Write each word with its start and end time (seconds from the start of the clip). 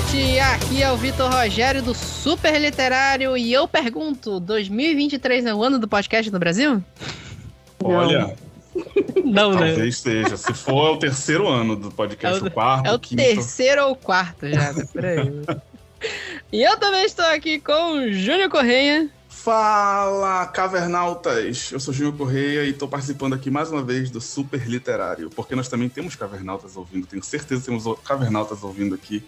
internet! 0.00 0.40
Aqui 0.40 0.82
é 0.82 0.90
o 0.90 0.96
Vitor 0.96 1.30
Rogério 1.30 1.82
do 1.82 1.94
Super 1.94 2.58
Literário 2.60 3.36
e 3.36 3.52
eu 3.52 3.66
pergunto: 3.68 4.40
2023 4.40 5.46
é 5.46 5.54
o 5.54 5.62
ano 5.62 5.78
do 5.78 5.86
podcast 5.88 6.30
no 6.30 6.38
Brasil? 6.38 6.82
Olha. 7.82 8.34
Não, 9.24 9.52
né? 9.52 9.66
Talvez 9.68 9.98
seja. 9.98 10.36
Se 10.36 10.54
for, 10.54 10.88
é 10.88 10.90
o 10.92 10.96
terceiro 10.98 11.46
ano 11.48 11.76
do 11.76 11.90
podcast, 11.90 12.40
É 12.40 12.42
o- 12.44 12.46
o 12.46 12.50
quarto, 12.50 12.86
É 12.86 12.92
o 12.94 12.98
quinto. 12.98 13.22
terceiro 13.22 13.86
ou 13.88 13.96
quarto 13.96 14.48
já, 14.48 14.72
né? 14.72 14.84
Por 14.92 15.04
aí. 15.04 15.20
E 16.50 16.62
eu 16.62 16.78
também 16.78 17.04
estou 17.04 17.26
aqui 17.26 17.60
com 17.60 17.92
o 17.98 18.10
Júnior 18.12 18.48
Correia. 18.48 19.08
Fala, 19.28 20.46
cavernautas! 20.46 21.70
Eu 21.70 21.78
sou 21.78 21.92
Júnior 21.92 22.16
Correia 22.16 22.64
e 22.64 22.70
estou 22.70 22.88
participando 22.88 23.34
aqui 23.34 23.50
mais 23.50 23.70
uma 23.70 23.82
vez 23.82 24.10
do 24.10 24.18
Super 24.18 24.66
Literário, 24.66 25.28
porque 25.28 25.54
nós 25.54 25.68
também 25.68 25.90
temos 25.90 26.16
cavernautas 26.16 26.74
ouvindo, 26.74 27.06
tenho 27.06 27.22
certeza 27.22 27.60
que 27.60 27.66
temos 27.68 27.84
cavernautas 28.02 28.64
ouvindo 28.64 28.94
aqui 28.94 29.22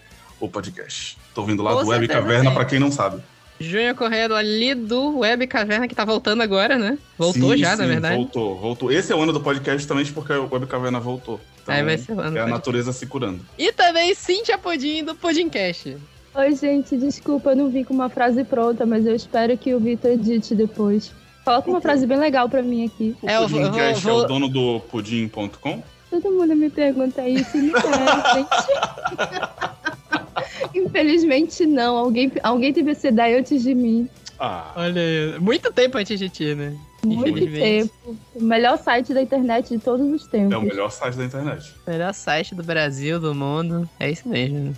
o 0.45 0.49
podcast. 0.49 1.17
Tô 1.33 1.41
ouvindo 1.41 1.63
lá 1.63 1.73
Com 1.73 1.83
do 1.83 1.87
Web 1.89 2.07
Caverna, 2.07 2.51
para 2.51 2.65
quem 2.65 2.79
não 2.79 2.91
sabe. 2.91 3.21
Júnior 3.59 3.95
Correia 3.95 4.25
ali 4.35 4.73
do 4.75 5.19
Web 5.19 5.47
Caverna, 5.47 5.87
que 5.87 5.95
tá 5.95 6.03
voltando 6.03 6.41
agora, 6.41 6.77
né? 6.77 6.97
Voltou 7.17 7.51
Sim, 7.53 7.57
já, 7.59 7.75
na 7.77 7.83
sim, 7.83 7.89
verdade. 7.89 8.15
Voltou, 8.15 8.59
voltou. 8.59 8.91
Esse 8.91 9.13
é 9.13 9.15
o 9.15 9.21
ano 9.21 9.31
do 9.31 9.39
podcast 9.39 9.79
justamente 9.79 10.11
porque 10.11 10.33
o 10.33 10.49
Web 10.51 10.65
Caverna 10.67 10.99
voltou. 10.99 11.39
Então, 11.61 11.73
Aí 11.73 11.83
vai 11.83 11.97
ser 11.97 12.11
o 12.11 12.19
ano 12.19 12.31
do 12.31 12.37
É 12.37 12.41
a 12.41 12.43
podcast. 12.43 12.51
natureza 12.51 12.91
se 12.91 13.05
curando. 13.05 13.39
E 13.57 13.71
também 13.71 14.13
Cintia 14.15 14.57
Pudim 14.57 15.03
do 15.03 15.15
Pudimcast. 15.15 15.95
Oi, 16.35 16.55
gente, 16.55 16.97
desculpa, 16.97 17.51
eu 17.51 17.55
não 17.55 17.69
vim 17.69 17.83
com 17.83 17.93
uma 17.93 18.09
frase 18.09 18.43
pronta, 18.43 18.85
mas 18.85 19.05
eu 19.05 19.15
espero 19.15 19.55
que 19.57 19.73
o 19.73 19.79
Vitor 19.79 20.11
edite 20.11 20.55
depois. 20.55 21.11
Coloca 21.45 21.69
uma 21.69 21.79
frase 21.79 22.05
bem 22.07 22.17
legal 22.17 22.49
pra 22.49 22.61
mim 22.63 22.85
aqui. 22.85 23.15
O 23.21 23.29
É, 23.29 23.37
eu 23.37 23.47
vou- 23.47 23.61
eu 23.61 23.67
Pudimcast 23.67 24.03
vou- 24.03 24.21
é 24.21 24.25
o 24.25 24.27
dono 24.27 24.49
do 24.49 24.79
pudim.com? 24.91 25.83
Todo 26.09 26.31
mundo 26.31 26.55
me 26.55 26.69
pergunta 26.69 27.27
isso, 27.27 27.55
e 27.57 27.71
é, 27.71 28.33
gente. 28.35 28.49
Infelizmente 30.73 31.65
não, 31.65 31.97
alguém, 31.97 32.31
alguém 32.41 32.73
teve 32.73 32.91
essa 32.91 33.07
ideia 33.07 33.39
antes 33.39 33.63
de 33.63 33.73
mim. 33.73 34.09
Ah, 34.39 34.73
Olha 34.75 35.01
aí, 35.01 35.39
muito 35.39 35.71
tempo 35.71 35.97
antes 35.97 36.19
de 36.19 36.29
ti, 36.29 36.55
né? 36.55 36.75
Muito 37.05 37.45
tempo. 37.51 38.17
O 38.33 38.43
melhor 38.43 38.77
site 38.77 39.13
da 39.13 39.21
internet 39.21 39.69
de 39.69 39.77
todos 39.77 40.09
os 40.09 40.25
tempos. 40.27 40.53
é 40.53 40.57
o 40.57 40.61
melhor 40.61 40.89
site 40.89 41.15
da 41.15 41.25
internet. 41.25 41.73
Melhor 41.85 42.13
site 42.13 42.55
do 42.55 42.63
Brasil, 42.63 43.19
do 43.19 43.35
mundo. 43.35 43.89
É 43.99 44.09
isso 44.09 44.27
mesmo. 44.27 44.75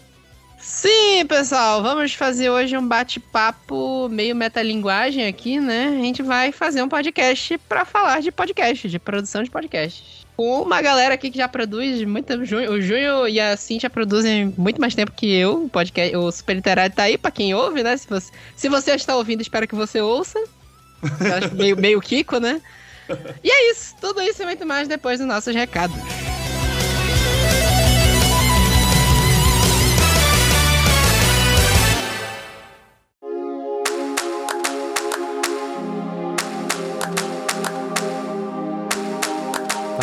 Sim, 0.58 1.26
pessoal, 1.28 1.84
vamos 1.84 2.14
fazer 2.16 2.50
hoje 2.50 2.76
um 2.76 2.88
bate-papo 2.88 4.10
meio 4.10 4.36
metalinguagem 4.36 5.28
aqui, 5.28 5.60
né? 5.60 5.90
A 5.90 6.02
gente 6.02 6.24
vai 6.24 6.52
fazer 6.52 6.82
um 6.82 6.90
podcast 6.90 7.58
pra 7.70 7.86
falar 7.86 8.22
de 8.22 8.32
podcast, 8.32 8.90
de 8.90 8.98
produção 8.98 9.44
de 9.44 9.52
podcast. 9.52 10.25
Com 10.36 10.62
uma 10.62 10.82
galera 10.82 11.14
aqui 11.14 11.32
que 11.32 11.38
já 11.38 11.48
produz 11.48 12.04
muito 12.04 12.34
O 12.34 12.82
Júnior 12.82 13.30
e 13.30 13.40
a 13.40 13.56
Cintia 13.56 13.90
produzem 13.90 14.54
muito 14.58 14.82
mais 14.82 14.94
tempo 14.94 15.12
que 15.12 15.34
eu. 15.34 15.64
O 15.64 15.70
podcast, 15.70 16.16
o 16.16 16.32
Super 16.32 16.56
Literário 16.56 16.96
tá 16.96 17.04
aí 17.04 17.18
pra 17.18 17.32
quem 17.32 17.54
ouve, 17.54 17.84
né? 17.84 17.96
Se 17.96 18.08
você, 18.08 18.32
se 18.56 18.70
você 18.70 18.92
está 18.92 19.16
ouvindo, 19.16 19.42
espero 19.42 19.68
que 19.68 19.76
você 19.76 20.02
ouça. 20.02 20.40
Meio, 21.54 21.78
meio 21.78 22.02
Kiko, 22.02 22.40
né? 22.40 22.62
E 23.44 23.50
é 23.50 23.72
isso. 23.72 23.96
Tudo 24.02 24.22
isso 24.22 24.42
e 24.42 24.46
muito 24.46 24.66
mais 24.66 24.88
depois 24.88 25.20
dos 25.20 25.28
nossos 25.28 25.54
recados. 25.54 25.96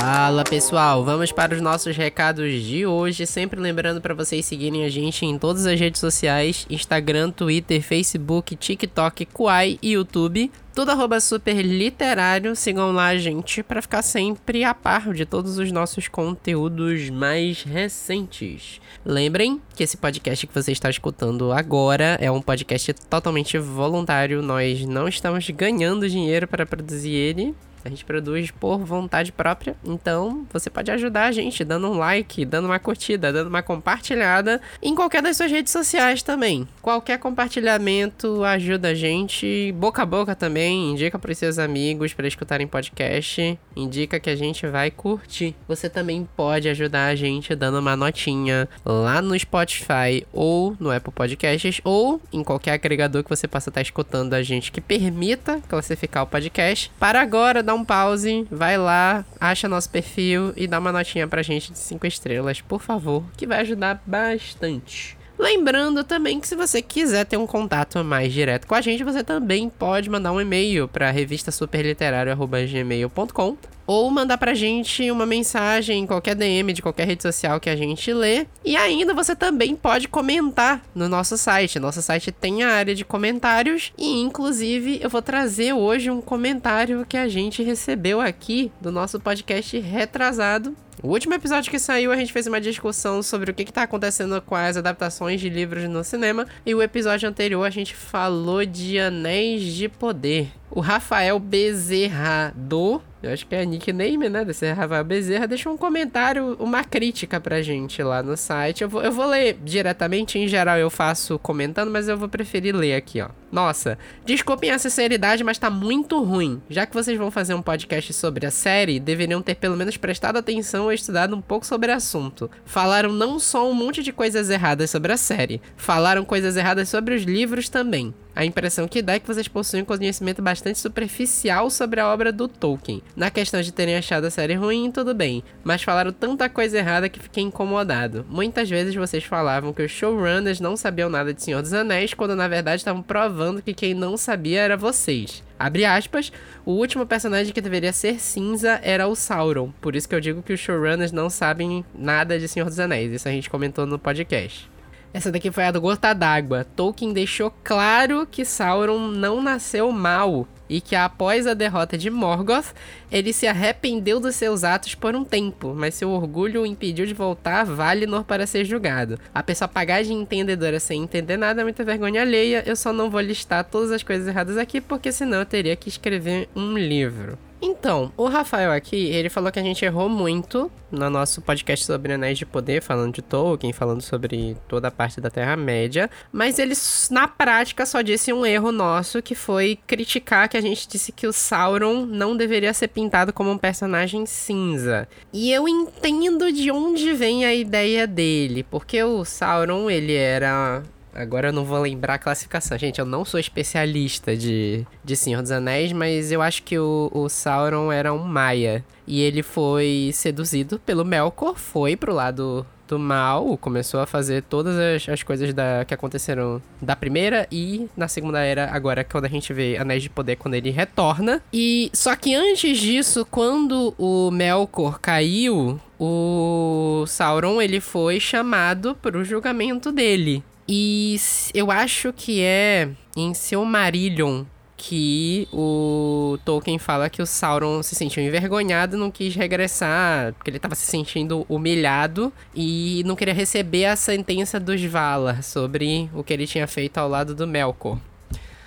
Fala 0.05 0.43
pessoal, 0.43 1.05
vamos 1.05 1.31
para 1.31 1.55
os 1.55 1.61
nossos 1.61 1.97
recados 1.97 2.61
de 2.65 2.85
hoje. 2.85 3.25
Sempre 3.25 3.61
lembrando 3.61 4.01
para 4.01 4.13
vocês 4.13 4.45
seguirem 4.45 4.85
a 4.85 4.89
gente 4.89 5.25
em 5.25 5.39
todas 5.39 5.65
as 5.65 5.79
redes 5.79 6.01
sociais: 6.01 6.67
Instagram, 6.69 7.31
Twitter, 7.31 7.81
Facebook, 7.81 8.57
TikTok, 8.57 9.27
Kuai 9.27 9.79
e 9.81 9.93
YouTube. 9.93 10.51
Tudo 10.75 10.91
arroba 10.91 11.21
super 11.21 11.55
literário. 11.63 12.57
Sigam 12.57 12.91
lá, 12.91 13.17
gente, 13.17 13.63
para 13.63 13.81
ficar 13.81 14.03
sempre 14.03 14.65
a 14.65 14.75
par 14.75 15.15
de 15.15 15.25
todos 15.25 15.57
os 15.57 15.71
nossos 15.71 16.09
conteúdos 16.09 17.09
mais 17.09 17.63
recentes. 17.63 18.81
Lembrem 19.07 19.63
que 19.77 19.85
esse 19.85 19.97
podcast 19.97 20.49
que 20.49 20.55
você 20.55 20.73
está 20.73 20.91
escutando 20.91 21.53
agora 21.53 22.19
é 22.21 22.29
um 22.29 22.43
podcast 22.43 22.93
totalmente 23.09 23.57
voluntário. 23.57 24.43
Nós 24.43 24.85
não 24.85 25.07
estamos 25.07 25.49
ganhando 25.51 26.11
dinheiro 26.11 26.49
para 26.49 26.67
produzir 26.67 27.13
ele. 27.13 27.55
A 27.85 27.89
gente 27.89 28.05
produz 28.05 28.51
por 28.51 28.79
vontade 28.79 29.33
própria, 29.33 29.77
então 29.85 30.47
você 30.53 30.71
pode 30.71 30.91
ajudar 30.91 31.27
a 31.27 31.33
gente 31.33 31.65
dando 31.65 31.91
um 31.91 31.99
like, 31.99 32.45
dando 32.45 32.67
uma 32.67 32.79
curtida, 32.79 33.33
dando 33.33 33.49
uma 33.49 33.63
compartilhada 33.63 34.61
em 34.83 34.95
qualquer 34.95 35.23
das 35.23 35.37
suas 35.37 35.51
redes 35.51 35.73
sociais 35.73 36.23
também. 36.23 36.67
Qualquer 36.81 37.19
compartilhamento 37.19 38.45
ajuda 38.45 38.89
a 38.89 38.95
gente, 38.95 39.73
boca 39.73 40.03
a 40.03 40.07
boca 40.07 40.35
também, 40.35 40.93
indica 40.93 41.19
para 41.19 41.33
os 41.33 41.39
seus 41.39 41.59
amigos 41.59 42.15
para 42.15 42.29
escutarem 42.29 42.67
podcast, 42.67 43.59
indica 43.75 44.21
que 44.21 44.31
a 44.31 44.37
gente 44.37 44.67
vai 44.67 44.91
curtir. 44.91 45.55
Você 45.67 45.89
também 45.89 46.29
pode 46.37 46.69
ajudar 46.69 47.07
a 47.07 47.15
gente 47.15 47.55
dando 47.55 47.79
uma 47.79 47.97
notinha 47.97 48.69
lá 48.85 49.21
no 49.21 49.39
Spotify 49.39 50.27
ou 50.33 50.77
no 50.79 50.91
Apple 50.91 51.13
Podcasts 51.13 51.81
ou 51.85 52.21
em 52.33 52.43
qualquer 52.43 52.73
agregador 52.73 53.23
que 53.23 53.31
você 53.31 53.49
possa 53.49 53.71
estar 53.71 53.83
escutando 53.83 54.35
a 54.35 54.43
gente 54.43 54.71
que 54.71 54.81
permita 54.81 55.61
classificar 55.69 56.23
o 56.25 56.27
podcast. 56.27 56.91
Para 56.99 57.21
agora, 57.21 57.63
dá 57.63 57.72
um 57.75 57.85
pause, 57.85 58.47
vai 58.51 58.79
lá, 58.79 59.25
acha 59.41 59.69
nosso 59.69 59.91
perfil 59.91 60.53
e 60.57 60.67
dá 60.67 60.79
uma 60.79 60.93
notinha 60.93 61.29
pra 61.29 61.43
gente 61.43 61.73
de 61.73 61.79
5 61.79 62.07
estrelas, 62.07 62.61
por 62.61 62.81
favor, 62.81 63.25
que 63.37 63.47
vai 63.47 63.61
ajudar 63.61 64.03
bastante. 64.07 65.19
Lembrando 65.39 66.05
também 66.05 66.39
que 66.39 66.47
se 66.47 66.55
você 66.55 66.81
quiser 66.81 67.27
ter 67.27 67.37
um 67.37 67.47
contato 67.47 68.03
mais 68.05 68.33
direto 68.33 68.67
com 68.67 68.75
a 68.75 68.81
gente, 68.81 69.03
você 69.03 69.25
também 69.25 69.69
pode 69.69 70.09
mandar 70.09 70.33
um 70.33 70.41
e-mail 70.41 70.87
para 70.87 71.11
revistasuperliterário.gmail.com 71.11 73.57
ou 73.87 74.11
mandar 74.11 74.39
pra 74.39 74.55
gente 74.55 75.11
uma 75.11 75.27
mensagem 75.27 76.01
em 76.01 76.07
qualquer 76.07 76.35
DM 76.35 76.73
de 76.73 76.83
qualquer 76.83 77.07
rede 77.07 77.23
social 77.23 77.61
que 77.61 77.71
a 77.71 77.77
gente 77.77 78.13
lê. 78.13 78.47
E 78.65 78.77
ainda 78.77 79.15
você 79.15 79.35
também 79.35 79.75
pode 79.75 80.09
comentar 80.09 80.83
no 80.95 81.09
nosso 81.09 81.37
site. 81.37 81.79
Nosso 81.79 82.03
site 82.03 82.33
tem 82.33 82.63
a 82.63 82.71
área 82.71 82.95
de 82.95 83.05
comentários 83.05 83.93
e 83.99 84.21
inclusive 84.21 85.01
eu 85.03 85.11
vou 85.11 85.23
trazer 85.23 85.73
hoje 85.73 86.11
um 86.11 86.21
comentário 86.21 87.07
que 87.09 87.17
a 87.17 87.29
gente 87.29 87.63
recebeu 87.63 88.21
aqui 88.21 88.71
do 88.81 88.93
nosso 88.93 89.19
podcast 89.21 89.79
retrasado. 89.79 90.77
O 91.03 91.09
último 91.09 91.35
episódio 91.35 91.71
que 91.71 91.81
saiu, 91.81 92.13
a 92.13 92.17
gente 92.17 92.33
fez 92.33 92.47
uma 92.47 92.61
discussão 92.61 93.23
sobre 93.23 93.51
o 93.51 93.55
que 93.55 93.63
está 93.63 93.83
acontecendo 93.83 94.41
com 94.43 94.55
as 94.55 94.77
adaptações 94.77 95.41
de 95.41 95.49
livros 95.49 95.89
no 95.89 96.05
cinema. 96.05 96.47
E 96.65 96.75
o 96.75 96.83
episódio 96.83 97.29
anterior, 97.29 97.65
a 97.65 97.71
gente 97.71 97.95
falou 97.95 98.65
de 98.65 99.01
Anéis 99.01 99.65
de 99.65 99.89
Poder. 99.89 100.62
O 100.75 100.81
Rafael 100.81 101.39
Bezerra 101.39 102.51
do. 102.57 102.99
Eu 103.23 103.31
acho 103.31 103.47
que 103.47 103.55
é 103.55 103.63
nickname, 103.65 104.31
né? 104.31 104.43
Desse 104.43 104.73
Rafael 104.73 105.05
Bezerra. 105.05 105.47
Deixou 105.47 105.71
um 105.71 105.77
comentário, 105.77 106.57
uma 106.59 106.83
crítica 106.83 107.39
pra 107.39 107.61
gente 107.61 108.03
lá 108.03 108.23
no 108.23 108.35
site. 108.39 108.83
Eu 108.83 108.89
vou, 108.89 109.03
eu 109.03 109.13
vou 109.13 109.27
ler 109.27 109.59
diretamente. 109.63 110.39
Em 110.39 110.49
geral, 110.49 110.79
eu 110.79 110.89
faço 110.89 111.39
comentando, 111.39 111.91
mas 111.91 112.09
eu 112.09 112.17
vou 112.17 112.27
preferir 112.27 112.75
ler 112.75 112.95
aqui, 112.95 113.21
ó. 113.21 113.29
Nossa, 113.53 113.99
desculpem 114.25 114.71
a 114.71 114.79
sinceridade, 114.79 115.45
mas 115.45 115.59
tá 115.59 115.69
muito 115.69 116.23
ruim. 116.25 116.63
Já 116.71 116.87
que 116.87 116.95
vocês 116.95 117.19
vão 117.19 117.31
fazer 117.31 117.53
um 117.53 117.61
podcast 117.61 118.11
sobre 118.15 118.47
a 118.47 118.51
série, 118.51 118.99
deveriam 118.99 119.43
ter 119.43 119.57
pelo 119.57 119.77
menos 119.77 119.99
prestado 119.99 120.39
atenção 120.39 120.85
ou 120.85 120.93
estudado 120.93 121.37
um 121.37 121.41
pouco 121.43 121.67
sobre 121.67 121.93
o 121.93 121.95
assunto. 121.95 122.51
Falaram 122.65 123.13
não 123.13 123.39
só 123.39 123.71
um 123.71 123.75
monte 123.75 124.03
de 124.03 124.11
coisas 124.11 124.49
erradas 124.49 124.89
sobre 124.89 125.13
a 125.13 125.19
série, 125.19 125.61
falaram 125.77 126.25
coisas 126.25 126.57
erradas 126.57 126.89
sobre 126.89 127.15
os 127.15 127.25
livros 127.25 127.69
também. 127.69 128.15
A 128.35 128.47
impressão 128.47 128.89
que 128.89 129.03
dá 129.03 129.13
é 129.13 129.19
que 129.19 129.27
vocês 129.27 129.47
possuem 129.47 129.83
um 129.83 129.85
conhecimento 129.85 130.41
bastante 130.41 130.79
superficial 130.79 131.69
sobre 131.69 132.01
a 132.01 132.09
obra 132.09 132.33
do 132.33 132.49
Tolkien. 132.49 133.03
Na 133.15 133.31
questão 133.31 133.61
de 133.61 133.71
terem 133.71 133.95
achado 133.95 134.25
a 134.25 134.31
série 134.31 134.55
ruim, 134.55 134.91
tudo 134.91 135.15
bem, 135.15 135.45
mas 135.63 135.83
falaram 135.83 136.11
tanta 136.11 136.49
coisa 136.49 136.79
errada 136.79 137.11
que 137.11 137.21
fiquei 137.21 137.45
incomodado. 137.45 138.25
Muitas 138.31 138.71
vezes 138.71 138.95
vocês 138.95 139.23
falavam 139.23 139.75
que 139.75 139.83
os 139.83 139.91
showrunners 139.91 140.61
não 140.61 140.79
sabiam 140.79 141.11
nada 141.11 141.35
de 141.35 141.43
Senhor 141.43 141.61
dos 141.61 141.75
Anéis, 141.75 142.15
quando 142.15 142.35
na 142.35 142.49
verdade 142.49 142.77
estavam 142.77 143.03
provando 143.03 143.42
que 143.65 143.75
quem 143.75 143.95
não 143.95 144.17
sabia 144.17 144.61
era 144.61 144.77
vocês. 144.77 145.43
Abre 145.59 145.85
aspas, 145.85 146.33
o 146.65 146.73
último 146.73 147.07
personagem 147.07 147.53
que 147.53 147.61
deveria 147.61 147.93
ser 147.93 148.21
cinza 148.21 148.81
era 148.83 149.07
o 149.09 149.15
Sauron. 149.15 149.73
Por 149.81 149.97
isso 149.97 150.09
que 150.09 150.15
eu 150.15 150.21
digo 150.21 150.43
que 150.43 150.53
os 150.53 150.61
showrunners 150.61 151.13
não 151.13 151.31
sabem 151.31 151.85
nada 151.95 152.39
de 152.39 152.49
Senhor 152.49 152.67
dos 152.67 152.79
Anéis. 152.79 153.13
Isso 153.13 153.29
a 153.29 153.33
gente 153.33 153.49
comentou 153.49 153.87
no 153.87 153.99
podcast. 153.99 154.71
Essa 155.15 155.31
daqui 155.31 155.51
foi 155.51 155.65
a 155.65 155.71
do 155.71 155.81
Gota 155.81 156.15
d'Água. 156.15 156.67
Tolkien 156.77 157.13
deixou 157.13 157.53
claro 157.63 158.27
que 158.31 158.45
Sauron 158.45 159.09
não 159.09 159.43
nasceu 159.43 159.93
mal 159.93 160.49
e 160.73 160.81
que 160.81 160.97
após 160.97 161.47
a 161.47 161.53
derrota 161.53 161.99
de 161.99 162.09
Morgoth, 162.09 162.73
ele 163.11 163.31
se 163.31 163.47
arrependeu 163.47 164.19
dos 164.19 164.37
seus 164.37 164.65
atos 164.65 164.95
por 164.95 165.15
um 165.15 165.23
tempo, 165.23 165.75
mas 165.75 165.95
seu 165.95 166.09
orgulho 166.09 166.63
o 166.63 166.67
impediu 166.67 167.05
de 167.05 167.13
voltar 167.13 167.61
a 167.61 167.65
Valinor 167.65 168.25
para 168.25 168.47
ser 168.47 168.65
julgado. 168.65 169.19
A 169.35 169.43
pessoa 169.43 169.69
pagar 169.69 170.03
de 170.03 170.15
entendedora 170.15 170.81
sem 170.81 171.03
entender 171.03 171.37
nada 171.37 171.61
é 171.61 171.65
muita 171.65 171.85
vergonha 171.85 172.23
alheia, 172.23 172.63
eu 172.67 172.75
só 172.75 172.91
não 172.91 173.11
vou 173.11 173.21
listar 173.21 173.65
todas 173.65 173.91
as 173.91 174.03
coisas 174.03 174.27
erradas 174.27 174.57
aqui, 174.57 174.81
porque 174.81 175.13
senão 175.13 175.41
eu 175.41 175.47
teria 175.47 175.77
que 175.77 175.91
escrever 175.91 176.49
um 176.57 176.79
livro. 176.79 177.39
Então, 177.65 178.13
o 178.17 178.27
Rafael 178.27 178.73
aqui, 178.73 178.97
ele 178.97 179.31
falou 179.31 179.53
que 179.53 179.59
a 179.61 179.63
gente 179.63 179.85
errou 179.85 180.09
muito 180.09 180.69
no 180.91 181.09
nosso 181.09 181.41
podcast 181.41 181.87
sobre 181.87 182.13
Anéis 182.13 182.37
de 182.37 182.45
Poder, 182.45 182.83
falando 182.83 183.15
de 183.15 183.23
Tolkien, 183.23 183.73
falando 183.73 184.03
sobre 184.03 184.57
toda 184.67 184.89
a 184.89 184.91
parte 184.91 185.21
da 185.21 185.31
Terra-média, 185.31 186.11
mas 186.33 186.59
ele, 186.59 186.75
na 187.09 187.29
prática, 187.29 187.87
só 187.87 188.03
disse 188.03 188.33
um 188.33 188.45
erro 188.45 188.73
nosso, 188.73 189.23
que 189.23 189.37
foi 189.37 189.79
criticar 189.87 190.49
que 190.49 190.57
a 190.57 190.61
gente 190.61 190.89
disse 190.89 191.13
que 191.13 191.27
o 191.27 191.33
Sauron 191.33 192.05
não 192.05 192.37
deveria 192.37 192.75
ser 192.75 192.89
pintado 192.89 193.33
como 193.33 193.51
um 193.53 193.59
personagem 193.59 194.27
cinza. 194.27 195.09
E 195.33 195.53
eu 195.53 195.69
entendo 195.69 196.51
de 196.51 196.69
onde 196.71 197.13
vem 197.13 197.45
a 197.45 197.55
ideia 197.55 198.09
dele, 198.09 198.65
porque 198.65 199.03
o 199.05 199.25
Sauron, 199.25 199.89
ele 199.89 200.15
era 200.15 200.83
Agora 201.15 201.49
eu 201.49 201.53
não 201.53 201.65
vou 201.65 201.81
lembrar 201.81 202.15
a 202.15 202.19
classificação. 202.19 202.79
Gente, 202.79 202.99
eu 202.99 203.07
não 203.07 203.25
sou 203.25 203.39
especialista 203.39 204.37
de, 204.37 204.87
de 205.05 205.17
Senhor 205.17 205.43
dos 205.43 205.51
Anéis, 205.51 205.93
mas 205.93 206.33
eu 206.33 206.41
acho 206.41 206.63
que 206.63 206.79
o, 206.79 207.11
o 207.13 207.29
Sauron 207.29 207.93
era 207.93 208.13
um 208.13 208.25
Maia. 208.25 208.85
E 209.07 209.21
ele 209.21 209.43
foi 209.43 210.11
seduzido 210.13 210.79
pelo 210.79 211.05
Melkor, 211.05 211.57
foi 211.57 211.97
pro 211.97 212.15
lado 212.15 212.65
do 212.93 212.99
mal, 212.99 213.57
começou 213.57 214.01
a 214.01 214.07
fazer 214.07 214.43
todas 214.43 214.77
as, 214.77 215.09
as 215.09 215.23
coisas 215.23 215.55
da, 215.55 215.85
que 215.85 215.95
aconteceram 215.95 216.61
da 216.81 216.95
primeira 216.95 217.47
e 217.51 217.89
na 217.97 218.07
segunda 218.07 218.41
era, 218.41 218.71
agora 218.71 219.03
quando 219.03 219.25
a 219.25 219.29
gente 219.29 219.51
vê 219.53 219.79
Anéis 219.79 220.03
de 220.03 220.11
Poder, 220.11 220.37
quando 220.37 220.55
ele 220.55 220.71
retorna. 220.71 221.43
E 221.53 221.91
só 221.95 222.15
que 222.15 222.35
antes 222.35 222.79
disso, 222.79 223.27
quando 223.31 223.95
o 223.99 224.31
Melkor 224.31 225.01
caiu, 225.01 225.81
o 225.99 227.05
Sauron 227.07 227.63
ele 227.63 227.81
foi 227.81 228.21
chamado 228.21 228.95
pro 228.97 229.25
julgamento 229.25 229.91
dele. 229.91 230.45
E 230.69 231.17
eu 231.55 231.71
acho 231.71 232.13
que 232.13 232.43
é 232.43 232.89
em 233.17 233.35
Silmarillion 233.35 234.45
que 234.77 235.47
o 235.53 236.37
Tolkien 236.45 236.77
fala 236.77 237.09
que 237.09 237.23
o 237.23 237.27
Sauron 237.27 237.85
se 237.85 237.95
sentiu 237.95 238.21
envergonhado, 238.21 238.97
não 238.97 239.13
quis 239.13 239.33
regressar, 239.33 240.33
porque 240.35 240.51
ele 240.51 240.57
estava 240.57 240.75
se 240.75 240.85
sentindo 240.87 241.47
humilhado 241.49 242.33
e 242.53 243.03
não 243.07 243.15
queria 243.15 243.33
receber 243.33 243.85
a 243.85 243.95
sentença 243.95 244.59
dos 244.59 244.83
Valar 244.83 245.45
sobre 245.45 246.11
o 246.13 246.25
que 246.25 246.33
ele 246.33 246.49
tinha 246.49 246.67
feito 246.67 246.99
ao 246.99 247.09
lado 247.09 247.33
do 247.33 247.47
Melkor. 247.47 247.97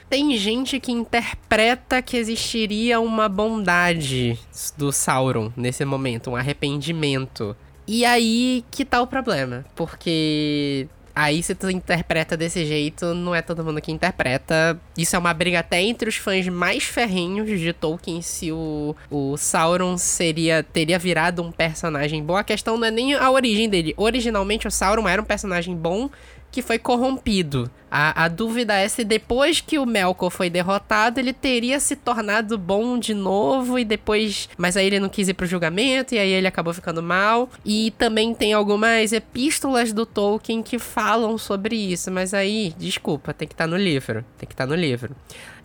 Tem 0.09 0.38
gente 0.38 0.80
que 0.80 0.92
interpreta 0.92 2.01
que 2.01 2.15
existiria 2.15 3.01
uma 3.01 3.27
bondade 3.27 4.39
do 4.77 4.94
Sauron 4.94 5.51
nesse 5.57 5.83
momento, 5.83 6.30
um 6.30 6.36
arrependimento. 6.38 7.57
E 7.86 8.06
aí 8.06 8.63
que 8.71 8.86
tá 8.86 9.01
o 9.01 9.07
problema, 9.07 9.65
porque 9.75 10.88
Aí, 11.15 11.41
se 11.41 11.56
tu 11.56 11.69
interpreta 11.69 12.35
desse 12.35 12.65
jeito, 12.65 13.13
não 13.13 13.33
é 13.33 13.41
todo 13.41 13.63
mundo 13.63 13.81
que 13.81 13.89
interpreta. 13.89 14.77
Isso 14.97 15.15
é 15.15 15.19
uma 15.19 15.33
briga 15.33 15.59
até 15.59 15.81
entre 15.81 16.09
os 16.09 16.17
fãs 16.17 16.45
mais 16.50 16.83
ferrenhos 16.83 17.57
de 17.57 17.71
Tolkien 17.71 18.21
se 18.21 18.51
o, 18.51 18.94
o 19.09 19.38
Sauron 19.38 19.97
seria 19.97 20.62
teria 20.62 21.00
virado 21.00 21.41
um 21.41 21.53
personagem 21.53 22.21
bom. 22.21 22.35
A 22.35 22.44
questão 22.44 22.77
não 22.77 22.88
é 22.88 22.91
nem 22.91 23.13
a 23.13 23.31
origem 23.31 23.69
dele. 23.69 23.94
Originalmente, 23.95 24.67
o 24.67 24.71
Sauron 24.71 25.07
era 25.07 25.21
um 25.21 25.25
personagem 25.25 25.73
bom 25.73 26.09
que 26.56 26.62
foi 26.62 26.80
corrompido. 26.80 27.69
A, 27.92 28.24
a 28.24 28.28
dúvida 28.30 28.75
é 28.75 28.88
se 28.88 29.04
depois 29.04 29.60
que 29.60 29.78
o 29.78 29.86
Melkor 29.86 30.30
foi 30.30 30.50
derrotado, 30.50 31.19
ele 31.19 31.34
teria 31.34 31.81
se 31.81 31.98
tornado 31.98 32.57
bom 32.57 32.98
de 32.98 33.13
novo 33.13 33.78
e 33.78 33.84
depois. 33.84 34.48
Mas 34.57 34.78
aí 34.78 34.88
ele 34.88 35.02
não 35.02 35.10
quis 35.10 35.28
ir 35.28 35.34
pro 35.34 35.46
julgamento 35.46 36.16
e 36.16 36.18
aí 36.18 36.30
ele 36.30 36.48
acabou 36.48 36.74
ficando 36.74 37.04
mal. 37.04 37.50
E 37.66 37.92
também 37.98 38.34
tem 38.34 38.54
algumas 38.54 39.12
epístolas 39.12 39.92
do 39.92 40.06
Tolkien 40.06 40.63
que 40.63 40.80
falam 40.80 41.38
sobre 41.38 41.75
isso. 41.75 42.10
Mas 42.10 42.34
aí, 42.34 42.74
desculpa, 42.78 43.34
tem 43.34 43.50
que 43.50 43.54
estar 43.54 43.66
tá 43.66 43.69
no 43.69 43.75
livro. 43.75 44.24
Tem 44.38 44.48
que 44.48 44.54
estar 44.54 44.66
tá 44.66 44.69
no 44.69 44.75
livro. 44.75 45.13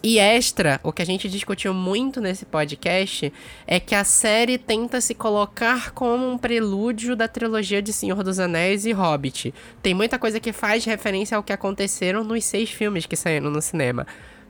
E 0.02 0.18
extra, 0.18 0.80
o 0.82 0.92
que 0.92 1.02
a 1.02 1.04
gente 1.04 1.28
discutiu 1.28 1.74
muito 1.74 2.22
nesse 2.22 2.46
podcast 2.46 3.30
é 3.66 3.78
que 3.78 3.94
a 3.94 4.02
série 4.02 4.56
tenta 4.56 4.98
se 4.98 5.14
colocar 5.14 5.90
como 5.90 6.26
um 6.26 6.38
prelúdio 6.38 7.14
da 7.14 7.28
trilogia 7.28 7.82
de 7.82 7.92
Senhor 7.92 8.22
dos 8.22 8.38
Anéis 8.38 8.86
e 8.86 8.92
Hobbit. 8.92 9.52
Tem 9.82 9.92
muita 9.92 10.18
coisa 10.18 10.40
que 10.40 10.54
faz 10.54 10.86
referência 10.86 11.36
ao 11.36 11.42
que 11.42 11.52
aconteceram 11.52 12.24
nos 12.24 12.46
seis 12.46 12.70
filmes 12.70 13.04
que 13.04 13.14
saíram 13.14 13.50
no 13.50 13.60
cinema. 13.60 14.06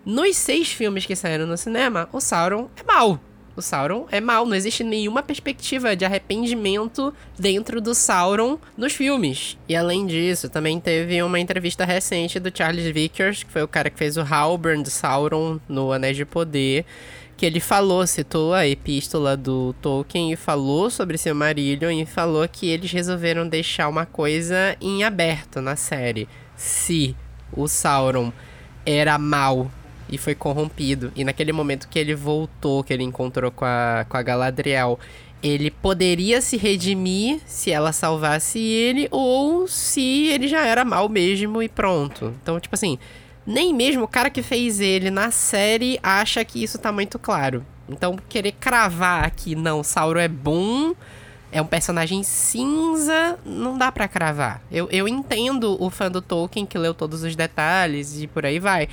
Nos 0.07 0.37
seis 0.37 0.71
filmes 0.71 1.05
que 1.05 1.17
saíram 1.17 1.47
no 1.47 1.57
cinema, 1.57 2.09
o 2.13 2.21
Sauron 2.21 2.71
é 2.77 2.85
mau 2.85 3.19
o 3.61 3.63
Sauron 3.63 4.07
é 4.11 4.21
mal. 4.21 4.45
Não 4.45 4.57
existe 4.57 4.83
nenhuma 4.83 5.23
perspectiva 5.23 5.95
de 5.95 6.05
arrependimento 6.05 7.15
dentro 7.39 7.81
do 7.81 7.95
Sauron 7.95 8.59
nos 8.77 8.93
filmes. 8.93 9.57
E 9.69 9.77
além 9.77 10.07
disso, 10.07 10.49
também 10.49 10.81
teve 10.81 11.23
uma 11.23 11.39
entrevista 11.39 11.85
recente 11.85 12.41
do 12.41 12.51
Charles 12.53 12.93
Vickers, 12.93 13.45
que 13.45 13.53
foi 13.53 13.63
o 13.63 13.69
cara 13.69 13.89
que 13.89 13.99
fez 13.99 14.17
o 14.17 14.23
Halbrand 14.23 14.85
Sauron 14.87 15.61
no 15.69 15.93
Anéis 15.93 16.17
de 16.17 16.25
Poder 16.25 16.85
que 17.37 17.47
ele 17.47 17.59
falou, 17.59 18.07
citou 18.07 18.53
a 18.53 18.67
epístola 18.67 19.35
do 19.35 19.75
Tolkien 19.81 20.31
e 20.31 20.37
falou 20.37 20.91
sobre 20.91 21.17
Silmarillion 21.17 21.91
e 21.91 22.05
falou 22.05 22.47
que 22.47 22.69
eles 22.69 22.93
resolveram 22.93 23.49
deixar 23.49 23.89
uma 23.89 24.05
coisa 24.05 24.77
em 24.79 25.05
aberto 25.05 25.63
na 25.63 25.75
série. 25.75 26.29
Se 26.55 27.17
o 27.51 27.67
Sauron 27.67 28.31
era 28.85 29.17
mal 29.17 29.71
e 30.11 30.19
foi 30.19 30.35
corrompido. 30.35 31.13
E 31.15 31.25
naquele 31.25 31.53
momento 31.53 31.89
que 31.89 31.99
ele 31.99 32.15
voltou, 32.15 32.83
que 32.83 32.93
ele 32.93 33.05
encontrou 33.05 33.51
com 33.51 33.65
a, 33.65 34.05
com 34.09 34.17
a 34.17 34.23
Galadriel, 34.23 34.99
ele 35.43 35.71
poderia 35.71 36.41
se 36.41 36.57
redimir 36.57 37.41
se 37.47 37.71
ela 37.71 37.93
salvasse 37.93 38.59
ele, 38.59 39.09
ou 39.11 39.67
se 39.67 40.27
ele 40.29 40.49
já 40.49 40.65
era 40.67 40.85
mal 40.85 41.09
mesmo 41.09 41.63
e 41.63 41.69
pronto. 41.69 42.35
Então, 42.43 42.61
tipo 42.61 42.75
assim, 42.75 42.99
nem 43.47 43.73
mesmo 43.75 44.05
o 44.05 44.09
cara 44.09 44.29
que 44.29 44.43
fez 44.43 44.81
ele 44.81 45.11
na 45.11 45.31
série 45.31 45.99
acha 46.03 46.45
que 46.45 46.63
isso 46.63 46.79
tá 46.79 46.93
muito 46.93 47.19
claro. 47.19 47.65
Então, 47.89 48.17
querer 48.29 48.53
cravar 48.53 49.31
que 49.31 49.55
não, 49.55 49.83
Sauron 49.83 50.21
é 50.21 50.29
bom, 50.29 50.95
é 51.51 51.61
um 51.61 51.67
personagem 51.67 52.23
cinza, 52.23 53.39
não 53.45 53.77
dá 53.77 53.91
para 53.91 54.07
cravar. 54.07 54.63
Eu, 54.71 54.89
eu 54.93 55.09
entendo 55.09 55.77
o 55.83 55.91
fã 55.91 56.11
do 56.11 56.23
Tolkien 56.23 56.67
que 56.67 56.79
leu 56.79 56.95
todos 56.95 57.23
os 57.23 57.35
detalhes 57.35 58.21
e 58.21 58.27
por 58.27 58.47
aí 58.47 58.61
vai. 58.61 58.89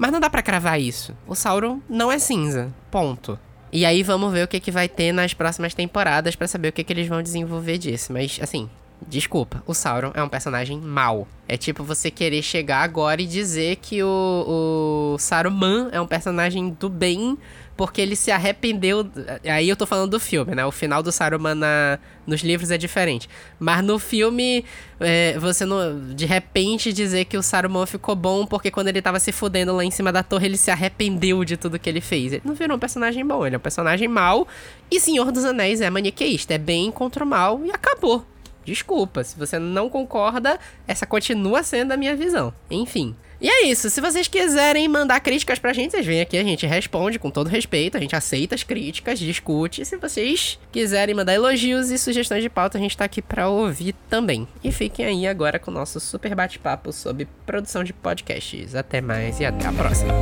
Mas 0.00 0.10
não 0.12 0.18
dá 0.18 0.30
para 0.30 0.40
cravar 0.40 0.80
isso. 0.80 1.14
O 1.26 1.34
Sauron 1.34 1.78
não 1.86 2.10
é 2.10 2.18
cinza. 2.18 2.72
Ponto. 2.90 3.38
E 3.70 3.84
aí 3.84 4.02
vamos 4.02 4.32
ver 4.32 4.44
o 4.44 4.48
que, 4.48 4.58
que 4.58 4.70
vai 4.70 4.88
ter 4.88 5.12
nas 5.12 5.34
próximas 5.34 5.74
temporadas 5.74 6.34
para 6.34 6.48
saber 6.48 6.68
o 6.68 6.72
que, 6.72 6.82
que 6.82 6.90
eles 6.90 7.06
vão 7.06 7.22
desenvolver 7.22 7.76
disso. 7.76 8.10
Mas, 8.10 8.38
assim, 8.40 8.70
desculpa, 9.06 9.62
o 9.66 9.74
Sauron 9.74 10.10
é 10.14 10.22
um 10.22 10.28
personagem 10.28 10.80
mau. 10.80 11.28
É 11.46 11.58
tipo 11.58 11.84
você 11.84 12.10
querer 12.10 12.40
chegar 12.40 12.82
agora 12.82 13.20
e 13.20 13.26
dizer 13.26 13.76
que 13.76 14.02
o, 14.02 15.16
o 15.16 15.18
Saruman 15.18 15.90
é 15.92 16.00
um 16.00 16.06
personagem 16.06 16.70
do 16.70 16.88
bem 16.88 17.36
porque 17.80 18.02
ele 18.02 18.14
se 18.14 18.30
arrependeu. 18.30 19.10
Aí 19.42 19.66
eu 19.66 19.74
tô 19.74 19.86
falando 19.86 20.10
do 20.10 20.20
filme, 20.20 20.54
né? 20.54 20.66
O 20.66 20.70
final 20.70 21.02
do 21.02 21.10
Saruman 21.10 21.54
na, 21.54 21.98
nos 22.26 22.42
livros 22.42 22.70
é 22.70 22.76
diferente. 22.76 23.26
Mas 23.58 23.82
no 23.82 23.98
filme, 23.98 24.66
é, 25.00 25.38
você 25.38 25.64
não. 25.64 26.12
De 26.14 26.26
repente 26.26 26.92
dizer 26.92 27.24
que 27.24 27.38
o 27.38 27.42
Saruman 27.42 27.86
ficou 27.86 28.14
bom 28.14 28.44
porque 28.44 28.70
quando 28.70 28.88
ele 28.88 29.00
tava 29.00 29.18
se 29.18 29.32
fudendo 29.32 29.74
lá 29.74 29.82
em 29.82 29.90
cima 29.90 30.12
da 30.12 30.22
torre, 30.22 30.48
ele 30.48 30.58
se 30.58 30.70
arrependeu 30.70 31.42
de 31.42 31.56
tudo 31.56 31.78
que 31.78 31.88
ele 31.88 32.02
fez. 32.02 32.34
Ele 32.34 32.42
não 32.44 32.52
virou 32.52 32.76
um 32.76 32.78
personagem 32.78 33.26
bom, 33.26 33.46
ele 33.46 33.54
é 33.54 33.58
um 33.58 33.62
personagem 33.62 34.06
mau. 34.06 34.46
E 34.90 35.00
Senhor 35.00 35.32
dos 35.32 35.46
Anéis 35.46 35.80
é 35.80 35.88
maniqueísta, 35.88 36.52
é 36.52 36.58
bem 36.58 36.90
contra 36.90 37.24
o 37.24 37.26
mal 37.26 37.64
e 37.64 37.70
acabou. 37.70 38.26
Desculpa, 38.62 39.24
se 39.24 39.38
você 39.38 39.58
não 39.58 39.88
concorda, 39.88 40.60
essa 40.86 41.06
continua 41.06 41.62
sendo 41.62 41.92
a 41.92 41.96
minha 41.96 42.14
visão. 42.14 42.52
Enfim. 42.70 43.16
E 43.40 43.48
é 43.48 43.66
isso. 43.66 43.88
Se 43.88 44.00
vocês 44.00 44.28
quiserem 44.28 44.86
mandar 44.88 45.20
críticas 45.20 45.58
pra 45.58 45.72
gente, 45.72 45.92
vocês 45.92 46.04
vêm 46.04 46.20
aqui, 46.20 46.36
a 46.36 46.44
gente 46.44 46.66
responde 46.66 47.18
com 47.18 47.30
todo 47.30 47.48
respeito, 47.48 47.96
a 47.96 48.00
gente 48.00 48.14
aceita 48.14 48.54
as 48.54 48.62
críticas, 48.62 49.18
discute. 49.18 49.84
Se 49.84 49.96
vocês 49.96 50.58
quiserem 50.70 51.14
mandar 51.14 51.34
elogios 51.34 51.90
e 51.90 51.98
sugestões 51.98 52.42
de 52.42 52.50
pauta, 52.50 52.76
a 52.76 52.80
gente 52.80 52.96
tá 52.96 53.04
aqui 53.04 53.22
pra 53.22 53.48
ouvir 53.48 53.94
também. 54.08 54.46
E 54.62 54.70
fiquem 54.70 55.06
aí 55.06 55.26
agora 55.26 55.58
com 55.58 55.70
o 55.70 55.74
nosso 55.74 55.98
super 55.98 56.34
bate-papo 56.34 56.92
sobre 56.92 57.26
produção 57.46 57.82
de 57.82 57.92
podcasts. 57.92 58.74
Até 58.74 59.00
mais 59.00 59.40
e 59.40 59.44
até 59.44 59.66
a 59.66 59.72
próxima. 59.72 60.12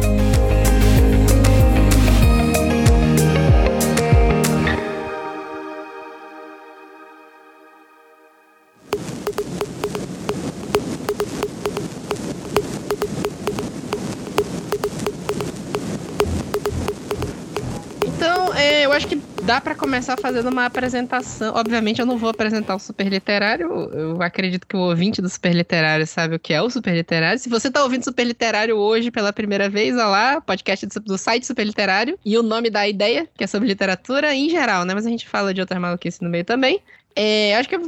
Dá 19.48 19.62
para 19.62 19.74
começar 19.74 20.14
fazendo 20.20 20.50
uma 20.50 20.66
apresentação. 20.66 21.54
Obviamente, 21.54 22.00
eu 22.00 22.04
não 22.04 22.18
vou 22.18 22.28
apresentar 22.28 22.76
o 22.76 22.78
super 22.78 23.08
literário. 23.08 23.66
Eu 23.94 24.20
acredito 24.20 24.66
que 24.66 24.76
o 24.76 24.80
ouvinte 24.80 25.22
do 25.22 25.28
super 25.30 25.54
literário 25.54 26.06
sabe 26.06 26.36
o 26.36 26.38
que 26.38 26.52
é 26.52 26.60
o 26.60 26.68
super 26.68 26.94
literário. 26.94 27.38
Se 27.38 27.48
você 27.48 27.70
tá 27.70 27.82
ouvindo 27.82 28.04
super 28.04 28.24
literário 28.24 28.76
hoje 28.76 29.10
pela 29.10 29.32
primeira 29.32 29.66
vez, 29.66 29.94
olha 29.94 30.06
lá, 30.06 30.40
podcast 30.42 30.86
do 31.00 31.16
site 31.16 31.46
super 31.46 31.64
literário 31.64 32.18
e 32.22 32.36
o 32.36 32.42
nome 32.42 32.68
da 32.68 32.86
ideia, 32.86 33.26
que 33.38 33.42
é 33.42 33.46
sobre 33.46 33.68
literatura 33.68 34.34
em 34.34 34.50
geral, 34.50 34.84
né? 34.84 34.92
Mas 34.92 35.06
a 35.06 35.08
gente 35.08 35.26
fala 35.26 35.54
de 35.54 35.62
outras 35.62 35.80
maluquices 35.80 36.20
no 36.20 36.28
meio 36.28 36.44
também. 36.44 36.82
É, 37.16 37.56
acho 37.56 37.70
que 37.70 37.80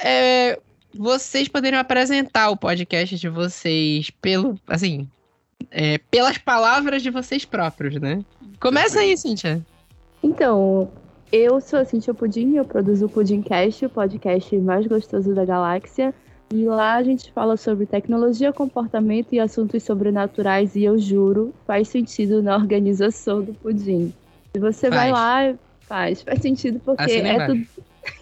é, 0.00 0.58
vocês 0.92 1.46
poderiam 1.46 1.80
apresentar 1.80 2.50
o 2.50 2.56
podcast 2.56 3.16
de 3.16 3.28
vocês 3.28 4.10
pelo, 4.10 4.58
assim, 4.66 5.08
é, 5.70 5.96
pelas 6.10 6.38
palavras 6.38 7.04
de 7.04 7.10
vocês 7.10 7.44
próprios, 7.44 8.00
né? 8.00 8.20
Começa 8.58 8.98
aí, 8.98 9.16
Cíntia. 9.16 9.64
Então, 10.20 10.90
eu 11.34 11.60
sou 11.60 11.80
a 11.80 11.84
Cintia 11.84 12.14
Pudim, 12.14 12.54
eu 12.54 12.64
produzo 12.64 13.06
o 13.06 13.08
Pudimcast, 13.08 13.86
o 13.86 13.90
podcast 13.90 14.56
mais 14.58 14.86
gostoso 14.86 15.34
da 15.34 15.44
galáxia. 15.44 16.14
E 16.52 16.64
lá 16.64 16.94
a 16.94 17.02
gente 17.02 17.32
fala 17.32 17.56
sobre 17.56 17.86
tecnologia, 17.86 18.52
comportamento 18.52 19.32
e 19.32 19.40
assuntos 19.40 19.82
sobrenaturais, 19.82 20.76
e 20.76 20.84
eu 20.84 20.96
juro, 20.96 21.52
faz 21.66 21.88
sentido 21.88 22.40
na 22.40 22.54
organização 22.54 23.42
do 23.42 23.52
Pudim. 23.52 24.14
Se 24.52 24.60
você 24.60 24.88
Faz. 24.88 24.94
vai 24.94 25.10
lá, 25.10 25.54
faz. 25.80 26.22
Faz 26.22 26.40
sentido 26.40 26.80
porque 26.84 27.02
Assina 27.02 27.28
é 27.28 27.46
tudo, 27.48 27.66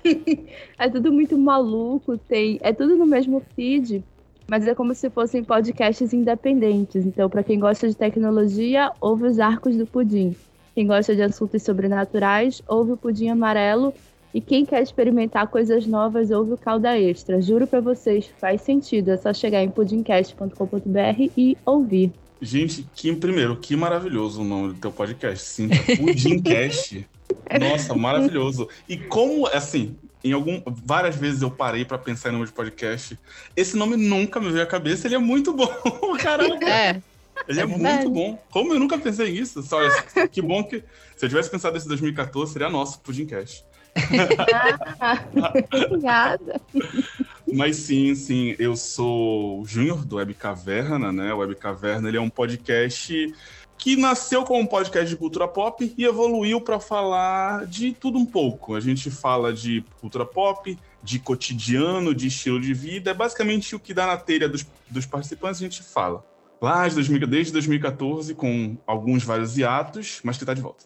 é 0.79 0.89
tudo 0.89 1.13
muito 1.13 1.37
maluco, 1.37 2.17
tem, 2.17 2.59
é 2.63 2.73
tudo 2.73 2.97
no 2.97 3.05
mesmo 3.05 3.43
feed, 3.55 4.03
mas 4.49 4.67
é 4.67 4.75
como 4.75 4.95
se 4.95 5.11
fossem 5.11 5.45
podcasts 5.45 6.15
independentes. 6.15 7.05
Então, 7.05 7.29
para 7.29 7.43
quem 7.43 7.61
gosta 7.61 7.87
de 7.87 7.95
tecnologia, 7.95 8.91
ouve 9.03 9.27
os 9.27 9.39
arcos 9.39 9.77
do 9.77 9.87
Pudim. 9.87 10.35
Quem 10.75 10.87
gosta 10.87 11.15
de 11.15 11.23
assuntos 11.23 11.63
sobrenaturais, 11.63 12.63
ouve 12.67 12.93
o 12.93 12.97
Pudim 12.97 13.29
Amarelo. 13.29 13.95
E 14.35 14.41
quem 14.41 14.65
quer 14.65 14.83
experimentar 14.83 15.47
coisas 15.49 15.87
novas, 15.87 16.31
ouve 16.31 16.55
o 16.55 16.57
Calda 16.57 16.99
Extra. 16.99 17.43
Juro 17.43 17.67
pra 17.67 17.81
vocês, 17.81 18.31
faz 18.39 18.63
sentido. 18.63 19.11
É 19.11 19.17
só 19.19 19.33
chegar 19.35 19.63
em 19.63 19.69
pudimcast.com.br 19.69 21.31
e 21.37 21.57
ouvir. 21.67 22.13
Gente, 22.41 22.87
que 22.95 23.15
primeiro, 23.15 23.57
que 23.57 23.77
maravilhoso 23.77 24.41
o 24.41 24.45
nome 24.45 24.73
do 24.73 24.81
teu 24.81 24.91
podcast, 24.91 25.47
sim. 25.47 25.69
Pudimcast. 25.99 27.07
Nossa, 27.61 27.95
maravilhoso. 27.95 28.69
E 28.89 28.97
como, 28.97 29.47
assim, 29.49 29.95
em 30.25 30.33
algum, 30.33 30.63
várias 30.67 31.17
vezes 31.17 31.43
eu 31.43 31.51
parei 31.51 31.85
pra 31.85 31.99
pensar 31.99 32.31
em 32.31 32.33
nome 32.33 32.47
de 32.47 32.53
podcast. 32.53 33.19
Esse 33.57 33.77
nome 33.77 33.97
nunca 33.97 34.41
me 34.41 34.51
veio 34.51 34.63
à 34.63 34.67
cabeça, 34.67 35.07
ele 35.07 35.15
é 35.15 35.19
muito 35.19 35.53
bom, 35.53 35.69
caraca. 36.19 36.69
É, 36.69 37.03
Ele 37.49 37.61
é, 37.61 37.63
É 37.63 37.67
muito 37.67 38.11
bom. 38.11 38.39
Como 38.51 38.75
eu 38.75 38.79
nunca 38.79 38.99
pensei 38.99 39.33
nisso? 39.33 39.63
Só, 39.63 39.79
que 40.31 40.41
bom 40.41 40.63
que. 40.65 40.83
Se 41.17 41.25
eu 41.25 41.29
tivesse 41.29 41.51
pensado 41.51 41.75
nesse 41.75 41.89
2014, 41.89 42.53
seria 42.53 42.69
nosso 42.69 43.01
Pudimcast. 43.01 43.65
Ah, 45.01 45.19
obrigada. 45.73 46.61
Mas 47.53 47.77
sim, 47.77 48.15
sim, 48.15 48.57
eu 48.59 48.77
sou 48.77 49.61
o 49.61 49.67
Júnior 49.67 50.05
do 50.05 50.17
Web 50.17 50.35
Caverna, 50.35 51.13
né? 51.13 51.35
O 51.35 51.39
Web 51.39 51.55
Caverna 51.57 52.09
ele 52.09 52.17
é 52.17 52.21
um 52.21 52.31
podcast 52.31 53.35
que 53.77 53.97
nasceu 53.97 54.45
como 54.45 54.61
um 54.61 54.67
podcast 54.67 55.09
de 55.09 55.17
cultura 55.17 55.49
pop 55.49 55.93
e 55.99 56.05
evoluiu 56.05 56.61
para 56.61 56.79
falar 56.79 57.67
de 57.67 57.93
tudo 57.93 58.17
um 58.17 58.25
pouco. 58.25 58.75
A 58.75 58.81
gente 58.81 59.11
fala 59.11 59.53
de 59.53 59.85
cultura 60.01 60.25
pop, 60.25 60.79
de 61.03 61.19
cotidiano, 61.19 62.15
de 62.15 62.29
estilo 62.29 62.61
de 62.61 62.73
vida. 62.73 63.11
É 63.11 63.15
basicamente 63.15 63.75
o 63.75 63.81
que 63.81 63.93
dá 63.93 64.07
na 64.07 64.17
telha 64.17 64.49
dos, 64.49 64.65
dos 64.89 65.05
participantes, 65.05 65.61
a 65.61 65.65
gente 65.65 65.83
fala. 65.83 66.25
Lá 66.63 66.87
de 66.89 66.95
2000, 66.95 67.27
desde 67.27 67.53
2014, 67.53 68.35
com 68.35 68.77
alguns 68.87 69.25
vários 69.25 69.59
hiatos, 69.59 70.21
mas 70.23 70.39
que 70.39 70.45
tá 70.45 70.55
de 70.55 70.61
volta. 70.63 70.85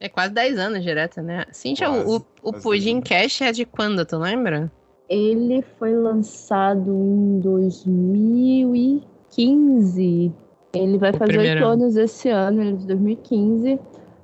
é 0.00 0.08
quase 0.08 0.34
10 0.34 0.58
anos 0.58 0.82
direto, 0.82 1.22
né? 1.22 1.44
Cintia, 1.52 1.88
Quase, 1.88 2.10
o, 2.10 2.20
o 2.42 2.52
Pudim 2.52 2.98
10 3.00 3.08
Cash 3.08 3.40
é 3.42 3.52
de 3.52 3.64
quando, 3.64 4.04
tu 4.04 4.18
lembra? 4.18 4.70
Ele 5.08 5.62
foi 5.78 5.94
lançado 5.94 6.90
em 6.90 7.38
2015. 7.40 10.32
Ele 10.74 10.98
vai 10.98 11.10
O 11.10 11.16
fazer 11.16 11.38
oito 11.38 11.64
ano. 11.64 11.84
anos 11.84 11.96
esse 11.96 12.28
ano, 12.28 12.60
ele 12.60 12.72
é 12.72 12.76
de 12.76 12.86
2015. 12.86 13.80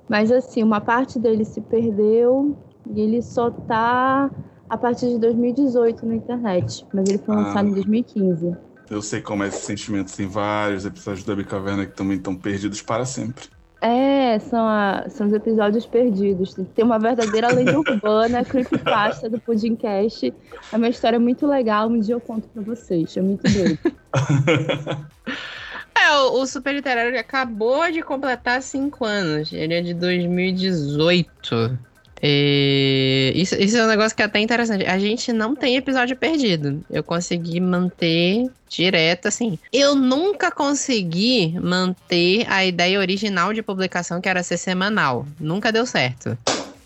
Mas 0.07 0.31
assim, 0.31 0.61
uma 0.61 0.79
parte 0.79 1.17
dele 1.17 1.43
se 1.43 1.59
perdeu 1.61 2.55
e 2.93 3.01
ele 3.01 3.19
só 3.21 3.49
tá 3.49 4.29
a 4.69 4.77
partir 4.77 5.07
de 5.09 5.17
2018 5.19 6.05
na 6.05 6.15
internet. 6.15 6.85
Mas 6.93 7.09
ele 7.09 7.17
foi 7.19 7.35
Ah. 7.35 7.39
lançado 7.39 7.67
em 7.69 7.73
2015. 7.73 8.55
Eu 8.89 9.01
sei 9.01 9.21
como 9.21 9.43
é 9.43 9.47
esse 9.47 9.61
sentimento. 9.65 10.15
Tem 10.15 10.27
vários 10.27 10.85
episódios 10.85 11.23
do 11.23 11.29
Web 11.29 11.43
Caverna 11.45 11.85
que 11.85 11.93
também 11.95 12.17
estão 12.17 12.35
perdidos 12.35 12.81
para 12.81 13.05
sempre. 13.05 13.45
É, 13.81 14.39
são, 14.39 14.65
a- 14.67 15.05
são 15.09 15.27
os 15.27 15.33
episódios 15.33 15.85
perdidos. 15.85 16.55
Tem 16.73 16.83
uma 16.83 16.97
verdadeira 16.97 17.51
lenda 17.51 17.77
urbana, 17.77 18.43
creepypasta 18.45 19.29
do 19.29 19.39
Pudimcast. 19.39 20.33
É 20.71 20.77
uma 20.77 20.87
história 20.89 21.19
muito 21.19 21.45
legal, 21.45 21.87
um 21.89 21.99
dia 21.99 22.15
eu 22.15 22.21
conto 22.21 22.47
pra 22.47 22.63
vocês. 22.63 23.15
É 23.17 23.21
muito 23.21 23.43
doido. 23.43 23.79
É, 25.97 26.11
o, 26.17 26.41
o 26.41 26.45
Super 26.45 26.75
Literário 26.75 27.17
acabou 27.19 27.89
de 27.91 28.01
completar 28.01 28.61
5 28.61 29.03
anos. 29.05 29.51
Ele 29.51 29.73
é 29.73 29.81
de 29.81 29.93
2018. 29.93 31.79
E 32.27 33.31
isso, 33.35 33.53
isso 33.53 33.77
é 33.77 33.85
um 33.85 33.87
negócio 33.87 34.15
que 34.15 34.23
é 34.23 34.25
até 34.25 34.39
interessante. 34.39 34.83
A 34.83 34.97
gente 34.97 35.31
não 35.31 35.55
tem 35.55 35.75
episódio 35.75 36.17
perdido. 36.17 36.83
Eu 36.89 37.03
consegui 37.03 37.59
manter 37.59 38.49
direto, 38.67 39.27
assim. 39.27 39.59
Eu 39.71 39.93
nunca 39.93 40.49
consegui 40.49 41.53
manter 41.61 42.43
a 42.49 42.65
ideia 42.65 42.97
original 42.97 43.53
de 43.53 43.61
publicação, 43.61 44.19
que 44.19 44.27
era 44.27 44.41
ser 44.41 44.57
semanal. 44.57 45.23
Nunca 45.39 45.71
deu 45.71 45.85
certo. 45.85 46.35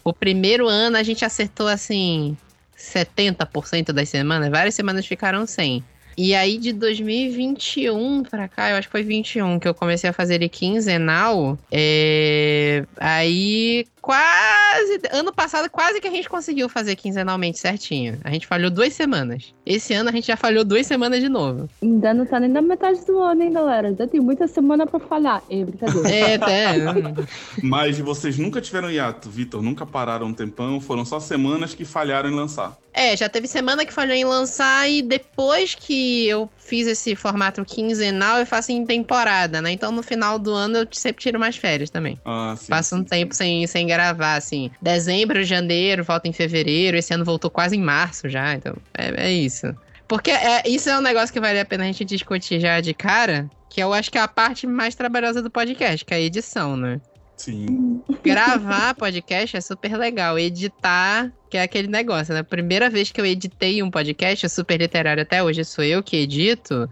O 0.03 0.12
primeiro 0.12 0.67
ano 0.67 0.98
a 0.98 1.03
gente 1.03 1.24
acertou, 1.24 1.69
assim, 1.69 2.36
70% 2.77 3.93
das 3.93 4.10
semanas. 4.10 4.50
Várias 4.50 4.75
semanas 4.75 5.05
ficaram 5.05 5.48
sem. 5.48 5.81
E 6.17 6.36
aí, 6.36 6.58
de 6.58 6.74
2021 6.74 8.24
pra 8.24 8.50
cá, 8.50 8.72
eu 8.72 8.75
acho 8.75 8.89
que 8.89 8.91
foi 8.91 9.03
21 9.03 9.58
que 9.58 9.65
eu 9.65 9.74
comecei 9.74 10.10
a 10.10 10.12
fazer 10.12 10.36
ele 10.36 10.50
quinzenal. 10.50 11.58
É... 11.72 12.84
Aí, 12.98 13.86
quase. 14.10 15.00
Ano 15.12 15.32
passado, 15.32 15.70
quase 15.70 16.01
que 16.01 16.08
a 16.08 16.12
gente 16.12 16.28
conseguiu 16.28 16.68
fazer 16.68 16.96
quinzenalmente 16.96 17.60
certinho. 17.60 18.18
A 18.24 18.32
gente 18.32 18.48
falhou 18.48 18.72
duas 18.72 18.92
semanas. 18.94 19.54
Esse 19.63 19.94
ano 19.94 20.10
a 20.10 20.12
gente 20.12 20.25
já 20.25 20.36
falhou 20.36 20.63
duas 20.63 20.88
semanas 20.88 21.20
de 21.20 21.30
novo. 21.30 21.70
Ainda 21.80 22.12
não 22.12 22.25
tá 22.25 22.39
nem 22.39 22.50
na 22.50 22.60
metade 22.60 23.06
do 23.06 23.20
ano, 23.20 23.44
hein, 23.44 23.54
galera? 23.54 23.89
Ainda 23.89 24.08
tem 24.08 24.20
muita 24.20 24.48
semana 24.48 24.88
pra 24.88 25.00
falhar. 25.00 25.44
É, 25.48 25.63
brincadeira. 25.63 26.10
É, 26.10 26.36
até. 26.36 26.75
Mas 27.62 28.00
vocês 28.00 28.39
nunca 28.39 28.60
tiveram 28.60 28.89
hiato, 28.89 29.30
Vitor? 29.30 29.62
Nunca 29.62 29.86
pararam 29.86 30.25
um 30.25 30.34
tempão? 30.34 30.82
Foram 30.82 31.06
só 31.06 31.20
semanas 31.20 31.75
que 31.75 31.86
falharam 31.86 32.32
em 32.32 32.34
lançar. 32.34 32.80
É, 32.94 33.16
já 33.16 33.30
teve 33.30 33.48
semana 33.48 33.86
que 33.86 33.94
falhou 33.94 34.16
em 34.16 34.25
lançar 34.25 34.89
e 34.89 35.01
depois 35.01 35.75
que 35.75 36.28
eu 36.28 36.50
fiz 36.58 36.88
esse 36.88 37.16
formato 37.16 37.63
quinzenal, 37.63 38.39
eu 38.39 38.46
faço 38.46 38.72
em 38.72 38.86
temporada, 38.86 39.62
né? 39.62 39.72
Então 39.72 39.92
no 39.92 40.04
final 40.04 40.38
do 40.39 40.54
ano 40.54 40.80
eu 40.80 40.88
sempre 40.92 41.22
tiro 41.22 41.39
mais 41.39 41.56
férias 41.56 41.89
também. 41.89 42.20
Ah, 42.25 42.56
sim. 42.58 42.68
Passa 42.68 42.96
um 42.96 43.04
tempo 43.04 43.34
sem, 43.34 43.66
sem 43.68 43.88
gravar, 43.88 43.99
assim. 44.00 44.72
Dezembro, 44.82 45.44
janeiro, 45.44 46.03
volta 46.03 46.27
em 46.27 46.34
fevereiro. 46.34 46.98
Esse 46.98 47.13
ano 47.13 47.25
voltou 47.25 47.50
quase 47.50 47.75
em 47.75 47.82
março 47.82 48.29
já, 48.29 48.53
então 48.53 48.75
é, 48.98 49.27
é 49.27 49.32
isso. 49.32 49.75
Porque 50.08 50.32
é, 50.32 50.68
isso 50.68 50.89
é 50.89 50.98
um 50.98 51.01
negócio 51.01 51.32
que 51.32 51.39
vale 51.39 51.60
a 51.60 51.65
pena 51.65 51.84
a 51.84 51.88
gente 51.88 52.03
discutir 52.03 52.60
já 52.60 52.82
de 52.82 52.94
cara, 52.94 53.50
que 53.70 53.82
eu 53.82 53.94
acho 53.94 54.12
que 54.12 54.18
é 54.18 54.22
a 54.22 54.27
parte 54.27 54.65
mais 54.65 54.96
trabalhosa 54.96 55.41
do 55.41 55.51
podcast, 55.51 56.03
que 56.03 56.13
é 56.13 56.18
a 56.18 56.22
edição, 56.22 56.75
né? 56.75 57.00
Sim. 57.38 58.01
Gravar 58.22 58.96
podcast 58.96 59.56
é 59.56 59.62
super 59.62 59.96
legal. 59.96 60.38
Editar, 60.38 61.32
que 61.50 61.58
é 61.58 61.62
aquele 61.62 61.88
negócio, 61.88 62.34
né? 62.34 62.44
Primeira 62.44 62.89
vez 62.89 63.12
que 63.12 63.22
eu 63.22 63.25
editei 63.25 63.82
um 63.82 63.89
podcast, 63.89 64.46
o 64.46 64.50
super 64.50 64.77
literário 64.77 65.24
até 65.24 65.41
hoje 65.41 65.63
sou 65.63 65.84
eu 65.84 66.03
que 66.03 66.18
edito. 66.18 66.89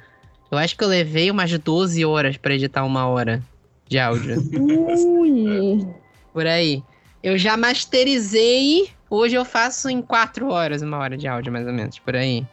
Eu 0.49 0.57
acho 0.57 0.77
que 0.77 0.83
eu 0.83 0.87
levei 0.87 1.29
umas 1.29 1.51
12 1.57 2.05
horas 2.05 2.37
pra 2.37 2.55
editar 2.55 2.85
uma 2.85 3.07
hora 3.07 3.43
de 3.87 3.99
áudio. 3.99 4.37
Ui! 4.57 5.85
Por 6.31 6.47
aí. 6.47 6.81
Eu 7.27 7.37
já 7.37 7.57
masterizei. 7.57 8.89
Hoje 9.09 9.35
eu 9.35 9.43
faço 9.43 9.89
em 9.89 10.01
4 10.01 10.47
horas, 10.47 10.81
uma 10.81 10.97
hora 10.97 11.17
de 11.17 11.27
áudio, 11.27 11.51
mais 11.51 11.67
ou 11.67 11.73
menos, 11.73 11.99
por 11.99 12.15
aí. 12.15 12.47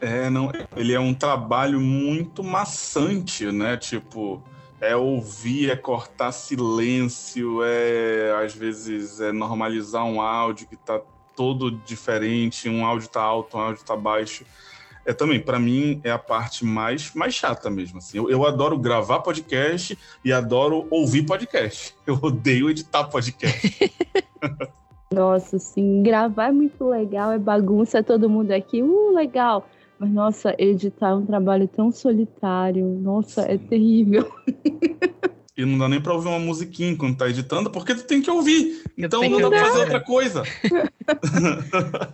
É, 0.00 0.30
não, 0.30 0.52
ele 0.76 0.92
é 0.92 1.00
um 1.00 1.12
trabalho 1.12 1.80
muito 1.80 2.44
maçante, 2.44 3.46
né? 3.46 3.76
Tipo, 3.76 4.40
é 4.80 4.94
ouvir, 4.94 5.70
é 5.70 5.76
cortar 5.76 6.30
silêncio, 6.30 7.64
é 7.64 8.44
às 8.44 8.54
vezes 8.54 9.20
é 9.20 9.32
normalizar 9.32 10.04
um 10.04 10.20
áudio 10.20 10.68
que 10.68 10.76
tá 10.76 11.00
todo 11.34 11.72
diferente, 11.84 12.68
um 12.68 12.86
áudio 12.86 13.08
tá 13.08 13.20
alto, 13.20 13.56
um 13.56 13.60
áudio 13.60 13.84
tá 13.84 13.96
baixo. 13.96 14.44
É 15.04 15.12
também, 15.12 15.40
para 15.40 15.58
mim, 15.58 16.00
é 16.04 16.10
a 16.10 16.18
parte 16.18 16.64
mais, 16.64 17.12
mais 17.14 17.34
chata 17.34 17.68
mesmo. 17.68 17.98
Assim. 17.98 18.18
Eu, 18.18 18.30
eu 18.30 18.46
adoro 18.46 18.78
gravar 18.78 19.20
podcast 19.20 19.98
e 20.24 20.32
adoro 20.32 20.86
ouvir 20.90 21.24
podcast. 21.24 21.94
Eu 22.06 22.18
odeio 22.22 22.70
editar 22.70 23.04
podcast. 23.04 23.92
Nossa, 25.12 25.58
sim, 25.58 26.02
gravar 26.02 26.48
é 26.48 26.52
muito 26.52 26.88
legal, 26.88 27.32
é 27.32 27.38
bagunça, 27.38 27.98
é 27.98 28.02
todo 28.02 28.30
mundo 28.30 28.50
aqui, 28.50 28.82
uh, 28.82 29.14
legal. 29.14 29.68
Mas, 29.98 30.10
nossa, 30.10 30.54
editar 30.58 31.10
é 31.10 31.14
um 31.14 31.26
trabalho 31.26 31.68
tão 31.68 31.92
solitário, 31.92 32.84
nossa, 32.84 33.42
é 33.42 33.58
terrível. 33.58 34.32
E 35.54 35.66
não 35.66 35.76
dá 35.76 35.86
nem 35.86 36.00
pra 36.00 36.14
ouvir 36.14 36.28
uma 36.28 36.38
musiquinha 36.38 36.90
enquanto 36.90 37.18
tá 37.18 37.28
editando, 37.28 37.70
porque 37.70 37.94
tu 37.94 38.04
tem 38.04 38.22
que 38.22 38.30
ouvir. 38.30 38.82
Então 38.96 39.20
não 39.28 39.38
dá 39.38 39.50
pra 39.50 39.66
fazer 39.66 39.78
outra 39.80 40.00
coisa. 40.00 40.42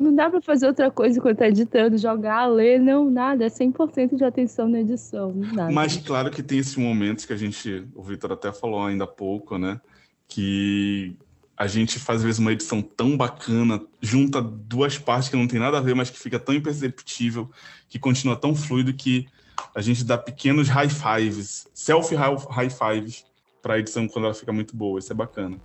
Não 0.00 0.14
dá 0.14 0.28
pra 0.28 0.42
fazer 0.42 0.66
outra 0.66 0.90
coisa 0.90 1.18
enquanto 1.18 1.38
tá 1.38 1.48
editando, 1.48 1.96
jogar, 1.96 2.46
ler, 2.46 2.80
não, 2.80 3.08
nada, 3.08 3.44
é 3.44 3.48
100% 3.48 4.16
de 4.16 4.24
atenção 4.24 4.68
na 4.68 4.80
edição, 4.80 5.32
não 5.32 5.54
dá. 5.54 5.70
Mas 5.70 5.96
claro 5.98 6.30
que 6.30 6.42
tem 6.42 6.58
esses 6.58 6.74
momentos 6.74 7.24
que 7.24 7.32
a 7.32 7.36
gente, 7.36 7.86
o 7.94 8.02
Vitor 8.02 8.32
até 8.32 8.50
falou 8.50 8.84
ainda 8.84 9.04
há 9.04 9.08
pouco, 9.08 9.56
né? 9.56 9.80
Que 10.26 11.16
a 11.56 11.68
gente 11.68 12.00
faz 12.00 12.18
às 12.18 12.24
vezes 12.24 12.40
uma 12.40 12.52
edição 12.52 12.82
tão 12.82 13.16
bacana, 13.16 13.80
junta 14.00 14.42
duas 14.42 14.98
partes 14.98 15.28
que 15.28 15.36
não 15.36 15.46
tem 15.46 15.60
nada 15.60 15.78
a 15.78 15.80
ver, 15.80 15.94
mas 15.94 16.10
que 16.10 16.18
fica 16.18 16.40
tão 16.40 16.54
imperceptível, 16.54 17.48
que 17.88 18.00
continua 18.00 18.34
tão 18.34 18.52
fluido 18.52 18.92
que 18.92 19.28
a 19.74 19.80
gente 19.80 20.04
dá 20.04 20.18
pequenos 20.18 20.68
high 20.68 20.88
fives, 20.88 21.68
self 21.72 22.14
high 22.14 22.70
fives 22.70 23.27
para 23.62 23.74
a 23.74 23.78
edição 23.78 24.06
quando 24.08 24.26
ela 24.26 24.34
fica 24.34 24.52
muito 24.52 24.76
boa. 24.76 24.98
Isso 24.98 25.12
é 25.12 25.16
bacana. 25.16 25.58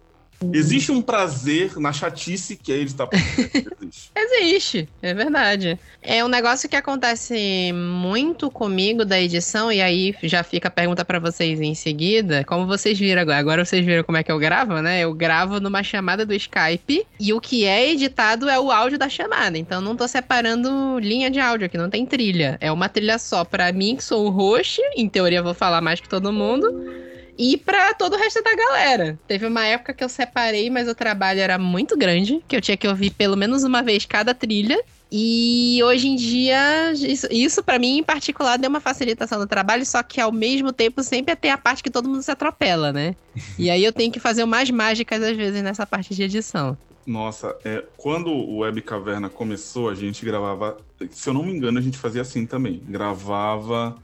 Existe 0.52 0.92
um 0.92 1.02
prazer 1.02 1.78
na 1.78 1.94
chatice 1.94 2.58
que 2.58 2.72
é 2.72 2.78
editar 2.78 3.08
podcast. 3.08 3.70
Existe. 3.82 4.12
Existe, 4.16 4.90
é 5.02 5.14
verdade. 5.14 5.80
É 6.02 6.24
um 6.24 6.28
negócio 6.28 6.68
que 6.68 6.76
acontece 6.76 7.72
muito 7.74 8.50
comigo 8.52 9.06
da 9.06 9.20
edição, 9.20 9.72
e 9.72 9.82
aí 9.82 10.16
já 10.24 10.44
fica 10.44 10.68
a 10.68 10.72
pergunta 10.72 11.06
para 11.06 11.20
vocês 11.20 11.62
em 11.62 11.74
seguida. 11.74 12.44
Como 12.44 12.66
vocês 12.66 12.98
viram 12.98 13.22
agora? 13.22 13.38
Agora 13.38 13.66
vocês 13.66 13.86
viram 13.86 14.04
como 14.04 14.18
é 14.18 14.24
que 14.24 14.32
eu 14.32 14.40
gravo, 14.40 14.82
né? 14.82 15.02
Eu 15.02 15.14
gravo 15.14 15.60
numa 15.60 15.84
chamada 15.84 16.26
do 16.26 16.34
Skype, 16.34 17.06
e 17.20 17.34
o 17.34 17.40
que 17.40 17.66
é 17.66 17.92
editado 17.92 18.50
é 18.50 18.60
o 18.60 18.72
áudio 18.72 18.98
da 18.98 19.08
chamada. 19.08 19.58
Então 19.58 19.80
não 19.80 19.96
tô 19.96 20.08
separando 20.08 21.00
linha 21.00 21.30
de 21.30 21.40
áudio 21.40 21.68
aqui, 21.68 21.78
não 21.78 21.90
tem 21.90 22.06
trilha. 22.06 22.58
É 22.60 22.72
uma 22.72 22.90
trilha 22.90 23.18
só 23.18 23.46
para 23.46 23.72
mim, 23.72 23.96
que 23.96 24.04
sou 24.04 24.26
o 24.26 24.30
host, 24.30 24.82
em 24.96 25.08
teoria 25.08 25.42
vou 25.42 25.54
falar 25.54 25.82
mais 25.82 26.02
que 26.02 26.10
todo 26.10 26.34
mundo 26.34 27.04
e 27.38 27.58
para 27.58 27.94
todo 27.94 28.14
o 28.14 28.18
resto 28.18 28.42
da 28.44 28.56
galera. 28.56 29.20
Teve 29.28 29.46
uma 29.46 29.66
época 29.66 29.94
que 29.94 30.04
eu 30.04 30.10
separei, 30.10 30.70
mas 30.70 30.88
o 30.88 30.96
trabalho 30.96 31.40
era 31.40 31.58
muito 31.58 31.98
grande, 31.98 32.44
que 32.48 32.56
eu 32.56 32.62
tinha 32.62 32.78
que 32.78 32.88
ouvir 32.88 33.12
pelo 33.12 33.36
menos 33.36 33.64
uma 33.64 33.82
vez 33.82 34.06
cada 34.06 34.34
trilha. 34.34 34.82
E 35.12 35.80
hoje 35.84 36.08
em 36.08 36.16
dia, 36.16 36.92
isso, 36.94 37.28
isso 37.30 37.64
para 37.64 37.78
mim 37.78 38.00
em 38.00 38.04
particular 38.04 38.58
deu 38.58 38.68
uma 38.68 38.80
facilitação 38.80 39.38
no 39.40 39.46
trabalho, 39.46 39.86
só 39.86 40.02
que 40.02 40.20
ao 40.20 40.32
mesmo 40.32 40.74
tempo 40.74 41.04
sempre 41.04 41.36
tem 41.36 41.52
a 41.52 41.58
parte 41.58 41.84
que 41.84 41.92
todo 41.92 42.10
mundo 42.10 42.24
se 42.24 42.32
atropela, 42.32 42.92
né? 42.92 43.16
e 43.58 43.70
aí 43.70 43.84
eu 43.84 43.94
tenho 43.94 44.12
que 44.12 44.20
fazer 44.20 44.44
umas 44.44 44.72
mágicas 44.72 45.22
às 45.22 45.38
vezes 45.38 45.62
nessa 45.62 45.86
parte 45.86 46.16
de 46.16 46.24
edição. 46.24 46.76
Nossa, 47.06 47.56
é, 47.64 47.84
quando 47.98 48.32
o 48.32 48.60
Web 48.60 48.82
Caverna 48.82 49.30
começou, 49.30 49.90
a 49.90 49.94
gente 49.94 50.26
gravava. 50.26 50.78
Se 51.12 51.30
eu 51.30 51.34
não 51.34 51.44
me 51.44 51.52
engano, 51.52 51.78
a 51.78 51.82
gente 51.82 51.98
fazia 51.98 52.22
assim 52.22 52.46
também. 52.46 52.82
Gravava. 52.88 53.96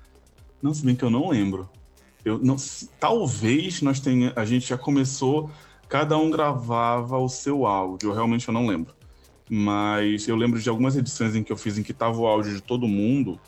Não, 0.62 0.74
se 0.74 0.86
bem 0.86 0.95
que 0.95 1.03
eu 1.03 1.09
não 1.09 1.29
lembro. 1.29 1.69
Eu 2.23 2.38
não, 2.39 2.55
talvez 2.99 3.81
nós 3.81 3.99
tenha, 3.99 4.33
a 4.35 4.45
gente 4.45 4.67
já 4.67 4.77
começou, 4.77 5.49
cada 5.88 6.17
um 6.17 6.29
gravava 6.29 7.17
o 7.17 7.29
seu 7.29 7.65
áudio. 7.65 8.13
Realmente 8.13 8.47
eu 8.47 8.53
não 8.53 8.67
lembro, 8.67 8.93
mas 9.49 10.27
eu 10.27 10.35
lembro 10.35 10.59
de 10.59 10.69
algumas 10.69 10.95
edições 10.95 11.35
em 11.35 11.43
que 11.43 11.51
eu 11.51 11.57
fiz 11.57 11.77
em 11.77 11.83
que 11.83 11.93
tava 11.93 12.17
o 12.17 12.27
áudio 12.27 12.53
de 12.53 12.61
todo 12.61 12.88
mundo. 12.88 13.39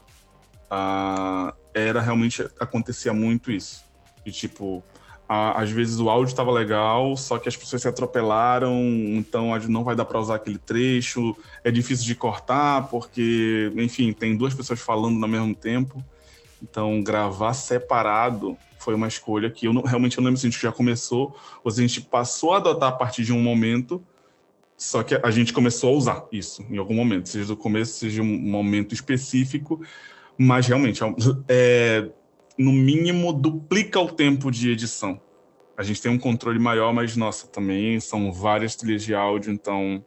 Ah, 0.69 1.53
era 1.73 2.01
realmente 2.01 2.47
acontecia 2.59 3.13
muito 3.13 3.51
isso. 3.51 3.83
E 4.25 4.31
tipo, 4.31 4.83
às 5.27 5.71
vezes 5.71 5.97
o 5.99 6.09
áudio 6.09 6.31
estava 6.31 6.51
legal, 6.51 7.15
só 7.15 7.37
que 7.37 7.47
as 7.47 7.55
pessoas 7.55 7.81
se 7.81 7.87
atropelaram, 7.87 8.77
então 9.15 9.57
não 9.69 9.83
vai 9.83 9.95
dar 9.95 10.03
para 10.03 10.19
usar 10.19 10.35
aquele 10.35 10.57
trecho, 10.57 11.35
é 11.63 11.71
difícil 11.71 12.05
de 12.05 12.15
cortar, 12.15 12.89
porque, 12.89 13.71
enfim, 13.77 14.11
tem 14.11 14.35
duas 14.35 14.53
pessoas 14.53 14.81
falando 14.81 15.23
ao 15.23 15.29
mesmo 15.29 15.55
tempo. 15.55 16.03
Então, 16.61 17.01
gravar 17.01 17.53
separado 17.53 18.57
foi 18.77 18.93
uma 18.95 19.07
escolha 19.07 19.49
que 19.49 19.67
eu 19.67 19.73
não, 19.73 19.81
realmente 19.81 20.17
eu 20.17 20.21
não 20.21 20.27
lembro 20.27 20.39
se 20.39 20.47
a 20.47 20.49
gente 20.49 20.61
já 20.61 20.71
começou 20.71 21.35
ou 21.63 21.71
se 21.71 21.79
a 21.79 21.87
gente 21.87 22.01
passou 22.01 22.53
a 22.53 22.57
adotar 22.57 22.89
a 22.89 22.91
partir 22.91 23.23
de 23.23 23.33
um 23.33 23.41
momento, 23.41 24.03
só 24.75 25.03
que 25.03 25.19
a 25.21 25.29
gente 25.29 25.53
começou 25.53 25.93
a 25.93 25.97
usar 25.97 26.25
isso 26.31 26.65
em 26.69 26.77
algum 26.77 26.95
momento, 26.95 27.29
seja 27.29 27.47
do 27.47 27.57
começo, 27.57 27.93
seja 27.93 28.21
um 28.21 28.25
momento 28.25 28.93
específico, 28.93 29.81
mas 30.37 30.65
realmente, 30.65 31.03
é, 31.03 31.07
é, 31.47 32.09
no 32.57 32.71
mínimo, 32.71 33.31
duplica 33.31 33.99
o 33.99 34.11
tempo 34.11 34.49
de 34.49 34.71
edição. 34.71 35.21
A 35.77 35.83
gente 35.83 36.01
tem 36.01 36.11
um 36.11 36.17
controle 36.17 36.59
maior, 36.59 36.93
mas, 36.93 37.15
nossa, 37.15 37.47
também 37.47 37.99
são 37.99 38.31
várias 38.31 38.75
trilhas 38.75 39.03
de 39.03 39.13
áudio, 39.13 39.51
então 39.51 40.03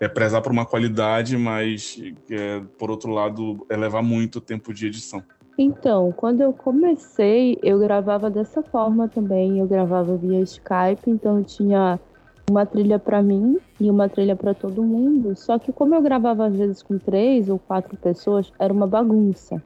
é 0.00 0.08
prezar 0.08 0.40
por 0.40 0.50
uma 0.50 0.64
qualidade, 0.64 1.36
mas, 1.36 2.00
é, 2.30 2.60
por 2.78 2.90
outro 2.90 3.12
lado, 3.12 3.66
elevar 3.70 4.02
muito 4.02 4.36
o 4.36 4.40
tempo 4.40 4.72
de 4.72 4.86
edição. 4.86 5.22
Então, 5.62 6.10
quando 6.16 6.40
eu 6.40 6.54
comecei, 6.54 7.58
eu 7.62 7.78
gravava 7.78 8.30
dessa 8.30 8.62
forma 8.62 9.06
também. 9.08 9.58
Eu 9.58 9.66
gravava 9.66 10.16
via 10.16 10.40
Skype, 10.40 11.02
então 11.10 11.36
eu 11.36 11.44
tinha 11.44 12.00
uma 12.48 12.64
trilha 12.64 12.98
para 12.98 13.22
mim 13.22 13.58
e 13.78 13.90
uma 13.90 14.08
trilha 14.08 14.34
para 14.34 14.54
todo 14.54 14.82
mundo. 14.82 15.36
Só 15.36 15.58
que 15.58 15.70
como 15.70 15.94
eu 15.94 16.00
gravava 16.00 16.46
às 16.46 16.56
vezes 16.56 16.82
com 16.82 16.96
três 16.96 17.50
ou 17.50 17.58
quatro 17.58 17.94
pessoas, 17.98 18.50
era 18.58 18.72
uma 18.72 18.86
bagunça. 18.86 19.62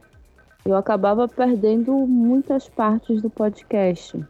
Eu 0.65 0.75
acabava 0.75 1.29
perdendo 1.29 1.93
muitas 2.09 2.69
partes 2.69 3.23
do 3.23 3.31
podcast. 3.31 4.21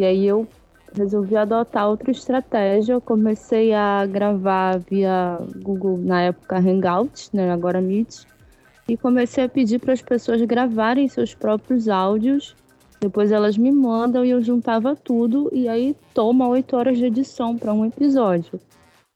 E 0.00 0.04
aí 0.04 0.26
eu 0.26 0.44
resolvi 0.92 1.36
adotar 1.36 1.88
outra 1.88 2.10
estratégia. 2.10 2.94
Eu 2.94 3.00
comecei 3.00 3.72
a 3.72 4.04
gravar 4.06 4.80
via 4.80 5.38
Google 5.62 5.98
na 5.98 6.22
época 6.22 6.58
Hangouts, 6.58 7.30
né, 7.32 7.52
agora 7.52 7.80
Meet 7.80 8.24
e 8.92 8.96
comecei 8.98 9.42
a 9.42 9.48
pedir 9.48 9.78
para 9.78 9.94
as 9.94 10.02
pessoas 10.02 10.42
gravarem 10.42 11.08
seus 11.08 11.32
próprios 11.34 11.88
áudios. 11.88 12.54
Depois 13.00 13.32
elas 13.32 13.56
me 13.56 13.72
mandam 13.72 14.22
e 14.22 14.28
eu 14.28 14.42
juntava 14.42 14.94
tudo 14.94 15.48
e 15.50 15.66
aí 15.66 15.96
toma 16.12 16.46
oito 16.46 16.76
horas 16.76 16.98
de 16.98 17.06
edição 17.06 17.56
para 17.56 17.72
um 17.72 17.86
episódio. 17.86 18.60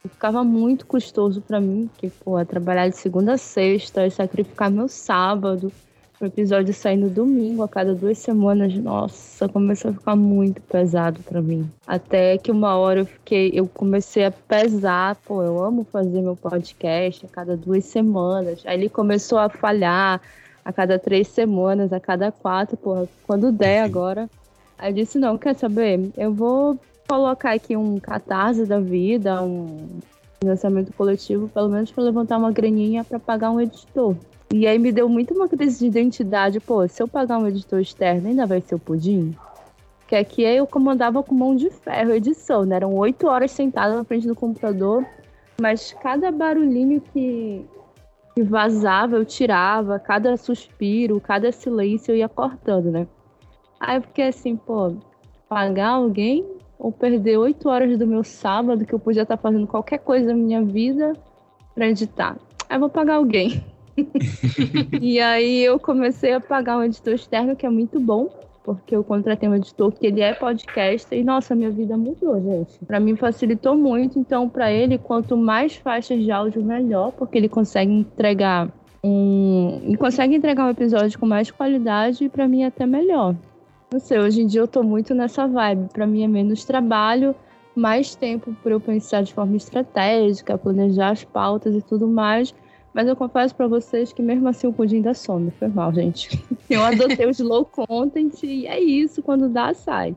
E 0.02 0.08
ficava 0.08 0.42
muito 0.42 0.86
custoso 0.86 1.42
para 1.42 1.60
mim, 1.60 1.90
porque 1.92 2.10
pô, 2.24 2.42
trabalhar 2.46 2.88
de 2.88 2.96
segunda 2.96 3.34
a 3.34 3.38
sexta, 3.38 4.08
sacrificar 4.08 4.70
meu 4.70 4.88
sábado 4.88 5.70
o 6.20 6.24
episódio 6.24 6.72
sair 6.72 6.96
no 6.96 7.10
domingo 7.10 7.62
a 7.62 7.68
cada 7.68 7.94
duas 7.94 8.16
semanas, 8.18 8.74
nossa, 8.74 9.48
começou 9.48 9.90
a 9.90 9.94
ficar 9.94 10.16
muito 10.16 10.62
pesado 10.62 11.20
para 11.22 11.42
mim. 11.42 11.70
Até 11.86 12.38
que 12.38 12.50
uma 12.50 12.76
hora 12.76 13.00
eu 13.00 13.06
fiquei, 13.06 13.50
eu 13.52 13.66
comecei 13.68 14.24
a 14.24 14.30
pesar, 14.30 15.16
pô, 15.26 15.42
eu 15.42 15.62
amo 15.62 15.84
fazer 15.84 16.22
meu 16.22 16.34
podcast 16.34 17.26
a 17.26 17.28
cada 17.28 17.56
duas 17.56 17.84
semanas. 17.84 18.62
Aí 18.64 18.78
ele 18.78 18.88
começou 18.88 19.38
a 19.38 19.50
falhar 19.50 20.20
a 20.64 20.72
cada 20.72 20.98
três 20.98 21.28
semanas, 21.28 21.92
a 21.92 22.00
cada 22.00 22.32
quatro, 22.32 22.76
pô, 22.78 23.06
quando 23.26 23.52
der 23.52 23.82
agora. 23.82 24.28
Aí 24.78 24.90
eu 24.90 24.94
disse, 24.94 25.18
não, 25.18 25.36
quer 25.36 25.54
saber? 25.54 26.10
Eu 26.16 26.32
vou 26.32 26.78
colocar 27.06 27.52
aqui 27.52 27.76
um 27.76 28.00
catarse 28.00 28.64
da 28.64 28.80
vida, 28.80 29.42
um 29.42 30.00
financiamento 30.40 30.92
coletivo, 30.94 31.48
pelo 31.48 31.68
menos 31.68 31.90
para 31.92 32.04
levantar 32.04 32.38
uma 32.38 32.50
graninha 32.50 33.04
para 33.04 33.18
pagar 33.18 33.50
um 33.50 33.60
editor. 33.60 34.16
E 34.52 34.66
aí 34.66 34.78
me 34.78 34.92
deu 34.92 35.08
muito 35.08 35.34
uma 35.34 35.48
crise 35.48 35.78
de 35.80 35.86
identidade. 35.86 36.60
Pô, 36.60 36.86
se 36.86 37.02
eu 37.02 37.08
pagar 37.08 37.38
um 37.38 37.46
editor 37.46 37.80
externo, 37.80 38.28
ainda 38.28 38.46
vai 38.46 38.60
ser 38.60 38.74
o 38.74 38.78
pudim? 38.78 39.34
Que 40.06 40.14
aqui 40.14 40.42
eu 40.42 40.66
comandava 40.66 41.22
com 41.22 41.34
mão 41.34 41.56
de 41.56 41.68
ferro 41.68 42.12
a 42.12 42.16
edição, 42.16 42.64
né? 42.64 42.76
Eram 42.76 42.94
oito 42.94 43.26
horas 43.26 43.50
sentada 43.50 43.96
na 43.96 44.04
frente 44.04 44.26
do 44.26 44.36
computador, 44.36 45.04
mas 45.60 45.92
cada 46.00 46.30
barulhinho 46.30 47.00
que, 47.00 47.66
que 48.34 48.42
vazava 48.44 49.16
eu 49.16 49.24
tirava, 49.24 49.98
cada 49.98 50.36
suspiro, 50.36 51.20
cada 51.20 51.50
silêncio 51.50 52.12
eu 52.12 52.16
ia 52.16 52.28
cortando, 52.28 52.90
né? 52.90 53.06
Aí 53.80 53.96
eu 53.96 54.02
fiquei 54.02 54.28
assim, 54.28 54.56
pô, 54.56 54.94
pagar 55.48 55.88
alguém 55.88 56.46
ou 56.78 56.92
perder 56.92 57.38
oito 57.38 57.68
horas 57.68 57.98
do 57.98 58.06
meu 58.06 58.22
sábado 58.22 58.86
que 58.86 58.94
eu 58.94 58.98
podia 58.98 59.22
estar 59.22 59.36
fazendo 59.36 59.66
qualquer 59.66 59.98
coisa 59.98 60.28
na 60.28 60.34
minha 60.34 60.62
vida 60.62 61.14
para 61.74 61.88
editar? 61.88 62.36
Aí 62.68 62.76
eu 62.76 62.80
vou 62.80 62.88
pagar 62.88 63.16
alguém. 63.16 63.62
e 65.00 65.20
aí 65.20 65.64
eu 65.64 65.78
comecei 65.78 66.32
a 66.32 66.40
pagar 66.40 66.78
um 66.78 66.84
editor 66.84 67.14
externo 67.14 67.56
que 67.56 67.66
é 67.66 67.70
muito 67.70 67.98
bom, 67.98 68.28
porque 68.62 68.94
eu 68.94 69.04
contratei 69.04 69.48
um 69.48 69.54
editor 69.54 69.92
que 69.92 70.06
ele 70.06 70.20
é 70.20 70.34
podcaster 70.34 71.18
e 71.18 71.24
nossa, 71.24 71.54
minha 71.54 71.70
vida 71.70 71.96
mudou, 71.96 72.40
gente. 72.42 72.84
Para 72.84 73.00
mim 73.00 73.16
facilitou 73.16 73.76
muito, 73.76 74.18
então 74.18 74.48
para 74.48 74.70
ele 74.70 74.98
quanto 74.98 75.36
mais 75.36 75.76
faixas 75.76 76.22
de 76.22 76.30
áudio 76.30 76.62
melhor, 76.62 77.12
porque 77.12 77.38
ele 77.38 77.48
consegue 77.48 77.92
entregar 77.92 78.68
um, 79.02 79.94
consegue 79.98 80.34
entregar 80.34 80.66
um 80.66 80.70
episódio 80.70 81.18
com 81.18 81.26
mais 81.26 81.50
qualidade 81.50 82.24
e 82.24 82.28
para 82.28 82.48
mim 82.48 82.64
até 82.64 82.84
melhor. 82.84 83.34
Não 83.92 84.00
sei, 84.00 84.18
hoje 84.18 84.42
em 84.42 84.46
dia 84.46 84.60
eu 84.60 84.68
tô 84.68 84.82
muito 84.82 85.14
nessa 85.14 85.46
vibe, 85.46 85.88
para 85.92 86.06
mim 86.06 86.24
é 86.24 86.28
menos 86.28 86.64
trabalho, 86.64 87.34
mais 87.74 88.16
tempo 88.16 88.54
para 88.62 88.72
eu 88.72 88.80
pensar 88.80 89.22
de 89.22 89.32
forma 89.32 89.56
estratégica, 89.56 90.58
planejar 90.58 91.10
as 91.10 91.22
pautas 91.22 91.74
e 91.74 91.80
tudo 91.80 92.08
mais 92.08 92.52
mas 92.96 93.06
eu 93.06 93.14
confesso 93.14 93.54
para 93.54 93.68
vocês 93.68 94.10
que 94.10 94.22
mesmo 94.22 94.48
assim 94.48 94.66
o 94.66 94.72
pudim 94.72 94.96
ainda 94.96 95.12
some. 95.12 95.52
Foi 95.58 95.68
mal, 95.68 95.92
gente. 95.92 96.42
Eu 96.68 96.82
adotei 96.82 97.26
os 97.28 97.38
low 97.38 97.62
content 97.62 98.42
e 98.42 98.66
é 98.66 98.80
isso. 98.80 99.22
Quando 99.22 99.50
dá, 99.50 99.74
sai. 99.74 100.16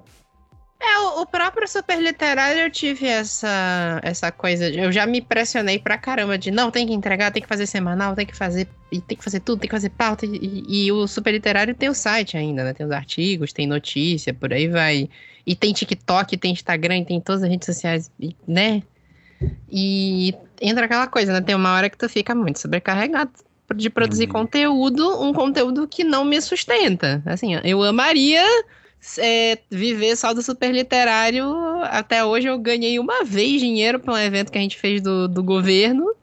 É, 0.79 0.97
o, 1.19 1.25
próprio 1.25 1.67
super 1.67 2.01
literário 2.01 2.61
eu 2.61 2.71
tive 2.71 3.05
essa, 3.05 3.99
essa 4.01 4.31
coisa. 4.31 4.71
De, 4.71 4.79
eu 4.79 4.93
já 4.93 5.05
me 5.05 5.19
pressionei 5.19 5.77
pra 5.77 5.97
caramba 5.97 6.37
de 6.37 6.51
não, 6.51 6.71
tem 6.71 6.87
que 6.87 6.93
entregar, 6.93 7.33
tem 7.33 7.41
que 7.41 7.49
fazer 7.49 7.65
semanal, 7.65 8.15
tem 8.15 8.25
que 8.25 8.33
fazer. 8.35 8.65
Tem 8.89 9.17
que 9.17 9.23
fazer 9.23 9.41
tudo, 9.41 9.59
tem 9.59 9.67
que 9.67 9.75
fazer 9.75 9.89
pauta. 9.89 10.25
E, 10.25 10.85
e 10.85 10.89
o 10.89 11.05
super 11.05 11.31
literário 11.31 11.75
tem 11.75 11.89
o 11.89 11.93
site 11.93 12.37
ainda, 12.37 12.63
né? 12.63 12.73
Tem 12.73 12.85
os 12.85 12.93
artigos, 12.93 13.51
tem 13.51 13.67
notícia, 13.67 14.33
por 14.33 14.53
aí 14.53 14.69
vai. 14.69 15.09
E 15.45 15.53
tem 15.53 15.73
TikTok, 15.73 16.37
tem 16.37 16.53
Instagram, 16.53 17.03
tem 17.03 17.19
todas 17.19 17.43
as 17.43 17.49
redes 17.49 17.65
sociais, 17.65 18.09
né? 18.47 18.81
E 19.69 20.33
entra 20.62 20.86
aquela 20.86 21.08
coisa, 21.08 21.34
né? 21.34 21.41
Tem 21.41 21.56
uma 21.56 21.74
hora 21.74 21.89
que 21.89 21.98
tu 21.98 22.08
fica 22.08 22.34
muito 22.36 22.60
sobrecarregado 22.60 23.32
de 23.76 23.89
produzir 23.89 24.26
uhum. 24.26 24.32
conteúdo, 24.32 25.22
um 25.22 25.34
conteúdo 25.34 25.88
que 25.88 26.04
não 26.04 26.26
me 26.26 26.41
sustenta. 26.41 27.22
Assim, 27.26 27.60
eu 27.63 27.84
amaria 27.84 28.43
é, 29.17 29.60
viver 29.69 30.15
só 30.15 30.34
do 30.34 30.41
super 30.41 30.72
literário. 30.72 31.45
Até 31.84 32.24
hoje 32.24 32.48
eu 32.48 32.58
ganhei 32.58 33.00
uma 33.00 33.24
vez 33.24 33.62
dinheiro 33.62 34.00
para 34.00 34.13
um 34.13 34.17
evento 34.17 34.52
que 34.52 34.58
a 34.58 34.62
gente 34.62 34.78
fez 34.78 35.02
do, 35.02 35.28
do 35.28 35.43
governo. 35.43 36.13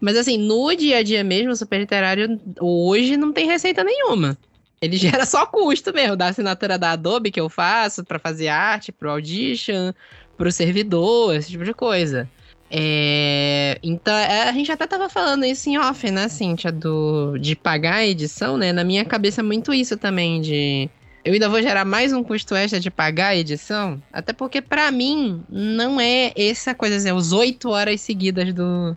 Mas 0.00 0.16
assim, 0.16 0.38
no 0.38 0.74
dia 0.74 0.98
a 0.98 1.02
dia 1.02 1.22
mesmo, 1.22 1.50
o 1.50 1.56
super 1.56 1.78
literário 1.78 2.40
hoje 2.58 3.16
não 3.16 3.32
tem 3.32 3.46
receita 3.46 3.84
nenhuma. 3.84 4.36
Ele 4.80 4.96
gera 4.98 5.26
só 5.26 5.44
custo 5.46 5.92
mesmo, 5.92 6.16
da 6.16 6.28
assinatura 6.28 6.78
da 6.78 6.92
Adobe 6.92 7.30
que 7.30 7.40
eu 7.40 7.48
faço 7.48 8.04
para 8.04 8.18
fazer 8.18 8.48
arte, 8.48 8.92
pro 8.92 9.10
Audition, 9.10 9.92
pro 10.36 10.50
servidor, 10.50 11.34
esse 11.34 11.50
tipo 11.50 11.64
de 11.64 11.74
coisa. 11.74 12.28
É, 12.72 13.78
então, 13.82 14.16
é, 14.16 14.48
a 14.48 14.52
gente 14.52 14.70
até 14.70 14.86
tava 14.86 15.08
falando 15.08 15.44
isso 15.44 15.68
em 15.68 15.76
off, 15.76 16.08
né, 16.08 16.28
Cíntia, 16.28 16.70
do, 16.70 17.36
de 17.36 17.56
pagar 17.56 17.96
a 17.96 18.06
edição, 18.06 18.56
né? 18.56 18.72
Na 18.72 18.84
minha 18.84 19.04
cabeça 19.04 19.40
é 19.40 19.44
muito 19.44 19.74
isso 19.74 19.96
também, 19.96 20.40
de... 20.40 20.88
Eu 21.24 21.34
ainda 21.34 21.48
vou 21.48 21.60
gerar 21.60 21.84
mais 21.84 22.12
um 22.12 22.22
custo 22.22 22.54
extra 22.54 22.80
de 22.80 22.90
pagar 22.90 23.28
a 23.28 23.36
edição, 23.36 24.00
até 24.10 24.32
porque 24.32 24.62
para 24.62 24.90
mim 24.90 25.42
não 25.50 26.00
é 26.00 26.32
essa 26.34 26.74
coisa, 26.74 26.96
assim, 26.96 27.12
os 27.12 27.32
oito 27.32 27.70
horas 27.70 28.00
seguidas 28.00 28.54
do, 28.54 28.96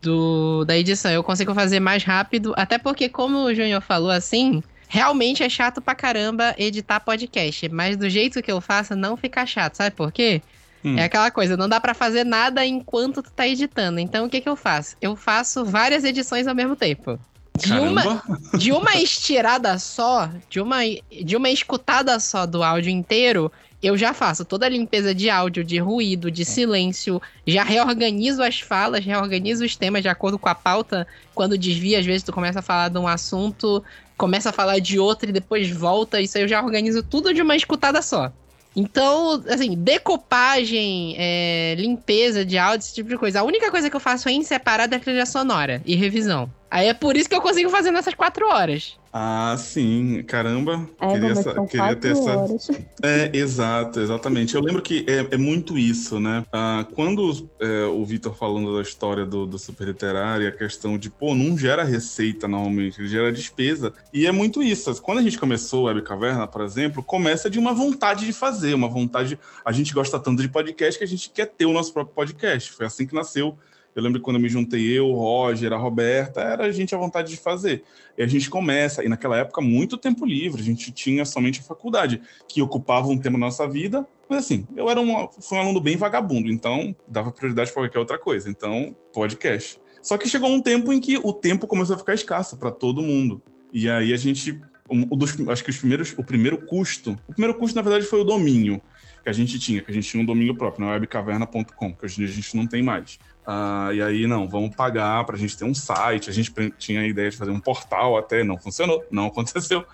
do, 0.00 0.64
da 0.64 0.76
edição. 0.76 1.12
Eu 1.12 1.22
consigo 1.22 1.54
fazer 1.54 1.78
mais 1.78 2.02
rápido, 2.02 2.52
até 2.56 2.78
porque, 2.78 3.08
como 3.08 3.44
o 3.44 3.54
Júnior 3.54 3.80
falou 3.80 4.10
assim, 4.10 4.60
realmente 4.88 5.44
é 5.44 5.48
chato 5.48 5.80
pra 5.80 5.94
caramba 5.94 6.54
editar 6.58 6.98
podcast, 6.98 7.68
mas 7.68 7.96
do 7.96 8.10
jeito 8.10 8.42
que 8.42 8.50
eu 8.50 8.60
faço 8.60 8.96
não 8.96 9.16
fica 9.16 9.46
chato, 9.46 9.76
sabe 9.76 9.94
por 9.94 10.10
quê? 10.10 10.42
Hum. 10.84 10.98
É 10.98 11.04
aquela 11.04 11.30
coisa, 11.30 11.56
não 11.56 11.68
dá 11.68 11.80
para 11.80 11.94
fazer 11.94 12.24
nada 12.24 12.64
enquanto 12.64 13.22
tu 13.22 13.30
tá 13.30 13.46
editando. 13.46 14.00
Então 14.00 14.26
o 14.26 14.30
que 14.30 14.40
que 14.40 14.48
eu 14.48 14.56
faço? 14.56 14.96
Eu 15.00 15.14
faço 15.14 15.64
várias 15.64 16.04
edições 16.04 16.46
ao 16.46 16.54
mesmo 16.54 16.74
tempo. 16.76 17.18
De 17.58 17.72
uma, 17.72 18.22
de 18.58 18.72
uma 18.72 18.96
estirada 18.96 19.78
só, 19.78 20.30
de 20.48 20.58
uma, 20.58 20.78
de 20.84 21.36
uma 21.36 21.50
escutada 21.50 22.18
só 22.18 22.46
do 22.46 22.62
áudio 22.62 22.90
inteiro, 22.90 23.52
eu 23.82 23.96
já 23.96 24.14
faço 24.14 24.44
toda 24.44 24.64
a 24.64 24.68
limpeza 24.68 25.14
de 25.14 25.28
áudio, 25.28 25.62
de 25.62 25.76
ruído, 25.78 26.30
de 26.30 26.44
silêncio, 26.44 27.20
já 27.46 27.64
reorganizo 27.64 28.42
as 28.42 28.60
falas, 28.60 29.04
reorganizo 29.04 29.64
os 29.64 29.76
temas 29.76 30.02
de 30.02 30.08
acordo 30.08 30.38
com 30.38 30.48
a 30.48 30.54
pauta. 30.54 31.06
Quando 31.34 31.58
desvia, 31.58 31.98
às 31.98 32.06
vezes 32.06 32.22
tu 32.22 32.32
começa 32.32 32.60
a 32.60 32.62
falar 32.62 32.88
de 32.88 32.98
um 32.98 33.08
assunto, 33.08 33.84
começa 34.16 34.50
a 34.50 34.52
falar 34.52 34.78
de 34.78 34.98
outro 34.98 35.28
e 35.28 35.32
depois 35.32 35.68
volta. 35.68 36.20
Isso 36.20 36.38
aí 36.38 36.44
eu 36.44 36.48
já 36.48 36.62
organizo 36.62 37.02
tudo 37.02 37.34
de 37.34 37.42
uma 37.42 37.56
escutada 37.56 38.00
só. 38.00 38.32
Então, 38.74 39.42
assim, 39.48 39.74
decopagem, 39.76 41.14
é, 41.18 41.74
limpeza 41.78 42.44
de 42.44 42.56
áudio, 42.56 42.84
esse 42.84 42.94
tipo 42.94 43.08
de 43.08 43.18
coisa. 43.18 43.40
A 43.40 43.44
única 43.44 43.70
coisa 43.70 43.90
que 43.90 43.96
eu 43.96 44.00
faço 44.00 44.28
é 44.28 44.32
em 44.32 44.42
separado 44.42 44.94
é 44.94 44.98
trilha 44.98 45.26
sonora 45.26 45.82
e 45.84 45.94
revisão. 45.94 46.50
Aí 46.70 46.88
é 46.88 46.94
por 46.94 47.16
isso 47.16 47.28
que 47.28 47.34
eu 47.34 47.42
consigo 47.42 47.68
fazer 47.70 47.90
nessas 47.90 48.14
quatro 48.14 48.48
horas. 48.48 48.96
Ah, 49.12 49.54
sim, 49.58 50.22
caramba. 50.26 50.88
É, 50.98 51.12
queria, 51.12 51.30
essa, 51.32 51.66
queria 51.66 51.96
ter 51.96 52.12
essa. 52.12 52.38
Horas. 52.38 52.70
É, 53.04 53.36
exato, 53.36 53.98
exatamente. 53.98 54.54
Eu 54.54 54.60
lembro 54.62 54.80
que 54.80 55.04
é, 55.08 55.34
é 55.34 55.36
muito 55.36 55.76
isso, 55.76 56.20
né? 56.20 56.44
Ah, 56.52 56.86
quando 56.94 57.48
é, 57.60 57.84
o 57.84 58.04
Vitor 58.04 58.32
falando 58.34 58.76
da 58.76 58.80
história 58.80 59.26
do, 59.26 59.44
do 59.44 59.58
super 59.58 59.88
literário, 59.88 60.46
a 60.48 60.52
questão 60.52 60.96
de, 60.96 61.10
pô, 61.10 61.34
não 61.34 61.58
gera 61.58 61.82
receita 61.82 62.46
normalmente, 62.46 63.00
ele 63.00 63.08
gera 63.08 63.32
despesa. 63.32 63.92
E 64.12 64.24
é 64.24 64.30
muito 64.30 64.62
isso. 64.62 65.02
Quando 65.02 65.18
a 65.18 65.22
gente 65.22 65.36
começou 65.36 65.82
o 65.82 65.86
Web 65.86 66.02
Caverna, 66.02 66.46
por 66.46 66.62
exemplo, 66.62 67.02
começa 67.02 67.50
de 67.50 67.58
uma 67.58 67.74
vontade 67.74 68.24
de 68.24 68.32
fazer, 68.32 68.72
uma 68.72 68.88
vontade. 68.88 69.36
A 69.64 69.72
gente 69.72 69.92
gosta 69.92 70.18
tanto 70.20 70.40
de 70.40 70.48
podcast 70.48 70.96
que 70.96 71.04
a 71.04 71.08
gente 71.08 71.28
quer 71.28 71.46
ter 71.46 71.66
o 71.66 71.72
nosso 71.72 71.92
próprio 71.92 72.14
podcast. 72.14 72.70
Foi 72.72 72.86
assim 72.86 73.04
que 73.04 73.14
nasceu 73.14 73.58
eu 73.94 74.02
lembro 74.02 74.18
que 74.18 74.24
quando 74.24 74.36
eu 74.36 74.42
me 74.42 74.48
juntei 74.48 74.98
eu, 74.98 75.08
o 75.08 75.14
Roger, 75.14 75.72
a 75.72 75.76
Roberta, 75.76 76.40
era 76.40 76.64
a 76.64 76.72
gente 76.72 76.94
à 76.94 76.98
vontade 76.98 77.30
de 77.30 77.36
fazer. 77.36 77.84
E 78.16 78.22
a 78.22 78.26
gente 78.26 78.48
começa, 78.48 79.04
e 79.04 79.08
naquela 79.08 79.38
época, 79.38 79.60
muito 79.60 79.98
tempo 79.98 80.24
livre, 80.24 80.60
a 80.60 80.64
gente 80.64 80.90
tinha 80.90 81.24
somente 81.24 81.60
a 81.60 81.62
faculdade, 81.62 82.20
que 82.48 82.62
ocupava 82.62 83.08
um 83.08 83.18
tema 83.18 83.38
da 83.38 83.46
nossa 83.46 83.68
vida, 83.68 84.06
mas 84.28 84.40
assim, 84.40 84.66
eu 84.74 84.88
era 84.88 85.00
um, 85.00 85.28
fui 85.40 85.58
um 85.58 85.60
aluno 85.60 85.80
bem 85.80 85.96
vagabundo, 85.96 86.50
então 86.50 86.96
dava 87.06 87.30
prioridade 87.30 87.70
para 87.70 87.82
qualquer 87.82 87.98
outra 87.98 88.18
coisa. 88.18 88.48
Então, 88.48 88.96
podcast. 89.12 89.78
Só 90.00 90.16
que 90.16 90.28
chegou 90.28 90.48
um 90.48 90.60
tempo 90.60 90.92
em 90.92 90.98
que 90.98 91.18
o 91.18 91.32
tempo 91.32 91.66
começou 91.66 91.94
a 91.94 91.98
ficar 91.98 92.14
escasso 92.14 92.56
para 92.56 92.70
todo 92.70 93.02
mundo. 93.02 93.42
E 93.72 93.88
aí 93.88 94.12
a 94.12 94.16
gente, 94.16 94.60
um, 94.90 95.04
dos, 95.16 95.36
acho 95.48 95.62
que 95.62 95.70
os 95.70 95.76
primeiros, 95.76 96.14
o 96.16 96.24
primeiro 96.24 96.66
custo, 96.66 97.16
o 97.28 97.32
primeiro 97.32 97.58
custo 97.58 97.76
na 97.76 97.82
verdade 97.82 98.06
foi 98.06 98.20
o 98.20 98.24
domínio 98.24 98.80
que 99.22 99.28
a 99.28 99.32
gente 99.32 99.58
tinha, 99.58 99.80
que 99.80 99.90
a 99.90 99.94
gente 99.94 100.08
tinha 100.08 100.22
um 100.22 100.26
domínio 100.26 100.54
próprio, 100.54 100.84
na 100.84 100.92
webcaverna.com, 100.92 101.94
que 101.94 102.04
hoje 102.04 102.14
em 102.14 102.24
dia 102.24 102.32
a 102.32 102.36
gente 102.36 102.56
não 102.56 102.66
tem 102.66 102.82
mais. 102.82 103.18
Ah, 103.46 103.90
e 103.92 104.00
aí, 104.00 104.26
não, 104.26 104.48
vamos 104.48 104.74
pagar 104.74 105.24
para 105.24 105.36
a 105.36 105.38
gente 105.38 105.56
ter 105.56 105.64
um 105.64 105.74
site. 105.74 106.30
A 106.30 106.32
gente 106.32 106.52
tinha 106.78 107.00
a 107.00 107.06
ideia 107.06 107.30
de 107.30 107.36
fazer 107.36 107.50
um 107.50 107.60
portal 107.60 108.16
até, 108.16 108.44
não 108.44 108.58
funcionou, 108.58 109.04
não 109.10 109.26
aconteceu. 109.28 109.84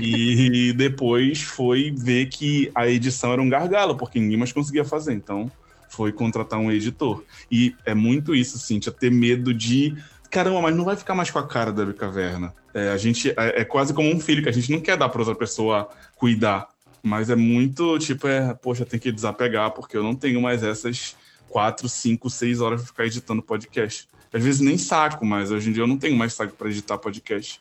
e 0.00 0.72
depois 0.72 1.42
foi 1.42 1.90
ver 1.90 2.26
que 2.26 2.70
a 2.74 2.88
edição 2.88 3.32
era 3.32 3.42
um 3.42 3.48
gargalo, 3.48 3.96
porque 3.96 4.18
ninguém 4.18 4.38
mais 4.38 4.52
conseguia 4.52 4.84
fazer. 4.84 5.12
Então, 5.12 5.50
foi 5.90 6.12
contratar 6.12 6.58
um 6.58 6.70
editor. 6.70 7.22
E 7.50 7.74
é 7.84 7.94
muito 7.94 8.34
isso, 8.34 8.58
Cintia, 8.58 8.92
ter 8.92 9.10
medo 9.10 9.52
de. 9.52 9.96
Caramba, 10.30 10.62
mas 10.62 10.76
não 10.76 10.84
vai 10.84 10.96
ficar 10.96 11.14
mais 11.14 11.30
com 11.30 11.40
a 11.40 11.46
cara 11.46 11.72
da 11.72 11.92
caverna. 11.92 12.54
É, 12.72 12.90
a 12.90 12.96
gente 12.96 13.30
é, 13.30 13.60
é, 13.60 13.64
quase 13.64 13.92
como 13.92 14.08
um 14.08 14.20
filho 14.20 14.42
que 14.42 14.48
a 14.48 14.52
gente 14.52 14.70
não 14.70 14.80
quer 14.80 14.96
dar 14.96 15.08
para 15.08 15.20
outra 15.20 15.34
pessoa 15.34 15.88
cuidar. 16.16 16.68
Mas 17.02 17.30
é 17.30 17.36
muito 17.36 17.98
tipo, 17.98 18.28
é, 18.28 18.52
poxa, 18.54 18.84
tem 18.84 19.00
que 19.00 19.10
desapegar, 19.10 19.70
porque 19.70 19.96
eu 19.96 20.02
não 20.02 20.14
tenho 20.14 20.40
mais 20.40 20.62
essas 20.62 21.16
quatro, 21.48 21.88
cinco, 21.88 22.30
seis 22.30 22.60
horas 22.60 22.80
pra 22.80 22.86
ficar 22.86 23.06
editando 23.06 23.42
podcast. 23.42 24.08
Às 24.32 24.44
vezes 24.44 24.60
nem 24.60 24.78
saco, 24.78 25.24
mas 25.26 25.50
hoje 25.50 25.70
em 25.70 25.72
dia 25.72 25.82
eu 25.82 25.86
não 25.86 25.98
tenho 25.98 26.16
mais 26.16 26.34
saco 26.34 26.54
para 26.54 26.68
editar 26.68 26.96
podcast. 26.98 27.60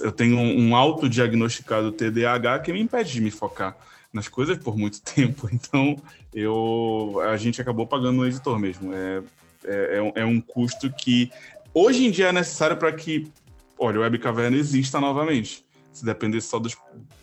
Eu 0.00 0.10
tenho 0.10 0.36
um 0.36 0.74
autodiagnosticado 0.74 1.92
TDAH 1.92 2.58
que 2.60 2.72
me 2.72 2.80
impede 2.80 3.12
de 3.12 3.20
me 3.20 3.30
focar 3.30 3.76
nas 4.12 4.26
coisas 4.26 4.58
por 4.58 4.76
muito 4.76 5.00
tempo. 5.14 5.48
Então, 5.52 5.96
eu 6.34 7.20
a 7.24 7.36
gente 7.36 7.60
acabou 7.60 7.86
pagando 7.86 8.20
um 8.20 8.26
editor 8.26 8.58
mesmo. 8.58 8.92
É, 8.92 9.22
é, 9.64 10.12
é 10.16 10.24
um 10.24 10.38
é 10.38 10.42
custo 10.46 10.92
que 10.92 11.30
hoje 11.72 12.06
em 12.06 12.10
dia 12.10 12.28
é 12.28 12.32
necessário 12.32 12.76
para 12.76 12.92
que, 12.92 13.30
olha, 13.78 14.00
o 14.00 14.02
Web 14.02 14.18
Caverna 14.18 14.56
exista 14.56 15.00
novamente. 15.00 15.64
Se 15.92 16.04
depender 16.04 16.40
só 16.40 16.58
dos, 16.58 16.76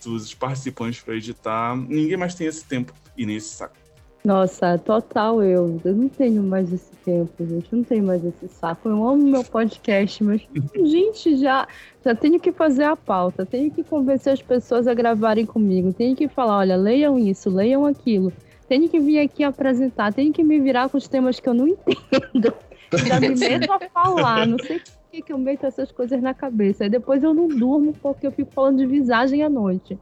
dos 0.06 0.34
participantes 0.34 1.02
para 1.02 1.16
editar, 1.16 1.76
ninguém 1.76 2.18
mais 2.18 2.36
tem 2.36 2.48
esse 2.48 2.64
tempo 2.66 2.94
e 3.18 3.26
nem 3.26 3.36
esse 3.36 3.50
saco. 3.50 3.76
Nossa, 4.26 4.80
total 4.80 5.44
eu. 5.44 5.80
Eu 5.86 5.96
não 5.96 6.10
tenho 6.10 6.42
mais 6.42 6.74
esse 6.74 6.92
tempo, 7.06 7.32
gente. 7.46 7.72
Eu 7.72 7.78
não 7.78 7.84
tenho 7.84 8.04
mais 8.04 8.26
esse 8.26 8.48
saco. 8.48 8.90
Eu 8.90 9.08
amo 9.08 9.24
meu 9.24 9.44
podcast, 9.44 10.24
mas, 10.24 10.42
gente, 10.74 11.38
já, 11.38 11.68
já 12.04 12.16
tenho 12.16 12.40
que 12.40 12.52
fazer 12.52 12.86
a 12.86 12.96
pauta. 12.96 13.46
Tenho 13.46 13.70
que 13.70 13.84
convencer 13.84 14.34
as 14.34 14.42
pessoas 14.42 14.88
a 14.88 14.96
gravarem 14.96 15.46
comigo. 15.46 15.94
Tenho 15.94 16.16
que 16.16 16.28
falar: 16.28 16.58
olha, 16.58 16.76
leiam 16.76 17.20
isso, 17.20 17.52
leiam 17.52 17.86
aquilo. 17.86 18.34
Tenho 18.68 18.90
que 18.90 19.00
vir 19.00 19.20
aqui 19.20 19.44
apresentar. 19.44 20.12
Tenho 20.12 20.34
que 20.34 20.44
me 20.44 20.60
virar 20.60 20.90
com 20.90 20.98
os 20.98 21.08
temas 21.08 21.40
que 21.40 21.48
eu 21.48 21.54
não 21.54 21.68
entendo. 21.70 22.52
Já 23.06 23.20
me 23.20 23.36
meto 23.36 23.72
a 23.72 23.80
falar. 23.94 24.48
Não 24.48 24.58
sei 24.58 24.82
que, 25.16 25.22
que 25.22 25.34
eu 25.34 25.38
meto 25.38 25.66
essas 25.66 25.92
coisas 25.92 26.22
na 26.22 26.34
cabeça. 26.34 26.84
Aí 26.84 26.90
depois 26.90 27.24
eu 27.24 27.34
não 27.34 27.48
durmo 27.48 27.94
porque 27.94 28.28
eu 28.28 28.32
fico 28.32 28.52
falando 28.52 28.78
de 28.78 28.86
visagem 28.86 29.44
à 29.44 29.50
noite. 29.50 29.98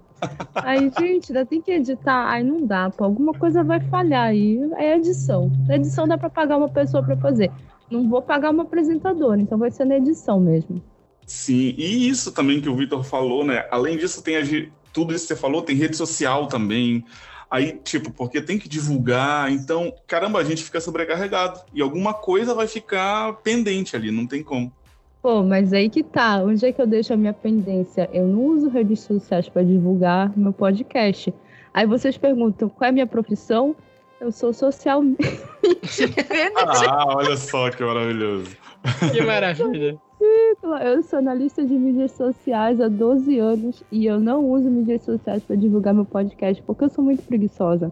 Aí, 0.55 0.91
gente, 0.97 1.31
ainda 1.31 1.45
tem 1.45 1.61
que 1.61 1.71
editar. 1.71 2.29
Aí 2.29 2.43
não 2.43 2.65
dá, 2.65 2.89
pô. 2.89 3.03
Alguma 3.03 3.33
coisa 3.33 3.63
vai 3.63 3.79
falhar 3.81 4.27
aí. 4.27 4.59
É 4.77 4.95
edição. 4.95 5.51
Na 5.67 5.75
edição 5.75 6.07
dá 6.07 6.17
pra 6.17 6.29
pagar 6.29 6.57
uma 6.57 6.69
pessoa 6.69 7.03
pra 7.03 7.17
fazer. 7.17 7.51
Não 7.91 8.09
vou 8.09 8.21
pagar 8.21 8.51
uma 8.51 8.63
apresentadora, 8.63 9.39
então 9.39 9.57
vai 9.57 9.69
ser 9.69 9.85
na 9.85 9.97
edição 9.97 10.39
mesmo. 10.39 10.81
Sim, 11.27 11.75
e 11.77 12.09
isso 12.09 12.31
também 12.31 12.59
que 12.59 12.67
o 12.67 12.75
Vitor 12.75 13.03
falou, 13.03 13.45
né? 13.45 13.65
Além 13.69 13.97
disso, 13.97 14.23
tem 14.23 14.37
a, 14.37 14.41
tudo 14.91 15.13
isso 15.13 15.27
que 15.27 15.33
você 15.33 15.39
falou, 15.39 15.61
tem 15.61 15.75
rede 15.75 15.95
social 15.95 16.47
também. 16.47 17.05
Aí, 17.51 17.79
tipo, 17.83 18.11
porque 18.11 18.41
tem 18.41 18.57
que 18.57 18.67
divulgar, 18.67 19.51
então, 19.51 19.93
caramba, 20.07 20.39
a 20.39 20.43
gente 20.43 20.63
fica 20.63 20.81
sobrecarregado. 20.81 21.61
E 21.71 21.81
alguma 21.81 22.13
coisa 22.13 22.55
vai 22.55 22.67
ficar 22.67 23.33
pendente 23.43 23.95
ali, 23.95 24.09
não 24.09 24.25
tem 24.25 24.41
como. 24.41 24.73
Pô, 25.23 25.41
mas 25.41 25.71
aí 25.71 25.89
que 25.89 26.03
tá. 26.03 26.43
Onde 26.43 26.65
é 26.65 26.73
que 26.73 26.81
eu 26.81 26.85
deixo 26.85 27.13
a 27.13 27.15
minha 27.15 27.31
pendência? 27.31 28.09
Eu 28.11 28.27
não 28.27 28.43
uso 28.43 28.67
redes 28.67 28.99
sociais 28.99 29.47
para 29.47 29.63
divulgar 29.63 30.37
meu 30.37 30.51
podcast. 30.51 31.33
Aí 31.73 31.87
vocês 31.87 32.17
perguntam 32.17 32.67
qual 32.67 32.87
é 32.87 32.89
a 32.89 32.91
minha 32.91 33.07
profissão? 33.07 33.73
Eu 34.19 34.33
sou 34.33 34.51
social. 34.51 35.01
ah, 36.89 37.15
olha 37.15 37.37
só 37.37 37.71
que 37.71 37.81
maravilhoso. 37.81 38.51
Que 39.13 39.21
maravilha. 39.21 39.97
Eu 40.81 41.03
sou 41.03 41.19
analista 41.19 41.65
de 41.65 41.73
mídias 41.73 42.11
sociais 42.13 42.79
há 42.79 42.87
12 42.87 43.37
anos 43.37 43.83
e 43.91 44.05
eu 44.05 44.21
não 44.21 44.49
uso 44.49 44.69
mídias 44.69 45.01
sociais 45.01 45.43
para 45.43 45.57
divulgar 45.57 45.93
meu 45.93 46.05
podcast 46.05 46.63
porque 46.63 46.85
eu 46.85 46.89
sou 46.89 47.03
muito 47.03 47.21
preguiçosa. 47.23 47.91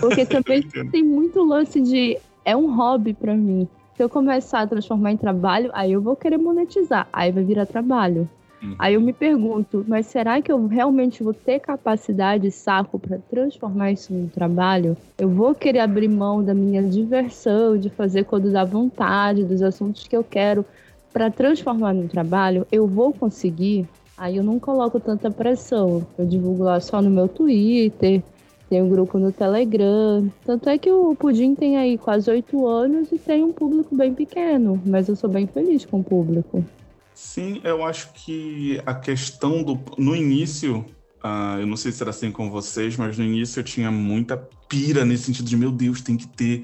Porque 0.00 0.24
também 0.24 0.62
tem 0.62 1.02
muito 1.02 1.44
lance 1.44 1.78
de. 1.78 2.16
É 2.46 2.56
um 2.56 2.74
hobby 2.74 3.12
para 3.12 3.34
mim 3.34 3.68
se 3.96 4.02
eu 4.02 4.08
começar 4.08 4.60
a 4.60 4.66
transformar 4.66 5.12
em 5.12 5.16
trabalho, 5.16 5.70
aí 5.72 5.92
eu 5.92 6.00
vou 6.00 6.16
querer 6.16 6.38
monetizar, 6.38 7.08
aí 7.12 7.30
vai 7.30 7.44
virar 7.44 7.66
trabalho. 7.66 8.28
Uhum. 8.62 8.74
Aí 8.78 8.94
eu 8.94 9.00
me 9.00 9.12
pergunto, 9.12 9.84
mas 9.88 10.06
será 10.06 10.40
que 10.40 10.52
eu 10.52 10.66
realmente 10.66 11.22
vou 11.22 11.32
ter 11.32 11.60
capacidade 11.60 12.46
e 12.46 12.50
saco 12.50 12.98
para 12.98 13.18
transformar 13.18 13.92
isso 13.92 14.12
num 14.12 14.28
trabalho? 14.28 14.96
Eu 15.18 15.28
vou 15.28 15.54
querer 15.54 15.80
abrir 15.80 16.08
mão 16.08 16.44
da 16.44 16.52
minha 16.52 16.82
diversão, 16.82 17.78
de 17.78 17.88
fazer 17.88 18.24
quando 18.24 18.52
dá 18.52 18.64
vontade, 18.64 19.44
dos 19.44 19.62
assuntos 19.62 20.06
que 20.06 20.16
eu 20.16 20.22
quero, 20.22 20.64
para 21.12 21.30
transformar 21.30 21.94
num 21.94 22.06
trabalho? 22.06 22.66
Eu 22.70 22.86
vou 22.86 23.12
conseguir? 23.12 23.88
Aí 24.16 24.36
eu 24.36 24.44
não 24.44 24.58
coloco 24.58 25.00
tanta 25.00 25.30
pressão. 25.30 26.06
Eu 26.18 26.26
divulgo 26.26 26.64
lá 26.64 26.78
só 26.80 27.00
no 27.00 27.08
meu 27.08 27.26
Twitter, 27.26 28.22
tem 28.70 28.80
um 28.80 28.88
grupo 28.88 29.18
no 29.18 29.32
Telegram. 29.32 30.32
Tanto 30.46 30.68
é 30.68 30.78
que 30.78 30.90
o 30.90 31.16
Pudim 31.16 31.56
tem 31.56 31.76
aí 31.76 31.98
quase 31.98 32.30
oito 32.30 32.68
anos 32.68 33.10
e 33.10 33.18
tem 33.18 33.42
um 33.42 33.52
público 33.52 33.94
bem 33.96 34.14
pequeno, 34.14 34.80
mas 34.86 35.08
eu 35.08 35.16
sou 35.16 35.28
bem 35.28 35.48
feliz 35.48 35.84
com 35.84 35.98
o 35.98 36.04
público. 36.04 36.64
Sim, 37.12 37.60
eu 37.64 37.84
acho 37.84 38.12
que 38.12 38.80
a 38.86 38.94
questão 38.94 39.64
do. 39.64 39.78
No 39.98 40.14
início, 40.14 40.86
uh, 41.22 41.58
eu 41.58 41.66
não 41.66 41.76
sei 41.76 41.90
se 41.90 42.00
era 42.00 42.10
assim 42.10 42.30
com 42.30 42.48
vocês, 42.48 42.96
mas 42.96 43.18
no 43.18 43.24
início 43.24 43.58
eu 43.58 43.64
tinha 43.64 43.90
muita 43.90 44.36
pira 44.68 45.04
nesse 45.04 45.24
sentido 45.24 45.48
de, 45.48 45.56
meu 45.56 45.72
Deus, 45.72 46.00
tem 46.00 46.16
que 46.16 46.28
ter 46.28 46.62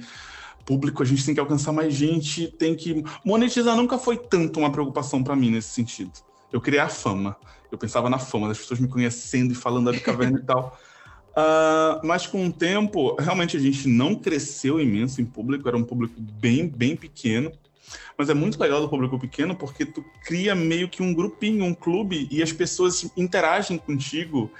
público, 0.65 1.03
a 1.03 1.07
gente 1.07 1.27
tem 1.27 1.35
que 1.35 1.41
alcançar 1.41 1.73
mais 1.73 1.93
gente, 1.93 2.47
tem 2.47 2.77
que. 2.77 3.05
Monetizar 3.25 3.77
nunca 3.77 3.99
foi 3.99 4.17
tanto 4.17 4.61
uma 4.61 4.71
preocupação 4.71 5.25
para 5.25 5.35
mim 5.35 5.51
nesse 5.51 5.71
sentido. 5.71 6.13
Eu 6.53 6.61
queria 6.61 6.85
a 6.85 6.89
fama. 6.89 7.37
Eu 7.71 7.77
pensava 7.77 8.09
na 8.09 8.19
fama, 8.19 8.47
das 8.47 8.59
pessoas 8.59 8.79
me 8.79 8.87
conhecendo 8.87 9.51
e 9.53 9.57
falando 9.57 9.91
da 9.91 9.99
caverna 9.99 10.39
e 10.39 10.43
tal. 10.43 10.79
Uh, 11.37 12.01
mas 12.03 12.27
com 12.27 12.47
o 12.47 12.53
tempo, 12.53 13.15
realmente 13.21 13.59
a 13.59 13.61
gente 13.61 13.87
não 13.87 14.15
cresceu 14.15 14.81
imenso 14.81 15.21
em 15.21 15.27
público, 15.27 15.69
era 15.69 15.77
um 15.77 15.85
público 15.85 16.15
bem, 16.19 16.67
bem 16.67 16.97
pequeno. 16.97 17.53
Mas 18.17 18.31
é 18.31 18.35
muito 18.35 18.59
legal 18.59 18.81
do 18.81 18.89
público 18.89 19.19
pequeno 19.19 19.55
porque 19.55 19.85
tu 19.85 20.03
cria 20.25 20.55
meio 20.55 20.89
que 20.89 21.03
um 21.03 21.13
grupinho, 21.13 21.65
um 21.65 21.75
clube, 21.75 22.27
e 22.31 22.43
as 22.43 22.53
pessoas 22.53 23.07
interagem 23.17 23.77
contigo 23.77 24.51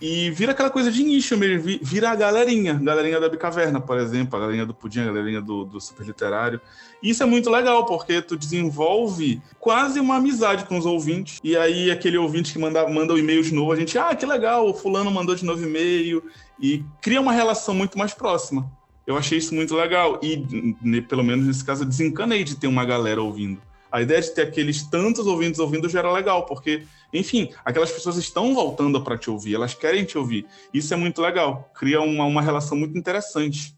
e 0.00 0.30
vira 0.30 0.52
aquela 0.52 0.70
coisa 0.70 0.90
de 0.90 1.02
nicho 1.02 1.36
mesmo, 1.36 1.78
vira 1.82 2.10
a 2.10 2.14
galerinha, 2.14 2.74
galerinha 2.74 3.20
da 3.20 3.28
Bicaverna, 3.28 3.80
por 3.80 3.98
exemplo, 3.98 4.36
a 4.36 4.40
galerinha 4.40 4.64
do 4.64 4.72
Pudim, 4.72 5.00
a 5.00 5.04
galerinha 5.04 5.42
do, 5.42 5.64
do 5.64 5.80
Super 5.80 6.06
Literário. 6.06 6.60
E 7.02 7.10
isso 7.10 7.22
é 7.22 7.26
muito 7.26 7.50
legal, 7.50 7.84
porque 7.84 8.22
tu 8.22 8.36
desenvolve 8.36 9.42
quase 9.58 10.00
uma 10.00 10.16
amizade 10.16 10.64
com 10.64 10.78
os 10.78 10.86
ouvintes. 10.86 11.38
E 11.44 11.56
aí, 11.56 11.90
aquele 11.90 12.16
ouvinte 12.16 12.52
que 12.52 12.58
manda, 12.58 12.88
manda 12.88 13.12
o 13.12 13.18
e-mail 13.18 13.42
de 13.42 13.52
novo, 13.52 13.72
a 13.72 13.76
gente, 13.76 13.98
ah, 13.98 14.14
que 14.14 14.24
legal, 14.24 14.68
o 14.68 14.74
fulano 14.74 15.10
mandou 15.10 15.34
de 15.34 15.44
novo 15.44 15.62
e-mail. 15.62 16.22
E 16.58 16.82
cria 17.02 17.20
uma 17.20 17.32
relação 17.32 17.74
muito 17.74 17.98
mais 17.98 18.14
próxima. 18.14 18.70
Eu 19.06 19.16
achei 19.16 19.38
isso 19.38 19.54
muito 19.54 19.74
legal. 19.74 20.20
E, 20.22 21.02
pelo 21.02 21.24
menos 21.24 21.46
nesse 21.46 21.64
caso, 21.64 21.82
eu 21.82 21.88
desencanei 21.88 22.44
de 22.44 22.56
ter 22.56 22.66
uma 22.66 22.84
galera 22.84 23.20
ouvindo. 23.20 23.60
A 23.90 24.00
ideia 24.00 24.20
de 24.20 24.30
ter 24.30 24.42
aqueles 24.42 24.84
tantos 24.84 25.26
ouvintes 25.26 25.58
ouvindo 25.58 25.88
já 25.88 25.98
era 25.98 26.12
legal, 26.12 26.46
porque, 26.46 26.84
enfim, 27.12 27.50
aquelas 27.64 27.90
pessoas 27.90 28.16
estão 28.16 28.54
voltando 28.54 29.02
para 29.02 29.18
te 29.18 29.28
ouvir, 29.28 29.56
elas 29.56 29.74
querem 29.74 30.04
te 30.04 30.16
ouvir. 30.16 30.46
Isso 30.72 30.94
é 30.94 30.96
muito 30.96 31.20
legal, 31.20 31.68
cria 31.74 32.00
uma, 32.00 32.24
uma 32.24 32.40
relação 32.40 32.78
muito 32.78 32.96
interessante. 32.96 33.74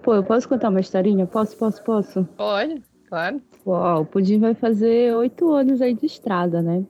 Pô, 0.00 0.14
eu 0.14 0.22
posso 0.22 0.48
contar 0.48 0.68
uma 0.68 0.80
historinha? 0.80 1.26
Posso, 1.26 1.56
posso, 1.56 1.82
posso? 1.82 2.24
Pode, 2.36 2.82
claro. 3.08 3.42
Uau, 3.66 4.02
o 4.02 4.06
Pudim 4.06 4.38
vai 4.38 4.54
fazer 4.54 5.14
oito 5.16 5.52
anos 5.52 5.82
aí 5.82 5.92
de 5.92 6.06
estrada, 6.06 6.62
né? 6.62 6.84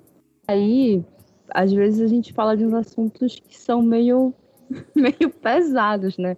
Aí, 0.47 1.03
às 1.49 1.73
vezes 1.73 2.03
a 2.03 2.07
gente 2.07 2.35
fala 2.35 2.55
de 2.55 2.67
uns 2.67 2.75
assuntos 2.75 3.41
que 3.41 3.59
são 3.59 3.81
meio, 3.81 4.35
meio 4.95 5.31
pesados, 5.31 6.19
né? 6.19 6.37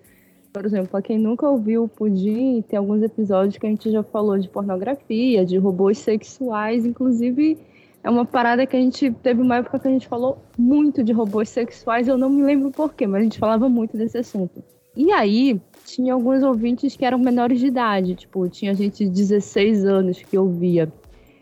Por 0.52 0.66
exemplo, 0.66 0.88
para 0.88 1.02
quem 1.02 1.18
nunca 1.18 1.48
ouviu 1.48 1.84
o 1.84 1.88
Pudim, 1.88 2.62
tem 2.68 2.78
alguns 2.78 3.02
episódios 3.02 3.56
que 3.56 3.66
a 3.66 3.70
gente 3.70 3.90
já 3.90 4.02
falou 4.02 4.38
de 4.38 4.48
pornografia, 4.48 5.46
de 5.46 5.56
robôs 5.56 5.98
sexuais, 5.98 6.84
inclusive 6.84 7.56
é 8.04 8.10
uma 8.10 8.24
parada 8.24 8.66
que 8.66 8.76
a 8.76 8.80
gente 8.80 9.10
teve 9.22 9.40
uma 9.40 9.56
época 9.56 9.78
que 9.78 9.88
a 9.88 9.90
gente 9.90 10.08
falou 10.08 10.38
muito 10.58 11.02
de 11.02 11.12
robôs 11.12 11.48
sexuais, 11.48 12.08
eu 12.08 12.18
não 12.18 12.28
me 12.28 12.42
lembro 12.42 12.70
porquê, 12.70 13.06
mas 13.06 13.20
a 13.20 13.24
gente 13.24 13.38
falava 13.38 13.68
muito 13.68 13.96
desse 13.96 14.18
assunto. 14.18 14.62
E 14.94 15.10
aí, 15.10 15.58
tinha 15.86 16.12
alguns 16.12 16.42
ouvintes 16.42 16.96
que 16.96 17.04
eram 17.04 17.18
menores 17.18 17.58
de 17.58 17.68
idade, 17.68 18.14
tipo, 18.14 18.46
tinha 18.48 18.74
gente 18.74 19.04
de 19.04 19.10
16 19.10 19.86
anos 19.86 20.20
que 20.20 20.36
ouvia. 20.36 20.92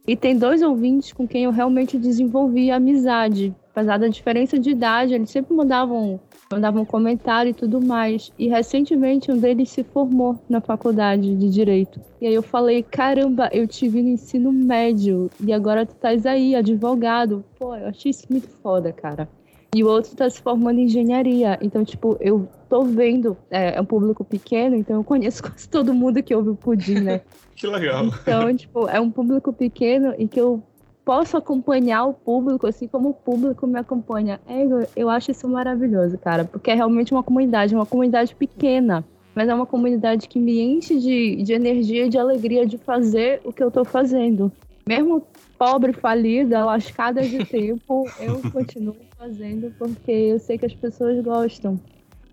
E 0.06 0.14
tem 0.14 0.36
dois 0.36 0.62
ouvintes 0.62 1.12
com 1.12 1.26
quem 1.26 1.44
eu 1.44 1.50
realmente 1.50 1.98
desenvolvi 1.98 2.70
amizade. 2.70 3.54
Apesar 3.70 3.98
da 3.98 4.08
diferença 4.08 4.58
de 4.58 4.70
idade, 4.70 5.14
eles 5.14 5.30
sempre 5.30 5.54
mandavam 5.54 6.20
mandavam 6.52 6.84
comentário 6.84 7.50
e 7.50 7.54
tudo 7.54 7.80
mais. 7.80 8.32
E 8.36 8.48
recentemente 8.48 9.30
um 9.30 9.38
deles 9.38 9.70
se 9.70 9.84
formou 9.84 10.36
na 10.48 10.60
faculdade 10.60 11.36
de 11.36 11.48
Direito. 11.48 12.00
E 12.20 12.26
aí 12.26 12.34
eu 12.34 12.42
falei, 12.42 12.82
caramba, 12.82 13.48
eu 13.52 13.68
te 13.68 13.88
vi 13.88 14.02
no 14.02 14.08
ensino 14.08 14.50
médio 14.50 15.30
e 15.40 15.52
agora 15.52 15.86
tu 15.86 15.92
estás 15.92 16.26
aí, 16.26 16.56
advogado. 16.56 17.44
Pô, 17.56 17.76
eu 17.76 17.86
achei 17.86 18.10
isso 18.10 18.26
muito 18.28 18.48
foda, 18.48 18.92
cara. 18.92 19.28
E 19.72 19.84
o 19.84 19.86
outro 19.86 20.16
tá 20.16 20.28
se 20.28 20.42
formando 20.42 20.80
em 20.80 20.86
engenharia. 20.86 21.56
Então, 21.62 21.84
tipo, 21.84 22.16
eu 22.20 22.48
tô 22.68 22.82
vendo, 22.82 23.36
é, 23.48 23.76
é 23.76 23.80
um 23.80 23.84
público 23.84 24.24
pequeno, 24.24 24.74
então 24.74 24.96
eu 24.96 25.04
conheço 25.04 25.40
quase 25.44 25.68
todo 25.68 25.94
mundo 25.94 26.20
que 26.20 26.34
ouve 26.34 26.50
o 26.50 26.56
Pudim, 26.56 27.00
né? 27.00 27.20
que 27.54 27.66
legal. 27.68 28.06
Então, 28.06 28.56
tipo, 28.56 28.88
é 28.88 28.98
um 28.98 29.10
público 29.10 29.52
pequeno 29.52 30.14
e 30.18 30.26
que 30.26 30.40
eu 30.40 30.62
posso 31.10 31.36
acompanhar 31.36 32.04
o 32.04 32.12
público, 32.14 32.68
assim 32.68 32.86
como 32.86 33.08
o 33.08 33.12
público 33.12 33.66
me 33.66 33.80
acompanha. 33.80 34.40
É, 34.46 34.62
eu 34.94 35.10
acho 35.10 35.32
isso 35.32 35.48
maravilhoso, 35.48 36.16
cara, 36.16 36.44
porque 36.44 36.70
é 36.70 36.74
realmente 36.74 37.12
uma 37.12 37.20
comunidade, 37.20 37.74
uma 37.74 37.84
comunidade 37.84 38.32
pequena, 38.32 39.04
mas 39.34 39.48
é 39.48 39.52
uma 39.52 39.66
comunidade 39.66 40.28
que 40.28 40.38
me 40.38 40.60
enche 40.60 41.00
de, 41.00 41.42
de 41.42 41.52
energia 41.52 42.06
e 42.06 42.08
de 42.08 42.16
alegria 42.16 42.64
de 42.64 42.78
fazer 42.78 43.40
o 43.44 43.52
que 43.52 43.60
eu 43.60 43.72
tô 43.72 43.84
fazendo. 43.84 44.52
Mesmo 44.86 45.26
pobre, 45.58 45.92
falida, 45.92 46.64
lascada 46.64 47.22
de 47.22 47.38
tempo, 47.44 48.08
eu 48.20 48.40
continuo 48.52 48.94
fazendo 49.18 49.74
porque 49.76 50.12
eu 50.12 50.38
sei 50.38 50.58
que 50.58 50.66
as 50.66 50.74
pessoas 50.74 51.20
gostam 51.24 51.76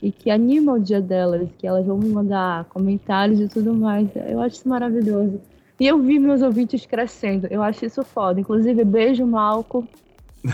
e 0.03 0.11
que 0.11 0.29
anima 0.29 0.73
o 0.73 0.79
dia 0.79 1.01
delas, 1.01 1.49
que 1.57 1.65
elas 1.65 1.83
vão 1.83 1.97
me 1.97 2.09
mandar 2.09 2.65
comentários 2.65 3.39
e 3.39 3.47
tudo 3.47 3.73
mais. 3.73 4.07
Eu 4.15 4.39
acho 4.39 4.57
isso 4.57 4.69
maravilhoso. 4.69 5.41
E 5.79 5.85
eu 5.85 6.01
vi 6.01 6.19
meus 6.19 6.41
ouvintes 6.41 6.85
crescendo. 6.85 7.47
Eu 7.51 7.61
acho 7.61 7.85
isso 7.85 8.03
foda. 8.03 8.39
Inclusive, 8.39 8.83
beijo, 8.83 9.25
Malco. 9.25 9.87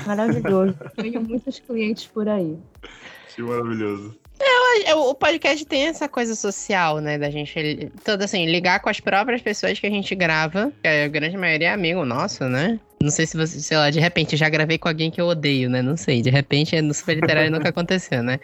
Maravilhoso. 0.06 0.76
Tenho 0.96 1.22
muitos 1.22 1.60
clientes 1.60 2.08
por 2.08 2.28
aí. 2.28 2.58
Que 3.34 3.42
maravilhoso. 3.42 4.18
É, 4.86 4.96
o 4.96 5.14
podcast 5.14 5.64
tem 5.66 5.88
essa 5.88 6.10
coisa 6.10 6.36
social, 6.36 7.00
né? 7.00 7.18
Da 7.18 7.30
gente, 7.30 7.92
todo 8.04 8.24
assim, 8.24 8.46
ligar 8.46 8.80
com 8.80 8.90
as 8.90 9.00
próprias 9.00 9.42
pessoas 9.42 9.80
que 9.80 9.86
a 9.88 9.90
gente 9.90 10.14
grava. 10.16 10.72
Que 10.82 10.88
a 10.88 11.08
grande 11.08 11.38
maioria 11.38 11.70
é 11.70 11.74
amigo 11.74 12.04
nosso, 12.04 12.46
né? 12.46 12.80
Não 13.02 13.12
sei 13.12 13.26
se 13.26 13.38
você, 13.38 13.60
sei 13.60 13.78
lá, 13.78 13.90
de 13.90 14.00
repente 14.00 14.36
já 14.36 14.50
gravei 14.50 14.78
com 14.78 14.88
alguém 14.88 15.12
que 15.12 15.22
eu 15.22 15.28
odeio, 15.28 15.70
né? 15.70 15.82
Não 15.82 15.96
sei. 15.96 16.22
De 16.22 16.30
repente 16.30 16.80
no 16.82 16.94
Super 16.94 17.16
Literário 17.16 17.52
nunca 17.52 17.70
aconteceu, 17.70 18.24
né? 18.24 18.40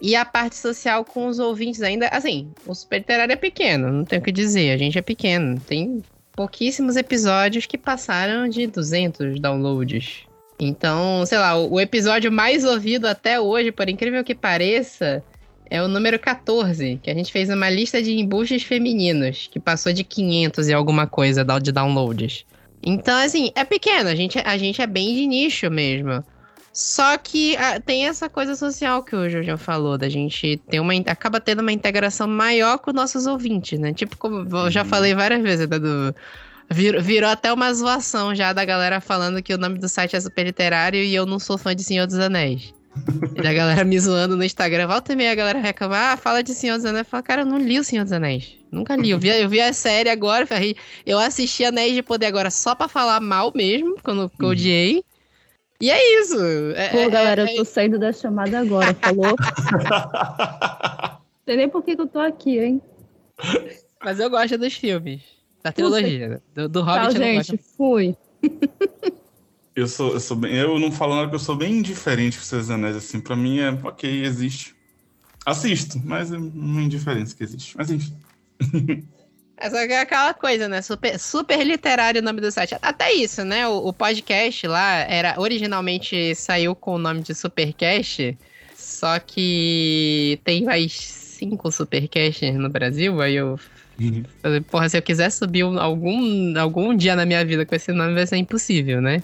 E 0.00 0.16
a 0.16 0.24
parte 0.24 0.56
social 0.56 1.04
com 1.04 1.26
os 1.26 1.38
ouvintes 1.38 1.82
ainda, 1.82 2.08
assim, 2.08 2.50
o 2.66 2.74
Super 2.74 2.98
Literário 2.98 3.32
é 3.32 3.36
pequeno, 3.36 3.92
não 3.92 4.04
tenho 4.04 4.20
o 4.20 4.24
que 4.24 4.32
dizer, 4.32 4.72
a 4.72 4.76
gente 4.76 4.98
é 4.98 5.02
pequeno. 5.02 5.60
Tem 5.60 6.02
pouquíssimos 6.42 6.96
episódios 6.96 7.66
que 7.66 7.78
passaram 7.78 8.48
de 8.48 8.66
200 8.66 9.38
downloads. 9.38 10.22
Então, 10.58 11.24
sei 11.24 11.38
lá, 11.38 11.56
o, 11.56 11.80
episódio 11.80 12.32
mais 12.32 12.64
ouvido 12.64 13.06
até 13.06 13.40
hoje, 13.40 13.70
por 13.70 13.88
incrível 13.88 14.24
que 14.24 14.34
pareça, 14.34 15.22
é 15.70 15.80
o 15.80 15.86
número 15.86 16.18
14, 16.18 16.98
que 17.00 17.08
a 17.08 17.14
gente 17.14 17.30
fez 17.30 17.48
uma 17.48 17.70
lista 17.70 18.02
de 18.02 18.18
embuches 18.18 18.64
femininos, 18.64 19.48
que 19.52 19.60
passou 19.60 19.92
de 19.92 20.02
500 20.02 20.66
e 20.66 20.72
alguma 20.72 21.06
coisa 21.06 21.44
de 21.62 21.70
downloads. 21.70 22.44
Então, 22.82 23.16
assim, 23.18 23.52
é 23.54 23.64
pequeno, 23.64 24.08
a 24.08 24.14
gente, 24.16 24.36
a 24.44 24.58
gente 24.58 24.82
é 24.82 24.86
bem 24.86 25.14
de 25.14 25.26
nicho 25.28 25.70
mesmo. 25.70 26.24
Só 26.72 27.18
que 27.18 27.54
ah, 27.56 27.78
tem 27.78 28.06
essa 28.06 28.30
coisa 28.30 28.56
social 28.56 29.02
que 29.02 29.14
o 29.14 29.28
Jojo 29.28 29.58
falou, 29.58 29.98
da 29.98 30.08
gente 30.08 30.56
ter 30.70 30.80
uma. 30.80 30.94
acaba 31.06 31.38
tendo 31.38 31.60
uma 31.60 31.72
integração 31.72 32.26
maior 32.26 32.78
com 32.78 32.92
nossos 32.92 33.26
ouvintes, 33.26 33.78
né? 33.78 33.92
Tipo, 33.92 34.16
como 34.16 34.48
eu 34.56 34.70
já 34.70 34.82
uhum. 34.82 34.88
falei 34.88 35.14
várias 35.14 35.42
vezes, 35.42 35.68
né, 35.68 35.78
do, 35.78 36.14
virou, 36.70 37.02
virou 37.02 37.28
até 37.28 37.52
uma 37.52 37.72
zoação 37.74 38.34
já 38.34 38.54
da 38.54 38.64
galera 38.64 39.00
falando 39.00 39.42
que 39.42 39.52
o 39.52 39.58
nome 39.58 39.78
do 39.78 39.88
site 39.88 40.16
é 40.16 40.20
super 40.20 40.44
literário 40.44 41.00
e 41.02 41.14
eu 41.14 41.26
não 41.26 41.38
sou 41.38 41.58
fã 41.58 41.76
de 41.76 41.84
Senhor 41.84 42.06
dos 42.06 42.18
Anéis. 42.18 42.72
e 43.42 43.46
a 43.46 43.52
galera 43.52 43.84
me 43.84 43.98
zoando 43.98 44.36
no 44.36 44.44
Instagram, 44.44 44.86
volta 44.86 45.12
e 45.12 45.16
meia 45.16 45.32
a 45.32 45.34
galera 45.34 45.58
reclama, 45.58 45.96
ah, 45.96 46.16
fala 46.16 46.42
de 46.42 46.54
Senhor 46.54 46.76
dos 46.76 46.86
Anéis. 46.86 47.06
Eu 47.06 47.10
falo, 47.10 47.22
cara, 47.22 47.42
eu 47.42 47.46
não 47.46 47.58
li 47.58 47.78
o 47.78 47.84
Senhor 47.84 48.04
dos 48.04 48.12
Anéis. 48.12 48.56
Nunca 48.70 48.96
li. 48.96 49.10
Eu 49.10 49.18
vi, 49.18 49.28
eu 49.28 49.48
vi 49.48 49.60
a 49.60 49.74
série 49.74 50.08
agora, 50.08 50.48
eu 51.04 51.18
assisti 51.18 51.64
Anéis 51.64 51.92
de 51.94 52.02
Poder 52.02 52.26
agora 52.26 52.50
só 52.50 52.74
pra 52.74 52.88
falar 52.88 53.20
mal 53.20 53.52
mesmo, 53.54 53.96
quando 54.02 54.22
eu 54.22 54.30
uhum. 54.40 54.48
odiei. 54.48 55.04
E 55.82 55.90
é 55.90 56.20
isso. 56.20 56.38
É, 56.76 56.90
Pô, 56.90 56.98
é, 56.98 57.10
galera, 57.10 57.42
é, 57.42 57.52
eu 57.52 57.56
tô 57.56 57.64
saindo 57.64 57.98
da 57.98 58.12
chamada 58.12 58.60
agora, 58.60 58.94
falou? 58.94 59.34
Não 59.34 61.18
sei 61.44 61.56
nem 61.56 61.68
por 61.68 61.82
que, 61.82 61.96
eu 61.98 62.06
tô 62.06 62.20
aqui, 62.20 62.60
hein? 62.60 62.80
Mas 64.00 64.20
eu 64.20 64.30
gosto 64.30 64.56
dos 64.56 64.74
filmes. 64.74 65.22
Da 65.60 65.72
trilogia. 65.72 66.40
Do, 66.54 66.68
do 66.68 66.82
Hobbit 66.82 67.14
Tchau, 67.14 67.20
gente. 67.20 67.58
Fui. 67.76 68.16
Eu 69.74 69.88
sou, 69.88 70.12
eu 70.12 70.20
sou 70.20 70.36
bem. 70.36 70.54
Eu 70.54 70.78
não 70.78 70.92
falo 70.92 71.16
nada 71.16 71.30
que 71.30 71.34
eu 71.34 71.38
sou 71.38 71.56
bem 71.56 71.78
indiferente 71.78 72.36
com 72.36 72.44
seus 72.44 72.68
anéis, 72.68 72.94
assim. 72.94 73.22
Pra 73.22 73.34
mim 73.34 73.58
é 73.58 73.70
ok, 73.70 74.22
existe. 74.22 74.76
Assisto, 75.46 75.98
mas 76.04 76.30
é 76.30 76.36
uma 76.36 76.82
indiferença 76.82 77.34
que 77.34 77.42
existe. 77.42 77.74
Mas 77.74 77.90
enfim. 77.90 78.14
Essa 79.62 79.78
é 79.78 80.00
aquela 80.00 80.34
coisa, 80.34 80.68
né? 80.68 80.82
Super, 80.82 81.16
super 81.20 81.64
literário 81.64 82.20
o 82.20 82.24
nome 82.24 82.40
do 82.40 82.50
site. 82.50 82.74
Até 82.82 83.12
isso, 83.12 83.44
né? 83.44 83.68
O, 83.68 83.86
o, 83.86 83.92
podcast 83.92 84.66
lá 84.66 85.04
era 85.08 85.36
originalmente 85.38 86.34
saiu 86.34 86.74
com 86.74 86.96
o 86.96 86.98
nome 86.98 87.22
de 87.22 87.32
Supercast, 87.32 88.36
só 88.74 89.20
que 89.20 90.40
tem 90.42 90.64
mais 90.64 90.92
cinco 90.92 91.70
Supercasts 91.70 92.52
no 92.56 92.68
Brasil. 92.68 93.20
Aí 93.20 93.36
eu 93.36 93.56
uhum. 94.00 94.24
falei, 94.42 94.60
porra, 94.62 94.88
se 94.88 94.98
eu 94.98 95.02
quiser 95.02 95.30
subir 95.30 95.62
algum, 95.62 96.58
algum 96.58 96.92
dia 96.96 97.14
na 97.14 97.24
minha 97.24 97.44
vida 97.44 97.64
com 97.64 97.76
esse 97.76 97.92
nome, 97.92 98.14
vai 98.14 98.26
ser 98.26 98.38
impossível, 98.38 99.00
né? 99.00 99.22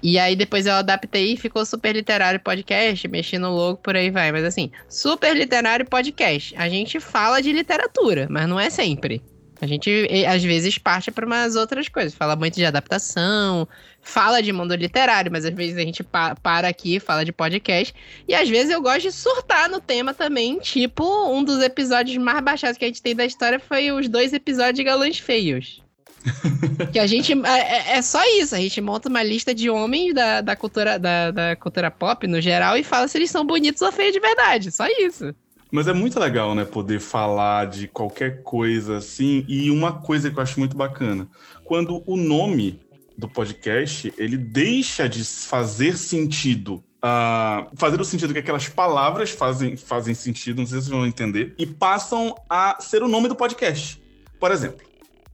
E 0.00 0.16
aí 0.16 0.36
depois 0.36 0.64
eu 0.64 0.74
adaptei 0.74 1.32
e 1.32 1.36
ficou 1.36 1.66
Super 1.66 1.96
Literário 1.96 2.38
Podcast, 2.38 3.08
mexi 3.08 3.36
no 3.36 3.50
logo, 3.50 3.78
por 3.78 3.96
aí 3.96 4.10
vai. 4.10 4.30
Mas 4.30 4.44
assim, 4.44 4.70
Super 4.88 5.36
Literário 5.36 5.84
Podcast. 5.86 6.54
A 6.56 6.68
gente 6.68 7.00
fala 7.00 7.42
de 7.42 7.50
literatura, 7.50 8.28
mas 8.30 8.48
não 8.48 8.60
é 8.60 8.70
sempre. 8.70 9.20
A 9.60 9.66
gente, 9.66 10.08
às 10.26 10.42
vezes, 10.42 10.78
parte 10.78 11.10
para 11.10 11.26
umas 11.26 11.54
outras 11.54 11.88
coisas. 11.88 12.14
Fala 12.14 12.34
muito 12.34 12.54
de 12.54 12.64
adaptação, 12.64 13.68
fala 14.00 14.40
de 14.40 14.52
mundo 14.52 14.74
literário, 14.74 15.30
mas 15.30 15.44
às 15.44 15.54
vezes 15.54 15.76
a 15.76 15.82
gente 15.82 16.02
pa 16.02 16.34
para 16.34 16.68
aqui, 16.68 16.98
fala 16.98 17.24
de 17.24 17.32
podcast. 17.32 17.94
E 18.26 18.34
às 18.34 18.48
vezes 18.48 18.72
eu 18.72 18.80
gosto 18.80 19.02
de 19.02 19.12
surtar 19.12 19.68
no 19.68 19.80
tema 19.80 20.14
também. 20.14 20.58
Tipo, 20.58 21.30
um 21.30 21.44
dos 21.44 21.62
episódios 21.62 22.16
mais 22.16 22.42
baixados 22.42 22.78
que 22.78 22.84
a 22.84 22.88
gente 22.88 23.02
tem 23.02 23.14
da 23.14 23.24
história 23.24 23.60
foi 23.60 23.92
os 23.92 24.08
dois 24.08 24.32
episódios 24.32 24.76
de 24.76 24.84
Galãs 24.84 25.18
Feios. 25.18 25.82
que 26.92 26.98
a 26.98 27.06
gente. 27.06 27.32
É, 27.32 27.58
é, 27.58 27.98
é, 27.98 28.02
só 28.02 28.22
isso. 28.38 28.54
A 28.54 28.58
gente 28.58 28.80
monta 28.80 29.08
uma 29.08 29.22
lista 29.22 29.54
de 29.54 29.68
homens 29.70 30.14
da, 30.14 30.40
da, 30.40 30.56
cultura, 30.56 30.98
da, 30.98 31.30
da 31.30 31.56
cultura 31.56 31.90
pop 31.90 32.26
no 32.26 32.40
geral 32.40 32.76
e 32.76 32.84
fala 32.84 33.08
se 33.08 33.18
eles 33.18 33.30
são 33.30 33.44
bonitos 33.44 33.82
ou 33.82 33.92
feios 33.92 34.12
de 34.12 34.20
verdade. 34.20 34.70
Só 34.70 34.86
isso. 34.86 35.34
Mas 35.70 35.86
é 35.86 35.92
muito 35.92 36.18
legal, 36.18 36.54
né, 36.54 36.64
poder 36.64 37.00
falar 37.00 37.66
de 37.66 37.86
qualquer 37.86 38.42
coisa 38.42 38.96
assim. 38.96 39.44
E 39.48 39.70
uma 39.70 39.92
coisa 39.92 40.30
que 40.30 40.38
eu 40.38 40.42
acho 40.42 40.58
muito 40.58 40.76
bacana, 40.76 41.28
quando 41.64 42.02
o 42.06 42.16
nome 42.16 42.80
do 43.16 43.28
podcast 43.28 44.12
ele 44.16 44.36
deixa 44.36 45.08
de 45.08 45.24
fazer 45.24 45.96
sentido 45.96 46.82
Uh, 47.02 47.64
fazer 47.76 47.98
o 47.98 48.04
sentido 48.04 48.34
que 48.34 48.40
aquelas 48.40 48.68
palavras 48.68 49.30
fazem, 49.30 49.74
fazem 49.74 50.12
sentido, 50.12 50.58
não 50.58 50.66
sei 50.66 50.80
se 50.80 50.84
vocês 50.84 50.98
vão 50.98 51.06
entender, 51.06 51.54
e 51.56 51.64
passam 51.64 52.34
a 52.46 52.76
ser 52.78 53.02
o 53.02 53.08
nome 53.08 53.26
do 53.26 53.34
podcast. 53.34 54.02
Por 54.38 54.50
exemplo, 54.50 54.86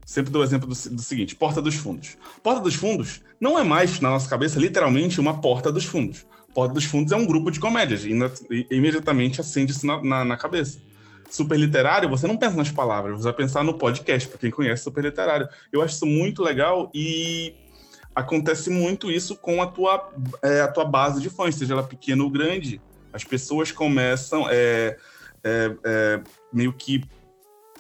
sempre 0.05 0.31
dou 0.31 0.43
o 0.43 0.45
exemplo 0.45 0.69
do, 0.69 0.91
do, 0.91 1.03
seguinte: 1.03 1.35
Porta 1.35 1.61
dos 1.61 1.75
Fundos. 1.75 2.17
Porta 2.41 2.61
dos 2.61 2.77
Fundos 2.77 3.21
não 3.41 3.59
é 3.59 3.65
mais, 3.65 3.99
na 3.99 4.11
nossa 4.11 4.29
cabeça, 4.29 4.61
literalmente 4.61 5.21
uma 5.21 5.41
porta 5.41 5.73
dos 5.73 5.85
fundos. 5.85 6.25
Porta 6.57 6.73
dos 6.73 6.87
Fundos 6.87 7.13
é 7.13 7.17
um 7.17 7.27
grupo 7.27 7.51
de 7.51 7.61
comédias, 7.61 8.07
e, 8.07 8.13
e 8.51 8.67
imediatamente 8.75 9.43
acende 9.43 9.73
isso 9.73 9.87
na, 9.87 10.03
na, 10.03 10.25
na, 10.25 10.37
cabeça. 10.39 10.81
Super 11.29 11.59
literário, 11.59 12.09
você 12.09 12.27
não 12.27 12.35
pensa 12.35 12.57
nas 12.57 12.71
palavras, 12.71 13.19
você 13.19 13.25
vai 13.25 13.35
pensar 13.35 13.63
no 13.63 13.75
podcast, 13.75 14.27
para 14.27 14.39
quem 14.39 14.51
conhece 14.51 14.83
super 14.83 15.05
literário. 15.05 15.47
Eu 15.71 15.83
acho 15.83 15.97
isso 15.97 16.07
muito 16.07 16.43
legal 16.43 16.91
e 16.95 17.53
acontece 18.15 18.71
muito 18.71 19.11
isso 19.11 19.37
com 19.37 19.61
a 19.61 19.67
tua, 19.67 20.11
é, 20.43 20.63
a 20.63 20.69
tua 20.69 20.87
base 20.87 21.21
de 21.21 21.29
fãs, 21.29 21.55
seja 21.55 21.75
ela 21.75 21.83
pequena 21.83 22.25
ou 22.25 22.31
grande. 22.31 22.81
As 23.13 23.23
pessoas 23.23 23.71
começam 23.71 24.47
é, 24.49 24.97
é, 25.45 25.77
é 25.85 26.21
meio 26.51 26.73
que 26.73 27.05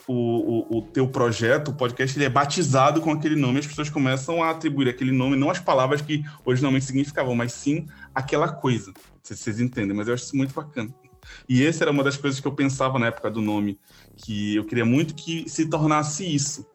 o, 0.06 0.12
o, 0.12 0.78
o, 0.78 0.82
teu 0.82 1.08
projeto, 1.08 1.68
o 1.68 1.74
podcast, 1.74 2.16
ele 2.16 2.26
é 2.26 2.28
batizado 2.28 3.00
com 3.00 3.10
aquele 3.10 3.34
nome, 3.34 3.58
as 3.58 3.66
pessoas 3.66 3.90
começam 3.90 4.42
a 4.42 4.50
atribuir 4.50 4.88
aquele 4.88 5.10
nome, 5.10 5.36
não 5.36 5.50
as 5.50 5.58
palavras 5.58 6.00
que 6.00 6.24
originalmente 6.44 6.84
significavam, 6.84 7.34
mas 7.34 7.52
sim 7.52 7.86
aquela 8.16 8.48
coisa. 8.48 8.92
Não 8.96 9.20
sei 9.22 9.36
se 9.36 9.42
vocês 9.42 9.60
entendem, 9.60 9.94
mas 9.94 10.08
eu 10.08 10.14
acho 10.14 10.24
isso 10.24 10.36
muito 10.36 10.54
bacana. 10.54 10.92
E 11.46 11.64
essa 11.66 11.84
era 11.84 11.90
uma 11.90 12.02
das 12.02 12.16
coisas 12.16 12.40
que 12.40 12.46
eu 12.46 12.52
pensava 12.52 12.98
na 12.98 13.08
época 13.08 13.30
do 13.30 13.42
nome, 13.42 13.78
que 14.16 14.56
eu 14.56 14.64
queria 14.64 14.86
muito 14.86 15.14
que 15.14 15.48
se 15.48 15.66
tornasse 15.66 16.24
isso. 16.24 16.66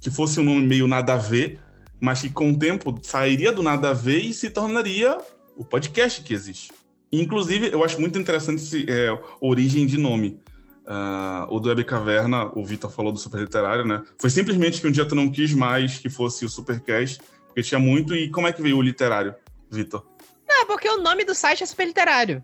Que 0.00 0.10
fosse 0.10 0.40
um 0.40 0.44
nome 0.44 0.66
meio 0.66 0.88
nada 0.88 1.14
a 1.14 1.16
ver, 1.16 1.60
mas 2.00 2.22
que 2.22 2.30
com 2.30 2.50
o 2.50 2.58
tempo 2.58 2.98
sairia 3.02 3.52
do 3.52 3.62
nada 3.62 3.90
a 3.90 3.92
ver 3.92 4.18
e 4.18 4.34
se 4.34 4.50
tornaria 4.50 5.16
o 5.56 5.64
podcast 5.64 6.22
que 6.22 6.34
existe. 6.34 6.72
Inclusive, 7.12 7.70
eu 7.72 7.84
acho 7.84 8.00
muito 8.00 8.18
interessante 8.18 8.62
esse, 8.62 8.86
é, 8.88 9.16
origem 9.40 9.86
de 9.86 9.96
nome. 9.98 10.40
Uh, 10.86 11.54
o 11.54 11.60
do 11.60 11.68
Web 11.68 11.84
Caverna, 11.84 12.50
o 12.58 12.64
Vitor 12.64 12.90
falou 12.90 13.12
do 13.12 13.18
Super 13.18 13.42
Literário, 13.42 13.84
né? 13.84 14.02
Foi 14.18 14.28
simplesmente 14.28 14.80
que 14.80 14.88
um 14.88 14.90
dia 14.90 15.04
tu 15.04 15.14
não 15.14 15.30
quis 15.30 15.54
mais 15.54 15.98
que 15.98 16.08
fosse 16.08 16.44
o 16.44 16.48
Supercast, 16.48 17.20
porque 17.46 17.62
tinha 17.62 17.78
muito. 17.78 18.14
E 18.14 18.28
como 18.28 18.48
é 18.48 18.52
que 18.52 18.60
veio 18.60 18.76
o 18.78 18.82
literário, 18.82 19.34
Vitor? 19.70 20.04
Não, 20.50 20.66
porque 20.66 20.88
o 20.88 21.00
nome 21.00 21.24
do 21.24 21.34
site 21.34 21.62
é 21.62 21.66
Super 21.66 21.86
Literário. 21.86 22.42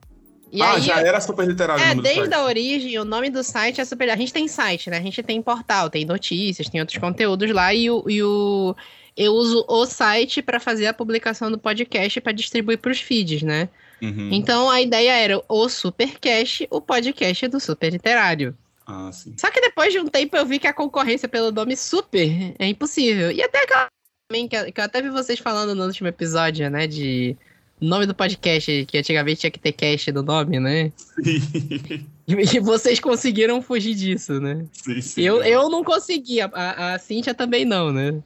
E 0.52 0.62
ah, 0.62 0.74
aí, 0.74 0.82
já 0.82 1.00
era 1.00 1.20
super 1.20 1.46
literário. 1.46 1.82
É, 1.84 1.94
desde 1.94 2.32
a 2.32 2.44
origem, 2.44 2.96
o 2.98 3.04
nome 3.04 3.30
do 3.30 3.42
site 3.42 3.80
é 3.80 3.84
super. 3.84 4.08
A 4.08 4.16
gente 4.16 4.32
tem 4.32 4.46
site, 4.46 4.88
né? 4.88 4.98
A 4.98 5.02
gente 5.02 5.22
tem 5.22 5.42
portal, 5.42 5.90
tem 5.90 6.04
notícias, 6.04 6.68
tem 6.68 6.80
outros 6.80 6.98
conteúdos 6.98 7.50
lá 7.50 7.74
e 7.74 7.90
o. 7.90 8.04
E 8.08 8.22
o... 8.22 8.74
Eu 9.16 9.32
uso 9.32 9.64
o 9.66 9.86
site 9.86 10.42
para 10.42 10.60
fazer 10.60 10.86
a 10.86 10.94
publicação 10.94 11.50
do 11.50 11.58
podcast 11.58 12.20
para 12.20 12.32
distribuir 12.32 12.78
para 12.78 12.92
os 12.92 13.00
feeds, 13.00 13.42
né? 13.42 13.68
Uhum. 14.00 14.28
Então 14.30 14.70
a 14.70 14.80
ideia 14.80 15.12
era 15.12 15.42
o 15.48 15.68
Supercast, 15.68 16.68
o 16.70 16.80
podcast 16.80 17.48
do 17.48 17.58
Super 17.58 17.90
Literário. 17.90 18.56
Ah, 18.86 19.10
sim. 19.10 19.34
Só 19.36 19.50
que 19.50 19.60
depois 19.60 19.92
de 19.92 19.98
um 19.98 20.06
tempo 20.06 20.36
eu 20.36 20.46
vi 20.46 20.58
que 20.58 20.66
a 20.66 20.72
concorrência 20.72 21.28
pelo 21.28 21.50
nome 21.50 21.76
Super 21.76 22.54
é 22.58 22.66
impossível. 22.66 23.32
E 23.32 23.42
até 23.42 23.64
aquela 23.64 23.88
também 24.28 24.46
que, 24.46 24.72
que 24.72 24.80
eu 24.80 24.84
até 24.84 25.00
vi 25.00 25.08
vocês 25.08 25.38
falando 25.38 25.74
no 25.74 25.84
último 25.84 26.08
episódio, 26.08 26.68
né? 26.70 26.86
De 26.86 27.36
nome 27.80 28.06
do 28.06 28.14
podcast, 28.14 28.84
que 28.86 28.98
antigamente 28.98 29.40
tinha 29.40 29.50
que 29.50 29.58
ter 29.58 29.72
cast 29.72 30.10
no 30.12 30.22
nome, 30.22 30.58
né? 30.60 30.92
Sim. 30.96 32.06
E 32.28 32.58
vocês 32.58 32.98
conseguiram 32.98 33.62
fugir 33.62 33.94
disso, 33.94 34.40
né? 34.40 34.66
Sim, 34.72 35.00
sim. 35.00 35.22
Eu, 35.22 35.44
eu 35.44 35.70
não 35.70 35.84
consegui, 35.84 36.40
a, 36.40 36.48
a 36.94 36.98
Cíntia 36.98 37.32
também 37.32 37.64
não, 37.64 37.92
né? 37.92 38.20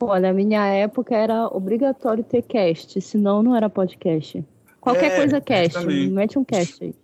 Olha, 0.00 0.28
na 0.28 0.32
minha 0.32 0.64
época 0.66 1.14
era 1.14 1.46
obrigatório 1.48 2.24
ter 2.24 2.40
cast, 2.40 2.98
senão 3.02 3.42
não 3.42 3.54
era 3.54 3.68
podcast. 3.68 4.42
Qualquer 4.80 5.12
é, 5.12 5.16
coisa 5.16 5.40
cast, 5.42 5.84
mete 5.86 6.38
um 6.38 6.44
cast 6.44 6.82
aí. 6.82 6.94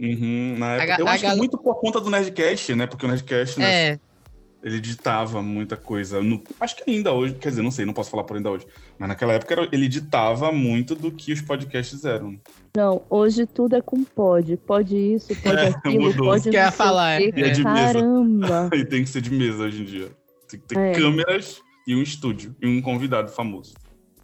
Uhum, 0.00 0.56
na 0.58 0.76
época, 0.76 0.96
a, 0.96 1.00
eu 1.00 1.08
acho 1.08 1.22
gal... 1.22 1.32
que 1.32 1.38
muito 1.38 1.58
por 1.58 1.74
conta 1.80 2.00
do 2.00 2.10
Nerdcast, 2.10 2.74
né? 2.74 2.86
Porque 2.86 3.04
o 3.04 3.08
Nerdcast, 3.08 3.58
né? 3.58 3.90
É. 3.90 4.00
Ele 4.66 4.80
ditava 4.80 5.40
muita 5.40 5.76
coisa. 5.76 6.20
No, 6.20 6.42
acho 6.58 6.74
que 6.74 6.90
ainda 6.90 7.12
hoje, 7.12 7.34
quer 7.34 7.50
dizer, 7.50 7.62
não 7.62 7.70
sei, 7.70 7.84
não 7.84 7.92
posso 7.92 8.10
falar 8.10 8.24
por 8.24 8.36
ainda 8.36 8.50
hoje. 8.50 8.66
Mas 8.98 9.08
naquela 9.08 9.32
época 9.32 9.68
ele 9.70 9.86
ditava 9.86 10.50
muito 10.50 10.96
do 10.96 11.12
que 11.12 11.32
os 11.32 11.40
podcasts 11.40 12.04
eram. 12.04 12.36
Não, 12.76 13.00
hoje 13.08 13.46
tudo 13.46 13.76
é 13.76 13.80
com 13.80 14.02
pod. 14.02 14.56
Pode 14.56 14.96
isso, 14.96 15.28
pode 15.40 15.56
é, 15.62 15.68
aquilo, 15.68 16.06
mudou. 16.06 16.26
pode 16.26 16.50
Quer 16.50 16.72
falar. 16.72 17.22
E 17.22 17.28
é 17.28 17.50
de 17.50 17.62
Caramba. 17.62 18.68
e 18.74 18.84
tem 18.84 19.04
que 19.04 19.08
ser 19.08 19.20
de 19.20 19.30
mesa 19.30 19.62
hoje 19.62 19.82
em 19.82 19.84
dia. 19.84 20.08
Tem 20.48 20.58
que 20.58 20.66
ter 20.66 20.76
é. 20.76 20.92
câmeras 20.94 21.60
e 21.86 21.94
um 21.94 22.02
estúdio 22.02 22.56
e 22.60 22.66
um 22.66 22.82
convidado 22.82 23.30
famoso. 23.30 23.72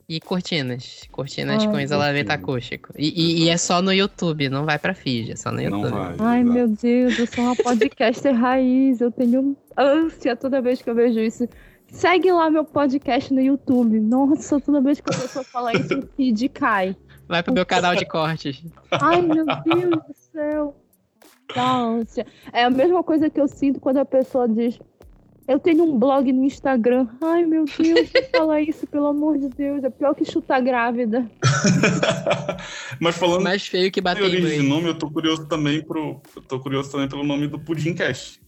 E 0.09 0.21
cortinas. 0.21 1.09
Cortinas 1.11 1.63
Ai, 1.63 1.71
com 1.71 1.81
isolamento 1.81 2.31
acústico. 2.31 2.93
E, 2.99 3.09
e, 3.09 3.45
e, 3.45 3.49
é 3.49 3.57
só 3.57 3.81
no 3.81 3.93
YouTube, 3.93 4.49
não 4.49 4.65
vai 4.65 4.79
pra 4.79 4.95
feed, 4.95 5.33
é 5.33 5.37
só 5.37 5.51
no 5.51 5.63
YouTube. 5.63 5.91
Não 5.91 6.17
vai, 6.17 6.17
Ai, 6.19 6.45
meu 6.45 6.69
Deus, 6.69 7.19
eu 7.19 7.27
sou 7.27 7.45
uma 7.45 7.57
podcaster 7.57 8.35
raiz. 8.35 9.01
Eu 9.01 9.11
tenho 9.11 9.57
ânsia 9.77 10.37
toda 10.37 10.61
vez 10.61 10.83
que 10.83 10.91
eu 10.91 10.95
vejo 10.95 11.21
isso. 11.21 11.49
Segue 11.87 12.33
lá 12.33 12.51
meu 12.51 12.65
podcast 12.65 13.33
no 13.33 13.41
YouTube. 13.41 14.01
Nossa, 14.01 14.61
toda 14.61 14.81
vez 14.81 15.01
que 15.01 15.15
a 15.15 15.19
pessoa 15.19 15.45
fala 15.45 15.73
isso, 15.75 15.99
o 15.99 16.07
feed 16.17 16.49
cai. 16.49 16.97
Vai 17.29 17.43
pro 17.43 17.53
meu 17.53 17.65
canal 17.65 17.95
de 17.95 18.05
cortes. 18.05 18.63
Ai, 18.91 19.23
meu 19.23 19.45
Deus 19.45 19.91
do 19.91 20.15
céu. 20.15 20.77
ânsia. 21.57 22.27
É 22.53 22.65
a 22.65 22.71
mesma 22.71 23.03
coisa 23.03 23.31
que 23.31 23.41
eu 23.41 23.47
sinto 23.47 23.79
quando 23.79 23.99
a 23.99 24.05
pessoa 24.05 24.49
diz 24.49 24.79
eu 25.47 25.59
tenho 25.59 25.85
um 25.85 25.99
blog 25.99 26.33
no 26.33 26.45
Instagram. 26.45 27.07
Ai, 27.21 27.45
meu 27.45 27.65
Deus, 27.65 28.11
falar 28.35 28.61
isso, 28.61 28.87
pelo 28.87 29.07
amor 29.07 29.39
de 29.39 29.49
Deus. 29.49 29.83
É 29.83 29.91
pior 29.91 30.15
que 30.15 30.25
chutar 30.25 30.61
grávida. 30.61 31.29
Mas 33.01 33.17
falando 33.17 33.43
mais 33.43 33.67
feio 33.67 33.91
que 33.91 34.01
bater 34.01 34.23
em 34.23 34.45
de 34.45 34.63
nome, 34.63 34.89
eu 34.89 34.95
tô 34.95 35.11
curioso 35.11 35.47
também 35.47 35.83
pro. 35.83 36.21
Eu 36.37 36.43
tô 36.43 36.61
curioso 36.61 36.91
também 36.93 37.09
pelo 37.09 37.25
nome 37.25 37.49
do 37.49 37.59
Pudimcast. 37.59 38.41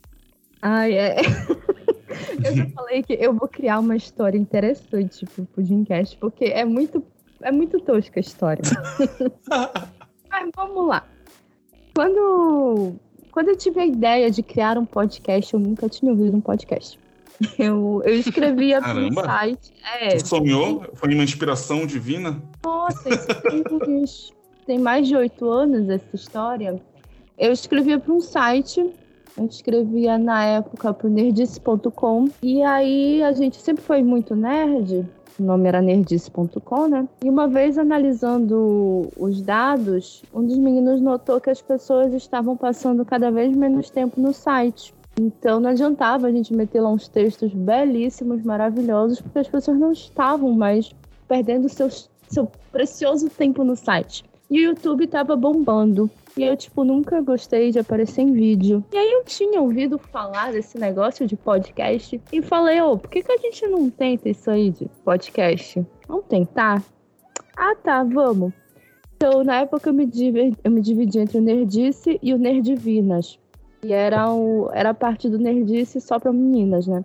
Ai, 0.62 0.94
é. 0.94 1.16
eu 2.44 2.57
já 2.57 2.66
falei 2.70 3.02
que 3.02 3.12
eu 3.12 3.35
vou 3.35 3.48
criar 3.48 3.80
uma 3.80 3.96
história 3.96 4.38
interessante 4.38 5.26
pro 5.26 5.44
Pudimcast, 5.46 6.16
porque 6.18 6.44
é 6.46 6.64
muito, 6.64 7.04
é 7.42 7.50
muito 7.50 7.80
tosca 7.80 8.18
a 8.18 8.22
história. 8.22 8.62
Mas 10.30 10.50
vamos 10.54 10.88
lá. 10.88 11.04
Quando 11.94 12.98
quando 13.34 13.48
eu 13.48 13.56
tive 13.56 13.80
a 13.80 13.84
ideia 13.84 14.30
de 14.30 14.44
criar 14.44 14.78
um 14.78 14.84
podcast, 14.84 15.52
eu 15.52 15.58
nunca 15.58 15.88
tinha 15.88 16.12
ouvido 16.12 16.36
um 16.36 16.40
podcast. 16.40 17.00
Eu, 17.58 18.00
eu 18.04 18.14
escrevia 18.14 18.80
para 18.80 18.96
um 18.96 19.12
site. 19.12 19.72
É, 19.98 20.10
Você 20.10 20.24
sonhou? 20.24 20.84
Foi 20.94 21.12
uma 21.12 21.24
inspiração 21.24 21.84
divina? 21.84 22.40
Nossa, 22.64 23.08
isso 24.04 24.32
tem 24.64 24.78
mais 24.78 25.08
de 25.08 25.16
oito 25.16 25.50
anos 25.50 25.88
essa 25.88 26.14
história. 26.14 26.80
Eu 27.36 27.50
escrevia 27.50 27.98
para 27.98 28.12
um 28.12 28.20
site 28.20 28.88
eu 29.36 29.46
escrevia 29.46 30.16
na 30.16 30.44
época 30.44 30.94
pro 30.94 31.08
nerdice.com 31.08 32.28
e 32.40 32.62
aí 32.62 33.20
a 33.20 33.32
gente 33.32 33.56
sempre 33.60 33.82
foi 33.82 34.00
muito 34.00 34.37
nerd 34.37 35.04
o 35.38 35.42
nome 35.42 35.68
era 35.68 35.82
nerdice.com, 35.82 36.88
né? 36.88 37.08
E 37.24 37.28
uma 37.28 37.48
vez 37.48 37.78
analisando 37.78 39.08
os 39.16 39.40
dados, 39.40 40.22
um 40.32 40.44
dos 40.44 40.56
meninos 40.58 41.00
notou 41.00 41.40
que 41.40 41.50
as 41.50 41.60
pessoas 41.60 42.12
estavam 42.14 42.56
passando 42.56 43.04
cada 43.04 43.30
vez 43.30 43.56
menos 43.56 43.90
tempo 43.90 44.20
no 44.20 44.32
site. 44.32 44.94
Então 45.18 45.60
não 45.60 45.70
adiantava 45.70 46.26
a 46.26 46.32
gente 46.32 46.52
meter 46.54 46.80
lá 46.80 46.90
uns 46.90 47.08
textos 47.08 47.52
belíssimos, 47.52 48.42
maravilhosos, 48.42 49.20
porque 49.20 49.38
as 49.38 49.48
pessoas 49.48 49.78
não 49.78 49.92
estavam 49.92 50.52
mais 50.52 50.92
perdendo 51.28 51.68
seus, 51.68 52.10
seu 52.28 52.50
precioso 52.72 53.28
tempo 53.30 53.64
no 53.64 53.76
site. 53.76 54.24
E 54.50 54.58
o 54.58 54.70
YouTube 54.70 55.04
estava 55.04 55.37
bombando. 55.37 56.10
E 56.37 56.42
eu, 56.42 56.56
tipo, 56.56 56.82
nunca 56.82 57.20
gostei 57.20 57.70
de 57.70 57.78
aparecer 57.78 58.22
em 58.22 58.32
vídeo. 58.32 58.85
E 58.92 58.96
aí 58.96 59.12
eu 59.12 59.24
tinha 59.24 59.60
ouvido 59.60 59.98
falar 59.98 60.50
desse 60.50 60.76
negócio 60.78 61.26
de 61.28 61.37
podcast 61.37 62.20
e 62.32 62.42
falei, 62.42 62.80
ô, 62.80 62.92
oh, 62.92 62.98
por 62.98 63.08
que, 63.08 63.22
que 63.22 63.30
a 63.30 63.38
gente 63.38 63.66
não 63.68 63.88
tenta 63.88 64.28
isso 64.28 64.50
aí 64.50 64.70
de 64.70 64.88
podcast? 65.04 65.87
Vamos 66.08 66.26
tentar? 66.26 66.82
Ah, 67.56 67.76
tá, 67.76 68.02
vamos. 68.02 68.52
Então, 69.16 69.44
na 69.44 69.60
época 69.60 69.90
eu 69.90 69.94
me, 69.94 70.06
dividi, 70.06 70.58
eu 70.64 70.70
me 70.72 70.80
dividi 70.80 71.20
entre 71.20 71.38
o 71.38 71.40
Nerdice 71.40 72.18
e 72.20 72.35
o 72.35 72.38
Nerdivinas. 72.38 73.38
E 73.85 73.92
era, 73.92 74.28
o, 74.32 74.70
era 74.72 74.92
parte 74.92 75.28
do 75.28 75.38
Nerdice 75.38 76.00
só 76.00 76.18
para 76.18 76.32
meninas, 76.32 76.88
né? 76.88 77.04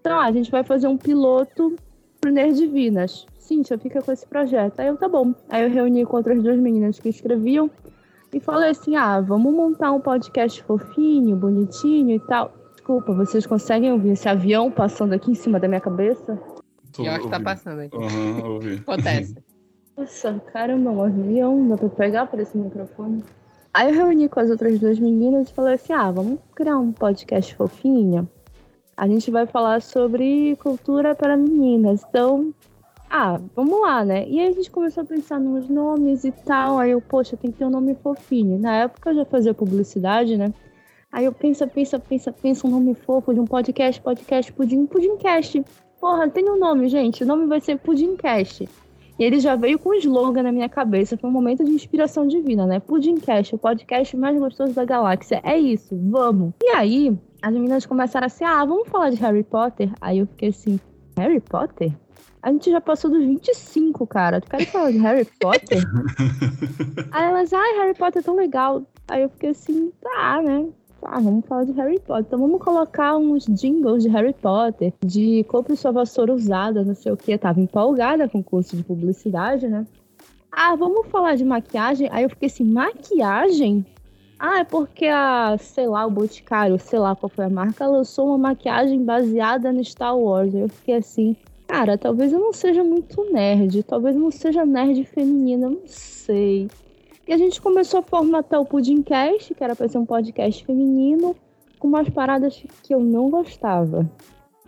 Então, 0.00 0.18
ah, 0.18 0.24
a 0.24 0.32
gente 0.32 0.50
vai 0.50 0.64
fazer 0.64 0.88
um 0.88 0.96
piloto 0.96 1.76
pro 2.20 2.32
Nerdivinas. 2.32 3.24
Cíntia, 3.38 3.78
fica 3.78 4.02
com 4.02 4.10
esse 4.10 4.26
projeto. 4.26 4.80
Aí 4.80 4.88
eu, 4.88 4.96
tá 4.96 5.08
bom. 5.08 5.32
Aí 5.48 5.62
eu 5.62 5.70
reuni 5.70 6.04
com 6.04 6.16
outras 6.16 6.42
duas 6.42 6.58
meninas 6.58 6.98
que 6.98 7.08
escreviam 7.08 7.70
e 8.32 8.40
falei 8.40 8.70
assim: 8.70 8.96
ah, 8.96 9.20
vamos 9.20 9.52
montar 9.52 9.92
um 9.92 10.00
podcast 10.00 10.62
fofinho, 10.62 11.36
bonitinho 11.36 12.16
e 12.16 12.20
tal. 12.20 12.52
Desculpa, 12.72 13.12
vocês 13.12 13.46
conseguem 13.46 13.92
ouvir 13.92 14.10
esse 14.10 14.28
avião 14.28 14.70
passando 14.70 15.12
aqui 15.12 15.30
em 15.30 15.34
cima 15.34 15.58
da 15.60 15.68
minha 15.68 15.80
cabeça? 15.80 16.38
Pior 16.96 17.18
que 17.20 17.28
tá 17.28 17.40
passando 17.40 17.80
aqui. 17.80 17.96
Uhum, 17.96 18.54
ouvi. 18.54 18.74
Acontece. 18.86 19.36
Nossa, 19.96 20.40
caramba, 20.52 20.90
um 20.90 21.02
avião, 21.02 21.68
dá 21.68 21.76
pra 21.76 21.88
pegar 21.88 22.26
por 22.26 22.40
esse 22.40 22.56
microfone? 22.56 23.24
Aí 23.74 23.88
eu 23.88 23.94
reuni 23.94 24.28
com 24.28 24.40
as 24.40 24.50
outras 24.50 24.78
duas 24.78 24.98
meninas 24.98 25.50
e 25.50 25.54
falei 25.54 25.74
assim: 25.74 25.92
ah, 25.92 26.10
vamos 26.10 26.38
criar 26.54 26.78
um 26.78 26.92
podcast 26.92 27.54
fofinho. 27.54 28.28
A 28.96 29.06
gente 29.06 29.30
vai 29.30 29.46
falar 29.46 29.80
sobre 29.80 30.56
cultura 30.56 31.14
para 31.14 31.36
meninas. 31.36 32.04
Então, 32.08 32.52
ah, 33.10 33.40
vamos 33.54 33.80
lá, 33.80 34.04
né? 34.04 34.28
E 34.28 34.38
aí 34.38 34.48
a 34.48 34.52
gente 34.52 34.70
começou 34.70 35.02
a 35.02 35.06
pensar 35.06 35.40
nos 35.40 35.68
nomes 35.68 36.24
e 36.24 36.32
tal. 36.32 36.78
Aí 36.78 36.90
eu, 36.90 37.00
poxa, 37.00 37.36
tem 37.36 37.50
que 37.50 37.58
ter 37.58 37.64
um 37.64 37.70
nome 37.70 37.94
fofinho. 37.96 38.58
Na 38.58 38.76
época 38.76 39.10
eu 39.10 39.14
já 39.16 39.24
fazia 39.24 39.54
publicidade, 39.54 40.36
né? 40.36 40.52
Aí 41.10 41.24
eu 41.24 41.32
pensa, 41.32 41.66
pensa, 41.66 41.98
pensa, 41.98 42.32
pensa 42.32 42.66
um 42.66 42.70
nome 42.70 42.94
fofo 42.94 43.32
de 43.32 43.40
um 43.40 43.46
podcast, 43.46 44.00
podcast, 44.00 44.52
pudim, 44.52 44.86
pudimcast. 44.86 45.64
Porra, 46.00 46.28
tem 46.28 46.48
um 46.48 46.58
nome, 46.58 46.88
gente. 46.88 47.24
O 47.24 47.26
nome 47.26 47.46
vai 47.46 47.60
ser 47.60 47.78
Pudimcast. 47.78 48.68
E 49.18 49.24
ele 49.24 49.40
já 49.40 49.56
veio 49.56 49.80
com 49.80 49.90
um 49.90 49.94
slogan 49.94 50.44
na 50.44 50.52
minha 50.52 50.68
cabeça. 50.68 51.16
Foi 51.16 51.28
um 51.28 51.32
momento 51.32 51.64
de 51.64 51.72
inspiração 51.72 52.26
divina, 52.28 52.66
né? 52.66 52.78
Pudimcast, 52.78 53.54
o 53.54 53.58
podcast 53.58 54.16
mais 54.16 54.38
gostoso 54.38 54.74
da 54.74 54.84
galáxia. 54.84 55.40
É 55.42 55.58
isso, 55.58 55.98
vamos. 56.00 56.52
E 56.62 56.68
aí, 56.70 57.18
as 57.42 57.52
meninas 57.52 57.84
começaram 57.84 58.26
assim: 58.26 58.44
ah, 58.44 58.64
vamos 58.64 58.88
falar 58.88 59.10
de 59.10 59.16
Harry 59.16 59.42
Potter? 59.42 59.90
Aí 60.00 60.18
eu 60.18 60.26
fiquei 60.28 60.50
assim: 60.50 60.78
Harry 61.16 61.40
Potter? 61.40 61.92
A 62.42 62.52
gente 62.52 62.70
já 62.70 62.80
passou 62.80 63.10
dos 63.10 63.24
25, 63.24 64.06
cara. 64.06 64.40
Tu 64.40 64.48
quer 64.48 64.66
falar 64.66 64.92
de 64.92 64.98
Harry 64.98 65.26
Potter? 65.40 65.82
aí 67.10 67.24
elas, 67.24 67.52
ai, 67.52 67.78
Harry 67.78 67.94
Potter 67.94 68.20
é 68.20 68.24
tão 68.24 68.36
legal. 68.36 68.82
Aí 69.08 69.22
eu 69.22 69.28
fiquei 69.28 69.50
assim, 69.50 69.92
tá, 70.00 70.40
né? 70.42 70.68
Ah, 71.02 71.20
vamos 71.20 71.46
falar 71.46 71.64
de 71.64 71.72
Harry 71.72 71.98
Potter. 72.00 72.24
Então 72.26 72.38
vamos 72.38 72.62
colocar 72.62 73.16
uns 73.16 73.44
jingles 73.46 74.02
de 74.02 74.08
Harry 74.08 74.34
Potter, 74.34 74.92
de 75.04 75.44
compre 75.44 75.76
sua 75.76 75.92
vassoura 75.92 76.32
usada, 76.32 76.84
não 76.84 76.94
sei 76.94 77.12
o 77.12 77.16
que. 77.16 77.36
Tava 77.38 77.60
empolgada 77.60 78.28
com 78.28 78.38
o 78.38 78.44
curso 78.44 78.76
de 78.76 78.82
publicidade, 78.82 79.66
né? 79.68 79.86
Ah, 80.50 80.74
vamos 80.74 81.06
falar 81.08 81.36
de 81.36 81.44
maquiagem. 81.44 82.08
Aí 82.10 82.24
eu 82.24 82.30
fiquei 82.30 82.46
assim, 82.46 82.64
maquiagem? 82.64 83.84
Ah, 84.38 84.60
é 84.60 84.64
porque 84.64 85.06
a, 85.06 85.56
sei 85.58 85.86
lá, 85.88 86.06
o 86.06 86.10
Boticário, 86.10 86.78
sei 86.78 86.98
lá 86.98 87.16
qual 87.16 87.28
foi 87.28 87.44
a 87.44 87.50
marca, 87.50 87.86
lançou 87.86 88.28
uma 88.28 88.38
maquiagem 88.38 89.04
baseada 89.04 89.72
no 89.72 89.84
Star 89.84 90.16
Wars. 90.16 90.54
Aí 90.54 90.60
eu 90.60 90.68
fiquei 90.68 90.96
assim, 90.96 91.36
cara, 91.68 91.98
talvez 91.98 92.32
eu 92.32 92.40
não 92.40 92.52
seja 92.52 92.82
muito 92.82 93.30
nerd, 93.30 93.82
talvez 93.82 94.16
eu 94.16 94.22
não 94.22 94.30
seja 94.30 94.64
nerd 94.64 95.04
feminina, 95.04 95.68
não 95.68 95.82
sei. 95.86 96.66
E 97.26 97.32
a 97.32 97.36
gente 97.36 97.60
começou 97.60 98.00
a 98.00 98.02
formatar 98.02 98.58
o 98.58 98.64
Pudimcast, 98.64 99.54
que 99.54 99.62
era 99.62 99.76
para 99.76 99.86
ser 99.86 99.98
um 99.98 100.06
podcast 100.06 100.64
feminino, 100.64 101.36
com 101.78 101.86
umas 101.86 102.08
paradas 102.08 102.64
que 102.82 102.94
eu 102.94 103.00
não 103.00 103.28
gostava. 103.28 104.10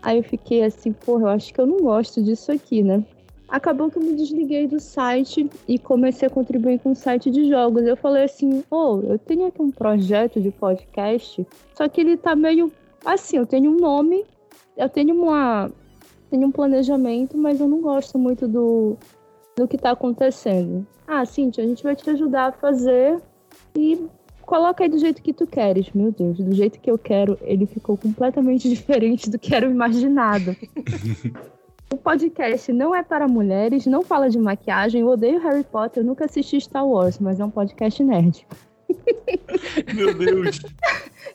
Aí 0.03 0.19
eu 0.19 0.23
fiquei 0.23 0.63
assim, 0.63 0.93
porra, 0.93 1.23
eu 1.23 1.29
acho 1.29 1.55
que 1.55 1.61
eu 1.61 1.67
não 1.67 1.79
gosto 1.79 2.23
disso 2.23 2.53
aqui, 2.53 2.83
né? 2.83 3.03
Acabou 3.49 3.91
que 3.91 3.97
eu 3.97 4.03
me 4.03 4.13
desliguei 4.13 4.69
do 4.69 4.79
site 4.79 5.49
e 5.67 5.79
comecei 5.79 6.29
a 6.29 6.31
contribuir 6.31 6.81
com 6.81 6.93
o 6.93 6.95
site 6.95 7.31
de 7.31 7.49
jogos. 7.49 7.83
Eu 7.83 7.97
falei 7.97 8.25
assim, 8.25 8.63
oh, 8.71 9.01
eu 9.03 9.19
tenho 9.19 9.47
aqui 9.47 9.61
um 9.61 9.71
projeto 9.71 10.39
de 10.41 10.51
podcast, 10.51 11.45
só 11.75 11.89
que 11.89 12.03
ele 12.03 12.19
tá 12.19 12.37
meio 12.37 12.71
assim, 13.05 13.39
eu 13.39 13.47
tenho 13.47 13.71
um 13.71 13.77
nome, 13.77 14.25
eu 14.77 14.89
tenho 14.89 15.15
uma 15.15 15.71
tenho 16.31 16.47
um 16.47 16.53
planejamento, 16.53 17.37
mas 17.37 17.61
eu 17.61 17.69
não 17.69 17.81
gosto 17.81 18.19
muito 18.19 18.47
do, 18.47 18.97
do 19.57 19.67
que 19.67 19.77
tá 19.77 19.91
acontecendo. 19.91 20.87
Ah, 21.07 21.25
Cintia, 21.25 21.65
a 21.65 21.67
gente 21.67 21.83
vai 21.83 21.97
te 21.97 22.09
ajudar 22.09 22.47
a 22.47 22.53
fazer 22.53 23.21
e 23.77 24.07
coloca 24.43 24.85
aí 24.85 24.89
do 24.89 24.99
jeito 24.99 25.23
que 25.23 25.33
tu 25.33 25.47
queres. 25.47 25.91
Meu 25.93 26.13
Deus, 26.13 26.39
do 26.39 26.55
jeito 26.55 26.81
que 26.81 26.91
eu 26.91 26.97
quero, 26.97 27.37
ele 27.43 27.67
ficou 27.67 27.97
completamente 27.97 28.69
diferente 28.71 29.29
do 29.29 29.39
que 29.39 29.55
era 29.55 29.67
imaginado. 29.67 30.57
o 31.93 31.97
podcast 31.97 32.73
não 32.73 32.95
é 32.95 33.03
para 33.03 33.27
mulheres, 33.27 33.87
não 33.87 34.03
fala 34.03 34.31
de 34.31 34.39
maquiagem, 34.39 35.01
eu 35.01 35.09
odeio 35.09 35.41
Harry 35.41 35.65
Potter, 35.65 36.03
eu 36.03 36.07
nunca 36.07 36.25
assisti 36.27 36.61
Star 36.61 36.87
Wars, 36.87 37.19
mas 37.19 37.41
é 37.41 37.45
um 37.45 37.51
podcast 37.51 38.03
nerd. 38.05 38.47
Meu 39.95 40.15
Deus. 40.15 40.61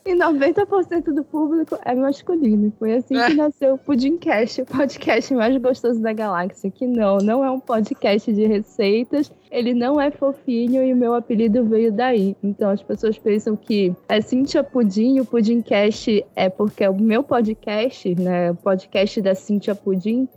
E 0.04 0.14
90% 0.14 1.12
do 1.14 1.24
público 1.24 1.78
é 1.84 1.94
masculino. 1.94 2.72
Foi 2.78 2.94
assim 2.94 3.14
que 3.14 3.32
é. 3.32 3.34
nasceu 3.34 3.74
o 3.74 3.78
Pudimcast, 3.78 4.62
o 4.62 4.66
podcast 4.66 5.34
mais 5.34 5.56
gostoso 5.56 6.00
da 6.00 6.12
galáxia. 6.12 6.70
Que 6.70 6.86
não, 6.86 7.18
não 7.18 7.44
é 7.44 7.50
um 7.50 7.60
podcast 7.60 8.32
de 8.32 8.46
receitas, 8.46 9.32
ele 9.50 9.74
não 9.74 10.00
é 10.00 10.10
fofinho 10.10 10.82
e 10.82 10.92
o 10.92 10.96
meu 10.96 11.14
apelido 11.14 11.64
veio 11.64 11.92
daí. 11.92 12.36
Então 12.42 12.70
as 12.70 12.82
pessoas 12.82 13.18
pensam 13.18 13.56
que 13.56 13.94
é 14.08 14.20
Cintia 14.20 14.62
Pudim, 14.62 15.20
o 15.20 15.24
Pudimcast 15.24 16.24
é 16.34 16.48
porque 16.48 16.84
é 16.84 16.90
o 16.90 17.00
meu 17.00 17.22
podcast, 17.22 18.14
né? 18.14 18.50
O 18.50 18.56
podcast 18.56 19.20
da 19.20 19.34
Cintia 19.34 19.74
Pudim. 19.74 20.28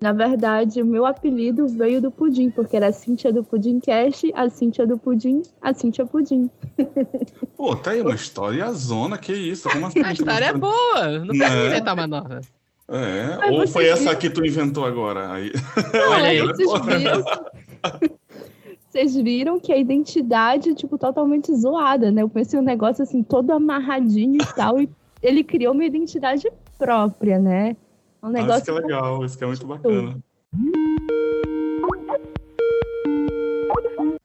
Na 0.00 0.12
verdade, 0.12 0.80
o 0.80 0.86
meu 0.86 1.04
apelido 1.04 1.66
veio 1.66 2.00
do 2.00 2.10
Pudim, 2.10 2.50
porque 2.50 2.76
era 2.76 2.88
a 2.88 2.92
Cíntia 2.92 3.32
do 3.32 3.42
Pudim 3.42 3.80
Cash, 3.80 4.22
a 4.32 4.48
Cíntia 4.48 4.86
do 4.86 4.96
Pudim, 4.96 5.42
a 5.60 5.74
Cíntia 5.74 6.06
Pudim. 6.06 6.48
Pô, 7.56 7.74
tá 7.74 7.90
aí 7.90 8.00
uma 8.00 8.14
história 8.14 8.70
zona, 8.72 9.18
que 9.18 9.32
isso? 9.32 9.68
Como 9.68 9.86
assim? 9.86 10.00
A 10.04 10.12
história 10.12 10.46
é 10.46 10.52
boa, 10.52 11.18
não 11.18 11.28
precisa 11.28 11.52
é. 11.52 11.66
inventar 11.66 11.94
uma 11.94 12.06
nova. 12.06 12.40
É, 12.90 13.50
ou 13.50 13.66
foi 13.66 13.88
essa 13.88 14.14
que 14.14 14.30
tu 14.30 14.46
inventou 14.46 14.84
agora? 14.86 15.32
Aí... 15.32 15.52
Não, 15.92 16.10
Olha 16.10 16.28
aí. 16.28 16.40
Vocês 16.40 16.72
viram, 16.86 17.24
vocês 18.88 19.16
viram 19.16 19.60
que 19.60 19.72
a 19.72 19.76
identidade, 19.76 20.74
tipo, 20.74 20.96
totalmente 20.96 21.54
zoada, 21.54 22.10
né? 22.10 22.22
Eu 22.22 22.28
pensei 22.30 22.58
um 22.58 22.62
negócio 22.62 23.02
assim, 23.02 23.22
todo 23.22 23.50
amarradinho 23.50 24.36
e 24.36 24.54
tal, 24.54 24.80
e 24.80 24.88
ele 25.22 25.44
criou 25.44 25.74
uma 25.74 25.84
identidade 25.84 26.48
própria, 26.78 27.38
né? 27.38 27.76
Um 28.22 28.30
negócio. 28.30 28.52
Ah, 28.52 28.56
isso 28.56 28.64
que 28.64 28.70
é 28.70 28.74
legal, 28.74 29.24
isso 29.24 29.38
que 29.38 29.44
é 29.44 29.46
muito 29.46 29.66
bacana. 29.66 30.22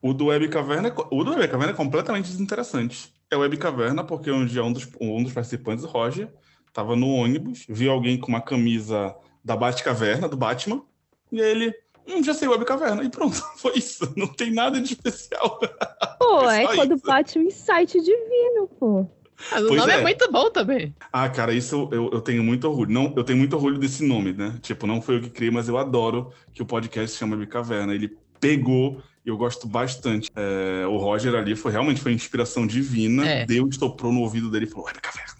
O 0.02 0.12
do 0.12 0.26
Web 0.26 0.48
Caverna, 0.48 0.94
o 1.10 1.24
do 1.24 1.30
Web 1.30 1.48
Caverna 1.48 1.72
é 1.72 1.76
completamente 1.76 2.26
desinteressante. 2.26 3.12
É 3.30 3.36
Web 3.36 3.56
Caverna 3.56 4.04
porque 4.04 4.30
um 4.30 4.44
dia 4.44 4.62
um 4.62 4.72
dos, 4.72 4.86
um 5.00 5.22
dos 5.22 5.32
participantes, 5.32 5.84
Roger, 5.84 6.30
estava 6.68 6.94
no 6.94 7.08
ônibus, 7.08 7.64
viu 7.68 7.90
alguém 7.90 8.18
com 8.18 8.28
uma 8.28 8.40
camisa 8.40 9.16
da 9.42 9.56
Batcaverna, 9.56 10.28
do 10.28 10.36
Batman, 10.36 10.82
e 11.30 11.40
aí 11.40 11.50
ele, 11.50 11.74
hum, 12.06 12.22
já 12.22 12.34
sei 12.34 12.48
Web 12.48 12.64
Caverna, 12.64 13.02
e 13.02 13.08
pronto, 13.08 13.36
foi 13.56 13.78
isso. 13.78 14.12
Não 14.16 14.26
tem 14.26 14.52
nada 14.52 14.80
de 14.80 14.92
especial. 14.92 15.58
Pô, 16.18 16.50
é, 16.50 16.64
é 16.64 16.74
quando 16.74 16.96
bate 16.98 17.38
um 17.38 17.42
insight 17.42 18.00
divino, 18.00 18.68
pô. 18.78 19.06
Mas 19.50 19.62
o 19.62 19.68
pois 19.68 19.80
nome 19.80 19.92
é. 19.92 19.98
é. 19.98 20.02
muito 20.02 20.30
bom 20.30 20.50
também. 20.50 20.94
Ah, 21.12 21.28
cara, 21.28 21.52
isso 21.52 21.88
eu, 21.92 22.10
eu 22.12 22.20
tenho 22.20 22.42
muito 22.42 22.68
orgulho. 22.68 22.90
Não, 22.90 23.12
eu 23.16 23.24
tenho 23.24 23.38
muito 23.38 23.54
orgulho 23.54 23.78
desse 23.78 24.06
nome, 24.06 24.32
né? 24.32 24.54
Tipo, 24.62 24.86
não 24.86 25.02
foi 25.02 25.16
eu 25.16 25.20
que 25.20 25.30
criei, 25.30 25.50
mas 25.50 25.68
eu 25.68 25.76
adoro 25.76 26.32
que 26.52 26.62
o 26.62 26.66
podcast 26.66 27.10
se 27.10 27.18
chama 27.18 27.36
Bicaverna. 27.36 27.94
Ele 27.94 28.16
pegou 28.40 29.02
e 29.24 29.28
eu 29.28 29.36
gosto 29.36 29.66
bastante. 29.66 30.30
É, 30.34 30.86
o 30.86 30.96
Roger 30.96 31.34
ali 31.34 31.56
foi 31.56 31.72
realmente 31.72 32.00
foi 32.00 32.12
inspiração 32.12 32.66
divina. 32.66 33.26
É. 33.26 33.46
Deus 33.46 33.70
estoprou 33.72 34.12
no 34.12 34.20
ouvido 34.20 34.50
dele 34.50 34.66
e 34.66 34.68
falou: 34.68 34.86
Bicaverna. 34.92 35.34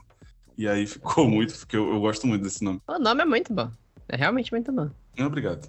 E 0.57 0.69
aí 0.69 0.87
ficou 0.87 1.29
muito, 1.29 1.55
porque 1.59 1.77
eu, 1.77 1.93
eu, 1.93 2.01
gosto 2.01 2.27
muito 2.27 2.43
desse 2.43 2.63
nome. 2.63 2.81
O 2.87 2.99
nome 2.99 3.23
é 3.23 3.25
muito 3.25 3.53
bom. 3.53 3.71
É 4.09 4.17
realmente 4.17 4.53
muito 4.53 4.71
bom. 4.73 4.89
Obrigado. 5.19 5.69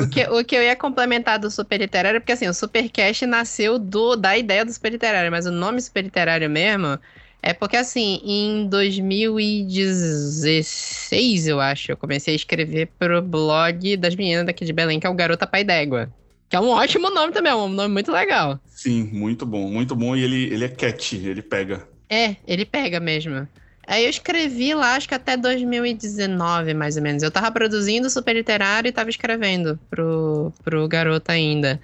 O 0.00 0.08
que, 0.08 0.24
o 0.24 0.44
que 0.44 0.56
eu 0.56 0.62
ia 0.62 0.74
complementar 0.74 1.38
do 1.38 1.50
Super 1.50 1.78
Literário, 1.78 2.20
porque 2.20 2.32
assim, 2.32 2.48
o 2.48 2.54
Supercast 2.54 3.26
nasceu 3.26 3.78
do, 3.78 4.16
da 4.16 4.36
ideia 4.36 4.64
do 4.64 4.72
Super 4.72 4.92
Literário, 4.92 5.30
mas 5.30 5.46
o 5.46 5.50
nome 5.50 5.80
Super 5.80 6.04
Literário 6.04 6.48
mesmo 6.48 6.98
é 7.46 7.52
porque, 7.52 7.76
assim, 7.76 8.20
em 8.24 8.66
2016, 8.66 11.46
eu 11.46 11.60
acho, 11.60 11.92
eu 11.92 11.96
comecei 11.96 12.34
a 12.34 12.36
escrever 12.36 12.88
pro 12.98 13.22
blog 13.22 13.96
das 13.96 14.16
meninas 14.16 14.46
daqui 14.46 14.64
de 14.64 14.72
Belém, 14.72 14.98
que 14.98 15.06
é 15.06 15.10
o 15.10 15.14
Garota 15.14 15.46
Pai 15.46 15.62
d'Égua. 15.62 16.12
Que 16.48 16.56
é 16.56 16.60
um 16.60 16.70
ótimo 16.70 17.08
nome 17.08 17.32
também, 17.32 17.52
é 17.52 17.54
um 17.54 17.68
nome 17.68 17.94
muito 17.94 18.10
legal. 18.10 18.58
Sim, 18.66 19.04
muito 19.12 19.46
bom, 19.46 19.70
muito 19.70 19.94
bom. 19.94 20.16
E 20.16 20.24
ele, 20.24 20.52
ele 20.52 20.64
é 20.64 20.68
catchy, 20.68 21.24
ele 21.24 21.40
pega. 21.40 21.86
É, 22.10 22.34
ele 22.48 22.64
pega 22.64 22.98
mesmo. 22.98 23.46
Aí 23.86 24.02
eu 24.02 24.10
escrevi 24.10 24.74
lá, 24.74 24.96
acho 24.96 25.06
que 25.06 25.14
até 25.14 25.36
2019, 25.36 26.74
mais 26.74 26.96
ou 26.96 27.02
menos. 27.04 27.22
Eu 27.22 27.30
tava 27.30 27.52
produzindo 27.52 28.10
super 28.10 28.34
literário 28.34 28.88
e 28.88 28.92
tava 28.92 29.08
escrevendo 29.08 29.78
pro, 29.88 30.52
pro 30.64 30.88
garoto 30.88 31.30
ainda. 31.30 31.80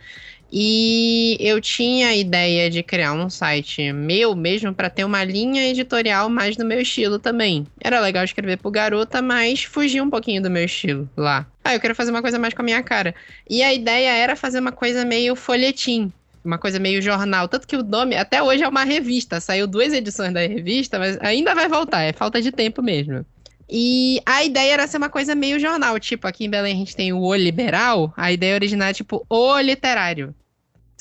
E 0.55 1.39
eu 1.41 1.63
tinha 1.63 2.09
a 2.09 2.15
ideia 2.15 2.69
de 2.69 2.83
criar 2.83 3.15
um 3.15 3.31
site 3.31 3.91
meu 3.91 4.37
mesmo 4.37 4.75
para 4.75 4.91
ter 4.91 5.03
uma 5.03 5.25
linha 5.25 5.67
editorial 5.67 6.29
mais 6.29 6.59
no 6.59 6.65
meu 6.67 6.79
estilo 6.79 7.19
também. 7.19 7.67
Era 7.81 8.01
legal 8.01 8.23
escrever 8.23 8.59
pro 8.59 8.71
garota, 8.71 9.23
mas 9.23 9.65
fugia 9.65 10.03
um 10.03 10.11
pouquinho 10.11 10.43
do 10.43 10.51
meu 10.51 10.67
estilo 10.67 11.09
lá. 11.17 11.47
Ah, 11.65 11.75
eu 11.75 11.81
quero 11.81 11.95
fazer 11.95 12.11
uma 12.11 12.21
coisa 12.21 12.39
mais 12.39 12.53
com 12.53 12.61
a 12.61 12.65
minha 12.67 12.83
cara. 12.83 13.15
E 13.49 13.63
a 13.63 13.73
ideia 13.73 14.11
era 14.11 14.37
fazer 14.37 14.61
uma 14.61 14.73
coisa 14.73 15.07
meio 15.07 15.35
folhetim, 15.35 16.13
uma 16.45 16.59
coisa 16.59 16.79
meio 16.79 17.01
jornal. 17.01 17.49
Tanto 17.49 17.67
que 17.67 17.77
o 17.77 17.83
nome 17.83 18.15
até 18.15 18.43
hoje 18.43 18.63
é 18.63 18.69
uma 18.69 18.85
revista. 18.85 19.41
Saiu 19.41 19.67
duas 19.67 19.95
edições 19.95 20.35
da 20.35 20.41
revista, 20.41 20.99
mas 20.99 21.17
ainda 21.23 21.55
vai 21.55 21.67
voltar. 21.67 22.03
É 22.03 22.13
falta 22.13 22.43
de 22.43 22.53
tempo 22.53 22.83
mesmo. 22.83 23.25
E 23.71 24.21
a 24.27 24.45
ideia 24.45 24.75
era 24.75 24.87
ser 24.87 24.99
uma 24.99 25.09
coisa 25.09 25.35
meio 25.35 25.59
jornal, 25.59 25.99
tipo, 25.99 26.27
aqui 26.27 26.45
em 26.45 26.51
Belém 26.51 26.75
a 26.75 26.77
gente 26.77 26.95
tem 26.95 27.11
o 27.11 27.21
O 27.21 27.35
Liberal, 27.35 28.13
a 28.19 28.31
ideia 28.31 28.55
original 28.55 28.89
é 28.89 28.93
tipo 28.93 29.25
O 29.31 29.59
Literário. 29.59 30.35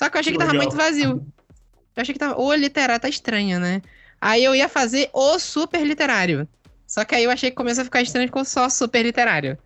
Só 0.01 0.09
que 0.09 0.17
eu 0.17 0.19
achei 0.19 0.33
que, 0.33 0.39
que 0.39 0.45
tava 0.45 0.57
muito 0.57 0.75
vazio. 0.75 1.23
Eu 1.95 2.01
achei 2.01 2.11
que 2.11 2.19
tava. 2.19 2.41
O 2.41 2.51
literário 2.55 2.99
tá 2.99 3.07
estranho, 3.07 3.59
né? 3.59 3.83
Aí 4.19 4.43
eu 4.43 4.55
ia 4.55 4.67
fazer 4.67 5.11
o 5.13 5.37
super 5.37 5.85
literário. 5.85 6.47
Só 6.87 7.05
que 7.05 7.13
aí 7.13 7.23
eu 7.23 7.29
achei 7.29 7.51
que 7.51 7.55
começou 7.55 7.83
a 7.83 7.85
ficar 7.85 8.01
estranho 8.01 8.31
com 8.31 8.43
só 8.43 8.67
super 8.67 9.03
literário. 9.03 9.59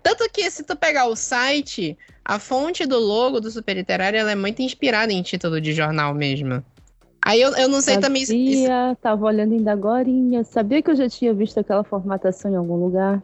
Tanto 0.00 0.28
que 0.30 0.48
se 0.52 0.62
tu 0.62 0.76
pegar 0.76 1.06
o 1.06 1.16
site, 1.16 1.98
a 2.24 2.38
fonte 2.38 2.86
do 2.86 2.96
logo 2.96 3.40
do 3.40 3.50
super 3.50 3.74
literário 3.74 4.20
ela 4.20 4.30
é 4.30 4.36
muito 4.36 4.62
inspirada 4.62 5.12
em 5.12 5.20
título 5.20 5.60
de 5.60 5.72
jornal 5.72 6.14
mesmo. 6.14 6.64
Aí 7.24 7.40
eu, 7.40 7.52
eu 7.56 7.68
não 7.68 7.80
sei 7.80 7.94
sabia, 7.94 8.08
também 8.08 8.24
se. 8.24 8.66
Tava 9.00 9.26
olhando 9.26 9.52
ainda 9.52 9.72
agora. 9.72 10.06
Sabia 10.44 10.80
que 10.80 10.92
eu 10.92 10.96
já 10.96 11.08
tinha 11.08 11.34
visto 11.34 11.58
aquela 11.58 11.82
formatação 11.82 12.52
em 12.52 12.56
algum 12.56 12.76
lugar? 12.76 13.20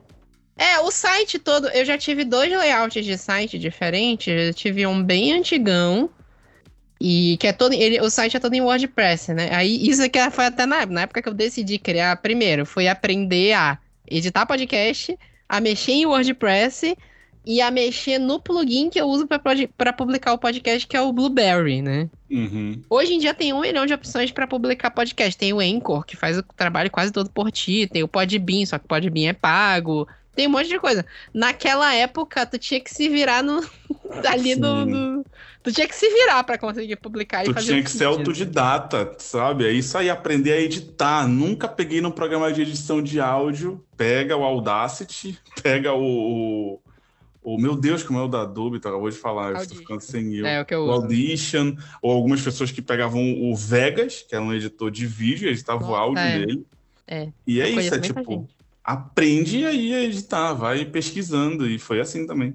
É, 0.56 0.80
o 0.80 0.90
site 0.90 1.38
todo. 1.38 1.68
Eu 1.68 1.84
já 1.84 1.96
tive 1.96 2.24
dois 2.24 2.50
layouts 2.50 3.04
de 3.04 3.16
site 3.16 3.60
diferentes. 3.60 4.26
Eu 4.26 4.52
tive 4.52 4.84
um 4.88 5.00
bem 5.00 5.32
antigão. 5.32 6.10
E 7.00 7.36
que 7.38 7.46
é 7.46 7.52
todo. 7.52 7.72
Ele, 7.72 8.00
o 8.00 8.10
site 8.10 8.36
é 8.36 8.40
todo 8.40 8.54
em 8.54 8.60
WordPress, 8.60 9.32
né? 9.32 9.50
Aí 9.52 9.88
isso 9.88 10.02
aqui 10.02 10.18
foi 10.30 10.46
até 10.46 10.66
na, 10.66 10.84
na 10.86 11.02
época 11.02 11.22
que 11.22 11.28
eu 11.28 11.34
decidi 11.34 11.78
criar. 11.78 12.16
Primeiro, 12.16 12.66
foi 12.66 12.88
aprender 12.88 13.52
a 13.52 13.78
editar 14.06 14.46
podcast, 14.46 15.16
a 15.48 15.60
mexer 15.60 15.92
em 15.92 16.06
WordPress 16.06 16.96
e 17.46 17.62
a 17.62 17.70
mexer 17.70 18.18
no 18.18 18.40
plugin 18.40 18.90
que 18.90 19.00
eu 19.00 19.06
uso 19.06 19.26
para 19.26 19.92
publicar 19.92 20.32
o 20.32 20.38
podcast, 20.38 20.86
que 20.86 20.96
é 20.96 21.00
o 21.00 21.12
Blueberry, 21.12 21.80
né? 21.80 22.10
Uhum. 22.30 22.82
Hoje 22.90 23.14
em 23.14 23.18
dia 23.18 23.32
tem 23.32 23.52
um 23.52 23.60
milhão 23.60 23.86
de 23.86 23.94
opções 23.94 24.30
para 24.30 24.46
publicar 24.46 24.90
podcast. 24.90 25.34
Tem 25.34 25.52
o 25.52 25.60
Anchor, 25.60 26.04
que 26.04 26.16
faz 26.16 26.36
o 26.36 26.42
trabalho 26.42 26.90
quase 26.90 27.10
todo 27.10 27.30
por 27.30 27.50
ti. 27.50 27.86
Tem 27.86 28.02
o 28.02 28.08
Podbean, 28.08 28.66
só 28.66 28.78
que 28.78 28.84
o 28.84 28.88
Podbean 28.88 29.30
é 29.30 29.32
pago. 29.32 30.06
Tem 30.34 30.46
um 30.46 30.50
monte 30.50 30.68
de 30.68 30.78
coisa. 30.78 31.06
Naquela 31.32 31.94
época, 31.94 32.44
tu 32.44 32.58
tinha 32.58 32.80
que 32.80 32.94
se 32.94 33.08
virar 33.08 33.42
no 33.42 33.62
ali 34.26 34.56
no, 34.56 34.84
no, 34.84 35.24
Tu 35.62 35.72
tinha 35.72 35.88
que 35.88 35.94
se 35.94 36.08
virar 36.08 36.42
para 36.44 36.56
conseguir 36.56 36.96
publicar 36.96 37.44
tu 37.44 37.50
e 37.50 37.54
fazer. 37.54 37.66
Tu 37.66 37.70
tinha 37.70 37.82
que 37.82 37.90
ser 37.90 38.04
autodidata, 38.04 39.14
sabe? 39.18 39.66
É 39.66 39.72
isso 39.72 39.98
aí, 39.98 40.08
aprender 40.08 40.52
a 40.52 40.60
editar. 40.60 41.26
Nunca 41.26 41.68
peguei 41.68 42.00
num 42.00 42.10
programa 42.10 42.52
de 42.52 42.62
edição 42.62 43.02
de 43.02 43.20
áudio. 43.20 43.84
Pega 43.96 44.36
o 44.36 44.44
Audacity, 44.44 45.38
pega 45.62 45.92
o, 45.92 46.80
o 47.42 47.58
meu 47.58 47.76
Deus, 47.76 48.02
como 48.02 48.18
é 48.18 48.22
o 48.22 48.28
da 48.28 48.42
Adobe, 48.42 48.80
tá? 48.80 48.88
acabou 48.88 49.10
de 49.10 49.16
falar, 49.16 49.50
eu 49.50 49.56
estou 49.56 49.76
ficando 49.76 50.00
sem 50.00 50.34
eu. 50.36 50.46
É, 50.46 50.62
o 50.62 50.64
que 50.64 50.74
eu 50.74 50.86
o 50.86 50.90
Audition, 50.90 51.74
ou 52.00 52.12
algumas 52.12 52.40
pessoas 52.40 52.70
que 52.70 52.80
pegavam 52.80 53.20
o 53.42 53.54
Vegas, 53.54 54.24
que 54.26 54.34
era 54.34 54.44
um 54.44 54.54
editor 54.54 54.90
de 54.90 55.06
vídeo, 55.06 55.50
editava 55.50 55.84
o 55.84 55.94
áudio 55.94 56.22
é. 56.22 56.38
dele. 56.38 56.66
É. 57.06 57.28
E 57.46 57.60
é 57.60 57.68
isso, 57.68 57.94
é 57.94 57.98
tipo, 57.98 58.48
aprende 58.84 59.66
aí 59.66 59.94
a 59.94 60.04
editar, 60.04 60.52
vai 60.52 60.84
pesquisando, 60.84 61.68
e 61.68 61.78
foi 61.78 62.00
assim 62.00 62.26
também. 62.26 62.54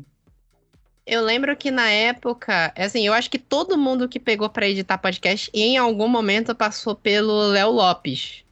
Eu 1.05 1.21
lembro 1.21 1.55
que 1.55 1.69
na 1.69 1.89
época, 1.89 2.71
assim, 2.77 3.05
eu 3.05 3.13
acho 3.13 3.29
que 3.29 3.37
todo 3.37 3.77
mundo 3.77 4.07
que 4.07 4.19
pegou 4.19 4.49
para 4.49 4.69
editar 4.69 4.97
podcast 4.97 5.49
em 5.53 5.77
algum 5.77 6.07
momento 6.07 6.55
passou 6.55 6.95
pelo 6.95 7.49
Léo 7.49 7.71
Lopes. 7.71 8.43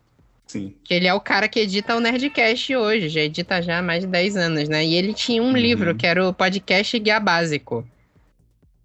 Sim. 0.48 0.76
Que 0.84 0.94
ele 0.94 1.08
é 1.08 1.14
o 1.14 1.22
cara 1.22 1.48
que 1.48 1.62
edita 1.62 1.96
o 1.96 2.02
Nerdcast 2.02 2.76
hoje, 2.76 3.08
já 3.08 3.22
edita 3.22 3.62
já 3.62 3.80
há 3.80 3.82
mais 3.82 4.02
de 4.02 4.08
10 4.08 4.36
anos, 4.36 4.68
né? 4.68 4.86
E 4.86 4.96
ele 4.96 5.14
tinha 5.14 5.42
um 5.42 5.48
uhum. 5.48 5.56
livro 5.56 5.96
que 5.96 6.06
era 6.06 6.28
o 6.28 6.34
Podcast 6.34 7.00
Guia 7.00 7.22
Básico. 7.22 7.88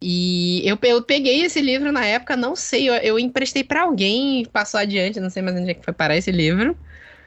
E 0.00 0.62
eu, 0.64 0.78
eu 0.82 1.02
peguei 1.02 1.42
esse 1.42 1.60
livro 1.60 1.90
na 1.90 2.04
época, 2.06 2.36
não 2.36 2.54
sei, 2.54 2.88
eu, 2.88 2.94
eu 2.94 3.18
emprestei 3.18 3.64
para 3.64 3.82
alguém 3.82 4.42
e 4.42 4.46
passou 4.46 4.78
adiante, 4.78 5.18
não 5.18 5.30
sei 5.30 5.42
mais 5.42 5.56
onde 5.56 5.70
é 5.70 5.74
que 5.74 5.84
foi 5.84 5.92
parar 5.92 6.16
esse 6.16 6.30
livro. 6.30 6.76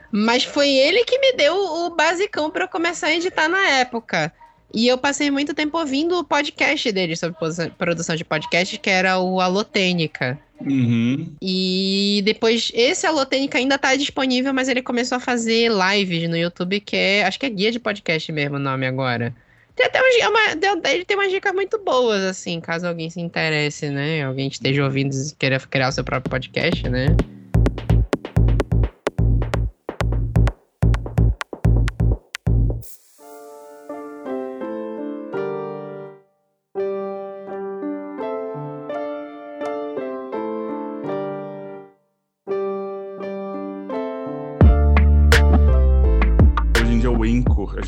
Mas 0.10 0.46
foi 0.46 0.70
ele 0.70 1.04
que 1.04 1.20
me 1.20 1.34
deu 1.34 1.54
o 1.54 1.90
basicão 1.90 2.50
para 2.50 2.64
eu 2.64 2.70
começar 2.70 3.08
a 3.08 3.16
editar 3.16 3.50
na 3.50 3.68
época. 3.68 4.32
E 4.74 4.88
eu 4.88 4.98
passei 4.98 5.32
muito 5.32 5.54
tempo 5.54 5.78
ouvindo 5.78 6.18
o 6.20 6.24
podcast 6.24 6.92
dele 6.92 7.16
sobre 7.16 7.38
produção 7.78 8.16
de 8.16 8.24
podcast, 8.24 8.78
que 8.78 8.90
era 8.90 9.20
o 9.20 9.42
Alotênica. 9.42 10.40
Uhum. 10.62 11.34
E 11.42 12.22
depois, 12.26 12.72
esse 12.76 13.08
Alotênica 13.08 13.58
ainda 13.58 13.78
tá 13.78 13.96
disponível, 13.96 14.54
mas 14.54 14.68
ele 14.68 14.82
começou 14.82 15.16
a 15.16 15.20
fazer 15.20 15.72
lives 15.72 16.30
no 16.30 16.38
YouTube, 16.38 16.80
que 16.82 16.96
é, 16.96 17.26
acho 17.26 17.40
que 17.40 17.46
é 17.46 17.50
guia 17.50 17.72
de 17.72 17.80
podcast 17.80 18.32
mesmo 18.32 18.58
o 18.58 18.60
nome 18.60 18.86
agora. 18.86 19.34
Tem 19.76 19.86
até 19.86 20.02
uma, 20.28 20.90
ele 20.92 21.06
tem 21.06 21.16
umas 21.16 21.32
dicas 21.32 21.54
muito 21.54 21.80
boas, 21.80 22.22
assim, 22.24 22.60
caso 22.60 22.86
alguém 22.86 23.10
se 23.10 23.22
interesse, 23.22 23.90
né? 23.90 24.24
Alguém 24.24 24.50
esteja 24.50 24.84
ouvindo 24.84 25.14
e 25.14 25.36
queira 25.36 25.58
criar 25.60 25.88
o 25.88 25.92
seu 25.94 26.04
próprio 26.04 26.30
podcast, 26.30 26.88
né? 26.90 27.08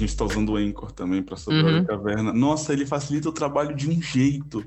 Gente 0.01 0.09
está 0.09 0.25
usando 0.25 0.49
o 0.49 0.55
Anchor 0.57 0.91
também 0.91 1.21
para 1.21 1.37
sobrar 1.37 1.65
uhum. 1.65 1.79
a 1.79 1.85
caverna. 1.85 2.33
Nossa, 2.33 2.73
ele 2.73 2.85
facilita 2.85 3.29
o 3.29 3.33
trabalho 3.33 3.75
de 3.75 3.89
um 3.89 4.01
jeito. 4.01 4.65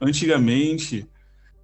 Antigamente, 0.00 1.08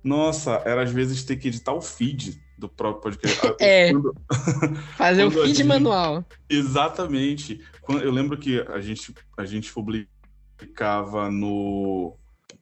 nossa, 0.02 0.62
era 0.64 0.82
às 0.82 0.90
vezes 0.90 1.24
ter 1.24 1.36
que 1.36 1.48
editar 1.48 1.72
o 1.72 1.80
feed 1.80 2.40
do 2.56 2.68
próprio 2.68 3.02
podcast. 3.02 3.54
é. 3.60 3.92
Quando... 3.92 4.14
Fazer 4.96 5.24
o 5.26 5.30
feed 5.30 5.54
gente... 5.54 5.64
manual. 5.64 6.24
Exatamente. 6.48 7.60
Quando... 7.82 8.02
Eu 8.02 8.12
lembro 8.12 8.36
que 8.36 8.60
a 8.68 8.80
gente, 8.80 9.14
a 9.36 9.44
gente 9.44 9.72
publicava 9.72 11.30
no 11.30 12.16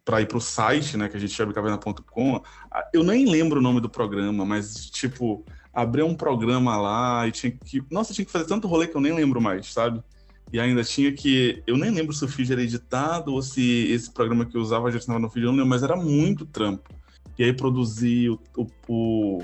para 0.04 0.20
ir 0.20 0.26
para 0.26 0.36
o 0.36 0.40
site, 0.40 0.98
né, 0.98 1.08
que 1.08 1.16
a 1.16 1.20
gente 1.20 1.32
chama 1.32 1.54
caverna.com. 1.54 2.42
Eu 2.92 3.02
nem 3.02 3.24
lembro 3.24 3.58
o 3.58 3.62
nome 3.62 3.80
do 3.80 3.88
programa, 3.88 4.44
mas 4.44 4.90
tipo, 4.90 5.42
abrir 5.72 6.02
um 6.02 6.14
programa 6.14 6.76
lá 6.76 7.26
e 7.26 7.32
tinha 7.32 7.50
que, 7.50 7.82
nossa, 7.90 8.12
tinha 8.12 8.24
que 8.24 8.30
fazer 8.30 8.44
tanto 8.44 8.68
rolê 8.68 8.86
que 8.86 8.94
eu 8.94 9.00
nem 9.00 9.14
lembro 9.14 9.40
mais, 9.40 9.72
sabe? 9.72 10.02
E 10.54 10.60
ainda 10.60 10.84
tinha 10.84 11.10
que. 11.10 11.60
Eu 11.66 11.76
nem 11.76 11.90
lembro 11.90 12.12
se 12.12 12.24
o 12.24 12.28
feed 12.28 12.52
era 12.52 12.62
editado 12.62 13.32
ou 13.32 13.42
se 13.42 13.90
esse 13.90 14.08
programa 14.08 14.46
que 14.46 14.56
eu 14.56 14.60
usava 14.60 14.88
já 14.88 14.98
estava 14.98 15.18
no 15.18 15.28
feed, 15.28 15.44
eu 15.44 15.50
não 15.50 15.56
lembro, 15.58 15.70
mas 15.70 15.82
era 15.82 15.96
muito 15.96 16.46
trampo. 16.46 16.94
E 17.36 17.42
aí 17.42 17.52
produzir 17.52 18.30
o, 18.30 18.40
o, 18.56 18.66
o, 18.86 19.42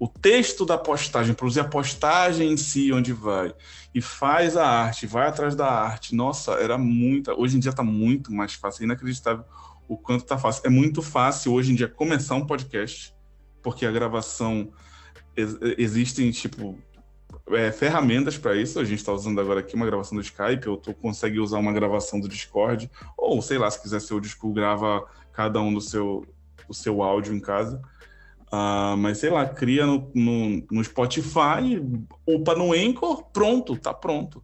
o 0.00 0.08
texto 0.08 0.66
da 0.66 0.76
postagem, 0.76 1.32
produzir 1.32 1.60
a 1.60 1.64
postagem 1.64 2.50
em 2.50 2.56
si, 2.56 2.92
onde 2.92 3.12
vai. 3.12 3.54
E 3.94 4.00
faz 4.00 4.56
a 4.56 4.66
arte, 4.66 5.06
vai 5.06 5.28
atrás 5.28 5.54
da 5.54 5.70
arte. 5.70 6.12
Nossa, 6.12 6.54
era 6.54 6.76
muita. 6.76 7.38
Hoje 7.38 7.56
em 7.56 7.60
dia 7.60 7.70
está 7.70 7.84
muito 7.84 8.32
mais 8.32 8.54
fácil, 8.54 8.82
é 8.82 8.86
inacreditável 8.86 9.44
o 9.86 9.96
quanto 9.96 10.22
está 10.22 10.36
fácil. 10.36 10.62
É 10.66 10.68
muito 10.68 11.02
fácil 11.02 11.52
hoje 11.52 11.70
em 11.70 11.76
dia 11.76 11.86
começar 11.86 12.34
um 12.34 12.44
podcast, 12.44 13.14
porque 13.62 13.86
a 13.86 13.92
gravação. 13.92 14.72
Existem, 15.76 16.32
tipo, 16.32 16.76
é, 17.52 17.72
ferramentas 17.72 18.36
para 18.38 18.56
isso. 18.56 18.78
A 18.78 18.84
gente 18.84 18.98
está 18.98 19.12
usando 19.12 19.40
agora 19.40 19.60
aqui 19.60 19.74
uma 19.74 19.86
gravação 19.86 20.16
do 20.16 20.22
Skype, 20.22 20.68
ou 20.68 20.76
tu 20.76 20.94
consegue 20.94 21.38
usar 21.40 21.58
uma 21.58 21.72
gravação 21.72 22.20
do 22.20 22.28
Discord, 22.28 22.90
ou 23.16 23.40
sei 23.42 23.58
lá, 23.58 23.70
se 23.70 23.80
quiser 23.80 24.00
seu 24.00 24.20
disco, 24.20 24.52
grava 24.52 25.06
cada 25.32 25.60
um 25.60 25.72
do 25.72 25.80
seu, 25.80 26.26
do 26.66 26.74
seu 26.74 27.02
áudio 27.02 27.34
em 27.34 27.40
casa. 27.40 27.80
Uh, 28.52 28.96
mas 28.96 29.18
sei 29.18 29.30
lá, 29.30 29.46
cria 29.46 29.84
no, 29.84 30.10
no, 30.14 30.66
no 30.70 30.82
Spotify, 30.82 31.82
upa 32.26 32.54
no 32.54 32.72
Anchor, 32.72 33.24
pronto, 33.30 33.76
tá 33.76 33.92
pronto. 33.92 34.42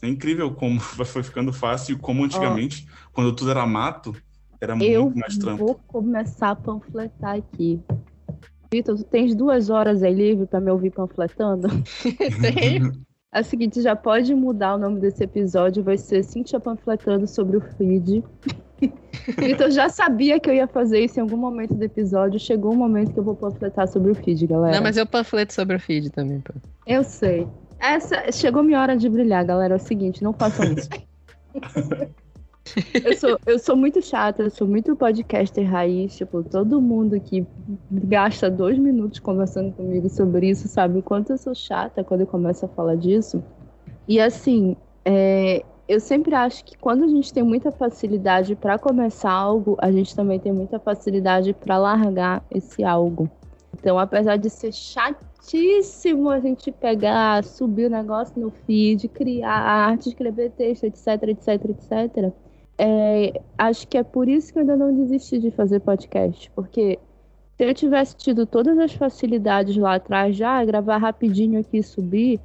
É 0.00 0.08
incrível 0.08 0.52
como 0.54 0.78
foi 1.04 1.22
ficando 1.22 1.52
fácil 1.52 1.96
e 1.96 1.98
como 1.98 2.24
antigamente, 2.24 2.86
oh. 2.88 3.10
quando 3.12 3.34
tudo 3.34 3.50
era 3.50 3.66
mato, 3.66 4.14
era 4.60 4.72
eu 4.82 5.04
muito 5.04 5.18
mais 5.18 5.36
trampo. 5.36 5.62
Eu 5.62 5.66
vou 5.66 5.74
começar 5.86 6.50
a 6.50 6.56
panfletar 6.56 7.36
aqui. 7.36 7.80
Vitor, 8.70 8.96
tu 8.96 9.04
tens 9.04 9.34
duas 9.34 9.70
horas 9.70 10.02
aí 10.02 10.12
livre 10.12 10.46
para 10.46 10.60
me 10.60 10.70
ouvir 10.70 10.90
panfletando? 10.90 11.68
Tenho. 12.40 12.92
É 13.32 13.40
o 13.40 13.44
seguinte, 13.44 13.82
já 13.82 13.94
pode 13.94 14.34
mudar 14.34 14.74
o 14.74 14.78
nome 14.78 15.00
desse 15.00 15.24
episódio, 15.24 15.82
vai 15.82 15.98
ser 15.98 16.22
Cintia 16.22 16.58
panfletando 16.58 17.26
sobre 17.26 17.58
o 17.58 17.60
feed. 17.60 18.24
Vitor 19.38 19.70
já 19.70 19.88
sabia 19.88 20.40
que 20.40 20.48
eu 20.48 20.54
ia 20.54 20.66
fazer 20.66 21.00
isso 21.00 21.18
em 21.18 21.22
algum 21.22 21.36
momento 21.36 21.74
do 21.74 21.82
episódio. 21.82 22.38
Chegou 22.38 22.72
o 22.72 22.76
momento 22.76 23.12
que 23.12 23.18
eu 23.18 23.24
vou 23.24 23.34
panfletar 23.34 23.86
sobre 23.88 24.12
o 24.12 24.14
feed, 24.14 24.46
galera. 24.46 24.76
Não, 24.76 24.82
mas 24.82 24.96
eu 24.96 25.06
panfleto 25.06 25.52
sobre 25.52 25.76
o 25.76 25.80
feed 25.80 26.10
também, 26.10 26.40
pô. 26.40 26.54
Eu 26.86 27.04
sei. 27.04 27.46
Essa 27.78 28.32
chegou 28.32 28.62
minha 28.62 28.80
hora 28.80 28.96
de 28.96 29.08
brilhar, 29.08 29.44
galera. 29.44 29.74
É 29.74 29.76
o 29.76 29.80
seguinte, 29.80 30.22
não 30.22 30.32
façam 30.32 30.72
isso. 30.72 30.88
eu, 33.04 33.16
sou, 33.16 33.38
eu 33.46 33.58
sou 33.58 33.76
muito 33.76 34.02
chata, 34.02 34.42
eu 34.42 34.50
sou 34.50 34.66
muito 34.66 34.96
podcaster 34.96 35.68
raiz. 35.68 36.16
Tipo, 36.16 36.42
todo 36.42 36.80
mundo 36.80 37.20
que 37.20 37.46
gasta 37.90 38.50
dois 38.50 38.78
minutos 38.78 39.18
conversando 39.18 39.72
comigo 39.72 40.08
sobre 40.08 40.50
isso 40.50 40.68
sabe 40.68 40.98
o 40.98 41.02
quanto 41.02 41.32
eu 41.32 41.38
sou 41.38 41.54
chata 41.54 42.04
quando 42.04 42.22
eu 42.22 42.26
começo 42.26 42.64
a 42.64 42.68
falar 42.68 42.96
disso. 42.96 43.42
E 44.06 44.20
assim, 44.20 44.76
é, 45.04 45.62
eu 45.88 46.00
sempre 46.00 46.34
acho 46.34 46.64
que 46.64 46.76
quando 46.76 47.04
a 47.04 47.08
gente 47.08 47.32
tem 47.32 47.42
muita 47.42 47.72
facilidade 47.72 48.54
para 48.54 48.78
começar 48.78 49.30
algo, 49.30 49.76
a 49.80 49.90
gente 49.90 50.14
também 50.14 50.38
tem 50.38 50.52
muita 50.52 50.78
facilidade 50.78 51.54
para 51.54 51.78
largar 51.78 52.44
esse 52.50 52.84
algo. 52.84 53.30
Então, 53.72 53.98
apesar 53.98 54.36
de 54.36 54.50
ser 54.50 54.72
chatíssimo 54.72 56.28
a 56.30 56.40
gente 56.40 56.72
pegar, 56.72 57.44
subir 57.44 57.86
o 57.86 57.90
negócio 57.90 58.38
no 58.40 58.50
feed, 58.50 59.08
criar 59.08 59.50
arte, 59.50 60.08
escrever 60.08 60.50
texto, 60.50 60.84
etc, 60.84 61.06
etc, 61.28 61.64
etc. 61.70 62.32
É, 62.78 63.40
acho 63.58 63.88
que 63.88 63.98
é 63.98 64.04
por 64.04 64.28
isso 64.28 64.52
que 64.52 64.58
eu 64.58 64.60
ainda 64.60 64.76
não 64.76 64.94
desisti 64.94 65.40
de 65.40 65.50
fazer 65.50 65.80
podcast, 65.80 66.48
porque 66.54 66.98
se 67.56 67.64
eu 67.64 67.74
tivesse 67.74 68.16
tido 68.16 68.46
todas 68.46 68.78
as 68.78 68.94
facilidades 68.94 69.76
lá 69.76 69.96
atrás, 69.96 70.36
já 70.36 70.64
gravar 70.64 70.98
rapidinho 70.98 71.58
aqui 71.58 71.78
e 71.78 71.82
subir, 71.82 72.40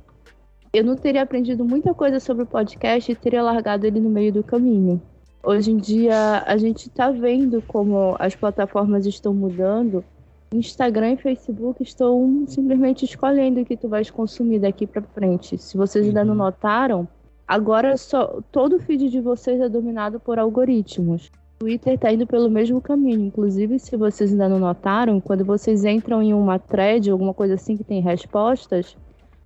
eu 0.73 0.84
não 0.84 0.95
teria 0.95 1.21
aprendido 1.21 1.63
muita 1.63 1.93
coisa 1.93 2.19
sobre 2.19 2.43
o 2.43 2.47
podcast 2.47 3.11
e 3.11 3.15
teria 3.15 3.43
largado 3.43 3.86
ele 3.86 3.99
no 3.99 4.09
meio 4.09 4.34
do 4.34 4.43
caminho. 4.43 4.99
Hoje 5.43 5.71
em 5.71 5.77
dia, 5.77 6.41
a 6.47 6.57
gente 6.57 6.88
está 6.88 7.11
vendo 7.11 7.61
como 7.67 8.15
as 8.17 8.34
plataformas 8.34 9.05
estão 9.05 9.36
mudando. 9.36 10.03
Instagram 10.51 11.11
e 11.11 11.17
Facebook 11.17 11.84
estão 11.84 12.45
simplesmente 12.47 13.05
escolhendo 13.05 13.61
o 13.61 13.65
que 13.65 13.77
tu 13.77 13.88
vais 13.88 14.09
consumir 14.09 14.59
daqui 14.59 14.88
para 14.88 15.01
frente. 15.01 15.59
Se 15.59 15.77
vocês 15.77 16.07
ainda 16.07 16.23
não 16.23 16.31
uhum. 16.31 16.39
notaram, 16.39 17.07
agora 17.47 17.97
só 17.97 18.41
todo 18.51 18.77
o 18.77 18.79
feed 18.79 19.09
de 19.09 19.19
vocês 19.19 19.59
é 19.59 19.69
dominado 19.69 20.19
por 20.19 20.39
algoritmos. 20.39 21.31
O 21.55 21.65
Twitter 21.65 21.93
está 21.93 22.11
indo 22.11 22.27
pelo 22.27 22.49
mesmo 22.49 22.81
caminho. 22.81 23.25
Inclusive, 23.25 23.79
se 23.79 23.95
vocês 23.95 24.31
ainda 24.31 24.49
não 24.49 24.59
notaram, 24.59 25.21
quando 25.21 25.45
vocês 25.45 25.85
entram 25.85 26.21
em 26.21 26.33
uma 26.33 26.59
thread, 26.59 27.09
alguma 27.09 27.33
coisa 27.33 27.53
assim 27.53 27.77
que 27.77 27.83
tem 27.83 28.01
respostas, 28.01 28.97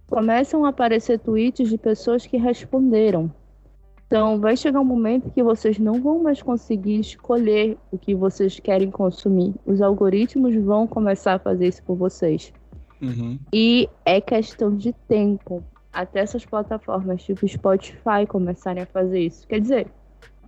começam 0.10 0.66
a 0.66 0.70
aparecer 0.70 1.20
tweets 1.20 1.70
de 1.70 1.78
pessoas 1.78 2.26
que 2.26 2.38
responderam. 2.38 3.32
Então, 4.08 4.40
vai 4.40 4.56
chegar 4.56 4.80
um 4.80 4.86
momento 4.86 5.30
que 5.32 5.44
vocês 5.44 5.78
não 5.78 6.02
vão 6.02 6.24
mais 6.24 6.42
conseguir 6.42 7.00
escolher 7.00 7.78
o 7.92 7.98
que 7.98 8.16
vocês 8.16 8.58
querem 8.58 8.90
consumir. 8.90 9.54
Os 9.66 9.82
algoritmos 9.82 10.56
vão 10.56 10.88
começar 10.88 11.34
a 11.34 11.40
fazer 11.40 11.68
isso 11.68 11.84
por 11.84 11.98
vocês. 11.98 12.54
Uhum. 13.02 13.38
E 13.54 13.90
é 14.06 14.22
questão 14.22 14.76
de 14.76 14.94
tempo 15.08 15.62
até 15.92 16.20
essas 16.20 16.46
plataformas 16.46 17.24
tipo 17.24 17.48
Spotify 17.48 18.26
começarem 18.28 18.84
a 18.84 18.86
fazer 18.86 19.20
isso. 19.20 19.48
Quer 19.48 19.62
dizer, 19.62 19.88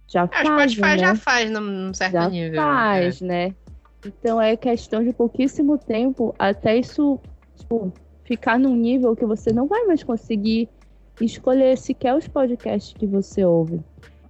já 0.07 0.23
é, 0.23 0.27
faz. 0.27 0.71
O 0.71 0.75
Spotify 0.75 0.81
né? 0.81 0.97
já 0.97 1.15
faz 1.15 1.51
num 1.51 1.93
certo 1.93 2.13
já 2.13 2.29
nível. 2.29 2.55
Já 2.55 2.63
faz, 2.63 3.21
é. 3.21 3.25
né? 3.25 3.55
Então 4.05 4.41
é 4.41 4.55
questão 4.55 5.03
de 5.03 5.13
pouquíssimo 5.13 5.77
tempo 5.77 6.33
até 6.39 6.77
isso 6.77 7.19
tipo, 7.55 7.91
ficar 8.23 8.57
num 8.57 8.75
nível 8.75 9.15
que 9.15 9.25
você 9.25 9.51
não 9.51 9.67
vai 9.67 9.85
mais 9.85 10.03
conseguir 10.03 10.69
escolher 11.19 11.77
sequer 11.77 12.15
os 12.15 12.27
podcasts 12.27 12.93
que 12.93 13.05
você 13.05 13.43
ouve. 13.43 13.81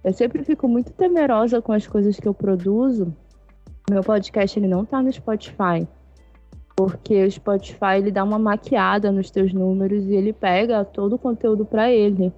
Eu 0.02 0.12
sempre 0.12 0.42
fico 0.44 0.66
muito 0.66 0.92
temerosa 0.92 1.60
com 1.60 1.72
as 1.72 1.86
coisas 1.86 2.18
que 2.18 2.26
eu 2.26 2.34
produzo. 2.34 3.14
Meu 3.88 4.02
podcast 4.02 4.58
ele 4.58 4.66
não 4.66 4.84
tá 4.84 5.02
no 5.02 5.12
Spotify. 5.12 5.86
Porque 6.86 7.24
o 7.24 7.30
Spotify 7.30 7.96
ele 7.98 8.10
dá 8.10 8.24
uma 8.24 8.38
maquiada 8.38 9.10
nos 9.10 9.30
teus 9.30 9.52
números 9.52 10.04
e 10.04 10.14
ele 10.14 10.32
pega 10.32 10.84
todo 10.84 11.14
o 11.14 11.18
conteúdo 11.18 11.64
para 11.64 11.90
ele. 11.90 12.32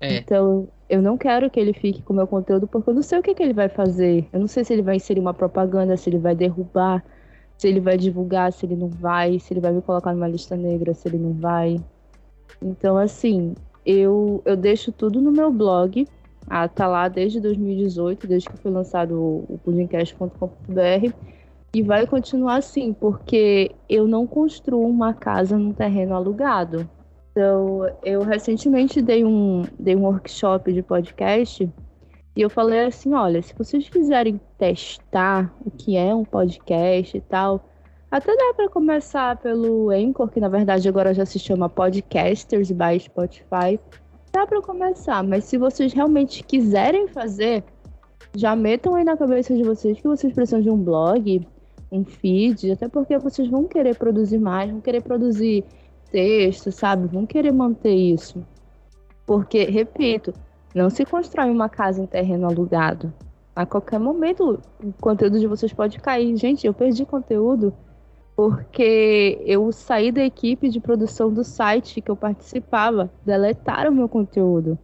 É. 0.00 0.18
Então, 0.18 0.68
eu 0.88 1.00
não 1.00 1.16
quero 1.16 1.50
que 1.50 1.58
ele 1.58 1.72
fique 1.72 2.02
com 2.02 2.12
o 2.12 2.16
meu 2.16 2.26
conteúdo 2.26 2.66
porque 2.66 2.90
eu 2.90 2.94
não 2.94 3.02
sei 3.02 3.18
o 3.18 3.22
que, 3.22 3.34
que 3.34 3.42
ele 3.42 3.54
vai 3.54 3.68
fazer. 3.68 4.28
Eu 4.32 4.40
não 4.40 4.46
sei 4.46 4.64
se 4.64 4.72
ele 4.72 4.82
vai 4.82 4.96
inserir 4.96 5.20
uma 5.20 5.34
propaganda, 5.34 5.96
se 5.96 6.10
ele 6.10 6.18
vai 6.18 6.34
derrubar, 6.34 7.04
se 7.56 7.68
ele 7.68 7.80
vai 7.80 7.96
divulgar, 7.96 8.52
se 8.52 8.66
ele 8.66 8.76
não 8.76 8.88
vai, 8.88 9.38
se 9.38 9.52
ele 9.52 9.60
vai 9.60 9.72
me 9.72 9.80
colocar 9.82 10.12
numa 10.12 10.28
lista 10.28 10.56
negra, 10.56 10.94
se 10.94 11.08
ele 11.08 11.18
não 11.18 11.32
vai. 11.32 11.80
Então, 12.62 12.96
assim, 12.96 13.54
eu, 13.84 14.42
eu 14.44 14.56
deixo 14.56 14.92
tudo 14.92 15.20
no 15.20 15.30
meu 15.30 15.50
blog. 15.52 16.06
Ah, 16.46 16.68
tá 16.68 16.86
lá 16.86 17.08
desde 17.08 17.40
2018, 17.40 18.26
desde 18.26 18.48
que 18.50 18.56
foi 18.58 18.70
lançado 18.70 19.18
o, 19.18 19.58
pudimcast.com.br. 19.64 21.14
E 21.74 21.82
vai 21.82 22.06
continuar 22.06 22.56
assim, 22.56 22.92
porque 22.92 23.72
eu 23.88 24.06
não 24.06 24.26
construo 24.28 24.86
uma 24.88 25.12
casa 25.12 25.58
num 25.58 25.72
terreno 25.72 26.14
alugado. 26.14 26.88
Então, 27.32 27.80
eu 28.04 28.22
recentemente 28.22 29.02
dei 29.02 29.24
um, 29.24 29.64
dei 29.76 29.96
um 29.96 30.04
workshop 30.04 30.72
de 30.72 30.82
podcast 30.82 31.68
e 32.36 32.40
eu 32.40 32.48
falei 32.48 32.84
assim: 32.84 33.12
olha, 33.12 33.42
se 33.42 33.52
vocês 33.54 33.88
quiserem 33.88 34.40
testar 34.56 35.52
o 35.66 35.70
que 35.70 35.96
é 35.96 36.14
um 36.14 36.24
podcast 36.24 37.16
e 37.16 37.20
tal, 37.20 37.68
até 38.08 38.36
dá 38.36 38.54
para 38.54 38.68
começar 38.68 39.36
pelo 39.38 39.90
Anchor, 39.90 40.28
que 40.28 40.38
na 40.38 40.48
verdade 40.48 40.88
agora 40.88 41.12
já 41.12 41.26
se 41.26 41.40
chama 41.40 41.68
Podcasters 41.68 42.70
by 42.70 43.00
Spotify. 43.00 43.80
Dá 44.32 44.46
para 44.46 44.62
começar, 44.62 45.24
mas 45.24 45.42
se 45.42 45.58
vocês 45.58 45.92
realmente 45.92 46.44
quiserem 46.44 47.08
fazer, 47.08 47.64
já 48.36 48.54
metam 48.54 48.94
aí 48.94 49.04
na 49.04 49.16
cabeça 49.16 49.56
de 49.56 49.62
vocês 49.62 50.00
que 50.00 50.06
vocês 50.06 50.32
precisam 50.32 50.60
de 50.60 50.70
um 50.70 50.76
blog, 50.76 51.46
um 51.94 52.04
feed, 52.04 52.72
até 52.72 52.88
porque 52.88 53.16
vocês 53.18 53.48
vão 53.48 53.64
querer 53.64 53.96
produzir 53.96 54.38
mais, 54.38 54.70
vão 54.70 54.80
querer 54.80 55.02
produzir 55.02 55.64
texto, 56.10 56.72
sabe? 56.72 57.06
Vão 57.06 57.24
querer 57.24 57.52
manter 57.52 57.94
isso. 57.94 58.44
Porque, 59.26 59.64
repito, 59.64 60.34
não 60.74 60.90
se 60.90 61.04
constrói 61.04 61.50
uma 61.50 61.68
casa 61.68 62.02
em 62.02 62.06
terreno 62.06 62.46
alugado. 62.46 63.12
A 63.54 63.64
qualquer 63.64 64.00
momento 64.00 64.60
o 64.82 64.92
conteúdo 65.00 65.38
de 65.38 65.46
vocês 65.46 65.72
pode 65.72 65.98
cair. 66.00 66.36
Gente, 66.36 66.66
eu 66.66 66.74
perdi 66.74 67.06
conteúdo 67.06 67.72
porque 68.36 69.40
eu 69.46 69.70
saí 69.70 70.10
da 70.10 70.24
equipe 70.24 70.68
de 70.68 70.80
produção 70.80 71.32
do 71.32 71.44
site 71.44 72.00
que 72.00 72.10
eu 72.10 72.16
participava. 72.16 73.08
Deletaram 73.24 73.92
meu 73.92 74.08
conteúdo. 74.08 74.76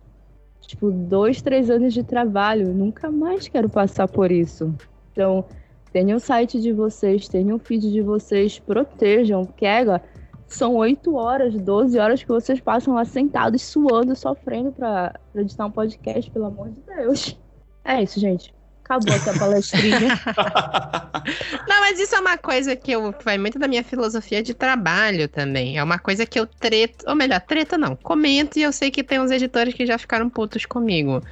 Tipo, 0.60 0.92
dois, 0.92 1.42
três 1.42 1.68
anos 1.68 1.92
de 1.92 2.04
trabalho. 2.04 2.72
Nunca 2.72 3.10
mais 3.10 3.48
quero 3.48 3.68
passar 3.68 4.06
por 4.06 4.30
isso. 4.30 4.72
Então, 5.10 5.44
tenham 5.92 6.16
o 6.16 6.20
site 6.20 6.60
de 6.60 6.72
vocês, 6.72 7.28
tenham 7.28 7.56
o 7.56 7.58
feed 7.58 7.90
de 7.90 8.00
vocês, 8.00 8.58
protejam, 8.58 9.44
porque 9.44 9.66
agora 9.66 10.02
são 10.46 10.74
8 10.74 11.14
horas, 11.14 11.54
12 11.54 11.98
horas 11.98 12.22
que 12.22 12.28
vocês 12.28 12.60
passam 12.60 12.94
lá 12.94 13.04
sentados, 13.04 13.62
suando, 13.62 14.16
sofrendo 14.16 14.72
pra, 14.72 15.14
pra 15.32 15.42
editar 15.42 15.66
um 15.66 15.70
podcast, 15.70 16.30
pelo 16.30 16.46
amor 16.46 16.70
de 16.70 16.80
Deus. 16.80 17.38
É 17.84 18.02
isso, 18.02 18.18
gente. 18.18 18.52
Acabou 18.84 19.14
essa 19.14 19.38
palestrinha. 19.38 20.00
Não, 21.68 21.80
mas 21.80 22.00
isso 22.00 22.16
é 22.16 22.20
uma 22.20 22.36
coisa 22.36 22.74
que 22.74 22.90
eu 22.90 23.14
vai 23.24 23.38
muito 23.38 23.56
da 23.56 23.68
minha 23.68 23.84
filosofia 23.84 24.42
de 24.42 24.52
trabalho 24.52 25.28
também. 25.28 25.78
É 25.78 25.84
uma 25.84 25.98
coisa 25.98 26.26
que 26.26 26.38
eu 26.38 26.44
treto, 26.44 27.04
ou 27.08 27.14
melhor, 27.14 27.40
treta 27.40 27.78
não, 27.78 27.94
comento 27.94 28.58
e 28.58 28.62
eu 28.62 28.72
sei 28.72 28.90
que 28.90 29.04
tem 29.04 29.20
uns 29.20 29.30
editores 29.30 29.74
que 29.74 29.86
já 29.86 29.96
ficaram 29.96 30.28
putos 30.28 30.66
comigo. 30.66 31.22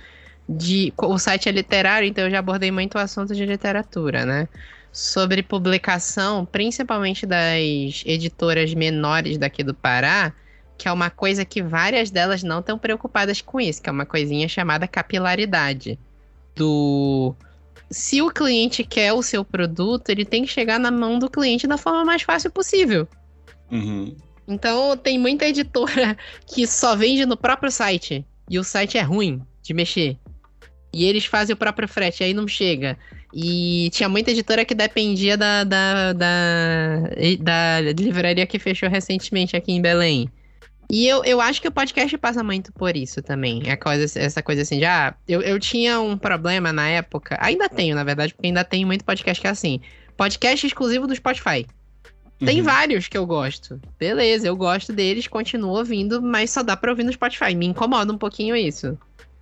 De, 0.49 0.92
o 0.96 1.18
site 1.18 1.49
é 1.49 1.53
literário, 1.53 2.09
então 2.09 2.24
eu 2.24 2.30
já 2.30 2.38
abordei 2.38 2.70
muito 2.70 2.94
o 2.94 2.99
assunto 2.99 3.34
de 3.34 3.44
literatura, 3.44 4.24
né? 4.24 4.49
sobre 4.92 5.42
publicação, 5.42 6.44
principalmente 6.44 7.26
das 7.26 8.03
editoras 8.05 8.74
menores 8.74 9.38
daqui 9.38 9.62
do 9.62 9.74
Pará, 9.74 10.32
que 10.76 10.88
é 10.88 10.92
uma 10.92 11.11
coisa 11.11 11.44
que 11.44 11.62
várias 11.62 12.11
delas 12.11 12.42
não 12.42 12.61
estão 12.61 12.78
preocupadas 12.78 13.40
com 13.40 13.61
isso, 13.61 13.82
que 13.82 13.88
é 13.88 13.92
uma 13.92 14.07
coisinha 14.07 14.49
chamada 14.49 14.86
capilaridade. 14.88 15.99
Do 16.55 17.34
se 17.90 18.20
o 18.20 18.30
cliente 18.30 18.84
quer 18.84 19.12
o 19.12 19.22
seu 19.22 19.44
produto, 19.44 20.11
ele 20.11 20.24
tem 20.24 20.44
que 20.44 20.51
chegar 20.51 20.78
na 20.78 20.90
mão 20.90 21.18
do 21.18 21.30
cliente 21.30 21.66
da 21.66 21.78
forma 21.78 22.05
mais 22.05 22.22
fácil 22.22 22.51
possível. 22.51 23.09
Uhum. 23.70 24.16
Então 24.46 24.96
tem 24.96 25.18
muita 25.18 25.46
editora 25.46 26.16
que 26.46 26.66
só 26.66 26.96
vende 26.96 27.24
no 27.24 27.36
próprio 27.36 27.70
site 27.70 28.26
e 28.49 28.59
o 28.59 28.64
site 28.64 28.99
é 28.99 29.03
ruim 29.03 29.40
de 29.62 29.72
mexer. 29.72 30.18
E 30.93 31.05
eles 31.05 31.26
fazem 31.26 31.55
o 31.55 31.57
próprio 31.57 31.86
frete, 31.86 32.24
aí 32.24 32.32
não 32.32 32.49
chega. 32.49 32.97
E 33.32 33.91
tinha 33.93 34.09
muita 34.09 34.30
editora 34.30 34.64
que 34.64 34.74
dependia 34.74 35.36
da, 35.36 35.64
da, 35.64 36.12
da, 36.12 36.30
da 37.41 37.80
livraria 37.99 38.47
que 38.47 38.59
fechou 38.59 38.89
recentemente 38.89 39.57
aqui 39.57 39.72
em 39.72 39.82
Belém. 39.82 40.30
E 40.91 41.07
eu, 41.07 41.22
eu 41.24 41.39
acho 41.39 41.61
que 41.61 41.68
o 41.68 41.72
podcast 41.72 42.16
passa 42.16 42.43
muito 42.43 42.72
por 42.72 42.97
isso 42.97 43.20
também. 43.20 43.62
É 43.66 43.76
coisa, 43.76 44.18
essa 44.18 44.43
coisa 44.43 44.62
assim 44.62 44.78
de, 44.78 44.86
ah, 44.86 45.14
eu, 45.28 45.43
eu 45.43 45.61
tinha 45.61 46.01
um 46.01 46.16
problema 46.16 46.72
na 46.72 46.89
época. 46.89 47.36
Ainda 47.41 47.68
tenho, 47.68 47.95
na 47.95 48.03
verdade, 48.03 48.32
porque 48.32 48.47
ainda 48.47 48.64
tem 48.64 48.86
muito 48.86 49.05
podcast 49.05 49.39
que 49.39 49.47
é 49.47 49.51
assim. 49.51 49.80
Podcast 50.16 50.66
exclusivo 50.66 51.07
do 51.07 51.14
Spotify. 51.14 51.66
Tem 52.39 52.61
uhum. 52.61 52.64
vários 52.64 53.09
que 53.09 53.18
eu 53.18 53.26
gosto. 53.26 53.80
Beleza, 53.99 54.47
eu 54.47 54.57
gosto 54.57 54.93
deles, 54.93 55.26
continuo 55.26 55.76
ouvindo, 55.76 56.22
mas 56.22 56.51
só 56.51 56.62
dá 56.62 56.76
pra 56.76 56.91
ouvir 56.91 57.03
no 57.03 57.12
Spotify. 57.12 57.55
Me 57.55 57.66
incomoda 57.66 58.12
um 58.12 58.18
pouquinho 58.18 58.57
isso. 58.57 58.97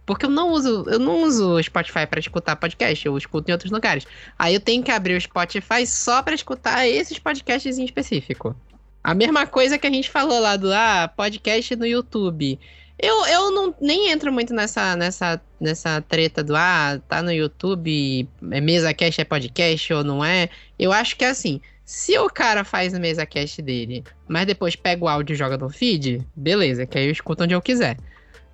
Porque 0.06 0.24
eu 0.24 0.30
não 0.30 0.50
uso, 0.50 0.84
eu 0.88 1.00
não 1.00 1.24
uso 1.24 1.54
o 1.54 1.62
Spotify 1.62 2.06
para 2.06 2.20
escutar 2.20 2.54
podcast, 2.54 3.04
eu 3.04 3.18
escuto 3.18 3.50
em 3.50 3.52
outros 3.52 3.72
lugares. 3.72 4.06
Aí 4.38 4.54
eu 4.54 4.60
tenho 4.60 4.82
que 4.82 4.92
abrir 4.92 5.16
o 5.16 5.20
Spotify 5.20 5.84
só 5.84 6.22
para 6.22 6.34
escutar 6.34 6.86
esses 6.86 7.18
podcasts 7.18 7.76
em 7.76 7.84
específico. 7.84 8.54
A 9.02 9.14
mesma 9.14 9.46
coisa 9.46 9.76
que 9.76 9.86
a 9.86 9.90
gente 9.90 10.08
falou 10.08 10.40
lá 10.40 10.56
do 10.56 10.72
ah, 10.72 11.12
podcast 11.14 11.74
no 11.74 11.86
YouTube. 11.86 12.58
Eu, 12.98 13.26
eu 13.26 13.50
não 13.50 13.74
nem 13.80 14.10
entro 14.10 14.32
muito 14.32 14.54
nessa, 14.54 14.96
nessa, 14.96 15.40
nessa 15.60 16.00
treta 16.00 16.42
do 16.42 16.56
ah, 16.56 16.98
tá 17.08 17.22
no 17.22 17.32
YouTube, 17.32 18.26
é 18.50 18.60
mesa 18.60 18.94
cast 18.94 19.20
é 19.20 19.24
podcast 19.24 19.92
ou 19.92 20.02
não 20.02 20.24
é. 20.24 20.48
Eu 20.78 20.92
acho 20.92 21.16
que 21.16 21.24
é 21.24 21.28
assim, 21.28 21.60
se 21.84 22.18
o 22.18 22.28
cara 22.28 22.64
faz 22.64 22.94
a 22.94 22.98
mesa 22.98 23.26
cast 23.26 23.60
dele, 23.60 24.02
mas 24.26 24.46
depois 24.46 24.74
pega 24.74 25.04
o 25.04 25.08
áudio 25.08 25.34
e 25.34 25.36
joga 25.36 25.58
no 25.58 25.68
feed, 25.68 26.26
beleza, 26.34 26.86
que 26.86 26.96
aí 26.96 27.06
eu 27.06 27.12
escuto 27.12 27.44
onde 27.44 27.54
eu 27.54 27.60
quiser. 27.60 27.96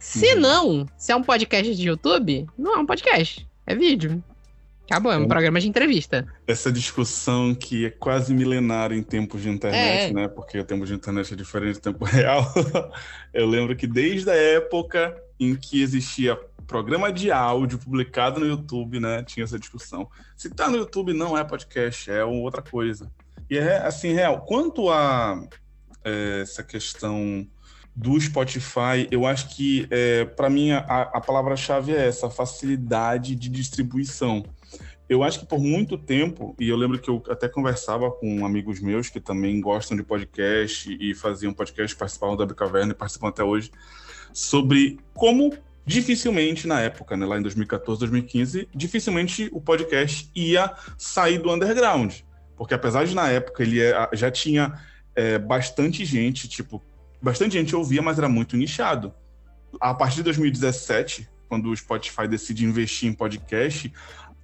Se 0.03 0.35
uhum. 0.35 0.41
não, 0.41 0.87
se 0.99 1.13
é 1.13 1.17
um 1.17 1.23
podcast 1.23 1.77
de 1.77 1.87
YouTube, 1.87 2.45
não 2.59 2.75
é 2.75 2.79
um 2.79 2.85
podcast. 2.85 3.49
É 3.65 3.73
vídeo. 3.73 4.23
Acabou, 4.85 5.13
é 5.13 5.17
um 5.17 5.29
programa 5.29 5.61
de 5.61 5.69
entrevista. 5.69 6.27
Essa 6.45 6.73
discussão 6.73 7.55
que 7.55 7.87
é 7.87 7.91
quase 7.91 8.35
milenária 8.35 8.97
em 8.97 9.03
tempos 9.03 9.43
de 9.43 9.49
internet, 9.49 10.11
É. 10.11 10.13
né? 10.13 10.27
Porque 10.27 10.59
o 10.59 10.65
tempo 10.65 10.85
de 10.85 10.93
internet 10.93 11.33
é 11.33 11.37
diferente 11.37 11.75
do 11.77 11.81
tempo 11.81 12.05
real. 12.05 12.53
Eu 13.33 13.47
lembro 13.47 13.77
que 13.77 13.87
desde 13.87 14.29
a 14.29 14.35
época 14.35 15.17
em 15.39 15.55
que 15.55 15.81
existia 15.81 16.37
programa 16.67 17.13
de 17.13 17.31
áudio 17.31 17.79
publicado 17.79 18.41
no 18.41 18.47
YouTube, 18.47 18.99
né? 18.99 19.23
Tinha 19.23 19.45
essa 19.45 19.59
discussão. 19.59 20.11
Se 20.37 20.51
tá 20.51 20.69
no 20.69 20.79
YouTube, 20.79 21.13
não 21.13 21.39
é 21.39 21.45
podcast, 21.45 22.11
é 22.11 22.25
outra 22.25 22.61
coisa. 22.61 23.09
E 23.49 23.57
é 23.57 23.77
assim, 23.79 24.13
real. 24.13 24.41
Quanto 24.41 24.91
a 24.91 25.47
é, 26.05 26.41
essa 26.43 26.65
questão 26.65 27.47
do 27.95 28.19
Spotify, 28.19 29.07
eu 29.11 29.27
acho 29.27 29.55
que, 29.55 29.87
é, 29.91 30.25
para 30.25 30.49
mim, 30.49 30.71
a, 30.73 31.03
a 31.13 31.21
palavra-chave 31.21 31.93
é 31.93 32.07
essa, 32.07 32.31
facilidade 32.31 33.35
de 33.35 33.49
distribuição. 33.49 34.45
Eu 35.09 35.23
acho 35.23 35.41
que 35.41 35.47
por 35.47 35.61
muito 35.61 35.99
tempo, 35.99 36.57
e 36.59 36.71
eu 36.71 36.77
lembro 36.77 36.99
que 36.99 37.11
eu 37.11 37.23
até 37.29 37.49
conversava 37.49 38.11
com 38.11 38.47
amigos 38.47 38.81
meus 38.81 39.11
que 39.11 39.21
também 39.21 39.61
gostam 39.61 39.95
de 39.95 40.03
podcast 40.03 40.97
e 40.99 41.15
faziam 41.15 41.53
podcast, 41.53 41.95
participavam 41.95 42.35
da 42.35 42.47
Caverna 42.47 42.93
e 42.93 42.95
participam 42.95 43.29
até 43.29 43.45
hoje, 43.45 43.71
sobre 44.33 44.99
como 45.13 45.53
dificilmente 45.85 46.67
na 46.67 46.81
época, 46.81 47.17
né, 47.17 47.27
lá 47.27 47.39
em 47.39 47.43
2014, 47.43 48.01
2015, 48.01 48.69
dificilmente 48.75 49.51
o 49.53 49.61
podcast 49.61 50.31
ia 50.35 50.73
sair 50.97 51.39
do 51.39 51.53
underground. 51.53 52.21
Porque 52.57 52.73
apesar 52.73 53.05
de 53.05 53.15
na 53.15 53.29
época 53.29 53.63
ele 53.63 53.83
é- 53.83 54.09
já 54.15 54.31
tinha 54.31 54.79
é, 55.15 55.39
bastante 55.39 56.07
gente, 56.07 56.49
tipo, 56.49 56.83
bastante 57.23 57.53
gente 57.53 57.75
ouvia, 57.75 58.03
mas 58.03 58.19
era 58.19 58.29
muito 58.29 58.57
nichado. 58.57 59.15
A 59.81 59.95
partir 59.95 60.17
de 60.17 60.25
2017, 60.25 61.29
quando 61.49 61.71
o 61.71 61.77
Spotify 61.77 62.27
decide 62.27 62.65
investir 62.65 63.09
em 63.09 63.13
podcast, 63.13 63.93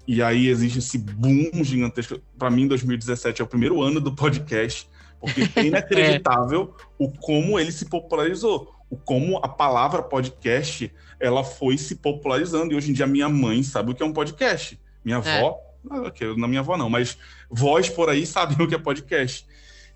e 0.07 0.23
aí 0.23 0.49
existe 0.49 0.79
esse 0.79 0.97
boom 0.97 1.51
gigantesco. 1.63 2.19
Para 2.39 2.51
mim, 2.51 2.67
2017 2.67 3.43
é 3.43 3.45
o 3.45 3.49
primeiro 3.49 3.83
ano 3.83 4.01
do 4.01 4.15
podcast, 4.15 4.89
porque 5.21 5.43
é 5.55 5.65
inacreditável 5.67 6.75
o 6.99 7.11
como 7.11 7.59
ele 7.59 7.73
se 7.73 7.85
popularizou, 7.85 8.75
o 8.89 8.97
como 8.97 9.37
a 9.39 9.49
palavra 9.49 10.03
podcast 10.03 10.91
ela 11.21 11.45
foi 11.45 11.77
se 11.77 11.97
popularizando. 11.97 12.73
E 12.73 12.77
hoje 12.77 12.91
em 12.91 12.95
dia 12.95 13.07
minha 13.07 13.29
mãe 13.29 13.63
sabe 13.63 13.91
o 13.91 13.95
que 13.95 14.03
é 14.03 14.07
um 14.07 14.13
podcast. 14.13 14.81
Minha 15.05 15.19
avó, 15.19 15.59
ah, 15.91 16.03
ok, 16.03 16.37
na 16.37 16.49
minha 16.49 16.61
avó 16.61 16.77
não, 16.77 16.89
mas 16.89 17.19
vós 17.51 17.89
por 17.89 18.09
aí 18.09 18.25
sabem 18.27 18.57
o 18.61 18.69
que 18.69 18.75
é 18.75 18.79
podcast. 18.79 19.47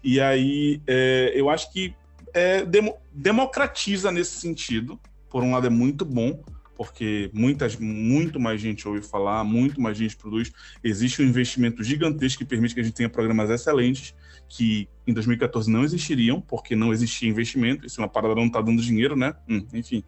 E 0.05 0.21
aí 0.21 0.81
é, 0.87 1.33
eu 1.35 1.49
acho 1.49 1.73
que 1.73 1.95
é, 2.35 2.65
demo- 2.65 2.99
democratiza 3.13 4.11
nesse 4.11 4.41
sentido. 4.41 5.01
Por 5.31 5.43
um 5.43 5.53
lado 5.53 5.67
é 5.67 5.71
muito 5.71 6.05
bom, 6.05 6.43
porque 6.77 7.31
muitas, 7.33 7.77
muito 7.77 8.41
mais 8.41 8.61
gente 8.61 8.87
ouve 8.87 9.03
falar, 9.03 9.45
muito 9.45 9.81
mais 9.81 9.97
gente 9.97 10.17
produz. 10.17 10.53
Existe 10.83 11.23
um 11.23 11.25
investimento 11.25 11.83
gigantesco 11.83 12.39
que 12.39 12.45
permite 12.45 12.75
que 12.75 12.81
a 12.81 12.83
gente 12.83 12.95
tenha 12.95 13.09
programas 13.09 13.51
excelentes 13.51 14.15
que 14.49 14.89
em 15.07 15.13
2014 15.15 15.71
não 15.71 15.85
existiriam, 15.85 16.41
porque 16.41 16.77
não 16.77 16.93
existia 16.93 17.29
investimento. 17.29 17.87
Isso 17.87 18.01
é 18.01 18.05
uma 18.05 18.11
parada 18.11 18.35
não 18.35 18.47
está 18.47 18.61
dando 18.61 18.83
dinheiro, 18.83 19.17
né? 19.17 19.35
Hum, 19.49 19.67
enfim, 19.73 20.05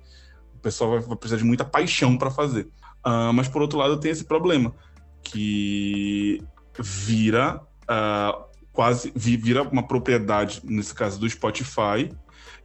o 0.54 0.58
pessoal 0.58 0.90
vai, 0.90 1.00
vai 1.00 1.16
precisar 1.16 1.38
de 1.38 1.44
muita 1.44 1.64
paixão 1.64 2.16
para 2.18 2.30
fazer. 2.30 2.68
Ah, 3.02 3.32
mas 3.32 3.48
por 3.48 3.62
outro 3.62 3.78
lado 3.78 3.98
tem 3.98 4.10
esse 4.10 4.24
problema 4.24 4.74
que 5.22 6.42
vira 6.78 7.60
ah, 7.88 8.46
quase 8.74 9.12
vi- 9.14 9.36
vira 9.36 9.62
uma 9.62 9.86
propriedade 9.86 10.60
nesse 10.64 10.92
caso 10.92 11.18
do 11.18 11.30
Spotify 11.30 12.10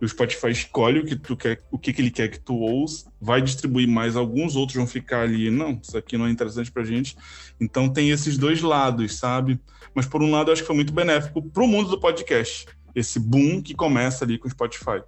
e 0.01 0.05
o 0.05 0.10
Spotify 0.10 0.49
escolhe 0.49 0.99
o 0.99 1.05
que 1.05 1.16
tu 1.16 1.38
quer, 1.38 1.62
o 1.70 1.78
que, 1.78 1.93
que 1.93 2.01
ele 2.01 2.10
quer 2.10 2.30
que 2.30 2.39
tu 2.39 2.55
ouça, 2.55 3.12
vai 3.22 3.41
distribuir 3.41 3.88
mais, 3.88 4.16
alguns 4.16 4.55
outros 4.55 4.76
vão 4.76 4.88
ficar 4.88 5.22
ali, 5.22 5.51
não, 5.51 5.80
isso 5.82 5.97
aqui 5.97 6.18
não 6.18 6.26
é 6.26 6.32
interessante 6.32 6.72
pra 6.72 6.84
gente. 6.84 7.16
Então 7.62 7.88
tem 7.88 8.10
esses 8.10 8.38
dois 8.38 8.62
lados, 8.62 9.18
sabe? 9.18 9.60
Mas 9.93 10.07
por 10.07 10.24
um 10.24 10.32
lado 10.32 10.49
eu 10.49 10.53
acho 10.53 10.64
que 10.64 10.68
foi 10.68 10.76
muito 10.76 10.91
benéfico 10.93 11.41
pro 11.41 11.68
mundo 11.68 11.89
do 11.89 11.99
podcast, 11.99 12.66
esse 12.95 13.20
boom 13.20 13.62
que 13.62 13.76
começa 13.76 14.26
ali 14.26 14.38
com 14.39 14.47
o 14.47 14.51
Spotify. 14.51 15.03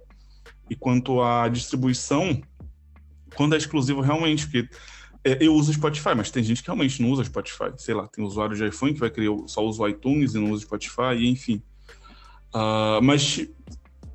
E 0.70 0.76
quanto 0.76 1.20
à 1.20 1.48
distribuição, 1.48 2.40
quando 3.34 3.54
é 3.54 3.58
exclusivo 3.58 4.00
realmente, 4.00 4.44
porque 4.44 4.68
eu 5.24 5.54
uso 5.54 5.72
Spotify, 5.72 6.14
mas 6.16 6.30
tem 6.30 6.42
gente 6.42 6.62
que 6.62 6.68
realmente 6.68 7.00
não 7.00 7.10
usa 7.10 7.24
Spotify. 7.24 7.72
Sei 7.76 7.94
lá, 7.94 8.08
tem 8.08 8.24
usuário 8.24 8.56
de 8.56 8.66
iPhone 8.66 8.92
que 8.92 9.00
vai 9.00 9.10
criar, 9.10 9.32
só 9.46 9.64
usa 9.64 9.82
o 9.82 9.88
iTunes 9.88 10.34
e 10.34 10.38
não 10.38 10.50
usa 10.50 10.64
Spotify, 10.64 11.14
enfim. 11.20 11.62
Ah, 12.52 13.00
mas 13.02 13.46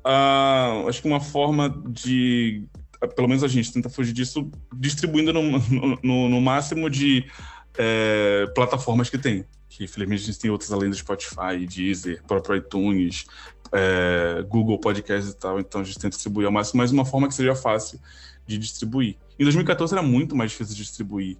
ah, 0.04 0.84
acho 0.88 1.02
que 1.02 1.08
uma 1.08 1.20
forma 1.20 1.68
de. 1.88 2.64
Pelo 3.14 3.28
menos 3.28 3.44
a 3.44 3.48
gente 3.48 3.72
tenta 3.72 3.88
fugir 3.88 4.12
disso 4.12 4.50
distribuindo 4.74 5.32
no, 5.32 5.42
no, 6.02 6.28
no 6.28 6.40
máximo 6.40 6.90
de 6.90 7.24
é, 7.76 8.46
plataformas 8.54 9.08
que 9.08 9.18
tem. 9.18 9.44
Que 9.68 9.84
infelizmente 9.84 10.22
a 10.22 10.26
gente 10.26 10.38
tem 10.38 10.50
outras 10.50 10.72
além 10.72 10.90
do 10.90 10.96
Spotify, 10.96 11.64
Deezer, 11.68 12.22
próprio 12.26 12.56
iTunes, 12.56 13.26
é, 13.72 14.42
Google 14.48 14.78
Podcast 14.78 15.30
e 15.30 15.34
tal. 15.34 15.60
Então 15.60 15.80
a 15.80 15.84
gente 15.84 15.98
tenta 15.98 16.10
distribuir 16.10 16.46
ao 16.46 16.52
máximo, 16.52 16.78
mas 16.78 16.90
uma 16.90 17.04
forma 17.04 17.28
que 17.28 17.34
seja 17.34 17.54
fácil 17.54 18.00
de 18.46 18.58
distribuir. 18.58 19.16
Em 19.38 19.44
2014 19.44 19.94
era 19.94 20.02
muito 20.02 20.34
mais 20.34 20.50
difícil 20.50 20.74
de 20.74 20.82
distribuir, 20.82 21.36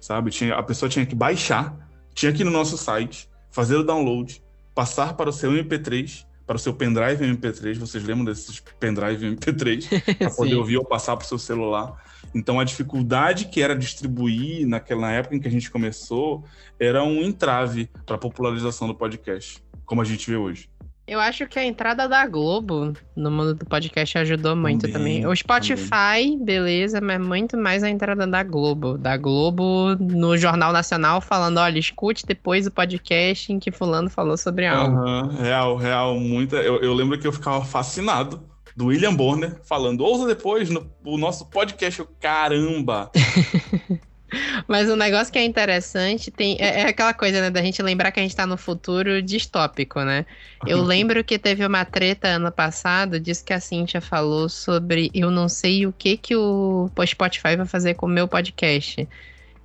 sabe? 0.00 0.30
Tinha, 0.30 0.54
a 0.54 0.62
pessoa 0.62 0.88
tinha 0.88 1.04
que 1.04 1.14
baixar, 1.14 1.76
tinha 2.14 2.32
que 2.32 2.42
ir 2.42 2.44
no 2.44 2.50
nosso 2.50 2.78
site, 2.78 3.28
fazer 3.50 3.76
o 3.76 3.84
download, 3.84 4.42
passar 4.74 5.14
para 5.14 5.28
o 5.28 5.32
seu 5.32 5.52
MP3, 5.52 6.24
para 6.46 6.56
o 6.56 6.58
seu 6.58 6.74
pendrive 6.74 7.24
MP3. 7.24 7.78
Vocês 7.78 8.02
lembram 8.04 8.24
desses 8.24 8.60
pendrive 8.80 9.36
MP3? 9.36 10.18
Para 10.18 10.30
poder 10.34 10.54
ouvir 10.54 10.78
ou 10.78 10.84
passar 10.84 11.16
para 11.16 11.24
o 11.24 11.28
seu 11.28 11.38
celular. 11.38 12.02
Então 12.34 12.58
a 12.58 12.64
dificuldade 12.64 13.46
que 13.46 13.62
era 13.62 13.76
distribuir 13.76 14.66
naquela 14.66 15.02
na 15.02 15.12
época 15.12 15.36
em 15.36 15.40
que 15.40 15.48
a 15.48 15.50
gente 15.50 15.70
começou 15.70 16.44
era 16.78 17.04
um 17.04 17.22
entrave 17.22 17.88
para 18.04 18.16
a 18.16 18.18
popularização 18.18 18.88
do 18.88 18.94
podcast, 18.94 19.62
como 19.84 20.00
a 20.00 20.04
gente 20.04 20.30
vê 20.30 20.36
hoje. 20.36 20.68
Eu 21.06 21.20
acho 21.20 21.46
que 21.46 21.58
a 21.58 21.64
entrada 21.64 22.08
da 22.08 22.26
Globo 22.26 22.94
no 23.14 23.30
mundo 23.30 23.54
do 23.54 23.66
podcast 23.66 24.16
ajudou 24.16 24.56
muito 24.56 24.90
Também, 24.90 25.20
também. 25.20 25.26
O 25.26 25.36
Spotify, 25.36 26.36
beleza, 26.40 26.98
mas 26.98 27.20
muito 27.20 27.58
mais 27.58 27.82
a 27.82 27.90
entrada 27.90 28.26
da 28.26 28.42
Globo. 28.42 28.96
Da 28.96 29.14
Globo 29.16 29.94
no 30.00 30.36
Jornal 30.38 30.72
Nacional 30.72 31.20
falando, 31.20 31.58
olha, 31.58 31.78
escute 31.78 32.24
depois 32.24 32.66
o 32.66 32.70
podcast 32.70 33.52
em 33.52 33.58
que 33.58 33.70
fulano 33.70 34.08
falou 34.08 34.38
sobre 34.38 34.66
algo. 34.66 34.96
Aham, 34.96 35.28
real, 35.40 35.76
real, 35.76 36.18
muita. 36.18 36.56
Eu, 36.56 36.80
eu 36.80 36.94
lembro 36.94 37.18
que 37.18 37.26
eu 37.26 37.32
ficava 37.32 37.62
fascinado 37.62 38.42
do 38.74 38.86
William 38.86 39.14
Bonner 39.14 39.60
falando, 39.62 40.00
ouça 40.00 40.26
depois 40.26 40.70
no 40.70 40.90
o 41.04 41.18
nosso 41.18 41.46
podcast. 41.50 42.00
Eu, 42.00 42.08
caramba! 42.18 43.10
Mas 44.68 44.88
o 44.88 44.96
negócio 44.96 45.32
que 45.32 45.38
é 45.38 45.44
interessante 45.44 46.30
tem 46.30 46.56
é, 46.58 46.82
é 46.82 46.88
aquela 46.88 47.14
coisa, 47.14 47.40
né, 47.40 47.50
da 47.50 47.62
gente 47.62 47.82
lembrar 47.82 48.10
que 48.12 48.20
a 48.20 48.22
gente 48.22 48.34
tá 48.34 48.46
no 48.46 48.56
futuro 48.56 49.22
distópico, 49.22 50.00
né? 50.00 50.26
Eu 50.66 50.82
lembro 50.84 51.22
que 51.24 51.38
teve 51.38 51.64
uma 51.64 51.84
treta 51.84 52.28
ano 52.28 52.50
passado, 52.50 53.20
disso 53.20 53.44
que 53.44 53.52
a 53.52 53.60
Cintia 53.60 54.00
falou 54.00 54.48
sobre 54.48 55.10
eu 55.14 55.30
não 55.30 55.48
sei 55.48 55.86
o 55.86 55.92
que 55.92 56.16
que 56.16 56.36
o 56.36 56.90
Spotify 57.06 57.56
vai 57.56 57.66
fazer 57.66 57.94
com 57.94 58.06
o 58.06 58.08
meu 58.08 58.28
podcast. 58.28 59.08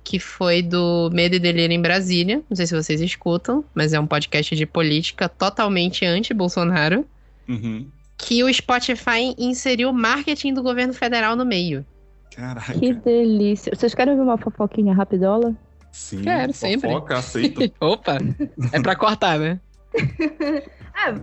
Que 0.02 0.18
foi 0.18 0.62
do 0.62 1.10
Medo 1.12 1.36
e 1.36 1.38
Delírio 1.38 1.74
em 1.74 1.80
Brasília. 1.80 2.42
Não 2.48 2.56
sei 2.56 2.66
se 2.66 2.74
vocês 2.74 3.00
escutam, 3.02 3.62
mas 3.74 3.92
é 3.92 4.00
um 4.00 4.06
podcast 4.06 4.56
de 4.56 4.64
política 4.64 5.28
totalmente 5.28 6.06
anti-Bolsonaro. 6.06 7.06
Uhum. 7.46 7.86
Que 8.16 8.42
o 8.42 8.52
Spotify 8.52 9.34
inseriu 9.38 9.92
marketing 9.92 10.54
do 10.54 10.62
governo 10.62 10.94
federal 10.94 11.36
no 11.36 11.44
meio. 11.44 11.84
Caraca. 12.34 12.72
Que 12.72 12.92
delícia. 12.94 13.72
Vocês 13.74 13.94
querem 13.94 14.14
ver 14.16 14.22
uma 14.22 14.38
fofoquinha 14.38 14.94
rapidola? 14.94 15.54
Sim, 15.92 16.22
Quero, 16.22 16.52
sempre. 16.52 16.88
fofoca, 16.88 17.18
aceito. 17.18 17.60
Opa! 17.80 18.18
É 18.72 18.80
pra 18.80 18.94
cortar, 18.96 19.38
né? 19.38 19.60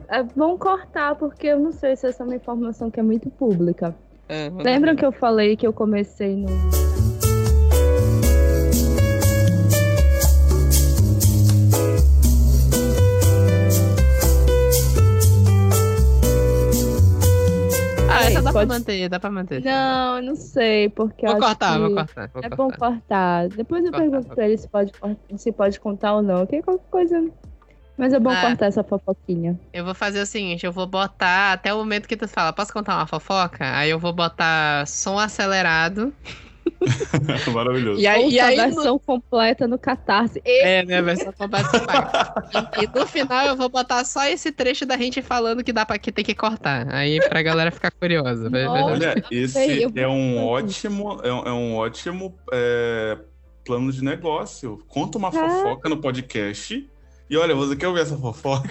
É, 0.10 0.20
é 0.20 0.24
bom 0.24 0.58
cortar, 0.58 1.14
porque 1.16 1.46
eu 1.48 1.60
não 1.60 1.72
sei 1.72 1.96
se 1.96 2.08
essa 2.08 2.24
é 2.24 2.26
uma 2.26 2.36
informação 2.36 2.90
que 2.90 3.00
é 3.00 3.04
muito 3.04 3.30
pública. 3.30 3.94
É, 4.28 4.50
Lembram 4.50 4.94
ver. 4.94 5.00
que 5.00 5.06
eu 5.06 5.12
falei 5.12 5.56
que 5.56 5.68
eu 5.68 5.74
comecei 5.74 6.36
no. 6.36 6.48
Essa 18.32 18.42
dá 18.42 18.54
pode- 18.54 18.68
pra 18.68 18.78
manter, 18.78 19.10
dá 19.10 19.20
pra 19.20 19.32
manter. 19.32 19.64
Não, 19.64 20.18
eu 20.18 20.24
não 20.24 20.36
sei, 20.36 20.90
porque 20.90 21.26
eu 21.26 21.32
Vou 21.32 21.40
cortar, 21.42 21.80
vou 21.80 21.94
cortar. 21.94 22.30
Vou 22.34 22.42
É 22.44 22.50
cortar. 22.50 22.56
bom 22.56 22.70
cortar. 22.72 23.48
Depois 23.50 23.86
eu 23.86 23.92
Cortar, 23.92 24.10
pergunto 24.10 24.36
pra 24.36 24.46
ele 24.48 24.58
se 24.58 24.68
pode, 24.68 24.92
se 25.38 25.52
pode 25.52 25.80
contar 25.80 26.16
ou 26.16 26.22
não, 26.22 26.46
que 26.46 26.62
qualquer 26.62 26.86
coisa. 26.90 27.30
Mas 27.98 28.14
é 28.14 28.20
bom 28.20 28.30
Ah. 28.30 28.42
cortar 28.42 28.68
essa 28.68 28.84
fofoquinha. 28.84 29.60
Eu 29.74 29.84
vou 29.84 29.96
fazer 29.96 30.22
o 30.22 30.26
seguinte, 30.26 30.64
eu 30.66 30.72
vou 30.72 30.86
botar 30.86 31.54
até 31.54 31.74
o 31.74 31.78
momento 31.78 32.08
que 32.08 32.16
tu 32.16 32.28
fala, 32.28 32.54
posso 32.54 32.72
contar 32.72 32.96
uma 32.96 33.08
fofoca? 33.08 33.76
Aí 33.76 33.90
eu 33.90 33.98
vou 33.98 34.14
botar 34.14 34.86
som 34.86 35.18
acelerado. 35.18 36.14
Maravilhoso. 37.54 38.00
E 38.00 38.08
aí, 38.08 38.30
e 38.30 38.40
aí 38.40 38.60
a 38.60 38.68
no- 38.68 38.76
versão 38.76 39.00
completa 39.00 39.68
no 39.68 39.78
Catarse. 39.78 40.42
E 40.46 40.64
É, 40.64 40.86
né? 40.86 41.02
Versão 41.02 41.32
completa 41.34 41.80
do 41.80 41.86
Max. 41.86 42.78
E, 42.82 43.00
no 43.00 43.06
final 43.08 43.46
eu 43.46 43.56
vou 43.56 43.70
botar 43.70 44.04
só 44.04 44.26
esse 44.26 44.52
trecho 44.52 44.86
da 44.86 44.98
gente 44.98 45.22
falando 45.22 45.64
que 45.64 45.74
dá 45.74 45.86
pra 45.86 45.98
que 45.98 46.12
tem 46.12 46.24
que 46.24 46.36
cortar. 46.36 46.88
Aí 46.94 47.20
pra 47.28 47.42
galera 47.42 47.72
ficar 47.72 47.92
curiosa. 47.92 48.50
Nossa. 48.50 48.84
Olha, 48.84 49.24
esse 49.32 49.82
eu 49.82 49.90
vou 49.90 50.02
é 50.02 50.08
um 50.08 50.46
ótimo, 50.46 51.20
é 51.24 51.32
um, 51.34 51.40
é 51.44 51.52
um 51.52 51.76
ótimo 51.76 52.38
é, 52.52 53.18
plano 53.66 53.92
de 53.92 54.04
negócio. 54.04 54.84
Conta 54.88 55.18
uma 55.18 55.32
fofoca 55.32 55.90
no 55.90 55.98
podcast. 55.98 56.88
E 57.30 57.36
olha, 57.36 57.54
você 57.54 57.76
quer 57.76 57.90
ouvir 57.90 58.02
essa 58.02 58.18
fofoca? 58.18 58.70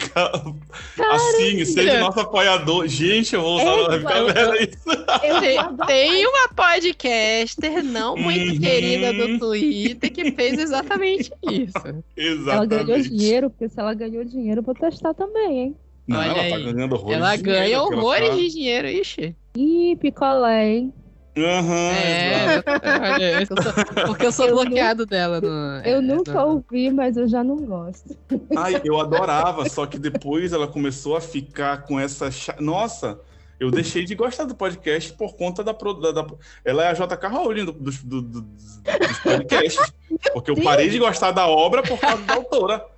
assim, 1.12 1.64
seja 1.64 2.00
nosso 2.00 2.20
apoiador. 2.20 2.86
Gente, 2.88 3.34
eu 3.34 3.42
vou 3.42 3.56
usar 3.56 3.94
é, 3.94 3.98
na 3.98 4.10
câmera 4.10 4.62
isso. 4.62 5.86
Tem, 5.86 6.26
uma 6.26 6.48
podcaster 6.48 7.84
não 7.84 8.16
muito 8.16 8.54
uhum. 8.54 8.60
querida 8.60 9.12
do 9.12 9.38
Twitter 9.38 10.10
que 10.10 10.32
fez 10.32 10.58
exatamente 10.58 11.30
isso. 11.42 12.02
Exatamente. 12.16 12.50
Ela 12.50 12.66
ganhou 12.66 13.00
dinheiro, 13.02 13.50
porque 13.50 13.68
se 13.68 13.78
ela 13.78 13.92
ganhou 13.92 14.24
dinheiro, 14.24 14.60
eu 14.60 14.64
vou 14.64 14.74
testar 14.74 15.12
também, 15.12 15.58
hein? 15.58 15.76
Não, 16.08 16.18
Olha 16.20 16.26
ela 16.26 16.34
tá 16.34 16.42
aí. 16.42 16.50
tá 16.50 16.58
ganhando 16.72 16.92
horrores 16.94 17.16
Ela 17.18 17.36
de 17.36 17.42
ganha 17.42 17.62
dinheiro, 17.64 17.82
horrores 17.82 18.28
ela 18.28 18.36
tá... 18.36 18.42
de 18.42 18.48
dinheiro, 18.48 18.88
ixi. 18.88 19.36
Ih, 19.56 19.96
picolé, 19.96 20.68
hein? 20.68 20.94
Uhum, 21.36 21.90
é, 21.92 22.64
olha, 23.12 23.40
eu 23.40 23.46
sou, 23.46 23.56
porque 24.06 24.26
eu 24.26 24.32
sou 24.32 24.46
eu 24.46 24.54
bloqueado 24.54 25.00
nunca, 25.00 25.10
dela. 25.10 25.38
No, 25.38 25.86
eu 25.86 25.98
é, 25.98 26.00
nunca 26.00 26.32
no... 26.32 26.46
ouvi, 26.46 26.90
mas 26.90 27.18
eu 27.18 27.28
já 27.28 27.44
não 27.44 27.56
gosto. 27.56 28.16
Ai, 28.56 28.80
eu 28.82 28.98
adorava, 28.98 29.68
só 29.68 29.84
que 29.84 29.98
depois 29.98 30.54
ela 30.54 30.66
começou 30.66 31.14
a 31.14 31.20
ficar 31.20 31.82
com 31.82 32.00
essa. 32.00 32.30
Nossa, 32.58 33.20
eu 33.60 33.70
deixei 33.70 34.06
de 34.06 34.14
gostar 34.14 34.44
do 34.44 34.54
podcast 34.54 35.12
por 35.12 35.36
conta 35.36 35.62
da. 35.62 35.72
da, 35.72 36.12
da... 36.12 36.26
Ela 36.64 36.84
é 36.84 36.88
a 36.88 36.92
JK 36.94 37.26
Rowling 37.30 37.66
do, 37.66 37.72
do, 37.72 37.90
do, 38.22 38.40
dos 38.40 39.18
podcasts. 39.22 39.92
Porque 40.32 40.50
eu 40.50 40.62
parei 40.62 40.88
de 40.88 40.98
gostar 40.98 41.32
da 41.32 41.46
obra 41.46 41.82
por 41.82 41.98
causa 41.98 42.22
da 42.22 42.34
autora. 42.34 42.95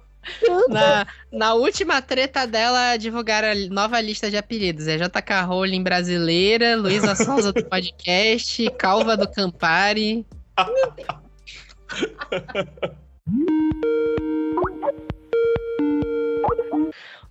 Na, 0.68 1.06
na 1.32 1.54
última 1.54 2.02
treta 2.02 2.46
dela, 2.46 2.96
divulgaram 2.96 3.48
a 3.48 3.54
nova 3.70 4.00
lista 4.00 4.30
de 4.30 4.36
apelidos. 4.36 4.86
É 4.86 4.96
JK 4.96 5.46
Rowling 5.46 5.82
brasileira, 5.82 6.76
Luísa 6.76 7.14
Souza 7.14 7.52
do 7.52 7.64
podcast, 7.64 8.70
Calva 8.78 9.16
do 9.16 9.28
Campari. 9.28 10.26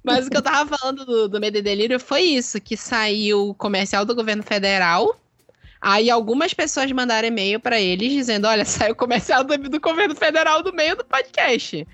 Mas 0.04 0.26
o 0.26 0.30
que 0.30 0.38
eu 0.38 0.42
tava 0.42 0.78
falando 0.78 1.06
do, 1.06 1.28
do 1.28 1.40
Medo 1.40 1.58
e 1.58 1.62
Delírio 1.62 2.00
foi 2.00 2.22
isso, 2.22 2.62
que 2.62 2.78
saiu 2.78 3.50
o 3.50 3.54
comercial 3.54 4.06
do 4.06 4.16
governo 4.16 4.42
federal. 4.42 5.20
Aí 5.82 6.10
algumas 6.10 6.54
pessoas 6.54 6.92
mandaram 6.92 7.28
e-mail 7.28 7.60
para 7.60 7.80
eles 7.80 8.12
dizendo: 8.12 8.48
olha, 8.48 8.66
saiu 8.66 8.94
o 8.94 8.96
comercial 8.96 9.44
do, 9.44 9.58
do 9.58 9.80
governo 9.80 10.16
federal 10.16 10.64
do 10.64 10.74
meio 10.74 10.96
do 10.96 11.06
podcast. 11.06 11.86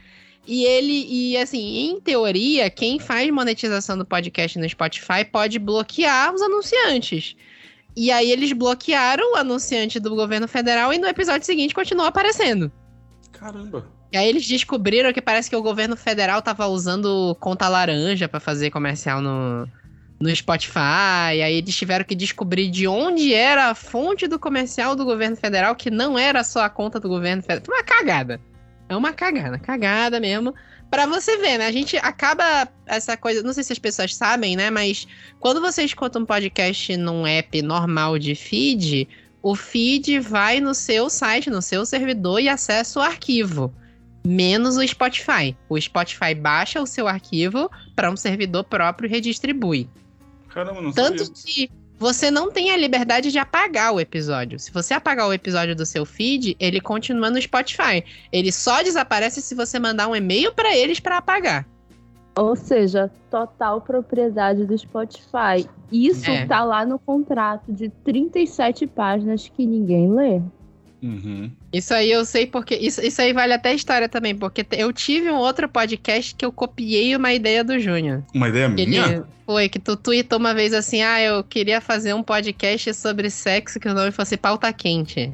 E 0.46 0.66
ele, 0.66 1.08
e 1.10 1.38
assim, 1.38 1.90
em 1.90 2.02
teoria, 2.02 2.70
quem 2.70 3.00
faz 3.00 3.30
monetização 3.32 3.98
do 3.98 4.06
podcast 4.06 4.60
no 4.60 4.68
Spotify 4.68 5.24
pode 5.30 5.58
bloquear 5.58 6.34
os 6.34 6.42
anunciantes. 6.42 7.36
E 7.96 8.12
aí 8.12 8.32
eles 8.32 8.52
bloquearam 8.52 9.34
o 9.34 9.36
anunciante 9.38 10.00
do 10.00 10.16
governo 10.16 10.48
federal 10.48 10.94
e 10.94 10.98
no 10.98 11.08
episódio 11.08 11.46
seguinte 11.46 11.74
continuou 11.74 12.08
aparecendo. 12.08 12.72
Caramba. 13.32 13.86
E 14.12 14.18
aí 14.18 14.28
eles 14.28 14.46
descobriram 14.46 15.14
que 15.14 15.22
parece 15.22 15.50
que 15.50 15.56
o 15.56 15.62
governo 15.62 15.96
federal 15.96 16.42
tava 16.42 16.68
usando 16.68 17.36
conta 17.40 17.70
laranja 17.70 18.28
para 18.28 18.40
fazer 18.40 18.70
comercial 18.70 19.22
no, 19.22 19.68
no 20.20 20.36
Spotify. 20.36 21.42
Aí 21.44 21.56
eles 21.56 21.76
tiveram 21.76 22.04
que 22.04 22.16
descobrir 22.16 22.70
de 22.70 22.88
onde 22.88 23.34
era 23.34 23.70
a 23.70 23.76
fonte 23.76 24.28
do 24.28 24.38
comercial 24.38 24.96
do 24.96 25.06
governo 25.06 25.36
federal, 25.36 25.76
que 25.76 25.90
não 25.90 26.18
era 26.18 26.44
só 26.44 26.64
a 26.64 26.70
conta 26.70 27.00
do 27.00 27.08
governo 27.08 27.42
federal. 27.42 27.66
Foi 27.66 27.76
uma 27.76 27.84
cagada. 27.84 28.42
É 28.94 28.98
uma 28.98 29.12
cagada, 29.12 29.58
cagada 29.58 30.20
mesmo. 30.20 30.54
Para 30.90 31.08
você 31.08 31.38
ver, 31.38 31.58
né? 31.58 31.66
A 31.66 31.72
gente 31.72 31.98
acaba 31.98 32.68
essa 32.86 33.18
coisa, 33.18 33.42
não 33.42 33.52
sei 33.52 33.64
se 33.64 33.74
as 33.74 33.80
pessoas 33.80 34.16
sabem, 34.16 34.56
né? 34.56 34.70
Mas 34.70 35.08
quando 35.40 35.60
você 35.60 35.84
escuta 35.84 36.20
um 36.20 36.26
podcast 36.26 36.96
num 36.98 37.26
app 37.26 37.62
normal 37.64 38.20
de 38.20 38.36
feed, 38.36 39.08
o 39.42 39.56
feed 39.56 40.20
vai 40.20 40.60
no 40.60 40.76
seu 40.76 41.10
site, 41.10 41.50
no 41.50 41.62
seu 41.62 41.86
servidor 41.86 42.40
e 42.40 42.48
acessa 42.48 43.00
o 43.00 43.04
arquivo. 43.04 43.74
Menos 44.26 44.78
o 44.78 44.88
Spotify. 44.88 45.58
O 45.68 45.80
Spotify 45.82 46.36
baixa 46.36 46.82
o 46.82 46.86
seu 46.86 47.08
arquivo 47.08 47.70
para 47.96 48.12
um 48.12 48.16
servidor 48.16 48.64
próprio 48.64 49.08
e 49.08 49.10
redistribui. 49.10 49.90
Caramba, 50.50 50.82
não 50.82 50.92
Tanto 50.92 51.26
sabia. 51.26 51.44
que 51.44 51.72
você 52.04 52.30
não 52.30 52.52
tem 52.52 52.70
a 52.70 52.76
liberdade 52.76 53.32
de 53.32 53.40
apagar 53.40 53.94
o 53.94 54.00
episódio. 54.00 54.60
Se 54.60 54.74
você 54.74 54.94
apagar 54.94 55.26
o 55.26 55.32
episódio 55.32 55.74
do 55.74 55.86
seu 55.86 56.06
feed, 56.06 56.54
ele 56.60 56.82
continua 56.82 57.30
no 57.30 57.42
Spotify. 57.42 58.04
Ele 58.30 58.52
só 58.52 58.84
desaparece 58.84 59.42
se 59.42 59.56
você 59.56 59.80
mandar 59.80 60.10
um 60.10 60.16
e-mail 60.16 60.54
para 60.54 60.76
eles 60.76 61.00
para 61.00 61.18
apagar. 61.18 61.66
Ou 62.36 62.58
seja, 62.58 63.10
total 63.32 63.80
propriedade 63.80 64.66
do 64.66 64.78
Spotify. 64.78 65.66
Isso 65.90 66.30
é. 66.30 66.46
tá 66.46 66.62
lá 66.66 66.86
no 66.86 67.00
contrato 67.00 67.72
de 67.72 67.88
37 67.88 68.86
páginas 68.86 69.48
que 69.48 69.66
ninguém 69.66 70.12
lê. 70.12 70.42
Uhum. 71.04 71.52
Isso 71.74 71.94
aí 71.94 72.10
eu 72.10 72.24
sei 72.24 72.48
porque. 72.48 72.76
Isso, 72.76 73.06
isso 73.06 73.22
aí 73.22 73.34
vale 73.34 73.52
até 73.52 73.74
história 73.74 74.08
também, 74.08 74.34
porque 74.34 74.66
eu 74.72 74.94
tive 74.94 75.30
um 75.30 75.36
outro 75.36 75.68
podcast 75.68 76.34
que 76.34 76.46
eu 76.46 76.52
copiei 76.52 77.14
uma 77.14 77.34
ideia 77.34 77.62
do 77.62 77.78
Júnior. 77.78 78.24
Uma 78.34 78.48
ideia 78.48 78.70
minha? 78.70 79.06
Ele, 79.06 79.24
foi, 79.46 79.68
que 79.68 79.80
tu 79.80 79.98
tweetou 79.98 80.40
uma 80.40 80.54
vez 80.54 80.74
assim: 80.74 81.04
ah, 81.04 81.22
eu 81.22 81.44
queria 81.44 81.82
fazer 81.82 82.14
um 82.14 82.24
podcast 82.24 82.94
sobre 82.94 83.30
sexo 83.30 83.82
que 83.82 83.90
o 83.90 83.94
nome 83.94 84.12
fosse 84.12 84.38
Pauta 84.38 84.72
Quente. 84.72 85.34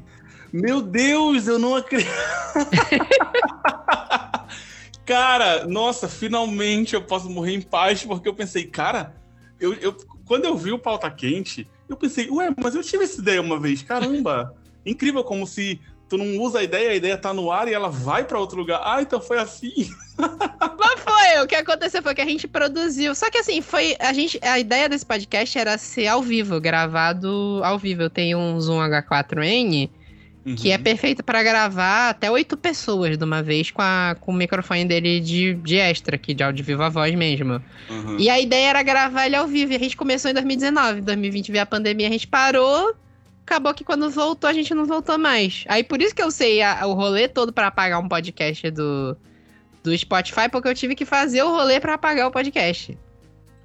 Meu 0.52 0.82
Deus, 0.82 1.48
eu 1.48 1.60
não 1.60 1.76
acredito. 1.76 2.10
cara, 5.06 5.68
nossa, 5.68 6.08
finalmente 6.08 6.96
eu 6.96 7.04
posso 7.04 7.30
morrer 7.30 7.54
em 7.54 7.62
paz, 7.62 8.04
porque 8.04 8.28
eu 8.28 8.34
pensei, 8.34 8.66
cara, 8.66 9.16
eu, 9.60 9.76
eu, 9.76 9.96
quando 10.26 10.46
eu 10.46 10.58
vi 10.58 10.72
o 10.72 10.80
Pauta 10.80 11.12
Quente, 11.12 11.70
eu 11.88 11.96
pensei, 11.96 12.28
ué, 12.32 12.50
mas 12.60 12.74
eu 12.74 12.82
tive 12.82 13.04
essa 13.04 13.22
ideia 13.22 13.40
uma 13.40 13.60
vez, 13.60 13.84
caramba. 13.84 14.52
Incrível 14.90 15.24
como 15.24 15.46
se 15.46 15.80
tu 16.10 16.18
não 16.18 16.40
usa 16.40 16.60
a 16.60 16.64
ideia, 16.64 16.90
a 16.90 16.96
ideia 16.96 17.18
tá 17.18 17.34
no 17.34 17.52
ar 17.52 17.68
e 17.68 17.74
ela 17.74 17.90
vai 17.90 18.24
para 18.24 18.40
outro 18.40 18.58
lugar. 18.58 18.82
Ah, 18.84 19.02
então 19.02 19.22
foi 19.22 19.38
assim. 19.38 19.90
Mas 20.18 21.00
foi, 21.00 21.44
o 21.44 21.48
que 21.48 21.56
aconteceu 21.56 22.02
foi 22.02 22.16
que 22.16 22.22
a 22.22 22.26
gente 22.26 22.48
produziu. 22.48 23.14
Só 23.14 23.30
que 23.30 23.38
assim, 23.38 23.62
foi. 23.62 23.96
A, 24.00 24.12
gente, 24.12 24.40
a 24.42 24.60
ideia 24.60 24.90
desse 24.90 25.06
podcast 25.06 25.58
era 25.58 25.78
ser 25.78 26.08
ao 26.08 26.22
vivo, 26.22 26.60
gravado 26.60 27.62
ao 27.64 27.78
vivo. 27.78 28.02
Eu 28.02 28.10
tenho 28.10 28.40
um 28.40 28.60
Zoom 28.60 28.80
H4N. 28.80 29.90
Uhum. 30.46 30.56
Que 30.56 30.72
é 30.72 30.78
uhum. 30.78 30.84
perfeito 30.84 31.22
para 31.22 31.44
gravar 31.44 32.10
até 32.10 32.32
oito 32.32 32.56
pessoas 32.56 33.18
de 33.18 33.24
uma 33.24 33.44
vez 33.44 33.72
com, 33.72 33.82
a, 33.82 34.16
com 34.20 34.32
o 34.32 34.34
microfone 34.34 34.86
dele 34.86 35.20
de, 35.20 35.54
de 35.56 35.76
extra, 35.78 36.16
aqui, 36.16 36.34
de 36.34 36.42
áudio 36.42 36.64
viva 36.64 36.90
voz 36.90 37.14
mesmo. 37.14 37.62
Uhum. 37.90 38.18
E 38.18 38.30
a 38.30 38.40
ideia 38.40 38.70
era 38.70 38.82
gravar 38.82 39.26
ele 39.26 39.36
ao 39.36 39.46
vivo. 39.46 39.74
E 39.74 39.76
a 39.76 39.80
gente 39.80 39.98
começou 39.98 40.32
em 40.32 40.34
2019. 40.34 41.00
Em 41.00 41.04
2020 41.04 41.52
veio 41.52 41.62
a 41.62 41.68
pandemia, 41.68 42.08
a 42.08 42.12
gente 42.12 42.26
parou 42.26 42.96
acabou 43.50 43.74
que 43.74 43.84
quando 43.84 44.12
voltou, 44.12 44.48
a 44.48 44.54
gente 44.54 44.76
não 44.76 44.86
voltou 44.86 45.18
mais. 45.18 45.64
Aí 45.68 45.84
por 45.84 46.00
isso 46.00 46.14
que 46.14 46.22
eu 46.22 46.30
sei 46.30 46.62
a, 46.62 46.86
o 46.86 46.94
rolê 46.94 47.28
todo 47.28 47.52
para 47.52 47.68
apagar 47.68 48.00
um 48.00 48.08
podcast 48.08 48.70
do, 48.70 49.18
do 49.84 49.98
Spotify, 49.98 50.48
porque 50.52 50.68
eu 50.68 50.76
tive 50.76 50.96
que 50.96 51.06
fazer 51.06 51.42
o 51.42 51.50
rolê 51.50 51.80
para 51.80 51.96
apagar 51.96 52.28
o 52.28 52.32
podcast. 52.32 52.98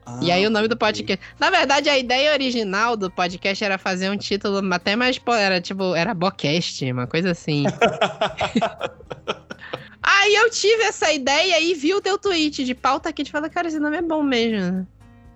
Ah, 0.07 0.20
e 0.22 0.30
aí 0.30 0.47
o 0.47 0.51
nome 0.51 0.68
do 0.68 0.76
podcast. 0.76 1.24
Na 1.39 1.51
verdade, 1.51 1.89
a 1.89 1.99
ideia 1.99 2.32
original 2.32 2.97
do 2.97 3.11
podcast 3.11 3.62
era 3.62 3.78
fazer 3.78 4.11
um 4.11 4.16
título 4.16 4.61
até 4.72 4.97
mais. 4.97 5.20
Era 5.39 5.61
tipo, 5.61 5.95
era 5.95 6.14
Bocast, 6.14 6.91
uma 6.91 7.07
coisa 7.07 7.30
assim. 7.30 7.64
aí 10.03 10.35
eu 10.35 10.51
tive 10.51 10.82
essa 10.85 11.12
ideia 11.12 11.61
e 11.61 11.74
vi 11.74 11.95
o 11.95 12.01
teu 12.01 12.18
tweet 12.18 12.64
de 12.64 12.74
pauta 12.74 13.11
aqui 13.11 13.22
e 13.22 13.30
falei, 13.30 13.51
cara, 13.51 13.68
esse 13.68 13.78
nome 13.78 13.99
é 13.99 14.03
bom 14.03 14.22
mesmo. 14.22 14.87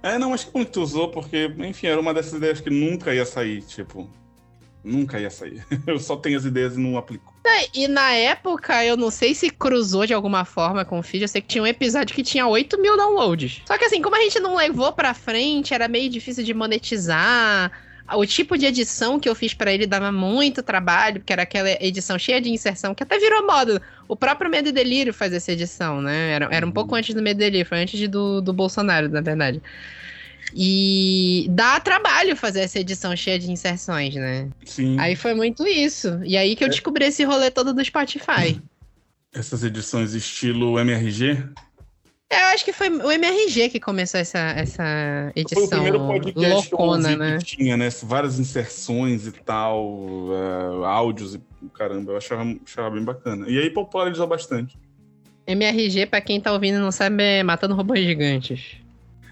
É, 0.02 0.16
não, 0.16 0.32
acho 0.32 0.46
que 0.46 0.54
muito 0.54 0.80
usou, 0.80 1.10
porque, 1.10 1.52
enfim, 1.58 1.88
era 1.88 2.00
uma 2.00 2.14
dessas 2.14 2.34
ideias 2.34 2.60
que 2.60 2.70
nunca 2.70 3.14
ia 3.14 3.26
sair, 3.26 3.62
tipo. 3.62 4.08
Nunca 4.88 5.20
ia 5.20 5.28
sair. 5.28 5.64
Eu 5.86 5.98
só 5.98 6.16
tenho 6.16 6.38
as 6.38 6.44
ideias 6.44 6.76
e 6.76 6.80
não 6.80 6.96
aplico. 6.96 7.34
É, 7.44 7.68
e 7.74 7.88
na 7.88 8.12
época, 8.12 8.84
eu 8.84 8.94
não 8.94 9.10
sei 9.10 9.34
se 9.34 9.48
cruzou 9.48 10.04
de 10.04 10.12
alguma 10.12 10.44
forma 10.44 10.84
com 10.84 10.98
o 10.98 11.02
feed. 11.02 11.22
Eu 11.22 11.28
sei 11.28 11.40
que 11.40 11.48
tinha 11.48 11.62
um 11.62 11.66
episódio 11.66 12.14
que 12.14 12.22
tinha 12.22 12.46
8 12.46 12.80
mil 12.80 12.96
downloads. 12.96 13.62
Só 13.66 13.78
que 13.78 13.84
assim, 13.86 14.02
como 14.02 14.16
a 14.16 14.20
gente 14.20 14.38
não 14.38 14.54
levou 14.54 14.92
pra 14.92 15.14
frente, 15.14 15.72
era 15.72 15.88
meio 15.88 16.10
difícil 16.10 16.44
de 16.44 16.52
monetizar. 16.52 17.72
O 18.14 18.24
tipo 18.24 18.56
de 18.56 18.66
edição 18.66 19.20
que 19.20 19.28
eu 19.28 19.34
fiz 19.34 19.52
para 19.52 19.72
ele 19.72 19.86
dava 19.86 20.10
muito 20.10 20.62
trabalho, 20.62 21.20
porque 21.20 21.32
era 21.32 21.42
aquela 21.42 21.70
edição 21.84 22.18
cheia 22.18 22.40
de 22.40 22.50
inserção, 22.50 22.94
que 22.94 23.02
até 23.02 23.18
virou 23.18 23.46
moda. 23.46 23.82
O 24.06 24.16
próprio 24.16 24.50
Medo 24.50 24.70
e 24.70 24.72
Delírio 24.72 25.12
faz 25.12 25.32
essa 25.32 25.52
edição, 25.52 26.00
né? 26.00 26.32
Era, 26.32 26.48
era 26.50 26.66
um 26.66 26.72
pouco 26.72 26.92
uhum. 26.92 26.98
antes 26.98 27.14
do 27.14 27.22
Medo 27.22 27.40
e 27.42 27.44
Delírio, 27.44 27.66
foi 27.66 27.82
antes 27.82 27.98
de, 27.98 28.08
do, 28.08 28.40
do 28.40 28.52
Bolsonaro, 28.52 29.08
na 29.08 29.20
verdade. 29.20 29.60
E 30.54 31.46
dá 31.50 31.78
trabalho 31.78 32.36
fazer 32.36 32.60
essa 32.60 32.78
edição 32.78 33.14
cheia 33.14 33.38
de 33.38 33.50
inserções, 33.50 34.14
né? 34.14 34.48
Sim. 34.64 34.98
Aí 34.98 35.14
foi 35.14 35.34
muito 35.34 35.66
isso. 35.66 36.20
E 36.24 36.36
aí 36.36 36.56
que 36.56 36.64
eu 36.64 36.68
é. 36.68 36.70
descobri 36.70 37.04
esse 37.04 37.24
rolê 37.24 37.50
todo 37.50 37.74
do 37.74 37.84
Spotify. 37.84 38.60
Essas 39.34 39.62
edições 39.62 40.14
estilo 40.14 40.78
MRG? 40.78 41.44
É, 42.30 42.42
eu 42.42 42.46
acho 42.48 42.64
que 42.64 42.72
foi 42.72 42.88
o 42.90 43.10
MRG 43.10 43.68
que 43.68 43.78
começou 43.80 44.20
essa, 44.20 44.38
essa 44.38 45.32
edição 45.36 45.66
foi 45.66 45.66
o 45.66 45.70
primeiro 45.70 46.06
podcast 46.06 46.70
loucona, 46.70 47.16
né? 47.16 47.38
Que 47.38 47.44
tinha, 47.44 47.76
né? 47.76 47.88
Várias 48.02 48.38
inserções 48.38 49.26
e 49.26 49.32
tal, 49.32 49.86
uh, 49.86 50.84
áudios 50.84 51.34
e 51.34 51.40
caramba, 51.74 52.12
eu 52.12 52.16
achava, 52.16 52.44
achava 52.64 52.90
bem 52.90 53.02
bacana. 53.02 53.48
E 53.48 53.58
aí 53.58 53.70
popularizou 53.70 54.26
bastante. 54.26 54.78
MRG, 55.46 56.06
pra 56.06 56.20
quem 56.20 56.40
tá 56.40 56.52
ouvindo 56.52 56.76
e 56.76 56.80
não 56.80 56.92
sabe, 56.92 57.22
é 57.22 57.42
Matando 57.42 57.74
Robôs 57.74 58.00
Gigantes. 58.00 58.76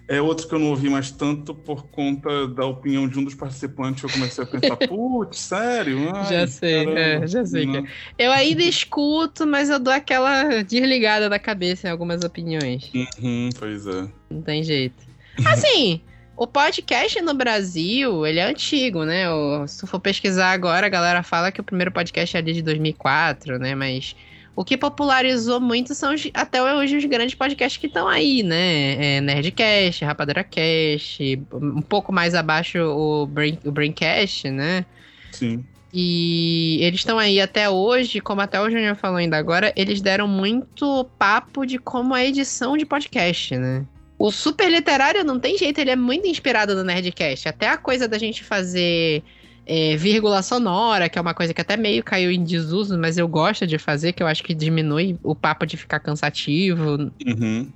É 0.09 0.21
outro 0.21 0.47
que 0.47 0.55
eu 0.55 0.59
não 0.59 0.69
ouvi 0.69 0.89
mais 0.89 1.11
tanto 1.11 1.55
por 1.55 1.87
conta 1.89 2.47
da 2.47 2.65
opinião 2.65 3.09
de 3.09 3.19
um 3.19 3.25
dos 3.25 3.35
participantes. 3.35 4.03
Eu 4.03 4.11
comecei 4.11 4.45
a 4.45 4.47
pensar, 4.47 4.77
putz, 4.87 5.39
sério? 5.39 6.15
Ai, 6.15 6.33
já 6.33 6.47
sei, 6.47 6.89
é, 6.91 7.27
já 7.27 7.45
sei. 7.45 7.67
Que... 7.67 7.77
É. 7.79 7.83
Eu 8.19 8.33
ainda 8.33 8.63
escuto, 8.63 9.47
mas 9.47 9.69
eu 9.69 9.79
dou 9.79 9.93
aquela 9.93 10.63
desligada 10.63 11.29
da 11.29 11.39
cabeça 11.39 11.89
em 11.89 11.91
algumas 11.91 12.23
opiniões. 12.23 12.91
Uhum, 12.95 13.51
pois 13.59 13.87
é. 13.87 14.09
Não 14.31 14.43
tem 14.43 14.63
jeito. 14.63 15.05
Assim, 15.45 16.01
o 16.37 16.47
podcast 16.47 17.21
no 17.21 17.35
Brasil, 17.35 18.27
ele 18.27 18.39
é 18.39 18.45
antigo, 18.45 19.05
né? 19.05 19.29
O, 19.31 19.67
se 19.67 19.81
tu 19.81 19.87
for 19.87 19.99
pesquisar 19.99 20.53
agora, 20.53 20.87
a 20.87 20.91
galera 20.91 21.23
fala 21.23 21.51
que 21.51 21.61
o 21.61 21.65
primeiro 21.65 21.91
podcast 21.91 22.37
é 22.37 22.41
ali 22.41 22.53
de 22.53 22.63
2004, 22.63 23.59
né? 23.59 23.75
Mas 23.75 24.15
o 24.57 24.65
que 24.65 24.79
popularizou 24.79 25.61
muito 25.61 25.95
são 25.95 26.15
os, 26.15 26.31
até 26.33 26.63
hoje 26.63 26.97
os 26.97 27.05
grandes 27.05 27.35
podcasts 27.35 27.79
que 27.79 27.87
estão 27.87 28.09
aí, 28.09 28.43
né? 28.43 29.17
É 29.19 29.21
Nerdcast, 29.21 30.03
Rapadura 30.03 30.43
Cast, 30.43 31.39
um 31.53 31.83
pouco 31.83 32.11
mais 32.11 32.35
abaixo 32.35 32.79
o, 32.79 33.27
Brain, 33.27 33.59
o 33.67 33.71
Braincast, 33.71 34.51
né? 34.51 34.87
Sim. 35.31 35.63
E 35.93 36.79
eles 36.81 37.01
estão 37.01 37.19
aí 37.19 37.39
até 37.39 37.69
hoje, 37.69 38.19
como 38.21 38.41
até 38.41 38.59
o 38.59 38.71
Junior 38.71 38.97
falou 38.97 39.19
ainda 39.19 39.37
agora, 39.37 39.75
eles 39.77 40.01
deram 40.01 40.27
muito 40.27 41.05
papo 41.19 41.67
de 41.67 41.79
como 41.79 42.15
a 42.15 42.25
edição 42.25 42.79
de 42.79 42.87
podcast, 42.87 43.59
né? 43.59 43.85
O 44.19 44.31
super 44.33 44.71
literário 44.71 45.23
não 45.23 45.39
tem 45.39 45.59
jeito, 45.59 45.79
ele 45.79 45.91
é 45.91 45.97
muito 45.97 46.27
inspirado 46.27 46.75
no 46.75 46.83
Nerdcast. 46.83 47.47
Até 47.47 47.69
a 47.69 47.77
coisa 47.77 48.09
da 48.09 48.17
gente 48.17 48.43
fazer 48.43 49.23
é, 49.67 49.97
vírgula 49.97 50.43
sonora, 50.43 51.09
que 51.09 51.19
é 51.19 51.21
uma 51.21 51.35
coisa 51.35 51.53
que 51.53 51.61
até 51.61 51.77
meio 51.77 52.03
caiu 52.05 52.31
em 52.31 52.45
desuso, 52.45 52.97
mas 52.97 53.19
eu 53.19 53.27
gosto 53.27 53.67
de 53.67 53.79
fazer, 53.79 54.13
que 54.13 54.23
eu 54.23 54.27
acho 54.27 54.45
que 54.45 54.55
diminui 54.55 55.19
o 55.25 55.35
papo 55.35 55.67
de 55.67 55.77
ficar 55.77 55.99
cansativo. 55.99 57.11
Uhum. 57.27 57.69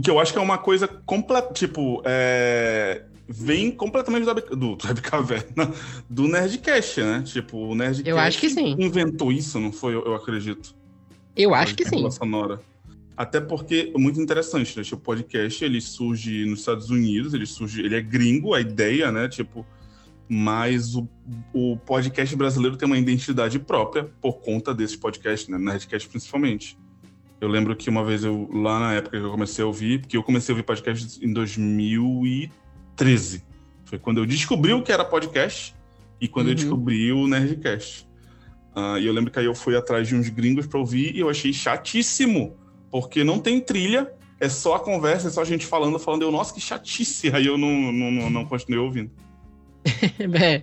Que 0.00 0.08
eu 0.08 0.20
acho 0.20 0.32
que 0.32 0.38
é 0.38 0.42
uma 0.42 0.56
coisa 0.56 0.86
completa, 0.86 1.52
tipo, 1.52 2.00
é... 2.04 3.02
vem 3.28 3.72
completamente 3.72 4.24
do, 4.24 4.34
do, 4.34 4.76
do 4.76 4.86
Webcaverna, 4.86 5.72
do 6.08 6.28
Nerdcast, 6.28 7.02
né? 7.02 7.22
Tipo, 7.26 7.58
o 7.58 7.74
Nerdcast 7.74 8.08
eu 8.08 8.18
acho 8.18 8.38
que 8.38 8.48
sim. 8.48 8.76
inventou 8.78 9.32
isso, 9.32 9.58
não 9.58 9.72
foi? 9.72 9.94
Eu, 9.94 10.04
eu 10.04 10.14
acredito. 10.14 10.74
Eu 11.36 11.54
acho 11.54 11.74
que 11.74 11.84
sim. 11.84 12.08
Sonora. 12.10 12.60
Até 13.16 13.40
porque 13.40 13.92
é 13.94 13.98
muito 13.98 14.20
interessante, 14.20 14.76
né? 14.76 14.84
Tipo, 14.84 14.96
o 14.96 15.00
podcast, 15.00 15.64
ele 15.64 15.80
surge 15.80 16.46
nos 16.46 16.60
Estados 16.60 16.88
Unidos, 16.88 17.34
ele 17.34 17.46
surge, 17.46 17.82
ele 17.82 17.96
é 17.96 18.00
gringo, 18.00 18.54
a 18.54 18.60
ideia, 18.60 19.10
né? 19.10 19.28
Tipo, 19.28 19.66
mas 20.34 20.94
o, 20.94 21.06
o 21.52 21.76
podcast 21.76 22.34
brasileiro 22.34 22.78
tem 22.78 22.86
uma 22.86 22.96
identidade 22.96 23.58
própria 23.58 24.04
por 24.18 24.40
conta 24.40 24.72
desse 24.72 24.96
podcast, 24.96 25.50
né? 25.50 25.58
Nerdcast 25.58 26.08
principalmente. 26.08 26.78
Eu 27.38 27.48
lembro 27.48 27.76
que 27.76 27.90
uma 27.90 28.02
vez 28.02 28.24
eu, 28.24 28.48
lá 28.50 28.80
na 28.80 28.94
época 28.94 29.18
que 29.18 29.26
eu 29.26 29.30
comecei 29.30 29.62
a 29.62 29.66
ouvir, 29.66 30.00
porque 30.00 30.16
eu 30.16 30.22
comecei 30.22 30.50
a 30.50 30.54
ouvir 30.54 30.62
podcast 30.62 31.22
em 31.22 31.30
2013. 31.34 33.44
Foi 33.84 33.98
quando 33.98 34.18
eu 34.18 34.26
descobri 34.26 34.72
o 34.72 34.82
que 34.82 34.90
era 34.90 35.04
podcast 35.04 35.76
e 36.18 36.26
quando 36.26 36.46
uhum. 36.46 36.52
eu 36.52 36.56
descobri 36.56 37.12
o 37.12 37.28
Nerdcast. 37.28 38.08
Uh, 38.74 38.96
e 39.00 39.06
eu 39.06 39.12
lembro 39.12 39.30
que 39.30 39.38
aí 39.38 39.44
eu 39.44 39.54
fui 39.54 39.76
atrás 39.76 40.08
de 40.08 40.14
uns 40.14 40.30
gringos 40.30 40.66
para 40.66 40.80
ouvir 40.80 41.14
e 41.14 41.20
eu 41.20 41.28
achei 41.28 41.52
chatíssimo, 41.52 42.56
porque 42.90 43.22
não 43.22 43.38
tem 43.38 43.60
trilha, 43.60 44.10
é 44.40 44.48
só 44.48 44.76
a 44.76 44.80
conversa, 44.80 45.28
é 45.28 45.30
só 45.30 45.42
a 45.42 45.44
gente 45.44 45.66
falando, 45.66 45.98
falando. 45.98 46.22
Eu, 46.22 46.32
nossa, 46.32 46.54
que 46.54 46.60
chatice. 46.60 47.30
Aí 47.34 47.44
eu 47.44 47.58
não, 47.58 47.92
não, 47.92 48.10
não, 48.10 48.30
não 48.30 48.46
continuei 48.46 48.82
ouvindo. 48.82 49.10
é. 50.42 50.62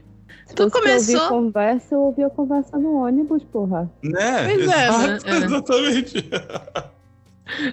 Tu 0.56 0.70
começou. 0.72 1.16
Eu 1.16 1.22
ouvi 1.22 1.30
conversa, 1.30 1.96
eu 1.96 2.02
ouvi 2.02 2.24
a 2.24 2.30
conversa 2.30 2.78
no 2.78 2.96
ônibus, 2.96 3.44
porra. 3.44 3.90
Né? 4.04 4.46
Pois 4.46 4.62
Exato, 4.62 5.28
é, 5.28 5.32
né? 5.32 5.40
É. 5.40 5.46
Exatamente. 5.46 6.30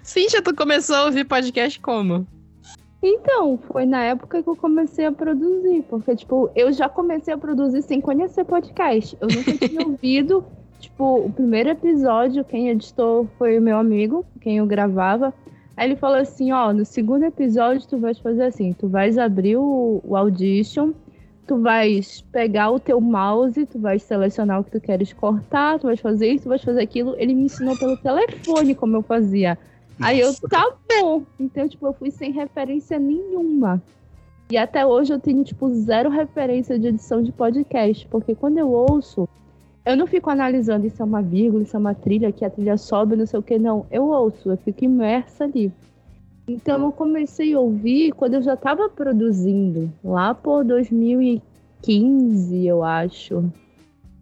Cíntia, 0.02 0.42
tu 0.42 0.54
começou 0.54 0.96
a 0.96 1.04
ouvir 1.06 1.24
podcast 1.24 1.80
como? 1.80 2.26
Então, 3.02 3.58
foi 3.70 3.86
na 3.86 4.02
época 4.02 4.42
que 4.42 4.48
eu 4.48 4.56
comecei 4.56 5.06
a 5.06 5.12
produzir, 5.12 5.84
porque, 5.88 6.16
tipo, 6.16 6.50
eu 6.56 6.72
já 6.72 6.88
comecei 6.88 7.32
a 7.32 7.38
produzir 7.38 7.82
sem 7.82 8.00
conhecer 8.00 8.44
podcast. 8.44 9.16
Eu 9.20 9.28
nunca 9.28 9.52
tinha 9.68 9.86
ouvido, 9.86 10.44
tipo, 10.80 11.18
o 11.18 11.30
primeiro 11.30 11.70
episódio, 11.70 12.44
quem 12.44 12.70
editou 12.70 13.28
foi 13.38 13.58
o 13.58 13.62
meu 13.62 13.76
amigo, 13.76 14.24
quem 14.40 14.58
eu 14.58 14.66
gravava. 14.66 15.32
Aí 15.76 15.88
ele 15.88 15.96
falou 15.96 16.16
assim, 16.16 16.52
ó, 16.52 16.72
no 16.72 16.84
segundo 16.86 17.24
episódio 17.24 17.86
tu 17.86 17.98
vais 17.98 18.18
fazer 18.18 18.44
assim, 18.44 18.72
tu 18.72 18.88
vais 18.88 19.18
abrir 19.18 19.56
o, 19.56 20.00
o 20.02 20.16
Audition, 20.16 20.92
tu 21.46 21.58
vais 21.58 22.22
pegar 22.32 22.70
o 22.70 22.80
teu 22.80 23.00
mouse, 23.00 23.66
tu 23.66 23.78
vais 23.78 24.02
selecionar 24.02 24.60
o 24.60 24.64
que 24.64 24.72
tu 24.72 24.80
queres 24.80 25.12
cortar, 25.12 25.78
tu 25.78 25.86
vais 25.86 26.00
fazer 26.00 26.28
isso, 26.28 26.44
tu 26.44 26.48
vais 26.48 26.62
fazer 26.62 26.80
aquilo. 26.80 27.14
Ele 27.18 27.34
me 27.34 27.44
ensinou 27.44 27.76
pelo 27.78 27.96
telefone 27.96 28.74
como 28.74 28.96
eu 28.96 29.02
fazia. 29.02 29.56
Nossa. 29.98 30.10
Aí 30.10 30.20
eu, 30.20 30.34
tá 30.48 30.72
bom. 30.88 31.22
Então, 31.38 31.68
tipo, 31.68 31.86
eu 31.86 31.92
fui 31.92 32.10
sem 32.10 32.32
referência 32.32 32.98
nenhuma. 32.98 33.82
E 34.50 34.56
até 34.56 34.84
hoje 34.84 35.12
eu 35.12 35.18
tenho, 35.18 35.42
tipo, 35.42 35.68
zero 35.74 36.10
referência 36.10 36.78
de 36.78 36.88
edição 36.88 37.22
de 37.22 37.32
podcast. 37.32 38.06
Porque 38.08 38.34
quando 38.34 38.58
eu 38.58 38.70
ouço, 38.70 39.28
eu 39.84 39.96
não 39.96 40.06
fico 40.06 40.30
analisando 40.30 40.86
isso 40.86 41.00
é 41.00 41.04
uma 41.04 41.22
vírgula, 41.22 41.62
isso 41.62 41.76
é 41.76 41.78
uma 41.78 41.94
trilha, 41.94 42.32
que 42.32 42.44
a 42.44 42.50
trilha 42.50 42.76
sobe, 42.76 43.16
não 43.16 43.26
sei 43.26 43.38
o 43.38 43.42
que, 43.42 43.58
não. 43.58 43.86
Eu 43.90 44.08
ouço, 44.08 44.50
eu 44.50 44.56
fico 44.56 44.84
imersa 44.84 45.44
ali. 45.44 45.72
Então 46.48 46.84
eu 46.84 46.92
comecei 46.92 47.54
a 47.54 47.60
ouvir 47.60 48.12
quando 48.12 48.34
eu 48.34 48.42
já 48.42 48.54
estava 48.54 48.88
produzindo, 48.88 49.92
lá 50.04 50.32
por 50.32 50.64
2015, 50.64 52.66
eu 52.66 52.84
acho. 52.84 53.44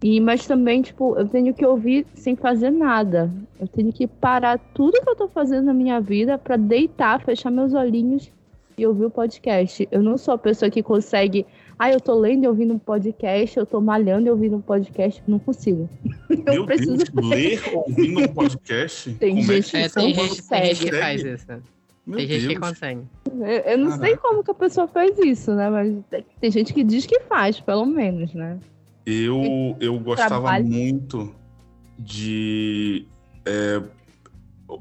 E, 0.02 0.20
mas 0.20 0.46
também, 0.46 0.82
tipo, 0.82 1.16
eu 1.16 1.26
tenho 1.28 1.54
que 1.54 1.64
ouvir 1.64 2.06
sem 2.14 2.36
fazer 2.36 2.70
nada. 2.70 3.30
Eu 3.58 3.66
tenho 3.66 3.92
que 3.92 4.06
parar 4.06 4.58
tudo 4.74 5.00
que 5.00 5.08
eu 5.08 5.16
tô 5.16 5.28
fazendo 5.28 5.66
na 5.66 5.74
minha 5.74 6.00
vida 6.00 6.36
para 6.36 6.56
deitar, 6.56 7.22
fechar 7.22 7.50
meus 7.50 7.72
olhinhos 7.72 8.30
e 8.76 8.86
ouvir 8.86 9.06
o 9.06 9.10
podcast. 9.10 9.88
Eu 9.90 10.02
não 10.02 10.18
sou 10.18 10.34
a 10.34 10.38
pessoa 10.38 10.70
que 10.70 10.82
consegue. 10.82 11.46
Ah, 11.78 11.90
eu 11.90 12.00
tô 12.00 12.14
lendo 12.14 12.44
e 12.44 12.48
ouvindo 12.48 12.74
um 12.74 12.78
podcast, 12.78 13.58
eu 13.58 13.66
tô 13.66 13.80
malhando 13.80 14.28
e 14.28 14.30
ouvindo 14.30 14.56
um 14.56 14.60
podcast. 14.60 15.22
Não 15.26 15.38
consigo. 15.38 15.88
Meu 16.28 16.54
eu 16.54 16.66
preciso 16.66 16.96
Deus, 16.96 17.30
ler 17.30 17.62
ouvindo 17.72 18.20
um 18.20 18.28
podcast? 18.28 19.12
Tem 19.14 19.36
Como 19.36 19.42
gente, 19.42 19.76
é 19.76 19.80
que, 19.80 19.86
é, 19.86 19.88
tem 19.88 20.14
gente 20.14 20.42
que 20.42 20.42
faz 20.42 21.24
isso. 21.24 21.73
Meu 22.06 22.18
tem 22.18 22.26
Deus. 22.28 22.42
gente 22.42 22.54
que 22.54 22.60
consegue. 22.60 23.02
Eu, 23.26 23.46
eu 23.46 23.78
não 23.78 23.90
Caraca. 23.90 24.06
sei 24.06 24.16
como 24.16 24.44
que 24.44 24.50
a 24.50 24.54
pessoa 24.54 24.86
faz 24.86 25.18
isso, 25.18 25.54
né? 25.54 25.70
Mas 25.70 26.24
tem 26.40 26.50
gente 26.50 26.74
que 26.74 26.84
diz 26.84 27.06
que 27.06 27.20
faz, 27.20 27.60
pelo 27.60 27.86
menos, 27.86 28.32
né? 28.34 28.58
Eu, 29.06 29.76
eu 29.80 29.98
gostava 29.98 30.28
Trabalho. 30.28 30.66
muito 30.66 31.34
de. 31.98 33.06
É, 33.46 33.82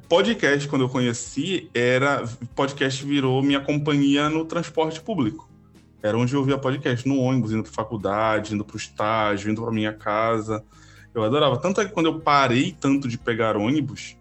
podcast, 0.07 0.67
quando 0.67 0.84
eu 0.84 0.89
conheci, 0.89 1.69
era. 1.74 2.24
Podcast 2.55 3.05
virou 3.05 3.41
minha 3.41 3.59
companhia 3.61 4.30
no 4.30 4.45
transporte 4.45 5.01
público. 5.01 5.49
Era 6.01 6.17
onde 6.17 6.34
eu 6.34 6.39
ouvia 6.41 6.57
podcast, 6.57 7.07
no 7.07 7.17
ônibus, 7.19 7.53
indo 7.53 7.63
para 7.63 7.71
faculdade, 7.71 8.53
indo 8.53 8.65
para 8.65 8.76
o 8.76 8.78
estágio, 8.78 9.49
indo 9.49 9.61
para 9.61 9.71
minha 9.71 9.93
casa. 9.93 10.63
Eu 11.13 11.24
adorava. 11.24 11.57
Tanto 11.57 11.80
é 11.80 11.86
que 11.86 11.91
quando 11.91 12.07
eu 12.07 12.19
parei 12.19 12.76
tanto 12.78 13.07
de 13.07 13.17
pegar 13.17 13.55
ônibus, 13.55 14.17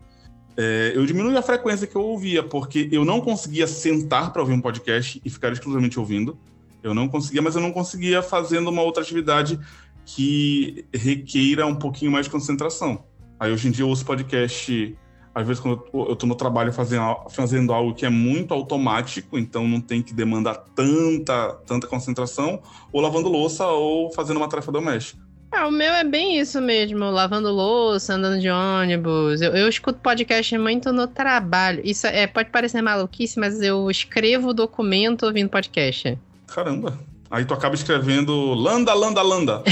é, 0.56 0.92
eu 0.94 1.04
diminui 1.06 1.36
a 1.36 1.42
frequência 1.42 1.86
que 1.86 1.96
eu 1.96 2.02
ouvia, 2.02 2.42
porque 2.42 2.88
eu 2.92 3.04
não 3.04 3.20
conseguia 3.20 3.66
sentar 3.66 4.32
para 4.32 4.42
ouvir 4.42 4.54
um 4.54 4.60
podcast 4.60 5.20
e 5.24 5.30
ficar 5.30 5.52
exclusivamente 5.52 5.98
ouvindo. 5.98 6.38
Eu 6.82 6.94
não 6.94 7.08
conseguia, 7.08 7.40
mas 7.40 7.54
eu 7.54 7.62
não 7.62 7.72
conseguia 7.72 8.22
fazendo 8.22 8.68
uma 8.68 8.82
outra 8.82 9.02
atividade 9.02 9.58
que 10.04 10.84
requeira 10.92 11.66
um 11.66 11.76
pouquinho 11.76 12.10
mais 12.10 12.26
de 12.26 12.32
concentração. 12.32 13.04
Aí 13.38 13.52
hoje 13.52 13.68
em 13.68 13.70
dia 13.70 13.84
eu 13.84 13.88
ouço 13.88 14.04
podcast, 14.04 14.96
às 15.34 15.46
vezes 15.46 15.62
quando 15.62 15.84
eu 15.94 16.12
estou 16.12 16.28
no 16.28 16.34
trabalho 16.34 16.72
fazendo, 16.72 17.28
fazendo 17.30 17.72
algo 17.72 17.94
que 17.94 18.04
é 18.04 18.10
muito 18.10 18.52
automático, 18.52 19.38
então 19.38 19.66
não 19.66 19.80
tem 19.80 20.02
que 20.02 20.12
demandar 20.12 20.56
tanta, 20.74 21.54
tanta 21.66 21.86
concentração, 21.86 22.60
ou 22.92 23.00
lavando 23.00 23.28
louça 23.28 23.66
ou 23.66 24.12
fazendo 24.12 24.38
uma 24.38 24.48
tarefa 24.48 24.72
doméstica. 24.72 25.21
Ah, 25.54 25.68
o 25.68 25.70
meu 25.70 25.92
é 25.92 26.02
bem 26.02 26.40
isso 26.40 26.62
mesmo, 26.62 27.10
lavando 27.10 27.50
louça, 27.50 28.14
andando 28.14 28.40
de 28.40 28.48
ônibus. 28.48 29.42
Eu, 29.42 29.54
eu 29.54 29.68
escuto 29.68 29.98
podcast 29.98 30.56
muito 30.56 30.90
no 30.94 31.06
trabalho. 31.06 31.82
Isso 31.84 32.06
é, 32.06 32.26
pode 32.26 32.48
parecer 32.48 32.80
maluquice, 32.80 33.38
mas 33.38 33.60
eu 33.60 33.90
escrevo 33.90 34.54
documento 34.54 35.26
ouvindo 35.26 35.50
podcast. 35.50 36.18
Caramba. 36.46 36.98
Aí 37.30 37.44
tu 37.44 37.52
acaba 37.52 37.74
escrevendo 37.74 38.54
landa, 38.54 38.94
landa, 38.94 39.20
landa. 39.20 39.62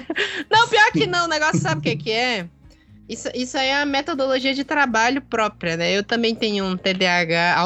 não, 0.50 0.66
pior 0.68 0.90
que 0.92 1.06
não. 1.06 1.26
O 1.26 1.28
negócio 1.28 1.60
sabe 1.60 1.80
o 1.80 1.82
que, 1.82 1.96
que 1.96 2.10
é? 2.10 2.46
Isso, 3.06 3.28
isso 3.34 3.58
aí 3.58 3.68
é 3.68 3.82
a 3.82 3.86
metodologia 3.86 4.54
de 4.54 4.64
trabalho 4.64 5.20
própria, 5.20 5.76
né? 5.76 5.92
Eu 5.92 6.02
também 6.02 6.34
tenho 6.34 6.64
um 6.64 6.76
TDAH 6.76 7.56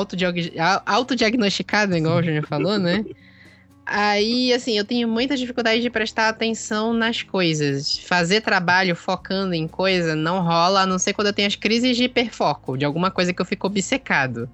autodiagnosticado, 0.84 1.96
igual 1.96 2.18
o 2.18 2.22
Júnior 2.22 2.46
falou, 2.46 2.78
né? 2.78 3.04
Aí, 3.92 4.52
assim, 4.52 4.78
eu 4.78 4.84
tenho 4.84 5.08
muita 5.08 5.36
dificuldade 5.36 5.82
de 5.82 5.90
prestar 5.90 6.28
atenção 6.28 6.92
nas 6.92 7.24
coisas. 7.24 7.98
Fazer 7.98 8.40
trabalho 8.40 8.94
focando 8.94 9.52
em 9.52 9.66
coisa 9.66 10.14
não 10.14 10.44
rola, 10.44 10.82
a 10.82 10.86
não 10.86 10.96
ser 10.96 11.12
quando 11.12 11.26
eu 11.26 11.32
tenho 11.32 11.48
as 11.48 11.56
crises 11.56 11.96
de 11.96 12.04
hiperfoco, 12.04 12.78
de 12.78 12.84
alguma 12.84 13.10
coisa 13.10 13.34
que 13.34 13.42
eu 13.42 13.44
fico 13.44 13.66
obcecado. 13.66 14.48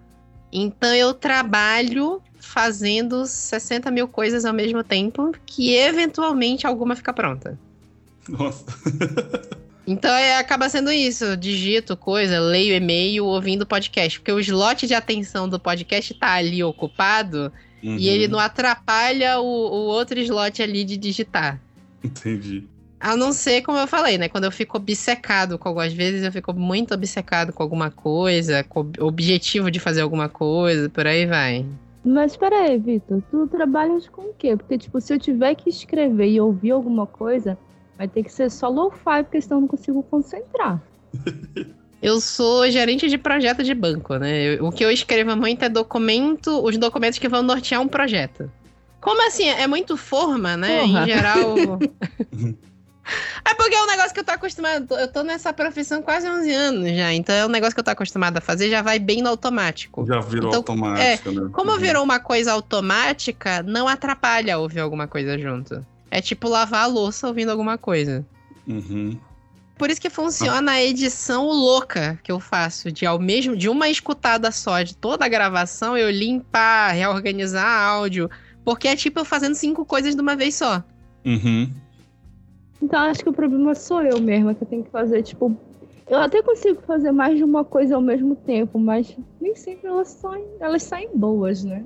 Então 0.50 0.94
eu 0.94 1.12
trabalho 1.12 2.22
fazendo 2.40 3.26
60 3.26 3.90
mil 3.90 4.08
coisas 4.08 4.46
ao 4.46 4.54
mesmo 4.54 4.82
tempo, 4.82 5.34
que 5.44 5.74
eventualmente 5.74 6.66
alguma 6.66 6.96
fica 6.96 7.12
pronta. 7.12 7.58
Nossa. 8.26 8.64
então 9.86 10.14
é, 10.14 10.38
acaba 10.38 10.66
sendo 10.70 10.90
isso. 10.90 11.36
Digito 11.36 11.94
coisa, 11.94 12.40
leio 12.40 12.74
e-mail, 12.74 13.26
ouvindo 13.26 13.66
podcast. 13.66 14.18
Porque 14.18 14.32
o 14.32 14.40
slot 14.40 14.86
de 14.86 14.94
atenção 14.94 15.46
do 15.46 15.60
podcast 15.60 16.14
tá 16.14 16.32
ali 16.32 16.64
ocupado 16.64 17.52
Uhum. 17.86 17.96
E 17.96 18.08
ele 18.08 18.26
não 18.26 18.40
atrapalha 18.40 19.38
o, 19.38 19.44
o 19.44 19.86
outro 19.86 20.18
slot 20.18 20.60
ali 20.60 20.82
de 20.82 20.96
digitar. 20.96 21.60
Entendi. 22.02 22.64
A 22.98 23.16
não 23.16 23.32
ser, 23.32 23.62
como 23.62 23.78
eu 23.78 23.86
falei, 23.86 24.18
né? 24.18 24.28
Quando 24.28 24.42
eu 24.42 24.50
fico 24.50 24.76
obcecado 24.76 25.56
com 25.56 25.68
algumas 25.68 25.92
vezes, 25.92 26.24
eu 26.24 26.32
fico 26.32 26.52
muito 26.52 26.92
obcecado 26.92 27.52
com 27.52 27.62
alguma 27.62 27.88
coisa, 27.88 28.64
com 28.64 28.90
o 28.98 29.04
objetivo 29.04 29.70
de 29.70 29.78
fazer 29.78 30.00
alguma 30.00 30.28
coisa, 30.28 30.88
por 30.88 31.06
aí 31.06 31.26
vai. 31.26 31.64
Mas 32.04 32.36
peraí, 32.36 32.76
Vitor, 32.76 33.22
tu 33.30 33.46
trabalhas 33.46 34.08
com 34.08 34.22
o 34.22 34.34
quê? 34.36 34.56
Porque, 34.56 34.78
tipo, 34.78 35.00
se 35.00 35.14
eu 35.14 35.18
tiver 35.20 35.54
que 35.54 35.70
escrever 35.70 36.28
e 36.28 36.40
ouvir 36.40 36.72
alguma 36.72 37.06
coisa, 37.06 37.56
vai 37.96 38.08
ter 38.08 38.24
que 38.24 38.32
ser 38.32 38.50
só 38.50 38.68
low-fi, 38.68 39.22
porque 39.22 39.40
senão 39.40 39.58
eu 39.58 39.60
não 39.60 39.68
consigo 39.68 40.02
concentrar. 40.02 40.82
Eu 42.02 42.20
sou 42.20 42.70
gerente 42.70 43.08
de 43.08 43.16
projeto 43.18 43.62
de 43.62 43.74
banco, 43.74 44.16
né? 44.16 44.60
O 44.60 44.70
que 44.70 44.84
eu 44.84 44.90
escrevo 44.90 45.34
muito 45.36 45.64
é 45.64 45.68
documento, 45.68 46.62
os 46.64 46.76
documentos 46.76 47.18
que 47.18 47.28
vão 47.28 47.42
nortear 47.42 47.80
um 47.80 47.88
projeto. 47.88 48.50
Como 49.00 49.26
assim? 49.26 49.48
É 49.48 49.66
muito 49.66 49.96
forma, 49.96 50.56
né? 50.56 50.80
Porra. 50.80 51.02
Em 51.02 51.06
geral. 51.06 51.78
é 53.48 53.54
porque 53.54 53.74
é 53.74 53.82
um 53.82 53.86
negócio 53.86 54.12
que 54.12 54.20
eu 54.20 54.24
tô 54.24 54.32
acostumado. 54.32 54.94
Eu 54.94 55.08
tô 55.08 55.22
nessa 55.22 55.52
profissão 55.52 56.02
quase 56.02 56.28
11 56.28 56.52
anos 56.52 56.90
já. 56.96 57.12
Então 57.14 57.34
é 57.34 57.46
um 57.46 57.48
negócio 57.48 57.74
que 57.74 57.80
eu 57.80 57.84
tô 57.84 57.90
acostumado 57.90 58.36
a 58.36 58.40
fazer, 58.40 58.68
já 58.68 58.82
vai 58.82 58.98
bem 58.98 59.22
no 59.22 59.28
automático. 59.30 60.04
Já 60.06 60.20
virou 60.20 60.48
Então, 60.48 60.58
automático, 60.58 61.30
né? 61.30 61.50
Como 61.52 61.72
Uhum. 61.72 61.78
virou 61.78 62.02
uma 62.02 62.18
coisa 62.20 62.52
automática, 62.52 63.62
não 63.62 63.86
atrapalha 63.88 64.58
ouvir 64.58 64.80
alguma 64.80 65.06
coisa 65.06 65.38
junto. 65.38 65.84
É 66.10 66.20
tipo 66.20 66.48
lavar 66.48 66.84
a 66.84 66.86
louça 66.86 67.26
ouvindo 67.28 67.50
alguma 67.50 67.78
coisa. 67.78 68.24
Uhum. 68.66 69.16
Por 69.76 69.90
isso 69.90 70.00
que 70.00 70.08
funciona 70.08 70.72
a 70.72 70.82
edição 70.82 71.46
louca 71.46 72.18
que 72.22 72.32
eu 72.32 72.40
faço, 72.40 72.90
de 72.90 73.04
ao 73.04 73.18
mesmo 73.18 73.54
de 73.54 73.68
uma 73.68 73.88
escutada 73.88 74.50
só 74.50 74.82
de 74.82 74.96
toda 74.96 75.24
a 75.24 75.28
gravação, 75.28 75.96
eu 75.96 76.10
limpar, 76.10 76.92
reorganizar 76.92 77.66
áudio, 77.66 78.30
porque 78.64 78.88
é 78.88 78.96
tipo 78.96 79.20
eu 79.20 79.24
fazendo 79.24 79.54
cinco 79.54 79.84
coisas 79.84 80.14
de 80.14 80.20
uma 80.20 80.34
vez 80.34 80.54
só. 80.54 80.82
Uhum. 81.24 81.70
Então 82.80 83.00
acho 83.00 83.22
que 83.22 83.28
o 83.28 83.32
problema 83.32 83.74
sou 83.74 84.02
eu 84.02 84.20
mesma, 84.20 84.54
que 84.54 84.62
eu 84.62 84.68
tenho 84.68 84.84
que 84.84 84.90
fazer, 84.90 85.22
tipo. 85.22 85.54
Eu 86.08 86.18
até 86.18 86.40
consigo 86.40 86.80
fazer 86.86 87.10
mais 87.10 87.36
de 87.36 87.42
uma 87.42 87.64
coisa 87.64 87.96
ao 87.96 88.00
mesmo 88.00 88.36
tempo, 88.36 88.78
mas 88.78 89.16
nem 89.40 89.56
sempre 89.56 89.88
elas 89.88 90.08
saem, 90.08 90.46
elas 90.60 90.84
saem 90.84 91.10
boas, 91.12 91.64
né? 91.64 91.84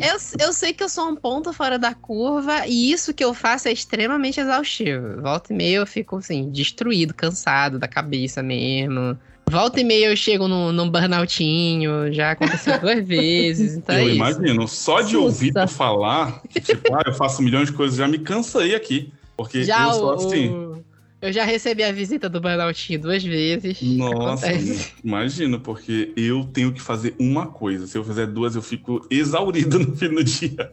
Eu, 0.00 0.46
eu 0.46 0.52
sei 0.52 0.72
que 0.72 0.82
eu 0.82 0.88
sou 0.88 1.08
um 1.08 1.16
ponto 1.16 1.52
fora 1.52 1.78
da 1.78 1.94
curva 1.94 2.66
e 2.66 2.90
isso 2.92 3.12
que 3.14 3.24
eu 3.24 3.32
faço 3.34 3.68
é 3.68 3.72
extremamente 3.72 4.40
exaustivo. 4.40 5.20
Volta 5.22 5.52
e 5.52 5.56
meia 5.56 5.76
eu 5.76 5.86
fico 5.86 6.16
assim, 6.16 6.50
destruído, 6.50 7.12
cansado 7.14 7.78
da 7.78 7.86
cabeça 7.88 8.42
mesmo. 8.42 9.18
Volta 9.50 9.80
e 9.80 9.84
meia 9.84 10.06
eu 10.10 10.16
chego 10.16 10.48
num, 10.48 10.72
num 10.72 10.88
burnoutinho, 10.90 12.12
já 12.12 12.30
aconteceu 12.30 12.78
duas 12.80 13.04
vezes, 13.06 13.76
então 13.76 13.94
é 13.94 14.02
eu 14.02 14.06
isso. 14.08 14.16
imagino. 14.16 14.66
Só 14.66 15.00
de 15.02 15.12
Sussa. 15.12 15.18
ouvir 15.18 15.52
tu 15.52 15.68
falar, 15.68 16.42
tipo, 16.48 16.94
ah, 16.94 17.02
eu 17.06 17.12
faço 17.12 17.42
milhões 17.42 17.68
de 17.68 17.74
coisas, 17.74 17.96
já 17.98 18.08
me 18.08 18.18
cansei 18.18 18.74
aqui. 18.74 19.12
Porque 19.36 19.64
Já 19.64 19.88
eu 19.88 19.92
sou 19.94 20.12
assim. 20.14 20.48
o- 20.48 20.84
Eu 21.24 21.32
já 21.32 21.42
recebi 21.42 21.82
a 21.82 21.90
visita 21.90 22.28
do 22.28 22.38
Burnoutinho 22.38 23.00
duas 23.00 23.24
vezes. 23.24 23.80
Nossa, 23.80 24.46
Acontece. 24.46 24.92
imagino, 25.02 25.58
porque 25.58 26.12
eu 26.14 26.44
tenho 26.44 26.70
que 26.70 26.82
fazer 26.82 27.14
uma 27.18 27.46
coisa. 27.46 27.86
Se 27.86 27.96
eu 27.96 28.04
fizer 28.04 28.26
duas, 28.26 28.54
eu 28.54 28.60
fico 28.60 29.06
exaurido 29.10 29.78
no 29.80 29.96
fim 29.96 30.10
do 30.10 30.22
dia. 30.22 30.70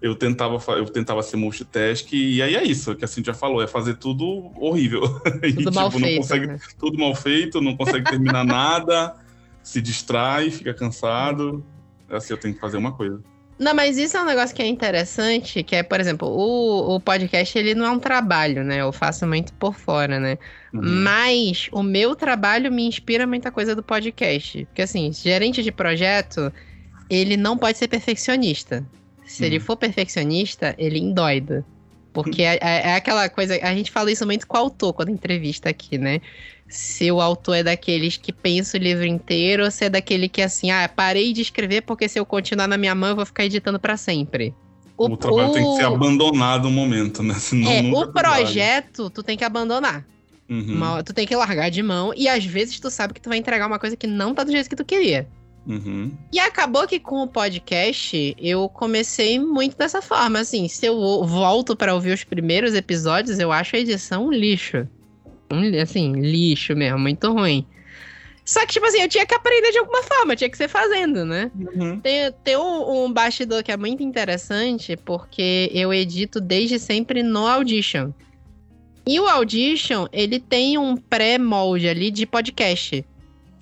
Eu 0.00 0.16
tentava, 0.16 0.60
eu 0.72 0.86
tentava 0.86 1.22
ser 1.22 1.36
multitask 1.36 2.12
e 2.12 2.42
aí 2.42 2.56
é 2.56 2.64
isso 2.64 2.92
que 2.96 3.04
a 3.04 3.08
Cintia 3.08 3.32
falou, 3.32 3.62
é 3.62 3.68
fazer 3.68 3.94
tudo 3.98 4.50
horrível. 4.56 5.02
E, 5.44 5.52
Tudo 5.52 5.72
mal 5.72 5.84
não 5.92 6.00
feito. 6.00 6.16
consegue, 6.22 6.46
né? 6.48 6.58
tudo 6.76 6.98
mal 6.98 7.14
feito, 7.14 7.60
não 7.60 7.76
consegue 7.76 8.10
terminar 8.10 8.42
nada, 8.44 9.14
se 9.62 9.80
distrai, 9.80 10.50
fica 10.50 10.74
cansado. 10.74 11.64
Assim, 12.10 12.32
eu 12.32 12.36
tenho 12.36 12.52
que 12.52 12.60
fazer 12.60 12.78
uma 12.78 12.90
coisa. 12.90 13.22
Não, 13.58 13.74
mas 13.74 13.96
isso 13.96 14.16
é 14.16 14.22
um 14.22 14.24
negócio 14.24 14.56
que 14.56 14.62
é 14.62 14.66
interessante, 14.66 15.62
que 15.62 15.76
é, 15.76 15.82
por 15.82 16.00
exemplo, 16.00 16.26
o, 16.28 16.96
o 16.96 17.00
podcast, 17.00 17.56
ele 17.56 17.74
não 17.74 17.86
é 17.86 17.90
um 17.90 17.98
trabalho, 17.98 18.64
né? 18.64 18.80
Eu 18.80 18.90
faço 18.92 19.26
muito 19.26 19.52
por 19.54 19.74
fora, 19.74 20.18
né? 20.18 20.36
Uhum. 20.72 20.80
Mas 20.82 21.68
o 21.70 21.82
meu 21.82 22.16
trabalho 22.16 22.72
me 22.72 22.82
inspira 22.86 23.26
muita 23.26 23.52
coisa 23.52 23.76
do 23.76 23.82
podcast. 23.82 24.64
Porque, 24.66 24.82
assim, 24.82 25.12
gerente 25.12 25.62
de 25.62 25.70
projeto, 25.70 26.52
ele 27.08 27.36
não 27.36 27.56
pode 27.56 27.78
ser 27.78 27.88
perfeccionista. 27.88 28.84
Se 29.24 29.44
ele 29.44 29.58
Uhum. 29.58 29.64
for 29.64 29.76
perfeccionista, 29.76 30.74
ele 30.76 30.98
endoida. 30.98 31.64
Porque 32.12 32.42
é, 32.42 32.58
é- 32.60 32.90
é 32.90 32.94
aquela 32.94 33.28
coisa. 33.28 33.54
A 33.62 33.74
gente 33.74 33.90
fala 33.90 34.10
isso 34.10 34.26
muito 34.26 34.46
com 34.46 34.56
o 34.56 34.60
autor 34.60 34.92
quando 34.92 35.08
entrevista 35.10 35.70
aqui, 35.70 35.96
né? 35.96 36.20
Se 36.68 37.10
o 37.10 37.20
autor 37.20 37.56
é 37.56 37.62
daqueles 37.62 38.16
que 38.16 38.32
pensa 38.32 38.76
o 38.76 38.80
livro 38.80 39.04
inteiro, 39.04 39.64
ou 39.64 39.70
se 39.70 39.84
é 39.84 39.90
daquele 39.90 40.28
que, 40.28 40.40
assim, 40.42 40.70
ah, 40.70 40.88
parei 40.88 41.32
de 41.32 41.40
escrever 41.42 41.82
porque 41.82 42.08
se 42.08 42.18
eu 42.18 42.24
continuar 42.24 42.66
na 42.66 42.76
minha 42.78 42.94
mão 42.94 43.10
eu 43.10 43.16
vou 43.16 43.26
ficar 43.26 43.44
editando 43.44 43.78
pra 43.78 43.96
sempre. 43.96 44.54
O, 44.96 45.16
trabalho 45.16 45.52
tem 45.52 45.64
que 45.64 45.76
ser 45.76 45.84
abandonado 45.84 46.68
um 46.68 46.70
momento, 46.70 47.22
né? 47.22 47.34
Senão 47.40 47.70
É, 47.70 47.80
o 47.80 48.12
projeto 48.12 49.10
tu 49.10 49.22
tem 49.22 49.36
que 49.36 49.44
abandonar. 49.44 50.04
Uhum, 50.48 50.74
Uma- 50.74 51.02
tu 51.02 51.12
tem 51.14 51.26
que 51.26 51.34
largar 51.34 51.70
de 51.70 51.82
mão 51.82 52.12
e 52.14 52.28
às 52.28 52.44
vezes 52.44 52.78
tu 52.78 52.90
sabe 52.90 53.14
que 53.14 53.20
tu 53.20 53.28
vai 53.28 53.38
entregar 53.38 53.66
uma 53.66 53.78
coisa 53.78 53.96
que 53.96 54.06
não 54.06 54.34
tá 54.34 54.44
do 54.44 54.52
jeito 54.52 54.68
que 54.68 54.76
tu 54.76 54.84
queria. 54.84 55.26
Uhum. 55.66 56.12
E 56.32 56.38
acabou 56.38 56.86
que 56.86 56.98
com 56.98 57.22
o 57.22 57.28
podcast 57.28 58.34
eu 58.38 58.68
comecei 58.68 59.38
muito 59.38 59.76
dessa 59.76 60.02
forma, 60.02 60.40
assim, 60.40 60.68
se 60.68 60.86
eu 60.86 61.24
volto 61.24 61.76
pra 61.76 61.94
ouvir 61.94 62.12
os 62.12 62.24
primeiros 62.24 62.74
episódios, 62.74 63.38
eu 63.38 63.52
acho 63.52 63.76
a 63.76 63.78
edição 63.78 64.26
um 64.26 64.32
lixo. 64.32 64.86
Um, 65.50 65.80
assim, 65.80 66.12
lixo 66.12 66.74
mesmo, 66.74 66.98
muito 66.98 67.30
ruim. 67.32 67.66
Só 68.44 68.60
que, 68.66 68.72
tipo 68.72 68.86
assim, 68.86 69.00
eu 69.00 69.08
tinha 69.08 69.24
que 69.24 69.34
aprender 69.34 69.70
de 69.70 69.78
alguma 69.78 70.02
forma, 70.02 70.34
tinha 70.34 70.50
que 70.50 70.56
ser 70.56 70.68
fazendo, 70.68 71.24
né? 71.24 71.50
Uhum. 71.54 72.00
Tem, 72.00 72.32
tem 72.42 72.56
um, 72.56 73.04
um 73.04 73.12
bastidor 73.12 73.62
que 73.62 73.70
é 73.70 73.76
muito 73.76 74.02
interessante, 74.02 74.96
porque 74.96 75.70
eu 75.72 75.94
edito 75.94 76.40
desde 76.40 76.78
sempre 76.78 77.22
no 77.22 77.46
Audition. 77.46 78.12
E 79.06 79.18
o 79.20 79.28
Audition, 79.28 80.06
ele 80.12 80.40
tem 80.40 80.76
um 80.78 80.96
pré-molde 80.96 81.88
ali 81.88 82.10
de 82.10 82.26
podcast. 82.26 83.04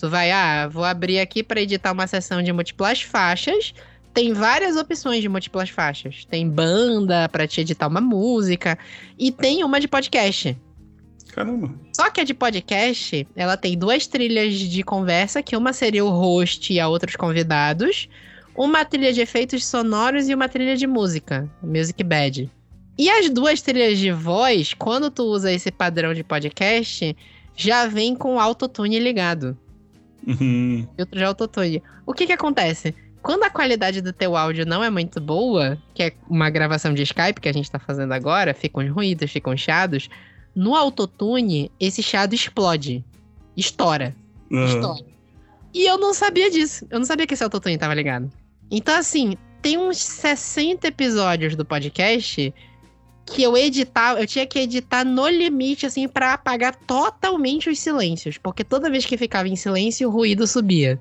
Tu 0.00 0.08
vai, 0.08 0.30
ah, 0.32 0.66
vou 0.66 0.82
abrir 0.82 1.20
aqui 1.20 1.42
para 1.42 1.60
editar 1.60 1.92
uma 1.92 2.06
sessão 2.06 2.42
de 2.42 2.50
múltiplas 2.54 3.02
faixas. 3.02 3.74
Tem 4.14 4.32
várias 4.32 4.74
opções 4.74 5.20
de 5.20 5.28
múltiplas 5.28 5.68
faixas. 5.68 6.24
Tem 6.24 6.48
banda 6.48 7.28
para 7.28 7.46
te 7.46 7.60
editar 7.60 7.86
uma 7.86 8.00
música. 8.00 8.78
E 9.18 9.30
tem 9.30 9.62
uma 9.62 9.78
de 9.78 9.86
podcast. 9.86 10.56
Caramba. 11.34 11.74
Só 11.94 12.08
que 12.08 12.18
a 12.18 12.24
de 12.24 12.32
podcast, 12.32 13.28
ela 13.36 13.58
tem 13.58 13.76
duas 13.76 14.06
trilhas 14.06 14.54
de 14.54 14.82
conversa, 14.82 15.42
que 15.42 15.54
uma 15.54 15.74
seria 15.74 16.02
o 16.02 16.08
host 16.08 16.72
e 16.72 16.80
a 16.80 16.88
outros 16.88 17.14
convidados, 17.14 18.08
uma 18.56 18.86
trilha 18.86 19.12
de 19.12 19.20
efeitos 19.20 19.66
sonoros 19.66 20.30
e 20.30 20.34
uma 20.34 20.48
trilha 20.48 20.78
de 20.78 20.86
música, 20.86 21.46
Music 21.62 22.02
Bed. 22.02 22.50
E 22.96 23.10
as 23.10 23.28
duas 23.28 23.60
trilhas 23.60 23.98
de 23.98 24.10
voz, 24.12 24.72
quando 24.72 25.10
tu 25.10 25.24
usa 25.24 25.52
esse 25.52 25.70
padrão 25.70 26.14
de 26.14 26.24
podcast, 26.24 27.14
já 27.54 27.86
vem 27.86 28.14
com 28.14 28.36
o 28.36 28.40
autotune 28.40 28.98
ligado. 28.98 29.58
Uhum. 30.26 30.86
Filtro 30.96 31.18
de 31.18 31.24
autotune. 31.24 31.82
O 32.06 32.12
que 32.12 32.26
que 32.26 32.32
acontece? 32.32 32.94
Quando 33.22 33.44
a 33.44 33.50
qualidade 33.50 34.00
do 34.00 34.12
teu 34.12 34.36
áudio 34.36 34.64
não 34.64 34.82
é 34.82 34.88
muito 34.88 35.20
boa, 35.20 35.76
que 35.94 36.02
é 36.02 36.12
uma 36.28 36.48
gravação 36.48 36.94
de 36.94 37.02
Skype 37.02 37.40
que 37.40 37.48
a 37.48 37.52
gente 37.52 37.70
tá 37.70 37.78
fazendo 37.78 38.12
agora, 38.12 38.54
ficam 38.54 38.82
os 38.82 38.90
ruídos, 38.90 39.30
ficam 39.30 39.52
os 39.52 39.60
chiados, 39.60 40.08
no 40.54 40.74
autotune, 40.74 41.70
esse 41.78 42.02
chiado 42.02 42.34
explode. 42.34 43.04
Estoura. 43.56 44.14
Aham. 44.50 44.64
Estoura. 44.64 45.10
E 45.72 45.84
eu 45.86 45.98
não 45.98 46.12
sabia 46.14 46.50
disso. 46.50 46.86
Eu 46.90 46.98
não 46.98 47.06
sabia 47.06 47.26
que 47.26 47.34
esse 47.34 47.44
autotune 47.44 47.78
tava 47.78 47.94
ligado. 47.94 48.30
Então, 48.70 48.96
assim, 48.96 49.36
tem 49.62 49.78
uns 49.78 49.98
60 49.98 50.88
episódios 50.88 51.54
do 51.54 51.64
podcast 51.64 52.52
que 53.26 53.42
eu 53.42 53.56
editava, 53.56 54.20
eu 54.20 54.26
tinha 54.26 54.46
que 54.46 54.58
editar 54.58 55.04
no 55.04 55.28
limite, 55.28 55.86
assim, 55.86 56.08
pra 56.08 56.34
apagar 56.34 56.74
totalmente 56.74 57.70
os 57.70 57.78
silêncios. 57.78 58.36
Porque 58.38 58.64
toda 58.64 58.90
vez 58.90 59.04
que 59.06 59.16
ficava 59.16 59.48
em 59.48 59.56
silêncio, 59.56 60.08
o 60.08 60.12
ruído 60.12 60.46
subia. 60.46 60.98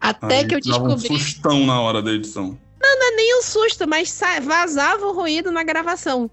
Até 0.00 0.38
Aí 0.38 0.46
que 0.48 0.54
eu 0.56 0.60
dava 0.60 0.84
um 0.84 0.94
descobri. 0.96 1.18
sustão 1.22 1.64
na 1.64 1.80
hora 1.80 2.02
da 2.02 2.12
edição. 2.12 2.58
nem 3.16 3.38
um 3.38 3.42
susto, 3.42 3.86
mas 3.88 4.20
vazava 4.42 5.06
o 5.06 5.12
ruído 5.14 5.50
na 5.52 5.62
gravação. 5.62 6.28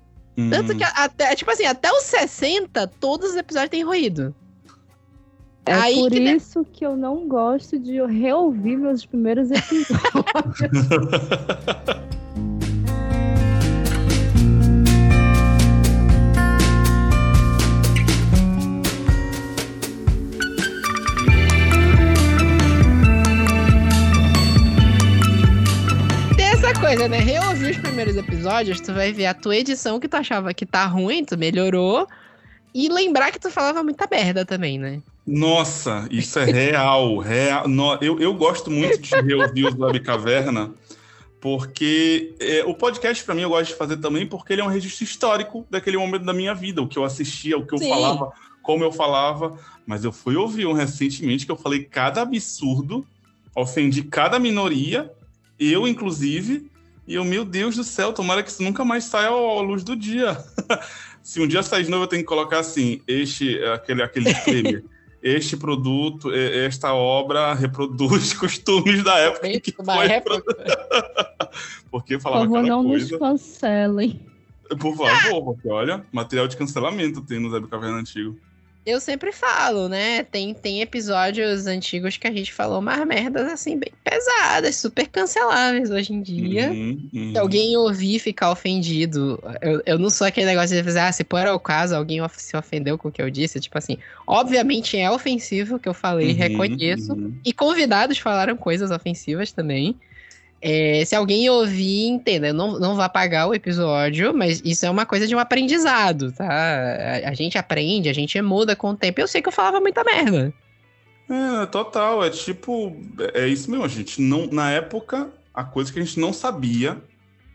Tanto 0.50 0.72
Uhum. 0.72 0.78
que 0.78 0.84
até, 0.84 1.36
tipo 1.36 1.52
assim, 1.52 1.66
até 1.66 1.92
os 1.92 2.04
60, 2.04 2.88
todos 2.88 3.32
os 3.32 3.36
episódios 3.36 3.70
têm 3.70 3.84
ruído. 3.84 4.34
É 5.66 5.74
Aí 5.74 5.96
por 5.96 6.10
que 6.10 6.20
de- 6.20 6.36
isso 6.38 6.66
que 6.66 6.84
eu 6.84 6.98
não 6.98 7.28
gosto 7.28 7.78
de 7.78 8.02
reouvir 8.04 8.78
meus 8.78 9.06
primeiros 9.06 9.52
episódios. 9.52 10.88
coisa, 26.82 27.08
né? 27.08 27.20
Reouvir 27.20 27.72
os 27.72 27.78
primeiros 27.78 28.18
episódios, 28.18 28.82
tu 28.82 28.94
vai 28.94 29.12
ver 29.14 29.28
a 29.28 29.34
tua 29.34 29.56
edição 29.56 30.00
que 30.00 30.08
tu 30.08 30.16
achava 30.16 30.54
que 30.54 30.66
tá 30.66 30.86
ruim, 30.86 31.24
tu 31.24 31.38
melhorou. 31.38 32.08
E 32.74 32.90
lembrar 32.90 33.32
que 33.32 33.40
tu 33.40 33.52
falava 33.52 33.84
muita 33.84 34.08
merda 34.10 34.46
também, 34.46 34.80
né? 34.80 35.02
Nossa, 35.28 36.08
isso 36.10 36.40
é 36.40 36.46
real, 36.46 37.18
real. 37.20 37.68
No- 37.68 37.98
eu, 38.02 38.20
eu 38.20 38.34
gosto 38.34 38.72
muito 38.72 39.00
de 39.00 39.16
reouvir 39.16 39.66
os 39.68 39.76
Web 39.78 40.00
Caverna, 40.00 40.72
Porque 41.40 42.34
é, 42.40 42.64
o 42.66 42.74
podcast, 42.74 43.24
para 43.24 43.36
mim, 43.36 43.42
eu 43.42 43.50
gosto 43.50 43.72
de 43.72 43.76
fazer 43.76 43.98
também 43.98 44.26
porque 44.26 44.54
ele 44.54 44.62
é 44.62 44.66
um 44.66 44.70
registro 44.70 45.04
histórico 45.04 45.66
daquele 45.70 45.98
momento 45.98 46.24
da 46.26 46.34
minha 46.34 46.54
vida, 46.56 46.82
o 46.82 46.88
que 46.88 46.98
eu 46.98 47.04
assistia, 47.04 47.58
o 47.58 47.66
que 47.66 47.74
eu 47.76 47.80
Sim. 47.80 47.90
falava, 47.90 48.32
como 48.64 48.84
eu 48.84 48.92
falava. 48.92 49.58
Mas 49.86 50.04
eu 50.04 50.12
fui 50.12 50.36
ouvir 50.36 50.66
um 50.66 50.74
recentemente 50.74 51.46
que 51.46 51.52
eu 51.52 51.58
falei 51.58 51.84
cada 51.84 52.22
absurdo, 52.22 53.06
ofendi 53.56 54.04
cada 54.04 54.40
minoria, 54.40 55.12
eu 55.70 55.88
inclusive, 55.88 56.72
e 57.08 57.16
eu, 57.16 57.24
meu 57.24 57.44
Deus 57.46 57.76
do 57.76 57.84
céu, 57.84 58.14
tomara 58.14 58.42
que 58.42 58.50
isso 58.50 58.64
nunca 58.64 58.84
mais 58.86 59.04
saia 59.04 59.28
à 59.30 59.62
luz 59.62 59.84
do 59.84 59.96
dia. 59.96 60.38
Se 61.22 61.40
um 61.40 61.48
dia 61.48 61.62
sair 61.62 61.84
de 61.84 61.92
novo, 61.92 62.04
eu 62.06 62.08
tenho 62.08 62.24
que 62.24 62.28
colocar 62.28 62.60
assim, 62.60 63.02
este, 63.08 63.62
aquele, 63.66 64.02
aquele 64.02 64.26
disclaimer. 64.34 64.84
Este 65.22 65.56
produto, 65.56 66.34
esta 66.34 66.96
obra 66.96 67.54
reproduz 67.54 68.34
costumes 68.40 69.04
da 69.04 69.16
época 69.20 69.48
em 69.48 69.60
que 69.60 69.72
Da 69.84 69.96
foi 69.96 70.08
época. 70.08 70.56
porque 71.92 72.16
Por 72.16 72.22
falava 72.24 72.42
favor, 72.46 72.56
cada 72.56 72.68
não 72.68 72.84
coisa. 72.86 73.08
nos 73.12 73.20
cancelem. 73.20 74.20
Por 74.80 74.96
favor, 74.98 75.44
porque 75.44 75.70
olha, 75.70 76.04
material 76.12 76.48
de 76.48 76.58
cancelamento 76.58 77.22
tem 77.22 77.40
no 77.40 77.52
Zé 77.52 77.60
do 77.60 77.68
Caverna 77.68 77.98
Antigo. 78.00 78.36
Eu 78.84 79.00
sempre 79.00 79.32
falo, 79.32 79.88
né? 79.88 80.24
Tem, 80.24 80.54
tem 80.56 80.82
episódios 80.82 81.68
antigos 81.68 82.18
que 82.18 82.28
a 82.28 82.32
gente 82.32 82.52
falou 82.52 82.80
umas 82.80 83.06
merdas 83.06 83.48
assim, 83.52 83.78
bem 83.78 83.92
pesadas, 84.04 84.76
super 84.78 85.08
canceláveis 85.08 85.92
hoje 85.92 86.14
em 86.14 86.22
dia. 86.22 86.72
Uhum, 86.72 87.10
uhum. 87.14 87.32
Se 87.32 87.38
alguém 87.40 87.78
ouvir 87.78 88.20
ficar 88.20 88.52
ofendido, 88.52 89.40
eu, 89.62 89.82
eu 89.86 90.00
não 90.00 90.10
sou 90.10 90.26
aquele 90.26 90.48
negócio 90.48 90.76
de 90.76 90.82
dizer, 90.82 91.00
ah, 91.00 91.12
se 91.12 91.24
por 91.24 91.40
acaso 91.46 91.96
alguém 91.96 92.22
of- 92.22 92.42
se 92.42 92.58
ofendeu 92.58 92.98
com 92.98 93.10
o 93.10 93.12
que 93.12 93.22
eu 93.22 93.30
disse, 93.30 93.60
tipo 93.60 93.78
assim, 93.78 93.98
obviamente 94.26 94.98
é 94.98 95.10
ofensivo 95.12 95.76
o 95.76 95.80
que 95.80 95.88
eu 95.88 95.94
falei, 95.94 96.32
Uhum, 96.32 96.38
reconheço. 96.38 97.14
uhum. 97.14 97.40
E 97.46 97.54
convidados 97.54 98.18
falaram 98.18 98.58
coisas 98.58 98.90
ofensivas 98.92 99.52
também. 99.52 100.00
É, 100.62 101.04
se 101.06 101.16
alguém 101.16 101.50
ouvir, 101.50 102.06
entenda, 102.06 102.54
não, 102.54 102.80
não 102.80 102.96
vá 102.96 103.10
pagar 103.10 103.48
o 103.48 103.54
episódio, 103.54 104.32
mas 104.34 104.62
isso 104.64 104.86
é 104.86 104.90
uma 104.90 105.08
coisa 105.08 105.28
de 105.28 105.36
um 105.36 105.40
aprendizado, 105.40 106.32
tá? 106.32 106.48
A, 106.48 107.30
a 107.30 107.34
gente 107.34 107.58
aprende, 107.58 108.10
a 108.10 108.14
gente 108.14 108.40
muda 108.42 108.76
com 108.76 108.92
o 108.92 108.96
tempo. 108.96 109.20
Eu 109.20 109.28
sei 109.28 109.42
que 109.42 109.48
eu 109.48 109.54
falava 109.54 109.80
muita 109.80 110.04
merda. 110.04 110.54
É, 111.28 111.66
total, 111.66 112.24
é 112.24 112.30
tipo, 112.30 112.96
é 113.34 113.48
isso 113.48 113.72
mesmo, 113.72 113.86
a 113.86 113.88
gente 113.88 114.22
não, 114.22 114.48
na 114.48 114.70
época, 114.70 115.30
a 115.54 115.64
coisa 115.64 115.92
que 115.92 115.98
a 115.98 116.04
gente 116.04 116.20
não 116.20 116.34
sabia 116.34 117.02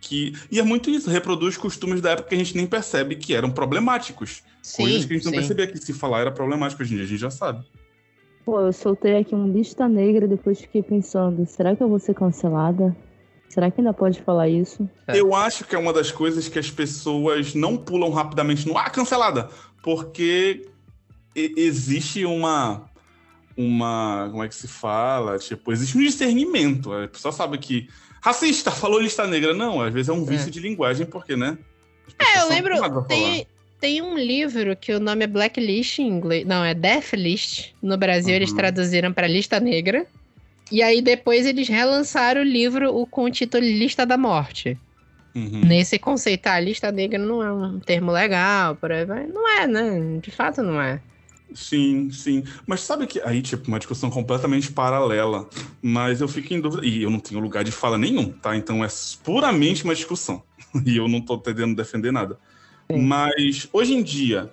que, 0.00 0.32
e 0.50 0.58
é 0.58 0.62
muito 0.62 0.88
isso, 0.88 1.10
reproduz 1.10 1.56
costumes 1.56 2.00
da 2.00 2.12
época 2.12 2.30
que 2.30 2.34
a 2.34 2.38
gente 2.38 2.56
nem 2.56 2.66
percebe 2.66 3.16
que 3.16 3.34
eram 3.34 3.50
problemáticos. 3.50 4.42
coisas 4.76 5.04
que 5.04 5.12
a 5.12 5.16
gente 5.16 5.24
não 5.24 5.32
sim. 5.32 5.38
percebia 5.38 5.66
que 5.66 5.78
se 5.78 5.92
falar 5.92 6.20
era 6.20 6.30
problemático, 6.30 6.82
hoje 6.82 6.94
em 6.94 6.96
dia 6.96 7.04
a 7.04 7.08
gente 7.08 7.20
já 7.20 7.30
sabe. 7.30 7.64
Pô, 8.46 8.60
eu 8.60 8.72
soltei 8.72 9.16
aqui 9.16 9.34
um 9.34 9.52
lista 9.52 9.88
negra 9.88 10.24
e 10.24 10.28
depois 10.28 10.60
fiquei 10.60 10.80
pensando, 10.80 11.44
será 11.46 11.74
que 11.74 11.82
eu 11.82 11.88
vou 11.88 11.98
ser 11.98 12.14
cancelada? 12.14 12.96
Será 13.48 13.72
que 13.72 13.80
ainda 13.80 13.92
pode 13.92 14.22
falar 14.22 14.48
isso? 14.48 14.88
É. 15.08 15.18
Eu 15.18 15.34
acho 15.34 15.64
que 15.64 15.74
é 15.74 15.78
uma 15.78 15.92
das 15.92 16.12
coisas 16.12 16.46
que 16.46 16.56
as 16.56 16.70
pessoas 16.70 17.56
não 17.56 17.76
pulam 17.76 18.08
rapidamente 18.10 18.68
no 18.68 18.78
ah, 18.78 18.88
cancelada, 18.88 19.50
porque 19.82 20.64
existe 21.34 22.24
uma 22.24 22.88
uma, 23.56 24.28
como 24.30 24.44
é 24.44 24.48
que 24.48 24.54
se 24.54 24.68
fala? 24.68 25.38
Tipo, 25.38 25.72
existe 25.72 25.98
um 25.98 26.02
discernimento. 26.02 26.92
A 26.92 27.08
pessoa 27.08 27.32
sabe 27.32 27.58
que 27.58 27.88
racista, 28.22 28.70
falou 28.70 29.00
lista 29.00 29.26
negra. 29.26 29.54
Não, 29.54 29.80
às 29.80 29.92
vezes 29.92 30.08
é 30.08 30.12
um 30.12 30.24
vício 30.24 30.48
É. 30.48 30.50
de 30.50 30.60
linguagem, 30.60 31.04
porque, 31.04 31.34
né? 31.34 31.58
É, 32.18 32.42
eu 32.42 32.48
lembro, 32.48 33.02
tem, 33.04 33.46
tem 33.86 34.02
um 34.02 34.18
livro 34.18 34.74
que 34.76 34.92
o 34.92 34.98
nome 34.98 35.22
é 35.22 35.26
Blacklist 35.28 36.00
em 36.00 36.08
inglês. 36.08 36.44
Não, 36.44 36.64
é 36.64 36.74
Death 36.74 37.12
List. 37.12 37.68
No 37.80 37.96
Brasil 37.96 38.34
eles 38.34 38.50
Uhum. 38.50 38.56
traduziram 38.56 39.12
pra 39.12 39.28
Lista 39.28 39.60
Negra. 39.60 40.04
E 40.72 40.82
aí 40.82 41.00
depois 41.00 41.46
eles 41.46 41.68
relançaram 41.68 42.40
o 42.40 42.44
livro 42.44 42.92
o- 42.92 43.06
com 43.06 43.22
o 43.24 43.30
título 43.30 43.62
Lista 43.64 44.04
da 44.04 44.16
Morte. 44.18 44.76
Uhum. 45.36 45.60
Nesse 45.64 45.98
conceito, 46.00 46.48
a 46.48 46.58
lista 46.58 46.90
negra 46.90 47.18
não 47.18 47.40
é 47.42 47.52
um 47.52 47.78
termo 47.78 48.10
legal, 48.10 48.74
por 48.74 48.90
aí 48.90 49.04
vai. 49.04 49.26
Não 49.28 49.48
é, 49.60 49.66
né? 49.68 50.18
De 50.20 50.30
fato 50.32 50.62
não 50.62 50.80
é. 50.80 51.00
Sim, 51.54 52.10
sim. 52.10 52.42
Mas 52.66 52.80
sabe 52.80 53.06
que 53.06 53.20
aí, 53.20 53.40
tipo, 53.40 53.68
uma 53.68 53.78
discussão 53.78 54.10
completamente 54.10 54.72
paralela. 54.72 55.48
Mas 55.80 56.20
eu 56.20 56.26
fico 56.26 56.52
em 56.52 56.60
dúvida. 56.60 56.84
E 56.84 57.02
eu 57.02 57.10
não 57.10 57.20
tenho 57.20 57.38
lugar 57.40 57.62
de 57.62 57.70
fala 57.70 57.96
nenhum, 57.96 58.32
tá? 58.32 58.56
Então 58.56 58.84
é 58.84 58.88
puramente 59.22 59.84
uma 59.84 59.94
discussão. 59.94 60.42
E 60.84 60.96
eu 60.96 61.06
não 61.06 61.20
tô 61.20 61.38
tentando 61.38 61.76
defender 61.76 62.10
nada. 62.12 62.36
Sim. 62.90 63.02
Mas 63.02 63.68
hoje 63.72 63.94
em 63.94 64.02
dia, 64.02 64.50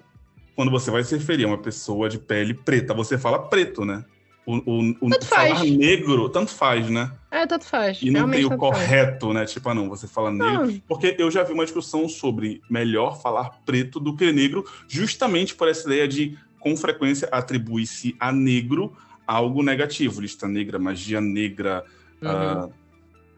quando 0.56 0.72
você 0.72 0.92
vai 0.92 1.04
se 1.04 1.16
referir 1.16 1.46
a 1.46 1.48
uma 1.48 1.58
pessoa 1.58 2.10
de 2.10 2.18
pele 2.18 2.54
preta, 2.54 2.94
você 2.94 3.18
fala 3.18 3.40
preto, 3.40 3.86
né? 3.86 4.04
O, 4.46 4.58
o, 4.58 4.96
o 5.00 5.10
Tanto 5.10 5.26
falar 5.26 5.56
faz. 5.56 5.72
negro, 5.72 6.28
tanto 6.28 6.52
faz, 6.52 6.90
né? 6.90 7.14
É, 7.32 7.48
tanto 7.48 7.66
faz. 7.66 8.02
E 8.02 8.12
não 8.12 8.30
tem 8.30 8.44
o 8.44 8.50
tanto 8.50 8.60
faz. 8.60 8.74
correto, 8.74 9.32
né? 9.32 9.46
Tipo, 9.46 9.70
ah, 9.70 9.74
não, 9.74 9.88
você 9.88 10.06
fala 10.06 10.32
negro. 10.32 10.68
Não, 10.68 10.80
Porque 10.86 11.16
eu 11.18 11.32
já 11.32 11.44
vi 11.44 11.54
uma 11.54 11.64
discussão 11.64 12.10
sobre 12.10 12.62
melhor 12.70 13.22
falar 13.22 13.62
preto 13.66 14.02
do 14.02 14.16
que 14.16 14.30
negro, 14.34 14.66
justamente 14.86 15.56
por 15.56 15.70
essa 15.70 15.88
ideia 15.88 16.08
de, 16.10 16.38
com 16.60 16.76
frequência, 16.76 17.30
atribui-se 17.32 18.18
a 18.20 18.34
negro 18.34 18.94
algo 19.26 19.64
negativo. 19.64 20.20
Lista 20.20 20.46
negra, 20.46 20.78
magia 20.78 21.22
negra 21.22 21.86
uhum. 22.22 22.30
ah, 22.30 22.70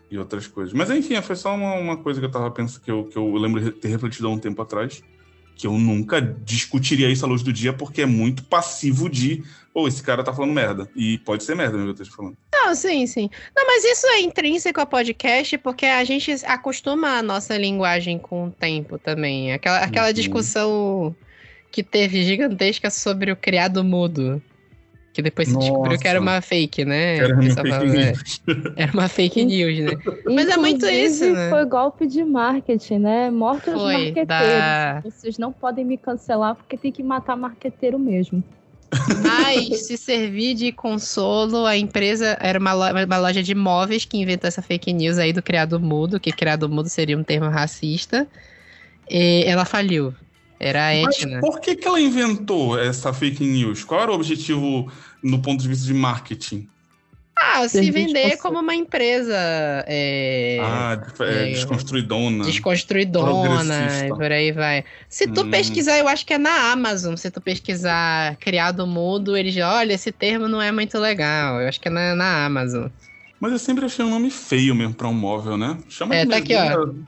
e 0.10 0.18
outras 0.18 0.48
coisas. 0.48 0.74
Mas 0.74 0.90
enfim, 0.90 1.22
foi 1.22 1.36
só 1.36 1.56
uma, 1.56 1.74
uma 1.76 1.98
coisa 1.98 2.20
que 2.20 2.26
eu 2.26 2.32
tava 2.32 2.50
pensando, 2.52 2.82
que 2.84 2.92
eu, 2.92 3.06
que 3.06 3.18
eu 3.18 3.34
lembro 3.36 3.62
de 3.62 3.72
ter 3.72 3.88
refletido 3.90 4.28
há 4.28 4.32
um 4.32 4.38
tempo 4.38 4.62
atrás, 4.62 5.02
que 5.56 5.66
eu 5.68 5.74
nunca 5.78 6.22
discutiria 6.22 7.10
isso 7.10 7.26
à 7.26 7.30
luz 7.30 7.42
do 7.42 7.52
dia, 7.54 7.72
porque 7.72 8.02
é 8.02 8.06
muito 8.06 8.44
passivo 8.44 9.10
de, 9.10 9.42
pô, 9.74 9.88
esse 9.88 10.04
cara 10.04 10.22
tá 10.24 10.34
falando 10.34 10.52
merda. 10.54 10.90
E 10.96 11.18
pode 11.20 11.44
ser 11.46 11.56
merda, 11.56 11.78
mesmo 11.78 11.94
que 11.94 12.02
eu 12.02 12.04
esteja 12.04 12.16
falando. 12.16 12.38
Não, 12.54 12.76
sim, 12.76 13.08
sim. 13.08 13.30
Não, 13.56 13.66
mas 13.66 13.84
isso 13.86 14.06
é 14.08 14.20
intrínseco 14.20 14.80
ao 14.82 14.88
podcast, 14.88 15.58
porque 15.60 15.86
a 15.86 16.04
gente 16.04 16.30
acostuma 16.46 17.18
a 17.18 17.24
nossa 17.24 17.58
linguagem 17.58 18.20
com 18.20 18.48
o 18.48 18.52
tempo 18.52 18.98
também. 18.98 19.54
Aquela, 19.54 19.80
aquela 19.80 20.08
Uhum. 20.08 20.14
discussão 20.14 21.16
que 21.72 21.84
teve 21.84 22.24
gigantesca 22.24 22.90
sobre 22.90 23.32
o 23.32 23.36
criado 23.36 23.84
mudo. 23.84 24.42
Que 25.16 25.22
depois 25.22 25.48
se 25.48 25.58
descobriu 25.58 25.98
que 25.98 26.08
era 26.10 26.20
uma 26.20 26.42
fake, 26.42 26.84
né? 26.84 27.16
Era 27.20 27.36
O 27.38 27.40
uma 27.40 27.50
fake 27.56 27.70
é, 27.72 27.86
news. 27.86 28.42
Era 28.76 28.92
uma 28.92 29.08
fake 29.08 29.46
news, 29.46 29.80
né? 29.80 29.98
Mas 30.26 30.50
é 30.50 30.58
muito 30.58 30.86
isso, 30.86 31.32
né? 31.32 31.50
Foi 31.50 31.64
golpe 31.64 32.06
de 32.06 32.22
marketing, 32.26 32.98
né? 33.00 33.32
Morte 33.32 33.70
aos 33.70 33.82
Foi, 33.82 33.94
marqueteiros. 33.94 34.28
da- 34.28 35.02
Vocês 35.06 35.38
não 35.38 35.54
podem 35.54 35.86
me 35.86 35.98
cancelar 35.98 36.54
porque 36.56 36.76
tem 36.76 36.92
que 36.92 37.02
matar 37.02 37.38
marqueteiro 37.38 37.98
mesmo. 37.98 38.44
Mas 39.24 39.88
se 39.88 39.96
servir 39.96 40.54
de 40.54 40.74
consolo, 40.74 41.66
a 41.66 41.78
empresa 41.78 42.38
era 42.42 42.60
uma, 42.60 42.74
lo- 42.74 43.06
uma 43.06 43.18
loja 43.18 43.42
de 43.42 43.56
móveis 43.56 44.04
que 44.04 44.18
inventou 44.18 44.50
essa 44.50 44.62
fake 44.62 44.92
news 44.92 45.18
aí 45.18 45.32
do 45.32 45.42
criado 45.42 45.80
mudo, 45.80 46.20
que 46.20 46.30
criado 46.34 46.68
mudo 46.68 46.90
seria 46.90 47.18
um 47.18 47.24
termo 47.24 47.48
racista. 47.50 48.28
E 49.10 49.46
ela 49.48 49.64
faliu. 49.64 50.14
Era 50.60 50.88
a 50.88 51.02
Mas 51.04 51.20
Etna. 51.22 51.40
por 51.42 51.60
que, 51.60 51.76
que 51.76 51.88
ela 51.88 52.00
inventou 52.00 52.80
essa 52.80 53.14
fake 53.14 53.44
news? 53.44 53.84
Qual 53.84 54.02
era 54.02 54.12
o 54.12 54.16
objetivo 54.16 54.92
no 55.22 55.42
ponto 55.42 55.62
de 55.62 55.68
vista 55.68 55.86
de 55.86 55.94
marketing? 55.94 56.68
Ah, 57.38 57.68
se 57.68 57.92
vender 57.92 58.38
como 58.38 58.60
uma 58.60 58.74
empresa 58.74 59.36
é, 59.88 60.58
ah, 60.62 60.98
é, 61.20 61.34
é, 61.34 61.46
desconstruidona. 61.52 62.46
desconstruidona 62.46 64.06
e 64.06 64.10
por 64.10 64.32
aí 64.32 64.52
vai. 64.54 64.86
Se 65.10 65.28
tu 65.28 65.42
Hum. 65.42 65.50
pesquisar, 65.52 65.98
eu 66.00 66.08
acho 66.08 66.26
que 66.26 66.34
é 66.34 66.38
na 66.38 66.72
Amazon. 66.72 67.16
Se 67.18 67.30
tu 67.30 67.42
pesquisar 67.42 68.38
criado 68.38 68.88
mudo, 68.88 69.36
eles 69.36 69.56
olha, 69.58 69.94
esse 69.94 70.12
termo 70.14 70.48
não 70.48 70.62
é 70.62 70.72
muito 70.72 70.98
legal. 70.98 71.60
Eu 71.62 71.68
acho 71.68 71.80
que 71.80 71.90
é 71.90 71.92
na, 71.92 72.16
na 72.16 72.46
Amazon. 72.46 72.88
Mas 73.40 73.52
eu 73.52 73.60
sempre 73.60 73.86
achei 73.86 74.04
um 74.06 74.10
nome 74.10 74.32
feio 74.32 74.74
mesmo 74.74 74.94
pra 74.94 75.08
um 75.10 75.14
móvel, 75.14 75.58
né? 75.58 75.78
Chama 75.90 76.16
É, 76.16 76.24
de 76.24 76.32
tá 76.32 76.38
aqui, 76.38 76.54
mesmo. 76.54 77.06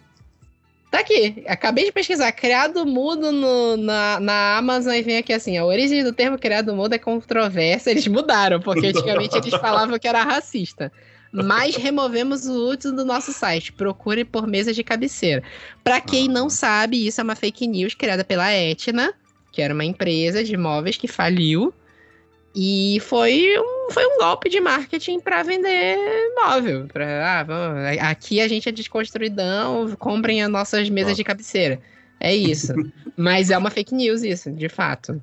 Tá 0.97 1.01
aqui, 1.01 1.43
acabei 1.47 1.85
de 1.85 1.91
pesquisar. 1.91 2.31
Criado 2.31 2.85
mudo 2.85 3.31
no- 3.31 3.77
na, 3.77 4.19
na 4.19 4.57
Amazon 4.57 4.93
e 4.93 5.01
vem 5.03 5.17
aqui 5.17 5.31
assim: 5.31 5.57
a 5.57 5.65
origem 5.65 6.03
do 6.03 6.11
termo 6.11 6.37
criado 6.39 6.75
mudo 6.75 6.93
é 6.93 6.97
controversa. 6.97 7.91
Eles 7.91 8.07
mudaram, 8.07 8.59
porque 8.59 8.87
antigamente 8.87 9.37
eles 9.37 9.51
falavam 9.59 9.97
que 9.99 10.07
era 10.07 10.23
racista. 10.23 10.91
Mas 11.31 11.75
removemos 11.75 12.47
o 12.47 12.69
útil 12.69 12.93
do 12.95 13.05
nosso 13.05 13.31
site. 13.33 13.71
Procure 13.73 14.23
por 14.25 14.47
mesa 14.47 14.73
de 14.73 14.83
cabeceira. 14.83 15.43
Pra 15.83 15.99
quem 16.01 16.27
Ah. 16.29 16.31
não 16.31 16.49
sabe, 16.49 17.05
isso 17.05 17.19
é 17.21 17.23
uma 17.23 17.35
fake 17.35 17.67
news 17.67 17.93
criada 17.93 18.23
pela 18.23 18.51
Etna, 18.51 19.13
que 19.51 19.61
era 19.61 19.73
uma 19.73 19.85
empresa 19.85 20.43
de 20.43 20.55
móveis 20.57 20.97
que 20.97 21.07
faliu. 21.07 21.73
E 22.55 22.99
foi 23.01 23.55
um, 23.59 23.91
foi 23.91 24.05
um 24.05 24.17
golpe 24.17 24.49
de 24.49 24.59
marketing 24.59 25.19
para 25.19 25.43
vender 25.43 25.97
móvel. 26.35 26.87
Pra, 26.87 27.39
ah, 27.39 27.43
vamos, 27.43 27.85
aqui 28.01 28.41
a 28.41 28.47
gente 28.47 28.67
é 28.67 28.71
desconstruidão, 28.71 29.95
comprem 29.97 30.41
as 30.41 30.49
nossas 30.49 30.89
mesas 30.89 31.15
de 31.15 31.23
cabeceira. 31.23 31.79
É 32.19 32.35
isso. 32.35 32.73
Mas 33.15 33.49
é 33.49 33.57
uma 33.57 33.69
fake 33.69 33.93
news 33.93 34.23
isso, 34.23 34.51
de 34.51 34.69
fato. 34.69 35.21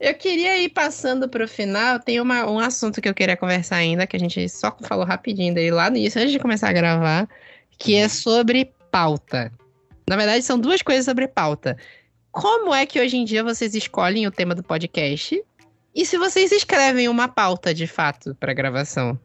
Eu 0.00 0.14
queria 0.14 0.56
ir 0.58 0.68
passando 0.68 1.28
para 1.28 1.44
o 1.44 1.48
final. 1.48 1.98
Tem 1.98 2.20
uma, 2.20 2.48
um 2.48 2.58
assunto 2.58 3.00
que 3.00 3.08
eu 3.08 3.14
queria 3.14 3.36
conversar 3.36 3.76
ainda, 3.76 4.06
que 4.06 4.16
a 4.16 4.20
gente 4.20 4.48
só 4.48 4.74
falou 4.82 5.04
rapidinho 5.04 5.54
daí 5.54 5.70
lá 5.70 5.90
no 5.90 5.96
início, 5.96 6.20
antes 6.20 6.32
de 6.32 6.38
começar 6.38 6.68
a 6.68 6.72
gravar, 6.72 7.28
que 7.76 7.96
é 7.96 8.08
sobre 8.08 8.72
pauta. 8.90 9.52
Na 10.08 10.16
verdade, 10.16 10.42
são 10.44 10.58
duas 10.58 10.82
coisas 10.82 11.04
sobre 11.04 11.26
pauta. 11.26 11.76
Como 12.40 12.72
é 12.72 12.86
que 12.86 13.00
hoje 13.00 13.16
em 13.16 13.24
dia 13.24 13.42
vocês 13.42 13.74
escolhem 13.74 14.24
o 14.24 14.30
tema 14.30 14.54
do 14.54 14.62
podcast? 14.62 15.44
E 15.92 16.06
se 16.06 16.16
vocês 16.16 16.52
escrevem 16.52 17.08
uma 17.08 17.26
pauta 17.26 17.74
de 17.74 17.88
fato 17.88 18.32
pra 18.36 18.54
gravação? 18.54 19.18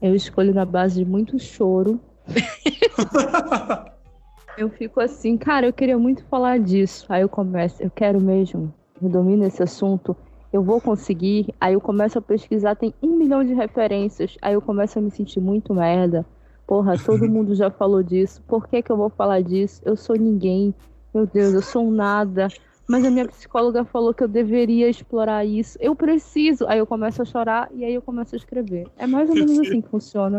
Eu 0.00 0.14
escolho 0.14 0.54
na 0.54 0.64
base 0.64 1.04
de 1.04 1.06
muito 1.10 1.38
choro. 1.38 2.00
eu 4.56 4.70
fico 4.70 4.98
assim, 4.98 5.36
cara, 5.36 5.66
eu 5.66 5.74
queria 5.74 5.98
muito 5.98 6.24
falar 6.24 6.58
disso. 6.58 7.04
Aí 7.10 7.20
eu 7.20 7.28
começo, 7.28 7.82
eu 7.82 7.90
quero 7.90 8.18
mesmo, 8.18 8.72
eu 9.02 9.10
domino 9.10 9.44
esse 9.44 9.62
assunto, 9.62 10.16
eu 10.50 10.62
vou 10.62 10.80
conseguir. 10.80 11.54
Aí 11.60 11.74
eu 11.74 11.82
começo 11.82 12.18
a 12.18 12.22
pesquisar, 12.22 12.76
tem 12.76 12.94
um 13.02 13.18
milhão 13.18 13.44
de 13.44 13.52
referências. 13.52 14.38
Aí 14.40 14.54
eu 14.54 14.62
começo 14.62 14.98
a 14.98 15.02
me 15.02 15.10
sentir 15.10 15.40
muito 15.40 15.74
merda. 15.74 16.24
Porra, 16.66 16.96
todo 16.96 17.24
mundo 17.28 17.54
já 17.54 17.70
falou 17.70 18.02
disso. 18.02 18.42
Por 18.48 18.66
que, 18.68 18.80
que 18.80 18.90
eu 18.90 18.96
vou 18.96 19.10
falar 19.10 19.42
disso? 19.42 19.82
Eu 19.84 19.96
sou 19.96 20.16
ninguém. 20.16 20.74
Meu 21.14 21.26
Deus, 21.26 21.54
eu 21.54 21.62
sou 21.62 21.88
um 21.88 21.90
nada. 21.90 22.48
Mas 22.88 23.04
a 23.04 23.10
minha 23.10 23.26
psicóloga 23.26 23.84
falou 23.84 24.12
que 24.12 24.22
eu 24.22 24.28
deveria 24.28 24.88
explorar 24.88 25.44
isso. 25.44 25.78
Eu 25.80 25.94
preciso. 25.94 26.66
Aí 26.66 26.78
eu 26.78 26.86
começo 26.86 27.22
a 27.22 27.24
chorar 27.24 27.68
e 27.74 27.84
aí 27.84 27.94
eu 27.94 28.02
começo 28.02 28.34
a 28.34 28.38
escrever. 28.38 28.86
É 28.96 29.06
mais 29.06 29.28
ou 29.28 29.34
menos 29.34 29.58
assim 29.60 29.80
que 29.80 29.88
funciona. 29.88 30.38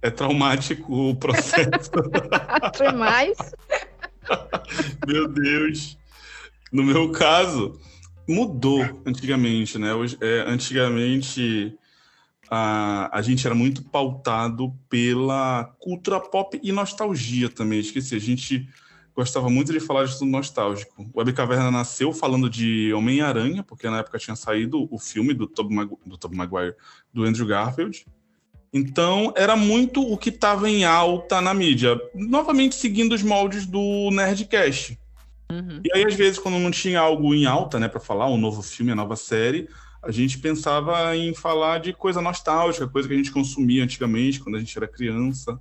É 0.00 0.10
traumático 0.10 1.10
o 1.10 1.14
processo. 1.16 1.90
Demais. 2.78 3.36
Meu 5.06 5.28
Deus. 5.28 5.98
No 6.70 6.82
meu 6.82 7.10
caso, 7.10 7.78
mudou 8.28 8.82
antigamente, 9.06 9.78
né? 9.78 9.94
Hoje, 9.94 10.16
é, 10.20 10.44
antigamente 10.46 11.76
a, 12.50 13.10
a 13.16 13.22
gente 13.22 13.46
era 13.46 13.54
muito 13.54 13.82
pautado 13.82 14.74
pela 14.88 15.64
cultura 15.78 16.20
pop 16.20 16.60
e 16.62 16.70
nostalgia 16.70 17.48
também. 17.48 17.80
Esqueci, 17.80 18.14
a 18.14 18.20
gente 18.20 18.68
gostava 19.14 19.48
muito 19.50 19.72
de 19.72 19.80
falar 19.80 20.04
de 20.04 20.18
tudo 20.18 20.30
nostálgico. 20.30 21.08
O 21.12 21.18
Web 21.18 21.32
Caverna 21.32 21.70
nasceu 21.70 22.12
falando 22.12 22.48
de 22.48 22.92
Homem-Aranha, 22.94 23.62
porque 23.62 23.88
na 23.88 23.98
época 23.98 24.18
tinha 24.18 24.36
saído 24.36 24.88
o 24.90 24.98
filme 24.98 25.34
do 25.34 25.46
Tobey 25.46 25.76
Magu 25.76 25.98
do 26.04 26.16
Tobey 26.16 26.36
Maguire, 26.36 26.74
do 27.12 27.24
Andrew 27.24 27.46
Garfield. 27.46 28.06
Então, 28.72 29.34
era 29.36 29.54
muito 29.54 30.00
o 30.00 30.16
que 30.16 30.30
estava 30.30 30.68
em 30.68 30.84
alta 30.84 31.42
na 31.42 31.52
mídia. 31.52 32.00
Novamente 32.14 32.74
seguindo 32.74 33.12
os 33.12 33.22
moldes 33.22 33.66
do 33.66 34.10
Nerdcast. 34.10 34.98
Uhum. 35.50 35.82
E 35.84 35.92
aí, 35.94 36.06
às 36.06 36.14
vezes, 36.14 36.38
quando 36.38 36.58
não 36.58 36.70
tinha 36.70 36.98
algo 36.98 37.34
em 37.34 37.44
alta, 37.44 37.78
né, 37.78 37.86
para 37.86 38.00
falar, 38.00 38.30
um 38.30 38.38
novo 38.38 38.62
filme, 38.62 38.90
uma 38.90 39.02
nova 39.02 39.14
série, 39.14 39.68
a 40.02 40.10
gente 40.10 40.38
pensava 40.38 41.14
em 41.14 41.34
falar 41.34 41.80
de 41.80 41.92
coisa 41.92 42.22
nostálgica, 42.22 42.88
coisa 42.88 43.06
que 43.06 43.12
a 43.12 43.16
gente 43.16 43.30
consumia 43.30 43.84
antigamente, 43.84 44.40
quando 44.40 44.56
a 44.56 44.58
gente 44.58 44.76
era 44.76 44.88
criança. 44.88 45.60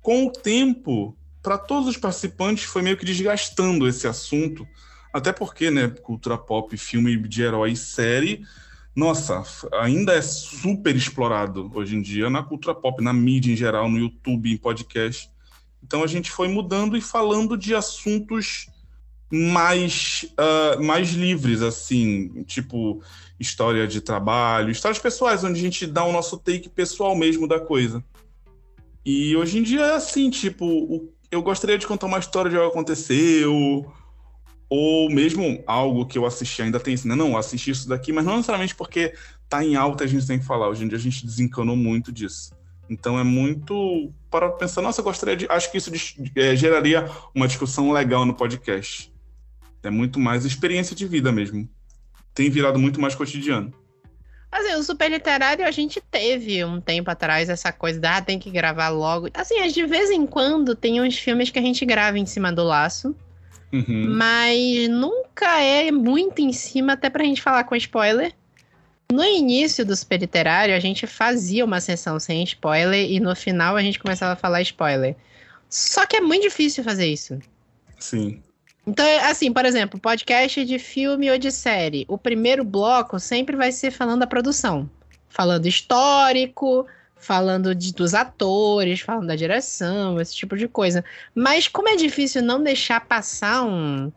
Com 0.00 0.26
o 0.26 0.30
tempo, 0.30 1.16
para 1.44 1.58
todos 1.58 1.86
os 1.86 1.98
participantes 1.98 2.64
foi 2.64 2.80
meio 2.80 2.96
que 2.96 3.04
desgastando 3.04 3.86
esse 3.86 4.08
assunto, 4.08 4.66
até 5.12 5.30
porque, 5.30 5.70
né, 5.70 5.88
cultura 5.88 6.38
pop, 6.38 6.74
filme 6.78 7.18
de 7.28 7.42
herói, 7.42 7.76
série, 7.76 8.46
nossa, 8.96 9.44
ainda 9.74 10.14
é 10.14 10.22
super 10.22 10.96
explorado 10.96 11.70
hoje 11.74 11.96
em 11.96 12.00
dia 12.00 12.30
na 12.30 12.42
cultura 12.42 12.74
pop, 12.74 13.04
na 13.04 13.12
mídia 13.12 13.52
em 13.52 13.56
geral, 13.56 13.90
no 13.90 13.98
YouTube, 13.98 14.50
em 14.50 14.56
podcast. 14.56 15.30
Então 15.82 16.02
a 16.02 16.06
gente 16.06 16.30
foi 16.30 16.48
mudando 16.48 16.96
e 16.96 17.00
falando 17.02 17.58
de 17.58 17.74
assuntos 17.74 18.70
mais, 19.30 20.24
uh, 20.38 20.82
mais 20.82 21.10
livres, 21.10 21.60
assim, 21.60 22.42
tipo 22.44 23.02
história 23.38 23.86
de 23.86 24.00
trabalho, 24.00 24.70
histórias 24.70 24.98
pessoais, 24.98 25.44
onde 25.44 25.58
a 25.58 25.62
gente 25.62 25.86
dá 25.86 26.04
o 26.04 26.12
nosso 26.12 26.38
take 26.38 26.70
pessoal 26.70 27.14
mesmo 27.14 27.46
da 27.46 27.60
coisa. 27.60 28.02
E 29.04 29.36
hoje 29.36 29.58
em 29.58 29.62
dia 29.62 29.82
é 29.82 29.94
assim, 29.96 30.30
tipo, 30.30 30.64
o 30.64 31.13
eu 31.34 31.42
gostaria 31.42 31.76
de 31.76 31.86
contar 31.86 32.06
uma 32.06 32.18
história 32.18 32.50
de 32.50 32.56
algo 32.56 32.70
que 32.70 32.76
aconteceu, 32.76 33.92
ou 34.68 35.10
mesmo 35.10 35.62
algo 35.66 36.06
que 36.06 36.16
eu 36.16 36.24
assisti, 36.24 36.62
ainda 36.62 36.80
tem 36.80 36.94
isso, 36.94 37.06
né? 37.06 37.14
Não, 37.14 37.36
assisti 37.36 37.70
isso 37.70 37.88
daqui, 37.88 38.12
mas 38.12 38.24
não 38.24 38.36
necessariamente 38.36 38.74
porque 38.74 39.14
tá 39.48 39.64
em 39.64 39.76
alta 39.76 40.04
a 40.04 40.06
gente 40.06 40.26
tem 40.26 40.38
que 40.38 40.44
falar. 40.44 40.68
Hoje 40.68 40.84
em 40.84 40.88
dia 40.88 40.96
a 40.96 41.00
gente 41.00 41.26
desencanou 41.26 41.76
muito 41.76 42.12
disso. 42.12 42.52
Então 42.88 43.18
é 43.18 43.24
muito 43.24 44.12
para 44.30 44.50
pensar, 44.50 44.82
nossa, 44.82 45.00
eu 45.00 45.04
gostaria 45.04 45.36
de. 45.36 45.46
Acho 45.48 45.70
que 45.70 45.78
isso 45.78 45.90
é, 46.36 46.54
geraria 46.54 47.10
uma 47.34 47.48
discussão 47.48 47.90
legal 47.90 48.24
no 48.24 48.34
podcast. 48.34 49.12
É 49.82 49.90
muito 49.90 50.18
mais 50.18 50.44
experiência 50.44 50.94
de 50.94 51.06
vida 51.06 51.32
mesmo. 51.32 51.68
Tem 52.32 52.48
virado 52.48 52.78
muito 52.78 53.00
mais 53.00 53.14
cotidiano. 53.14 53.72
Assim, 54.54 54.72
o 54.74 54.84
super 54.84 55.10
literário 55.10 55.66
a 55.66 55.70
gente 55.72 56.00
teve 56.00 56.64
um 56.64 56.80
tempo 56.80 57.10
atrás 57.10 57.48
essa 57.48 57.72
coisa 57.72 57.98
da 57.98 58.18
ah, 58.18 58.22
tem 58.22 58.38
que 58.38 58.48
gravar 58.52 58.88
logo. 58.88 59.28
Assim, 59.34 59.60
de 59.66 59.84
vez 59.84 60.10
em 60.10 60.24
quando 60.24 60.76
tem 60.76 61.02
uns 61.02 61.18
filmes 61.18 61.50
que 61.50 61.58
a 61.58 61.62
gente 61.62 61.84
grava 61.84 62.20
em 62.20 62.24
cima 62.24 62.52
do 62.52 62.62
laço. 62.62 63.16
Uhum. 63.72 64.14
Mas 64.14 64.88
nunca 64.88 65.60
é 65.60 65.90
muito 65.90 66.40
em 66.40 66.52
cima, 66.52 66.92
até 66.92 67.10
pra 67.10 67.24
gente 67.24 67.42
falar 67.42 67.64
com 67.64 67.74
spoiler. 67.74 68.32
No 69.12 69.24
início 69.24 69.84
do 69.84 69.96
super 69.96 70.20
literário, 70.20 70.76
a 70.76 70.78
gente 70.78 71.04
fazia 71.04 71.64
uma 71.64 71.80
sessão 71.80 72.20
sem 72.20 72.44
spoiler 72.44 73.10
e 73.10 73.18
no 73.18 73.34
final 73.34 73.74
a 73.74 73.82
gente 73.82 73.98
começava 73.98 74.34
a 74.34 74.36
falar 74.36 74.62
spoiler. 74.62 75.16
Só 75.68 76.06
que 76.06 76.14
é 76.14 76.20
muito 76.20 76.42
difícil 76.42 76.84
fazer 76.84 77.06
isso. 77.06 77.40
Sim. 77.98 78.40
Então, 78.86 79.04
é 79.04 79.30
assim, 79.30 79.52
por 79.52 79.64
exemplo, 79.64 79.98
podcast 79.98 80.64
de 80.64 80.78
filme 80.78 81.30
ou 81.30 81.38
de 81.38 81.50
série. 81.50 82.04
O 82.08 82.18
primeiro 82.18 82.62
bloco 82.64 83.18
sempre 83.18 83.56
vai 83.56 83.72
ser 83.72 83.90
falando 83.90 84.20
da 84.20 84.26
produção. 84.26 84.88
Falando 85.28 85.66
histórico, 85.66 86.86
falando 87.16 87.74
de, 87.74 87.92
dos 87.92 88.14
atores, 88.14 89.00
falando 89.00 89.26
da 89.26 89.36
direção, 89.36 90.20
esse 90.20 90.34
tipo 90.34 90.56
de 90.56 90.68
coisa. 90.68 91.02
Mas 91.34 91.66
como 91.66 91.88
é 91.88 91.96
difícil 91.96 92.42
não 92.42 92.62
deixar 92.62 93.00
passar 93.00 93.64
um, 93.64 94.12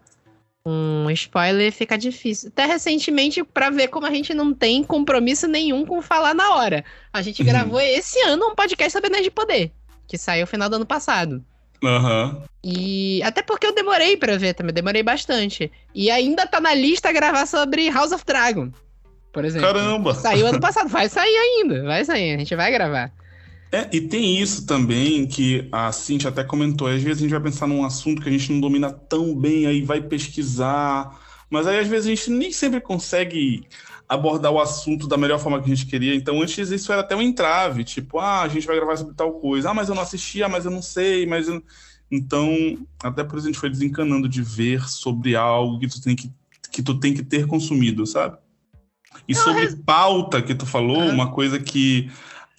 um 0.65 1.09
spoiler, 1.11 1.71
fica 1.71 1.97
difícil. 1.97 2.49
Até 2.49 2.65
recentemente, 2.65 3.43
para 3.43 3.69
ver 3.69 3.87
como 3.87 4.05
a 4.05 4.11
gente 4.11 4.33
não 4.33 4.53
tem 4.53 4.83
compromisso 4.83 5.47
nenhum 5.47 5.85
com 5.85 6.01
falar 6.01 6.33
na 6.33 6.55
hora. 6.55 6.83
A 7.13 7.21
gente 7.21 7.41
uhum. 7.41 7.47
gravou 7.47 7.79
esse 7.79 8.19
ano 8.23 8.49
um 8.49 8.55
podcast 8.55 8.91
sobre 8.91 9.09
Nerd 9.09 9.23
de 9.23 9.31
Poder, 9.31 9.71
que 10.05 10.17
saiu 10.17 10.41
no 10.41 10.47
final 10.47 10.69
do 10.69 10.75
ano 10.75 10.85
passado. 10.85 11.43
Aham. 11.83 12.35
Uhum. 12.35 12.47
E 12.63 13.21
até 13.23 13.41
porque 13.41 13.65
eu 13.65 13.73
demorei 13.73 14.17
para 14.17 14.37
ver 14.37 14.53
também, 14.53 14.73
demorei 14.73 15.01
bastante. 15.01 15.71
E 15.95 16.11
ainda 16.11 16.45
tá 16.45 16.59
na 16.59 16.73
lista 16.73 17.11
gravar 17.11 17.45
sobre 17.45 17.89
House 17.89 18.11
of 18.11 18.25
Dragon, 18.25 18.71
por 19.31 19.45
exemplo. 19.45 19.67
Caramba! 19.67 20.13
Saiu 20.13 20.47
ano 20.47 20.59
passado, 20.59 20.89
vai 20.89 21.07
sair 21.07 21.35
ainda, 21.35 21.83
vai 21.83 22.03
sair, 22.03 22.35
a 22.35 22.37
gente 22.37 22.55
vai 22.55 22.71
gravar. 22.71 23.11
É, 23.71 23.87
e 23.91 24.01
tem 24.01 24.39
isso 24.39 24.65
também 24.65 25.25
que 25.25 25.67
a 25.71 25.91
Cintia 25.91 26.29
até 26.29 26.43
comentou, 26.43 26.87
às 26.87 27.01
vezes 27.01 27.19
a 27.19 27.21
gente 27.21 27.31
vai 27.31 27.41
pensar 27.41 27.67
num 27.67 27.85
assunto 27.85 28.21
que 28.21 28.29
a 28.29 28.31
gente 28.31 28.51
não 28.51 28.61
domina 28.61 28.91
tão 28.91 29.35
bem, 29.35 29.65
aí 29.65 29.81
vai 29.81 30.01
pesquisar, 30.01 31.19
mas 31.49 31.67
aí 31.67 31.79
às 31.79 31.87
vezes 31.87 32.07
a 32.07 32.09
gente 32.09 32.31
nem 32.31 32.51
sempre 32.51 32.79
consegue 32.79 33.67
abordar 34.07 34.51
o 34.51 34.59
assunto 34.59 35.07
da 35.07 35.17
melhor 35.17 35.39
forma 35.39 35.59
que 35.61 35.71
a 35.71 35.75
gente 35.75 35.85
queria. 35.87 36.15
Então, 36.15 36.41
antes 36.41 36.69
isso 36.71 36.91
era 36.91 37.01
até 37.01 37.15
um 37.15 37.21
entrave, 37.21 37.83
tipo, 37.83 38.19
ah, 38.19 38.41
a 38.41 38.47
gente 38.47 38.65
vai 38.65 38.75
gravar 38.75 38.95
sobre 38.95 39.13
tal 39.13 39.33
coisa. 39.33 39.69
Ah, 39.69 39.73
mas 39.73 39.89
eu 39.89 39.95
não 39.95 40.01
assisti, 40.01 40.41
ah, 40.41 40.49
mas 40.49 40.65
eu 40.65 40.71
não 40.71 40.81
sei, 40.81 41.25
mas 41.25 41.47
eu... 41.47 41.61
Então, 42.09 42.77
até 43.03 43.21
por 43.21 43.37
isso 43.37 43.47
a 43.47 43.51
gente 43.51 43.59
foi 43.59 43.69
desencanando 43.69 44.29
de 44.29 44.41
ver 44.41 44.87
sobre 44.87 45.35
algo 45.35 45.77
que 45.77 45.89
tu 45.89 46.01
tem 46.01 46.15
que, 46.15 46.31
que, 46.71 46.81
tu 46.81 46.97
tem 46.97 47.13
que 47.13 47.21
ter 47.21 47.45
consumido, 47.47 48.05
sabe? 48.05 48.37
E 49.27 49.35
sobre 49.35 49.75
pauta 49.75 50.41
que 50.41 50.55
tu 50.55 50.65
falou, 50.65 51.01
uma 51.01 51.31
coisa 51.31 51.59
que 51.59 52.09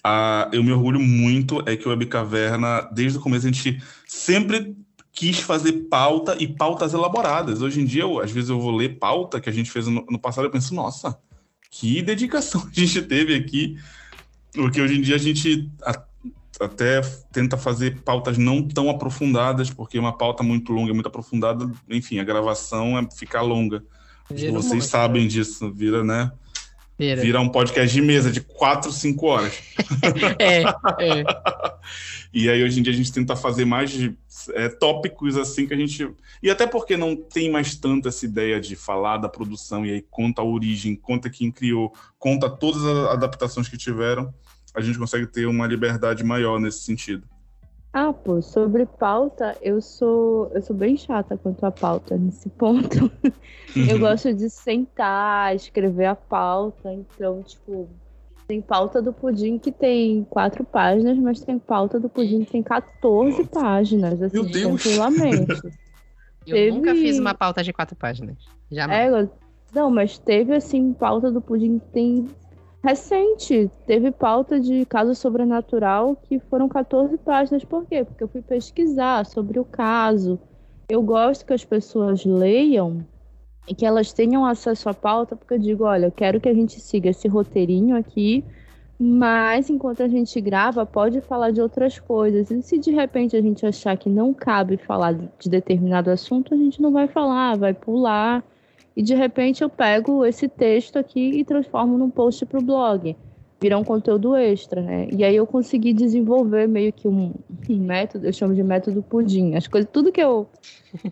ah, 0.03 0.47
eu 0.51 0.63
me 0.63 0.71
orgulho 0.71 0.99
muito 0.99 1.63
é 1.65 1.75
que 1.75 1.87
o 1.87 1.89
Web 1.89 2.05
Caverna, 2.05 2.87
desde 2.91 3.17
o 3.17 3.21
começo, 3.21 3.47
a 3.47 3.51
gente 3.51 3.81
sempre 4.07 4.75
quis 5.11 5.39
fazer 5.39 5.73
pauta 5.89 6.37
e 6.39 6.47
pautas 6.47 6.93
elaboradas. 6.93 7.63
Hoje 7.63 7.81
em 7.81 7.85
dia, 7.85 8.03
eu, 8.03 8.19
às 8.19 8.31
vezes 8.31 8.51
eu 8.51 8.59
vou 8.59 8.75
ler 8.75 8.99
pauta 8.99 9.41
que 9.41 9.49
a 9.49 9.53
gente 9.53 9.71
fez 9.71 9.87
no, 9.87 10.05
no 10.07 10.19
passado 10.19 10.45
e 10.47 10.51
penso, 10.51 10.75
nossa, 10.75 11.17
que 11.69 12.01
dedicação 12.01 12.61
a 12.67 12.79
gente 12.79 13.01
teve 13.01 13.35
aqui, 13.35 13.77
porque 14.53 14.81
hoje 14.81 14.97
em 14.97 15.01
dia 15.01 15.15
a 15.15 15.19
gente 15.19 15.69
até 16.59 17.01
tenta 17.31 17.57
fazer 17.57 18.01
pautas 18.01 18.37
não 18.37 18.67
tão 18.67 18.89
aprofundadas, 18.89 19.69
porque 19.69 19.97
uma 19.97 20.17
pauta 20.17 20.43
muito 20.43 20.73
longa 20.73 20.91
e 20.91 20.93
muito 20.93 21.07
aprofundada, 21.07 21.69
enfim, 21.89 22.19
a 22.19 22.23
gravação 22.23 22.97
é 22.97 23.07
ficar 23.11 23.41
longa. 23.41 23.83
Vocês 24.51 24.85
sabem 24.85 25.27
disso, 25.27 25.71
vira, 25.71 26.03
né? 26.03 26.31
Vira. 26.99 27.21
vira. 27.21 27.39
um 27.39 27.47
podcast 27.47 27.93
de 27.93 28.01
mesa 28.01 28.29
de 28.29 28.41
4, 28.41 28.91
5 28.91 29.25
horas. 29.25 29.53
é, 30.37 30.63
é. 30.63 31.23
E 32.33 32.49
aí, 32.49 32.61
hoje 32.61 32.79
em 32.79 32.83
dia, 32.83 32.91
a 32.91 32.95
gente 32.95 33.11
tenta 33.11 33.37
fazer 33.37 33.63
mais 33.63 33.89
de, 33.89 34.15
é, 34.49 34.67
tópicos 34.67 35.37
assim 35.37 35.65
que 35.65 35.73
a 35.73 35.77
gente. 35.77 36.13
E 36.43 36.49
até 36.49 36.67
porque 36.67 36.97
não 36.97 37.15
tem 37.15 37.49
mais 37.49 37.75
tanto 37.75 38.09
essa 38.09 38.25
ideia 38.25 38.59
de 38.59 38.75
falar 38.75 39.17
da 39.17 39.29
produção 39.29 39.85
e 39.85 39.91
aí 39.91 40.05
conta 40.11 40.41
a 40.41 40.45
origem, 40.45 40.93
conta 40.93 41.29
quem 41.29 41.49
criou, 41.49 41.93
conta 42.19 42.49
todas 42.49 42.83
as 42.83 43.13
adaptações 43.13 43.69
que 43.69 43.77
tiveram, 43.77 44.33
a 44.75 44.81
gente 44.81 44.99
consegue 44.99 45.25
ter 45.25 45.45
uma 45.45 45.65
liberdade 45.65 46.23
maior 46.23 46.59
nesse 46.59 46.83
sentido. 46.83 47.25
Ah, 47.91 48.13
pô, 48.13 48.41
sobre 48.41 48.85
pauta, 48.85 49.57
eu 49.61 49.81
sou 49.81 50.51
eu 50.53 50.61
sou 50.61 50.75
bem 50.75 50.95
chata 50.95 51.35
quanto 51.37 51.65
à 51.65 51.71
pauta 51.71 52.15
nesse 52.17 52.47
ponto. 52.51 53.11
eu 53.75 53.97
gosto 53.97 54.33
de 54.33 54.49
sentar, 54.49 55.55
escrever 55.55 56.05
a 56.05 56.15
pauta, 56.15 56.93
então, 56.93 57.41
tipo, 57.41 57.89
tem 58.47 58.61
pauta 58.61 59.01
do 59.01 59.11
pudim 59.11 59.57
que 59.57 59.71
tem 59.71 60.23
quatro 60.29 60.63
páginas, 60.63 61.17
mas 61.17 61.39
tem 61.39 61.57
pauta 61.57 61.99
do 61.99 62.09
pudim 62.09 62.43
que 62.43 62.51
tem 62.51 62.63
14 62.63 63.43
páginas. 63.45 64.21
Assim, 64.21 64.41
Meu 64.41 64.45
Deus! 64.45 64.81
Tranquilamente. 64.81 65.61
Eu 66.45 66.55
Teve... 66.55 66.77
nunca 66.77 66.95
fiz 66.95 67.19
uma 67.19 67.33
pauta 67.35 67.63
de 67.63 67.71
quatro 67.71 67.95
páginas. 67.95 68.37
Jamais. 68.71 69.27
É, 69.27 69.29
Não, 69.73 69.91
mas 69.91 70.17
teve, 70.17 70.55
assim, 70.55 70.93
pauta 70.93 71.31
do 71.31 71.41
pudim 71.41 71.77
tem 71.91 72.27
recente. 72.83 73.69
Teve 73.85 74.11
pauta 74.11 74.59
de 74.59 74.85
caso 74.85 75.13
sobrenatural 75.13 76.15
que 76.15 76.39
foram 76.39 76.67
14 76.67 77.17
páginas. 77.17 77.63
Por 77.63 77.85
quê? 77.85 78.03
Porque 78.03 78.23
eu 78.23 78.27
fui 78.27 78.41
pesquisar 78.41 79.25
sobre 79.25 79.59
o 79.59 79.65
caso. 79.65 80.39
Eu 80.87 81.01
gosto 81.01 81.45
que 81.45 81.53
as 81.53 81.63
pessoas 81.63 82.25
leiam 82.25 83.05
e 83.67 83.75
que 83.75 83.85
elas 83.85 84.11
tenham 84.11 84.45
acesso 84.45 84.89
à 84.89 84.93
pauta, 84.93 85.35
porque 85.35 85.53
eu 85.53 85.59
digo, 85.59 85.83
olha, 85.83 86.07
eu 86.07 86.11
quero 86.11 86.41
que 86.41 86.49
a 86.49 86.53
gente 86.53 86.79
siga 86.79 87.09
esse 87.09 87.27
roteirinho 87.27 87.95
aqui, 87.95 88.43
mas 88.97 89.69
enquanto 89.69 90.01
a 90.01 90.07
gente 90.07 90.41
grava, 90.41 90.85
pode 90.85 91.21
falar 91.21 91.51
de 91.51 91.61
outras 91.61 91.99
coisas. 91.99 92.49
E 92.49 92.61
se 92.63 92.79
de 92.79 92.91
repente 92.91 93.37
a 93.37 93.41
gente 93.41 93.65
achar 93.65 93.95
que 93.95 94.09
não 94.09 94.33
cabe 94.33 94.77
falar 94.77 95.13
de 95.13 95.49
determinado 95.49 96.09
assunto, 96.09 96.53
a 96.53 96.57
gente 96.57 96.81
não 96.81 96.91
vai 96.91 97.07
falar, 97.07 97.57
vai 97.57 97.73
pular 97.73 98.43
e 98.95 99.01
de 99.03 99.15
repente 99.15 99.63
eu 99.63 99.69
pego 99.69 100.25
esse 100.25 100.47
texto 100.47 100.97
aqui 100.97 101.31
e 101.39 101.43
transformo 101.45 101.97
num 101.97 102.09
post 102.09 102.45
para 102.45 102.59
o 102.59 102.63
blog. 102.63 103.15
Virar 103.61 103.77
um 103.77 103.83
conteúdo 103.83 104.37
extra, 104.37 104.81
né? 104.81 105.09
E 105.11 105.21
aí 105.21 105.35
eu 105.35 105.45
consegui 105.45 105.91
desenvolver 105.91 106.65
meio 106.65 106.93
que 106.93 107.09
um, 107.09 107.33
um 107.69 107.77
método, 107.77 108.25
eu 108.25 108.31
chamo 108.31 108.55
de 108.55 108.63
método 108.63 109.03
pudim. 109.03 109.55
As 109.55 109.67
coisas, 109.67 109.89
tudo 109.91 110.13
que 110.13 110.21
eu, 110.23 110.47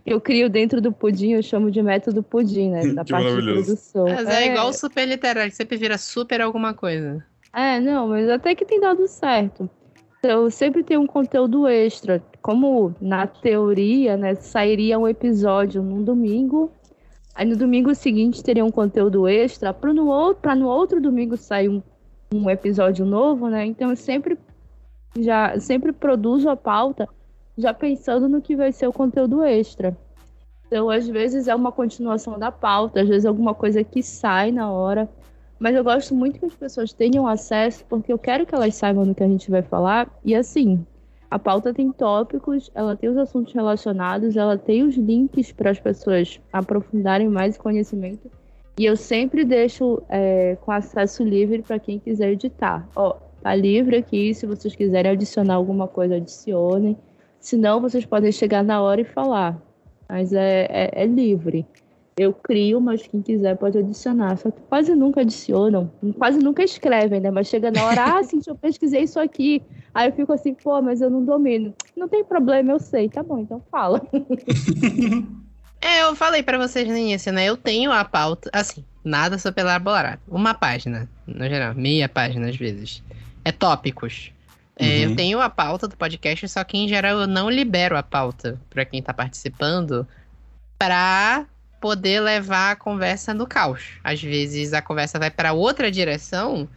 eu 0.06 0.22
crio 0.22 0.50
dentro 0.50 0.80
do 0.80 0.94
pudim, 0.94 1.32
eu 1.32 1.44
chamo 1.44 1.70
de 1.70 1.82
método 1.82 2.24
pudim, 2.24 2.70
né? 2.72 2.80
Da 2.96 3.04
Que 3.04 3.12
parte 3.12 3.26
de 3.26 3.32
maravilhoso. 3.34 3.66
produção. 3.66 4.06
Mas 4.06 4.28
é, 4.30 4.48
igual 4.48 4.70
o 4.70 4.74
super 4.74 5.06
literário, 5.06 5.52
que 5.52 5.58
sempre 5.58 5.76
vira 5.76 5.98
super 5.98 6.40
alguma 6.40 6.74
coisa. 6.74 7.22
É, 7.54 7.82
não, 7.82 8.08
mas 8.08 8.30
até 8.30 8.56
que 8.56 8.64
tem 8.64 8.80
dado 8.80 9.06
certo. 9.10 9.70
Então, 10.20 10.50
sempre 10.50 10.84
tem 10.84 10.98
um 10.98 11.06
conteúdo 11.06 11.68
extra. 11.68 12.24
Como 12.42 12.96
na 13.02 13.28
teoria, 13.28 14.16
né, 14.16 14.36
sairia 14.36 14.98
um 14.98 15.08
episódio 15.08 15.84
num 15.84 16.02
domingo, 16.02 16.72
aí 17.38 17.46
no 17.46 17.56
domingo 17.56 17.94
seguinte 17.94 18.44
teria 18.44 18.66
um 18.66 18.72
conteúdo 18.72 19.28
extra, 19.28 19.72
para 19.72 19.94
no, 19.94 20.08
outro, 20.08 20.42
pra 20.42 20.56
no 20.56 20.68
outro 20.68 21.00
domingo 21.00 21.38
sair 21.38 21.70
um, 21.70 21.84
um 22.34 22.50
episódio 22.50 23.06
novo, 23.06 23.48
né? 23.48 23.64
Então 23.64 23.92
eu 23.92 23.96
sempre 23.96 24.38
já 25.20 25.60
sempre 25.60 25.94
produzo 25.94 26.50
a 26.50 26.56
pauta 26.56 27.08
já 27.56 27.74
pensando 27.74 28.28
no 28.28 28.42
que 28.42 28.56
vai 28.56 28.72
ser 28.72 28.88
o 28.88 28.94
conteúdo 28.94 29.44
extra. 29.44 29.96
Então, 30.66 30.90
às 30.90 31.08
vezes 31.08 31.48
é 31.48 31.56
uma 31.56 31.72
continuação 31.72 32.38
da 32.38 32.52
pauta, 32.52 33.02
às 33.02 33.08
vezes 33.08 33.26
é 33.26 33.28
alguma 33.28 33.54
coisa 33.54 33.84
que 33.84 34.02
sai 34.04 34.52
na 34.52 34.70
hora. 34.70 35.08
Mas 35.60 35.76
eu 35.76 35.84
gosto 35.84 36.14
muito 36.14 36.40
que 36.40 36.46
as 36.46 36.56
pessoas 36.56 36.92
tenham 36.92 37.26
acesso, 37.26 37.86
porque 37.88 38.12
eu 38.12 38.18
quero 38.18 38.46
que 38.46 38.54
elas 38.54 38.76
saibam 38.76 39.06
do 39.06 39.16
que 39.16 39.24
a 39.24 39.28
gente 39.28 39.50
vai 39.50 39.62
falar. 39.62 40.10
E 40.26 40.36
assim, 40.36 40.86
a 41.30 41.38
pauta 41.38 41.74
tem 41.74 41.92
tópicos, 41.92 42.72
ela 42.74 42.96
tem 42.96 43.10
os 43.10 43.18
assuntos 43.18 43.54
relacionados, 43.54 44.38
ela 44.38 44.58
tem 44.58 44.84
os 44.84 44.96
links 44.96 45.52
para 45.52 45.72
as 45.72 45.80
pessoas 45.80 46.40
aprofundarem 46.52 47.28
mais 47.28 47.58
conhecimento. 47.58 48.32
E 48.80 48.86
eu 48.86 48.96
sempre 48.96 49.44
deixo 49.44 50.02
é, 50.08 50.56
com 50.62 50.72
acesso 50.72 51.24
livre 51.24 51.62
para 51.62 51.80
quem 51.80 52.00
quiser 52.00 52.32
editar. 52.32 52.88
Ó, 52.96 53.16
tá 53.42 53.54
livre 53.56 53.98
aqui, 53.98 54.34
se 54.34 54.46
vocês 54.46 54.76
quiserem 54.76 55.12
adicionar 55.12 55.56
alguma 55.56 55.88
coisa, 55.88 56.16
adicionem. 56.16 56.96
Se 57.40 57.58
não, 57.58 57.82
vocês 57.82 58.06
podem 58.06 58.32
chegar 58.32 58.64
na 58.64 58.82
hora 58.82 59.02
e 59.02 59.06
falar. 59.06 59.62
Mas 60.08 60.32
é, 60.32 60.68
é, 60.70 61.04
é 61.04 61.06
livre. 61.06 61.66
Eu 62.18 62.34
crio, 62.34 62.82
mas 62.82 63.06
quem 63.06 63.22
quiser 63.22 63.56
pode 63.58 63.78
adicionar. 63.78 64.36
Só 64.38 64.50
que 64.50 64.60
quase 64.62 64.96
nunca 64.96 65.22
adicionam, 65.22 65.92
quase 66.18 66.40
nunca 66.40 66.64
escrevem, 66.64 67.20
né? 67.20 67.30
Mas 67.30 67.48
chega 67.48 67.70
na 67.70 67.86
hora, 67.86 68.18
ah, 68.18 68.24
sim, 68.24 68.40
eu 68.48 68.56
pesquisei 68.56 69.04
isso 69.04 69.20
aqui. 69.20 69.62
Aí 69.94 70.10
eu 70.10 70.14
fico 70.14 70.34
assim, 70.34 70.56
pô, 70.56 70.82
mas 70.82 71.00
eu 71.00 71.12
não 71.12 71.24
domino. 71.24 71.76
Não 71.96 72.08
tem 72.08 72.24
problema, 72.26 72.72
eu 72.72 72.80
sei. 72.80 73.08
Tá 73.08 73.22
bom, 73.22 73.38
então 73.40 73.62
fala. 73.72 74.02
É, 75.80 76.02
eu 76.02 76.16
falei 76.16 76.42
pra 76.42 76.58
vocês 76.58 76.88
no 76.88 76.98
início, 76.98 77.32
né? 77.32 77.46
Eu 77.46 77.56
tenho 77.56 77.92
a 77.92 78.04
pauta, 78.04 78.50
assim, 78.52 78.84
nada 79.04 79.38
super 79.38 79.62
elaborado. 79.62 80.20
Uma 80.28 80.56
página, 80.56 81.08
no 81.28 81.48
geral, 81.48 81.76
meia 81.76 82.10
página 82.10 82.50
às 82.50 82.56
vezes. 82.58 83.04
É 83.46 83.52
tópicos. 83.52 84.32
É, 84.76 84.84
Uhum. 84.86 85.12
eu 85.12 85.16
tenho 85.16 85.40
a 85.40 85.50
pauta 85.52 85.88
do 85.88 85.96
podcast, 85.96 86.48
só 86.50 86.64
que 86.64 86.78
em 86.80 86.88
geral 86.88 87.20
eu 87.20 87.28
não 87.28 87.48
libero 87.48 87.96
a 87.96 88.02
pauta 88.02 88.60
pra 88.72 88.86
quem 88.86 89.04
tá 89.04 89.14
participando 89.14 90.08
pra 90.80 91.46
poder 91.80 92.20
levar 92.22 92.72
a 92.72 92.76
conversa 92.76 93.34
no 93.34 93.48
caos. 93.48 93.84
Às 94.04 94.22
vezes 94.22 94.74
a 94.74 94.82
conversa 94.82 95.20
vai 95.20 95.30
pra 95.32 95.54
outra 95.54 95.92
direção 95.92 96.68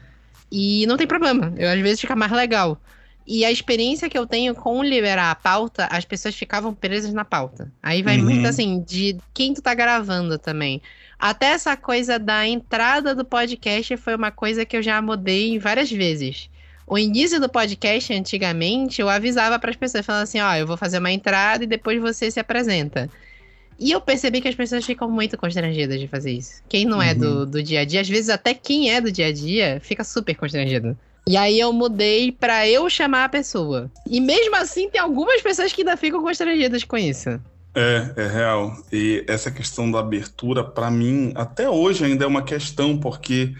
e 0.51 0.86
não 0.86 0.97
tem 0.97 1.06
problema. 1.06 1.52
Eu, 1.56 1.68
às 1.70 1.81
vezes 1.81 2.01
fica 2.01 2.16
mais 2.16 2.32
legal. 2.32 2.81
E 3.27 3.44
a 3.44 3.51
experiência 3.51 4.09
que 4.09 4.18
eu 4.18 4.27
tenho 4.27 4.55
com 4.55 4.82
liberar 4.82 5.31
a 5.31 5.35
pauta, 5.35 5.86
as 5.90 6.05
pessoas 6.05 6.35
ficavam 6.35 6.74
presas 6.74 7.12
na 7.12 7.24
pauta. 7.24 7.70
Aí 7.82 8.02
vai 8.02 8.16
Uhum. 8.16 8.24
muito 8.24 8.47
assim, 8.47 8.81
de 8.86 9.18
quem 9.32 9.55
tu 9.55 9.62
tá 9.62 9.72
gravando 9.74 10.39
também. 10.39 10.82
Até 11.18 11.47
essa 11.48 11.77
coisa 11.77 12.18
da 12.18 12.47
entrada 12.47 13.14
do 13.14 13.24
podcast 13.24 13.97
foi 13.98 14.16
uma 14.16 14.31
coisa 14.31 14.64
que 14.64 14.77
eu 14.77 14.82
já 14.82 15.01
mudei 15.01 15.59
várias 15.59 15.90
vezes. 15.93 16.51
O 16.86 16.98
início 16.98 17.39
do 17.39 17.48
podcast, 17.48 18.12
antigamente, 18.12 19.01
eu 19.01 19.09
avisava 19.09 19.59
para 19.60 19.70
as 19.70 19.77
pessoas, 19.77 20.05
falando 20.05 20.22
assim, 20.24 20.40
ó, 20.40 20.55
eu 20.56 20.66
vou 20.66 20.77
fazer 20.77 20.98
uma 20.98 21.12
entrada 21.12 21.62
e 21.62 21.66
depois 21.66 22.01
você 22.01 22.31
se 22.32 22.40
apresenta. 22.40 23.09
E 23.81 23.90
eu 23.93 24.01
percebi 24.01 24.43
que 24.43 24.48
as 24.48 24.55
pessoas 24.55 24.85
ficam 24.85 25.11
muito 25.11 25.39
constrangidas 25.39 25.98
de 25.98 26.07
fazer 26.07 26.32
isso. 26.32 26.62
Quem 26.69 26.85
não 26.85 27.01
é 27.01 27.15
do, 27.15 27.47
do 27.47 27.62
dia 27.62 27.81
a 27.81 27.85
dia, 27.85 28.02
às 28.02 28.09
vezes 28.09 28.28
até 28.28 28.52
quem 28.52 28.93
é 28.93 29.01
do 29.01 29.11
dia 29.11 29.28
a 29.28 29.32
dia, 29.32 29.81
fica 29.82 30.05
super 30.05 30.35
constrangido. 30.35 30.97
E 31.27 31.36
aí 31.36 31.59
eu 31.59 31.73
mudei 31.73 32.31
pra 32.31 32.69
eu 32.69 32.90
chamar 32.90 33.24
a 33.24 33.28
pessoa. 33.28 33.90
E 34.07 34.20
mesmo 34.20 34.55
assim, 34.57 34.90
tem 34.90 35.01
algumas 35.01 35.40
pessoas 35.40 35.73
que 35.73 35.81
ainda 35.81 35.97
ficam 35.97 36.23
constrangidas 36.23 36.85
com 36.85 36.98
isso. 36.98 37.40
É, 37.74 38.12
é 38.16 38.27
real. 38.27 38.77
E 38.93 39.24
essa 39.27 39.51
questão 39.51 39.90
da 39.90 40.01
abertura, 40.01 40.62
pra 40.62 40.90
mim, 40.90 41.32
até 41.35 41.70
hoje 41.70 42.05
ainda 42.05 42.24
é 42.24 42.28
uma 42.28 42.43
questão, 42.43 42.98
porque 42.98 43.55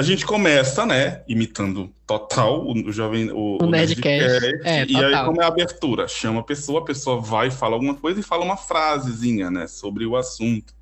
a 0.00 0.02
gente 0.02 0.24
começa, 0.24 0.86
né, 0.86 1.22
imitando 1.28 1.92
total 2.06 2.66
o, 2.66 2.90
jovem, 2.90 3.30
o, 3.30 3.58
O 3.60 3.66
Nerdcast. 3.66 4.46
É, 4.64 4.86
e 4.86 4.96
aí 4.96 5.24
como 5.26 5.42
é 5.42 5.44
a 5.44 5.48
abertura? 5.48 6.08
Chama 6.08 6.40
a 6.40 6.42
pessoa, 6.42 6.80
a 6.80 6.84
pessoa 6.84 7.20
vai 7.20 7.50
fala 7.50 7.74
alguma 7.74 7.94
coisa 7.94 8.18
e 8.18 8.22
fala 8.22 8.42
uma 8.42 8.56
frasezinha, 8.56 9.50
né, 9.50 9.66
sobre 9.66 10.06
o 10.06 10.16
assunto. 10.16 10.74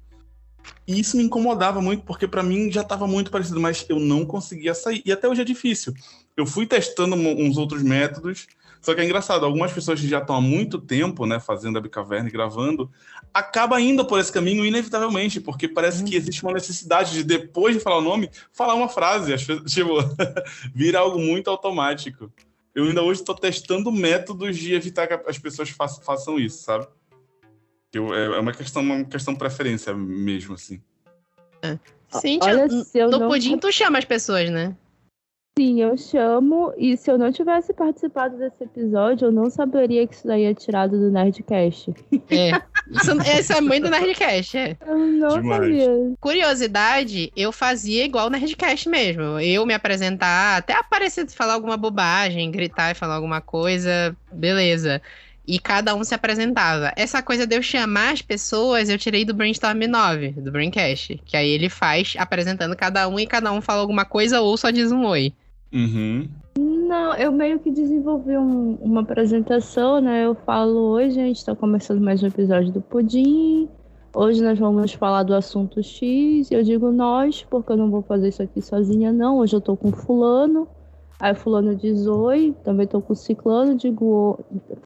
E 0.86 1.00
isso 1.00 1.16
me 1.16 1.24
incomodava 1.24 1.82
muito, 1.82 2.04
porque 2.04 2.28
pra 2.28 2.44
mim 2.44 2.70
já 2.70 2.82
estava 2.82 3.08
muito 3.08 3.28
parecido, 3.28 3.60
mas 3.60 3.84
eu 3.88 3.98
não 3.98 4.24
conseguia 4.24 4.72
sair. 4.72 5.02
E 5.04 5.10
até 5.10 5.28
hoje 5.28 5.40
é 5.40 5.44
difícil. 5.44 5.92
Eu 6.36 6.46
fui 6.46 6.64
testando 6.64 7.16
uns 7.16 7.56
outros 7.56 7.82
métodos, 7.82 8.46
só 8.80 8.94
que 8.94 9.00
é 9.00 9.04
engraçado, 9.04 9.44
algumas 9.44 9.72
pessoas 9.72 10.00
que 10.00 10.06
já 10.06 10.18
estão 10.18 10.36
há 10.36 10.40
muito 10.40 10.78
tempo, 10.78 11.26
né, 11.26 11.40
fazendo 11.40 11.76
a 11.76 11.80
Bicaverna 11.80 12.28
e 12.28 12.32
gravando, 12.32 12.88
acaba 13.32 13.80
indo 13.80 14.04
por 14.04 14.18
esse 14.20 14.32
caminho 14.32 14.64
inevitavelmente, 14.64 15.40
porque 15.40 15.68
parece 15.68 16.04
que 16.04 16.16
existe 16.16 16.42
uma 16.42 16.52
necessidade 16.52 17.12
de, 17.12 17.24
depois 17.24 17.76
de 17.76 17.82
falar 17.82 17.98
o 17.98 18.02
nome, 18.02 18.30
falar 18.52 18.74
uma 18.74 18.88
frase. 18.88 19.34
Tipo, 19.66 19.94
vira 20.74 20.98
algo 21.00 21.18
muito 21.18 21.48
automático. 21.48 22.32
Eu 22.74 22.84
ainda 22.84 23.02
hoje 23.02 23.20
estou 23.20 23.34
testando 23.34 23.90
métodos 23.90 24.56
de 24.56 24.74
evitar 24.74 25.06
que 25.06 25.14
as 25.28 25.38
pessoas 25.38 25.70
façam, 25.70 26.02
façam 26.02 26.38
isso, 26.38 26.62
sabe? 26.62 26.86
Eu, 27.92 28.14
é 28.14 28.36
é 28.36 28.40
uma 28.40 28.52
questão, 28.52 28.82
uma 28.82 29.04
questão 29.04 29.32
de 29.32 29.38
preferência 29.38 29.94
mesmo, 29.94 30.54
assim. 30.54 30.80
Cíntia, 32.20 32.48
Olha, 32.48 32.68
se 32.84 32.98
eu 32.98 33.10
no 33.10 33.18
não 33.18 33.28
pudim 33.28 33.58
tu 33.58 33.70
chama 33.72 33.98
as 33.98 34.04
pessoas, 34.04 34.48
né? 34.50 34.76
Sim, 35.58 35.82
eu 35.82 35.96
chamo, 35.96 36.72
e 36.78 36.96
se 36.96 37.10
eu 37.10 37.18
não 37.18 37.32
tivesse 37.32 37.74
participado 37.74 38.38
desse 38.38 38.62
episódio, 38.62 39.26
eu 39.26 39.32
não 39.32 39.50
saberia 39.50 40.06
que 40.06 40.14
isso 40.14 40.24
daí 40.24 40.44
é 40.44 40.54
tirado 40.54 40.96
do 40.96 41.10
Nerdcast. 41.10 41.92
É. 42.30 42.52
Isso, 42.88 43.38
isso 43.38 43.52
é 43.52 43.60
muito 43.60 43.90
Nerdcast, 43.90 44.56
é. 44.56 44.76
Eu 44.86 44.96
não 44.96 45.40
Demais. 45.40 45.60
sabia. 45.60 45.90
Curiosidade, 46.20 47.30
eu 47.36 47.52
fazia 47.52 48.04
igual 48.04 48.28
o 48.28 48.30
Nerdcast 48.30 48.88
mesmo. 48.88 49.38
Eu 49.40 49.66
me 49.66 49.74
apresentar, 49.74 50.56
até 50.56 50.74
aparecer 50.74 51.28
falar 51.28 51.54
alguma 51.54 51.76
bobagem, 51.76 52.50
gritar 52.50 52.92
e 52.92 52.94
falar 52.94 53.16
alguma 53.16 53.42
coisa, 53.42 54.16
beleza. 54.32 55.02
E 55.46 55.58
cada 55.58 55.94
um 55.94 56.04
se 56.04 56.14
apresentava. 56.14 56.92
Essa 56.96 57.20
coisa 57.20 57.46
de 57.46 57.56
eu 57.56 57.62
chamar 57.62 58.12
as 58.12 58.22
pessoas, 58.22 58.88
eu 58.88 58.96
tirei 58.96 59.24
do 59.24 59.34
Brainstorm 59.34 59.80
9, 59.86 60.30
do 60.40 60.52
Braincast. 60.52 61.20
Que 61.26 61.36
aí 61.36 61.50
ele 61.50 61.68
faz 61.68 62.14
apresentando 62.16 62.76
cada 62.76 63.06
um 63.08 63.18
e 63.18 63.26
cada 63.26 63.52
um 63.52 63.60
fala 63.60 63.80
alguma 63.80 64.04
coisa 64.04 64.40
ou 64.40 64.56
só 64.56 64.70
diz 64.70 64.92
um 64.92 65.04
oi. 65.04 65.34
Uhum. 65.72 66.28
Não, 66.58 67.14
eu 67.14 67.30
meio 67.30 67.58
que 67.58 67.70
desenvolvi 67.70 68.36
um- 68.36 68.76
uma 68.80 69.02
apresentação, 69.02 70.00
né? 70.00 70.24
Eu 70.24 70.34
falo, 70.34 70.78
hoje 70.92 71.20
a 71.20 71.24
gente 71.24 71.44
tá 71.44 71.54
começando 71.54 72.00
mais 72.00 72.22
um 72.22 72.26
episódio 72.26 72.72
do 72.72 72.80
Pudim. 72.80 73.68
Hoje 74.14 74.42
nós 74.42 74.58
vamos 74.58 74.92
falar 74.94 75.22
do 75.22 75.34
assunto 75.34 75.82
X. 75.82 76.50
Eu 76.50 76.62
digo 76.62 76.90
nós, 76.90 77.44
porque 77.48 77.70
eu 77.72 77.76
não 77.76 77.90
vou 77.90 78.02
fazer 78.02 78.28
isso 78.28 78.42
aqui 78.42 78.60
sozinha, 78.62 79.12
não. 79.12 79.38
Hoje 79.38 79.54
eu 79.54 79.60
tô 79.60 79.76
com 79.76 79.92
fulano. 79.92 80.66
Aí 81.20 81.34
fulano 81.34 81.76
diz 81.76 82.06
oi. 82.06 82.54
Também 82.64 82.86
tô 82.86 83.00
com 83.00 83.14
ciclano, 83.14 83.76
digo 83.76 84.38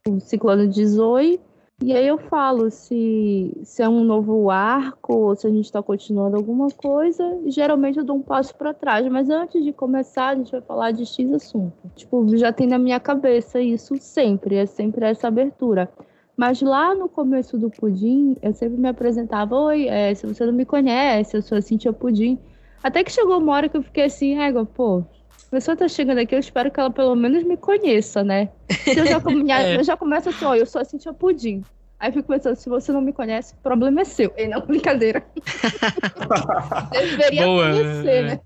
o 0.09 0.20
ciclano 0.20 0.66
diz 0.66 0.98
oi. 0.98 1.38
E 1.84 1.92
aí 1.92 2.06
eu 2.06 2.16
falo 2.16 2.70
se, 2.70 3.52
se 3.64 3.82
é 3.82 3.88
um 3.88 4.04
novo 4.04 4.50
arco 4.50 5.14
ou 5.14 5.34
se 5.34 5.48
a 5.48 5.50
gente 5.50 5.64
está 5.64 5.82
continuando 5.82 6.36
alguma 6.36 6.68
coisa. 6.68 7.40
E 7.44 7.50
geralmente 7.50 7.98
eu 7.98 8.04
dou 8.04 8.16
um 8.16 8.22
passo 8.22 8.54
para 8.54 8.72
trás, 8.72 9.04
mas 9.09 9.28
antes 9.28 9.64
de 9.64 9.72
começar 9.72 10.28
a 10.28 10.34
gente 10.36 10.52
vai 10.52 10.60
falar 10.60 10.92
de 10.92 11.04
X 11.04 11.32
assunto. 11.32 11.74
Tipo, 11.96 12.24
já 12.36 12.52
tem 12.52 12.68
na 12.68 12.78
minha 12.78 13.00
cabeça 13.00 13.60
isso 13.60 13.96
sempre, 13.96 14.54
é 14.56 14.66
sempre 14.66 15.06
essa 15.06 15.26
abertura. 15.26 15.90
Mas 16.36 16.62
lá 16.62 16.94
no 16.94 17.09
começo 17.09 17.59
do 17.59 17.68
Pudim, 17.68 18.36
eu 18.40 18.52
sempre 18.54 18.78
me 18.78 18.88
apresentava: 18.88 19.56
Oi, 19.56 19.88
é, 19.88 20.14
se 20.14 20.24
você 20.24 20.46
não 20.46 20.52
me 20.52 20.64
conhece, 20.64 21.36
eu 21.36 21.42
sou 21.42 21.59
a 21.59 21.60
Cintia 21.60 21.92
Pudim. 21.92 22.38
Até 22.80 23.02
que 23.02 23.10
chegou 23.10 23.38
uma 23.38 23.52
hora 23.52 23.68
que 23.68 23.76
eu 23.76 23.82
fiquei 23.82 24.04
assim, 24.04 24.38
égua, 24.38 24.64
pô, 24.64 25.04
pessoa 25.53 25.77
tá 25.77 25.87
chegando 25.87 26.19
aqui, 26.19 26.35
eu 26.35 26.39
espero 26.39 26.70
que 26.70 26.81
ela 26.81 26.91
pelo 26.91 27.15
menos 27.15 27.45
me 27.45 27.59
conheça, 27.59 28.24
né? 28.24 28.49
Se 28.70 28.99
eu, 28.99 29.05
já, 29.07 29.20
é. 29.61 29.77
eu 29.77 29.85
já 29.85 29.97
começo 29.99 30.31
assim, 30.31 30.47
ó, 30.47 30.55
eu 30.55 30.65
sou 30.65 30.81
a 30.81 30.85
Cintia 30.85 31.12
Pudim. 31.12 31.62
Aí 32.01 32.09
eu 32.09 32.15
fico 32.15 32.29
pensando, 32.29 32.57
se 32.57 32.70
você 32.70 32.91
não 32.91 33.03
me 33.03 33.12
conhece, 33.12 33.55
o 33.55 33.62
problema 33.62 34.01
é 34.01 34.05
seu. 34.05 34.33
E 34.37 34.49
não, 34.49 34.61
brincadeira. 34.66 35.23
Deveria 36.91 37.45
Boa. 37.45 37.70
conhecer, 37.70 38.23
né? 38.24 38.41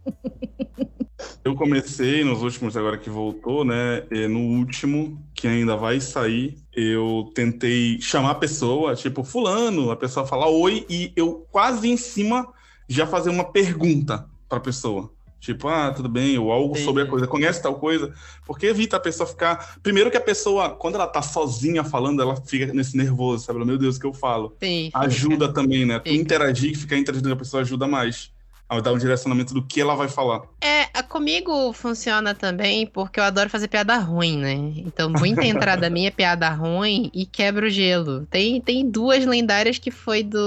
Eu 1.45 1.55
comecei 1.55 2.25
nos 2.25 2.43
últimos, 2.43 2.77
agora 2.77 2.99
que 2.99 3.09
voltou, 3.09 3.65
né? 3.65 4.03
no 4.29 4.41
último, 4.41 5.17
que 5.33 5.47
ainda 5.47 5.77
vai 5.77 6.01
sair, 6.01 6.59
eu 6.75 7.31
tentei 7.35 8.01
chamar 8.01 8.33
a 8.33 8.35
pessoa, 8.35 8.97
tipo, 8.97 9.23
fulano, 9.23 9.93
a 9.93 9.97
pessoa 9.97 10.27
falar 10.27 10.49
oi, 10.49 10.85
e 10.91 11.13
eu 11.15 11.47
quase 11.53 11.89
em 11.89 11.97
cima 11.97 12.53
já 12.89 13.07
fazer 13.07 13.31
uma 13.31 13.45
pergunta 13.45 14.29
pra 14.49 14.59
pessoa. 14.59 15.16
Tipo, 15.47 15.69
ah, 15.69 15.93
tudo 15.93 16.09
bem, 16.09 16.37
ou 16.37 16.51
algo 16.51 16.77
Sim. 16.77 16.85
sobre 16.85 17.05
a 17.05 17.07
coisa, 17.07 17.29
conhece 17.29 17.63
tal 17.63 17.77
coisa, 17.77 18.13
porque 18.45 18.67
evita 18.67 18.97
a 18.97 19.01
pessoa 19.01 19.29
ficar. 19.29 19.79
Primeiro 19.81 20.11
que 20.11 20.17
a 20.17 20.21
pessoa, 20.21 20.71
quando 20.71 20.97
ela 20.97 21.07
tá 21.07 21.23
sozinha 21.23 21.85
falando, 21.85 22.21
ela 22.21 22.35
fica 22.35 22.75
nesse 22.75 22.97
nervoso, 22.97 23.45
sabe? 23.45 23.65
Meu 23.65 23.79
Deus, 23.79 23.97
o 23.97 24.01
que 24.01 24.07
eu 24.07 24.13
falo? 24.13 24.57
Sim, 24.61 24.91
ajuda 24.93 25.53
também, 25.53 25.87
né? 25.87 26.01
Tu 26.01 26.11
interagir, 26.11 26.77
ficar 26.77 26.99
interagindo 26.99 27.29
com 27.29 27.35
a 27.35 27.39
pessoa 27.39 27.61
ajuda 27.61 27.87
mais 27.87 28.35
a 28.69 28.81
dar 28.81 28.93
um 28.93 28.99
direcionamento 28.99 29.55
do 29.55 29.63
que 29.63 29.81
ela 29.81 29.95
vai 29.95 30.09
falar. 30.09 30.43
É, 30.61 30.87
comigo 31.17 31.73
funciona 31.73 32.35
também 32.35 32.87
porque 32.87 33.19
eu 33.19 33.25
adoro 33.25 33.49
fazer 33.49 33.69
piada 33.69 33.97
ruim, 33.97 34.37
né? 34.37 34.53
Então, 34.77 35.09
muita 35.09 35.45
entrada 35.47 35.89
minha 35.89 36.09
é 36.09 36.11
piada 36.11 36.49
ruim 36.51 37.11
e 37.15 37.25
quebra 37.25 37.67
o 37.67 37.71
gelo. 37.71 38.27
Tem, 38.27 38.61
tem 38.61 38.89
duas 38.89 39.25
lendárias 39.25 39.79
que 39.79 39.91
foi 39.91 40.23
do 40.23 40.39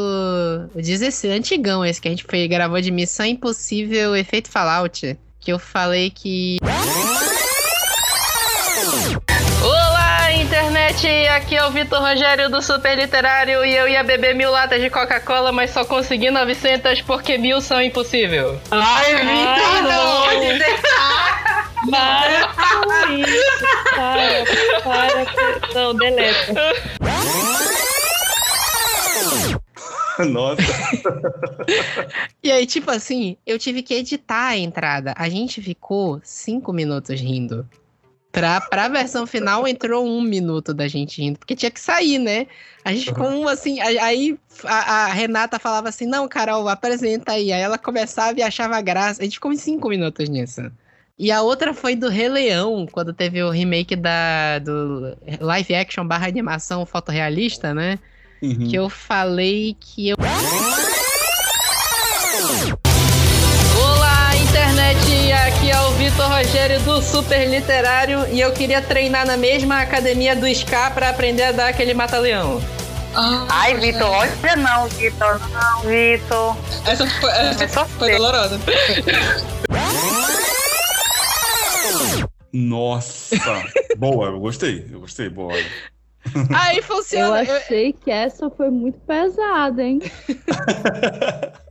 16, 0.75 1.33
antigão 1.33 1.83
esse 1.83 1.99
que 1.99 2.07
a 2.07 2.11
gente 2.11 2.23
foi, 2.23 2.47
gravou 2.47 2.79
de 2.79 2.91
Missão 2.91 3.25
Impossível 3.25 4.15
Efeito 4.15 4.49
Fallout. 4.49 5.17
Que 5.39 5.51
eu 5.51 5.57
falei 5.57 6.11
que. 6.11 6.57
Internet, 10.99 11.27
aqui 11.29 11.55
é 11.55 11.65
o 11.65 11.71
Vitor 11.71 11.99
Rogério 11.99 12.49
do 12.49 12.61
Super 12.61 12.97
Literário 12.97 13.63
e 13.63 13.73
eu 13.75 13.87
ia 13.87 14.03
beber 14.03 14.35
mil 14.35 14.51
latas 14.51 14.81
de 14.81 14.89
Coca-Cola, 14.89 15.51
mas 15.51 15.71
só 15.71 15.85
consegui 15.85 16.29
900 16.29 17.01
porque 17.03 17.37
mil 17.37 17.61
são 17.61 17.81
impossível. 17.81 18.59
Ai, 18.69 19.15
Vitor, 19.15 19.83
não! 19.83 20.19
Para 21.89 22.53
com 22.83 23.13
isso, 23.13 23.65
para, 23.95 24.43
para, 24.83 25.73
não, 25.73 25.95
deleta. 25.95 26.53
Nossa. 30.27 30.61
e 32.43 32.51
aí, 32.51 32.65
tipo 32.65 32.91
assim, 32.91 33.37
eu 33.45 33.57
tive 33.57 33.81
que 33.81 33.93
editar 33.93 34.47
a 34.47 34.57
entrada. 34.57 35.13
A 35.15 35.29
gente 35.29 35.61
ficou 35.61 36.19
cinco 36.23 36.73
minutos 36.73 37.21
rindo. 37.21 37.65
Pra, 38.31 38.61
pra 38.61 38.87
versão 38.87 39.25
final 39.25 39.67
entrou 39.67 40.05
um 40.05 40.21
minuto 40.21 40.71
da 40.71 40.87
gente 40.87 41.23
indo, 41.23 41.39
porque 41.39 41.55
tinha 41.55 41.71
que 41.71 41.79
sair, 41.79 42.19
né? 42.19 42.45
A 42.85 42.93
gente 42.93 43.05
ficou 43.05 43.27
um 43.27 43.47
assim. 43.47 43.79
Aí 43.79 44.37
a, 44.63 44.75
a, 44.75 45.07
Renata 45.07 45.57
falava 45.57 45.89
assim: 45.89 46.05
Não, 46.05 46.27
Carol, 46.27 46.69
apresenta 46.69 47.31
aí. 47.31 47.51
Aí 47.51 47.61
ela 47.61 47.77
começava 47.77 48.39
e 48.39 48.43
achava 48.43 48.79
graça. 48.81 49.21
A 49.21 49.23
gente 49.23 49.33
ficou 49.33 49.51
em 49.51 49.57
cinco 49.57 49.89
minutos 49.89 50.29
nisso. 50.29 50.61
E 51.17 51.31
a 51.31 51.41
outra 51.41 51.73
foi 51.73 51.95
do 51.95 52.07
Rei 52.07 52.29
Leão, 52.29 52.87
quando 52.89 53.13
teve 53.13 53.43
o 53.43 53.49
remake 53.49 53.95
da, 53.95 54.59
do 54.59 55.17
live 55.41 55.75
action 55.75 56.07
barra 56.07 56.27
animação 56.27 56.85
fotorrealista, 56.85 57.73
né? 57.73 57.99
Uhum. 58.41 58.69
Que 58.69 58.75
eu 58.75 58.89
falei 58.89 59.75
que 59.79 60.09
eu. 60.09 60.17
Rogério 66.39 66.79
do 66.83 67.01
Super 67.01 67.49
Literário 67.49 68.25
e 68.31 68.39
eu 68.39 68.53
queria 68.53 68.81
treinar 68.81 69.27
na 69.27 69.35
mesma 69.35 69.81
academia 69.81 70.33
do 70.33 70.47
SCA 70.47 70.89
para 70.89 71.09
aprender 71.09 71.43
a 71.43 71.51
dar 71.51 71.67
aquele 71.67 71.93
mata-leão. 71.93 72.61
Ah, 73.13 73.45
Ai, 73.49 73.75
Vitor, 73.75 74.07
olha 74.07 74.55
não, 74.55 74.87
Vitor, 74.87 75.37
não, 75.49 75.81
Vitor. 75.81 76.55
Essa 76.87 77.05
foi, 77.05 77.29
essa 77.29 77.83
foi 77.83 78.15
dolorosa. 78.15 78.57
Nossa, 82.53 83.35
boa, 83.97 84.27
eu 84.27 84.39
gostei, 84.39 84.87
eu 84.89 85.01
gostei, 85.01 85.27
boa. 85.27 85.53
Aí 86.55 86.81
funciona. 86.81 87.43
Eu 87.43 87.57
achei 87.57 87.91
que 87.91 88.09
essa 88.09 88.49
foi 88.49 88.69
muito 88.69 88.97
pesada, 89.01 89.83
hein? 89.83 89.99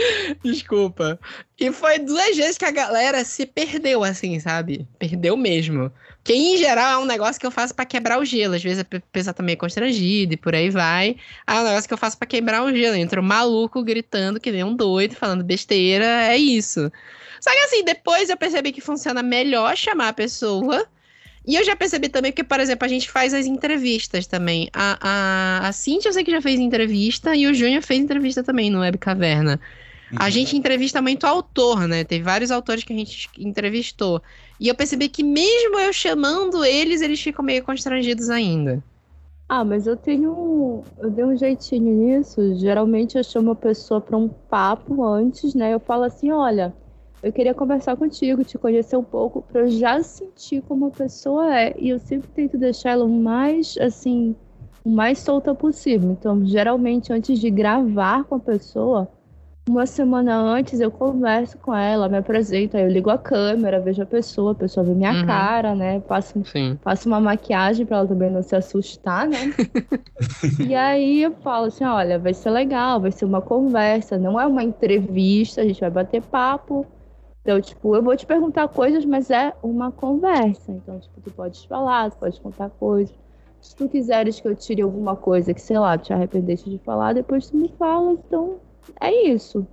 Desculpa. 0.42 1.18
E 1.58 1.70
foi 1.72 1.98
duas 1.98 2.36
vezes 2.36 2.56
que 2.56 2.64
a 2.64 2.70
galera 2.70 3.24
se 3.24 3.46
perdeu, 3.46 4.02
assim, 4.02 4.38
sabe? 4.40 4.86
Perdeu 4.98 5.36
mesmo. 5.36 5.92
Que 6.22 6.32
em 6.34 6.56
geral 6.56 7.00
é 7.00 7.02
um 7.02 7.06
negócio 7.06 7.40
que 7.40 7.46
eu 7.46 7.50
faço 7.50 7.74
para 7.74 7.84
quebrar 7.84 8.18
o 8.18 8.24
gelo. 8.24 8.54
Às 8.54 8.62
vezes 8.62 8.80
a 8.80 9.00
pessoa 9.12 9.34
tá 9.34 9.42
meio 9.42 9.58
constrangida 9.58 10.34
e 10.34 10.36
por 10.36 10.54
aí 10.54 10.70
vai. 10.70 11.16
Ah, 11.46 11.56
é 11.56 11.60
um 11.60 11.64
negócio 11.64 11.88
que 11.88 11.94
eu 11.94 11.98
faço 11.98 12.18
para 12.18 12.26
quebrar 12.26 12.62
o 12.62 12.74
gelo. 12.74 12.96
Entra 12.96 13.20
um 13.20 13.24
maluco 13.24 13.82
gritando 13.82 14.40
que 14.40 14.50
nem 14.50 14.64
um 14.64 14.74
doido, 14.74 15.14
falando 15.14 15.44
besteira. 15.44 16.04
É 16.04 16.36
isso. 16.36 16.90
Só 17.40 17.50
que 17.50 17.58
assim, 17.58 17.84
depois 17.84 18.28
eu 18.28 18.36
percebi 18.36 18.72
que 18.72 18.80
funciona 18.80 19.22
melhor 19.22 19.76
chamar 19.76 20.08
a 20.08 20.12
pessoa. 20.12 20.86
E 21.46 21.56
eu 21.56 21.64
já 21.64 21.74
percebi 21.74 22.08
também 22.08 22.32
que, 22.32 22.44
por 22.44 22.60
exemplo, 22.60 22.84
a 22.84 22.88
gente 22.88 23.10
faz 23.10 23.32
as 23.32 23.46
entrevistas 23.46 24.26
também. 24.26 24.68
A, 24.74 24.98
a, 25.00 25.68
a 25.68 25.72
Cintia 25.72 26.10
eu 26.10 26.12
sei 26.12 26.22
que 26.22 26.30
já 26.30 26.40
fez 26.40 26.60
entrevista 26.60 27.34
e 27.34 27.46
o 27.46 27.54
Júnior 27.54 27.82
fez 27.82 28.00
entrevista 28.00 28.42
também 28.42 28.70
no 28.70 28.80
Web 28.80 28.98
Caverna. 28.98 29.58
A 30.16 30.24
uhum. 30.24 30.30
gente 30.30 30.56
entrevista 30.56 31.00
muito 31.00 31.24
autor, 31.24 31.86
né? 31.86 32.04
Teve 32.04 32.24
vários 32.24 32.50
autores 32.50 32.82
que 32.82 32.92
a 32.92 32.96
gente 32.96 33.28
entrevistou. 33.38 34.20
E 34.58 34.68
eu 34.68 34.74
percebi 34.74 35.08
que 35.08 35.22
mesmo 35.22 35.78
eu 35.78 35.92
chamando 35.92 36.64
eles, 36.64 37.00
eles 37.00 37.20
ficam 37.20 37.44
meio 37.44 37.62
constrangidos 37.62 38.28
ainda. 38.28 38.82
Ah, 39.48 39.64
mas 39.64 39.86
eu 39.86 39.96
tenho. 39.96 40.84
Eu 40.98 41.10
dei 41.10 41.24
um 41.24 41.36
jeitinho 41.36 41.92
nisso. 41.92 42.54
Geralmente 42.56 43.18
eu 43.18 43.24
chamo 43.24 43.52
a 43.52 43.56
pessoa 43.56 44.00
para 44.00 44.16
um 44.16 44.28
papo 44.28 45.04
antes, 45.04 45.54
né? 45.54 45.74
Eu 45.74 45.80
falo 45.80 46.04
assim: 46.04 46.30
olha, 46.30 46.72
eu 47.22 47.32
queria 47.32 47.52
conversar 47.52 47.96
contigo, 47.96 48.44
te 48.44 48.56
conhecer 48.56 48.96
um 48.96 49.02
pouco, 49.02 49.42
para 49.42 49.62
eu 49.62 49.68
já 49.68 50.02
sentir 50.02 50.62
como 50.62 50.86
a 50.86 50.90
pessoa 50.90 51.54
é. 51.58 51.74
E 51.78 51.88
eu 51.90 51.98
sempre 51.98 52.28
tento 52.30 52.56
deixar 52.56 52.90
ela 52.90 53.04
o 53.04 53.08
mais, 53.08 53.76
assim, 53.78 54.34
o 54.84 54.88
mais 54.88 55.18
solta 55.18 55.54
possível. 55.54 56.10
Então, 56.12 56.44
geralmente, 56.46 57.12
antes 57.12 57.38
de 57.38 57.50
gravar 57.50 58.24
com 58.24 58.36
a 58.36 58.40
pessoa, 58.40 59.08
uma 59.70 59.86
semana 59.86 60.36
antes 60.36 60.80
eu 60.80 60.90
converso 60.90 61.56
com 61.58 61.72
ela, 61.72 62.08
me 62.08 62.18
apresento, 62.18 62.76
aí 62.76 62.82
eu 62.82 62.88
ligo 62.88 63.08
a 63.08 63.16
câmera, 63.16 63.78
vejo 63.78 64.02
a 64.02 64.06
pessoa, 64.06 64.50
a 64.50 64.54
pessoa 64.54 64.84
vê 64.84 64.92
minha 64.92 65.12
uhum. 65.12 65.26
cara, 65.26 65.76
né? 65.76 66.00
Passo, 66.00 66.42
passo 66.82 67.08
uma 67.08 67.20
maquiagem 67.20 67.86
para 67.86 67.98
ela 67.98 68.08
também 68.08 68.30
não 68.30 68.42
se 68.42 68.56
assustar, 68.56 69.28
né? 69.28 69.54
e 70.68 70.74
aí 70.74 71.22
eu 71.22 71.32
falo 71.36 71.66
assim: 71.66 71.84
olha, 71.84 72.18
vai 72.18 72.34
ser 72.34 72.50
legal, 72.50 73.00
vai 73.00 73.12
ser 73.12 73.24
uma 73.24 73.40
conversa, 73.40 74.18
não 74.18 74.40
é 74.40 74.44
uma 74.44 74.64
entrevista, 74.64 75.60
a 75.60 75.64
gente 75.64 75.80
vai 75.80 75.90
bater 75.90 76.20
papo. 76.20 76.84
Então, 77.42 77.60
tipo, 77.60 77.94
eu 77.94 78.02
vou 78.02 78.16
te 78.16 78.26
perguntar 78.26 78.68
coisas, 78.68 79.04
mas 79.04 79.30
é 79.30 79.54
uma 79.62 79.92
conversa. 79.92 80.72
Então, 80.72 80.98
tipo, 80.98 81.20
tu 81.20 81.30
pode 81.30 81.66
falar, 81.68 82.10
tu 82.10 82.18
pode 82.18 82.40
contar 82.40 82.70
coisas. 82.70 83.14
Se 83.60 83.76
tu 83.76 83.88
quiseres 83.88 84.40
que 84.40 84.48
eu 84.48 84.54
tire 84.54 84.82
alguma 84.82 85.14
coisa 85.14 85.54
que, 85.54 85.60
sei 85.60 85.78
lá, 85.78 85.96
te 85.96 86.12
arrependeste 86.12 86.68
de 86.68 86.78
falar, 86.78 87.14
depois 87.14 87.48
tu 87.48 87.56
me 87.56 87.68
fala, 87.78 88.12
então 88.12 88.58
é 89.00 89.28
isso. 89.28 89.66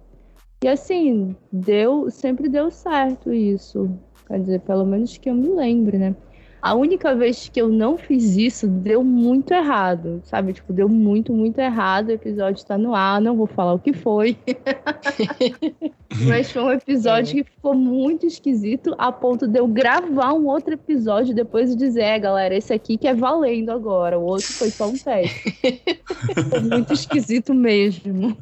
E 0.63 0.67
assim, 0.67 1.35
deu, 1.51 2.09
sempre 2.09 2.49
deu 2.49 2.71
certo 2.71 3.31
isso. 3.31 3.89
Quer 4.27 4.39
dizer, 4.39 4.61
pelo 4.61 4.85
menos 4.85 5.17
que 5.17 5.29
eu 5.29 5.35
me 5.35 5.49
lembre, 5.49 5.97
né? 5.97 6.15
A 6.61 6.73
única 6.73 7.15
vez 7.15 7.49
que 7.49 7.61
eu 7.61 7.69
não 7.69 7.97
fiz 7.97 8.35
isso 8.35 8.67
deu 8.67 9.03
muito 9.03 9.53
errado, 9.53 10.21
sabe? 10.23 10.53
Tipo, 10.53 10.73
deu 10.73 10.89
muito, 10.89 11.31
muito 11.31 11.59
errado. 11.59 12.07
O 12.07 12.11
episódio 12.11 12.65
tá 12.65 12.77
no 12.77 12.95
ar, 12.95 13.21
não 13.21 13.37
vou 13.37 13.45
falar 13.45 13.73
o 13.73 13.79
que 13.79 13.93
foi. 13.93 14.35
Mas 16.27 16.51
foi 16.51 16.63
um 16.63 16.71
episódio 16.71 17.39
é. 17.39 17.43
que 17.43 17.49
ficou 17.51 17.75
muito 17.75 18.25
esquisito, 18.25 18.95
a 18.97 19.11
ponto 19.11 19.47
de 19.47 19.59
eu 19.59 19.67
gravar 19.67 20.33
um 20.33 20.47
outro 20.47 20.73
episódio 20.73 21.35
depois 21.35 21.71
e 21.71 21.75
dizer, 21.75 22.01
é, 22.01 22.19
galera, 22.19 22.55
esse 22.55 22.73
aqui 22.73 22.97
que 22.97 23.07
é 23.07 23.13
valendo 23.13 23.69
agora. 23.69 24.17
O 24.17 24.23
outro 24.23 24.51
foi 24.51 24.71
só 24.71 24.87
um 24.87 24.97
teste. 24.97 25.53
foi 26.49 26.59
muito 26.61 26.91
esquisito 26.91 27.53
mesmo. 27.53 28.35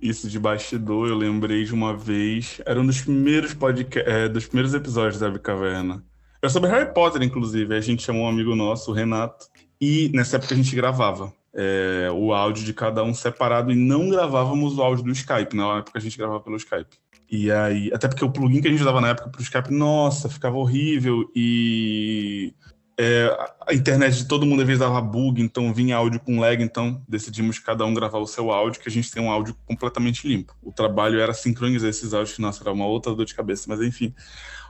Isso 0.00 0.28
de 0.28 0.38
bastidor, 0.38 1.08
eu 1.08 1.16
lembrei 1.16 1.64
de 1.64 1.72
uma 1.72 1.96
vez. 1.96 2.60
Era 2.66 2.78
um 2.80 2.86
dos 2.86 3.00
primeiros 3.00 3.54
podcast, 3.54 4.10
é, 4.10 4.28
dos 4.28 4.46
primeiros 4.46 4.74
episódios 4.74 5.18
da 5.18 5.38
Caverna 5.38 6.04
é 6.42 6.48
sobre 6.48 6.68
Harry 6.70 6.92
Potter, 6.92 7.22
inclusive. 7.22 7.74
A 7.74 7.80
gente 7.80 8.02
chamou 8.02 8.24
um 8.24 8.28
amigo 8.28 8.54
nosso, 8.54 8.90
o 8.90 8.94
Renato, 8.94 9.46
e 9.80 10.10
nessa 10.14 10.36
época 10.36 10.54
a 10.54 10.56
gente 10.56 10.74
gravava 10.74 11.32
é, 11.54 12.08
o 12.12 12.32
áudio 12.32 12.64
de 12.64 12.74
cada 12.74 13.02
um 13.04 13.14
separado 13.14 13.70
e 13.70 13.74
não 13.74 14.08
gravávamos 14.08 14.76
o 14.76 14.82
áudio 14.82 15.04
do 15.04 15.12
Skype. 15.12 15.56
Na 15.56 15.78
época 15.78 15.98
a 15.98 16.02
gente 16.02 16.18
gravava 16.18 16.40
pelo 16.40 16.56
Skype. 16.56 16.96
E 17.30 17.50
aí, 17.50 17.90
até 17.94 18.08
porque 18.08 18.24
o 18.24 18.30
plugin 18.30 18.60
que 18.60 18.68
a 18.68 18.70
gente 18.70 18.80
usava 18.80 19.00
na 19.00 19.10
época 19.10 19.30
pro 19.30 19.42
Skype, 19.42 19.72
nossa, 19.72 20.28
ficava 20.28 20.56
horrível 20.56 21.30
e 21.34 22.52
É, 22.98 23.34
a 23.66 23.72
internet 23.72 24.18
de 24.18 24.28
todo 24.28 24.44
mundo 24.44 24.60
às 24.60 24.66
vezes 24.66 24.80
dava 24.80 25.00
bug, 25.00 25.40
então 25.40 25.72
vinha 25.72 25.96
áudio 25.96 26.20
com 26.20 26.38
lag, 26.38 26.62
então 26.62 27.02
decidimos 27.08 27.58
cada 27.58 27.86
um 27.86 27.94
gravar 27.94 28.18
o 28.18 28.26
seu 28.26 28.52
áudio, 28.52 28.80
que 28.80 28.88
a 28.88 28.92
gente 28.92 29.10
tem 29.10 29.22
um 29.22 29.30
áudio 29.30 29.56
completamente 29.66 30.28
limpo. 30.28 30.54
O 30.62 30.70
trabalho 30.70 31.18
era 31.18 31.32
sincronizar 31.32 31.88
esses 31.88 32.12
áudios, 32.12 32.36
que 32.36 32.42
nossa, 32.42 32.62
era 32.62 32.70
uma 32.70 32.86
outra 32.86 33.14
dor 33.14 33.24
de 33.24 33.34
cabeça, 33.34 33.64
mas 33.66 33.80
enfim. 33.80 34.14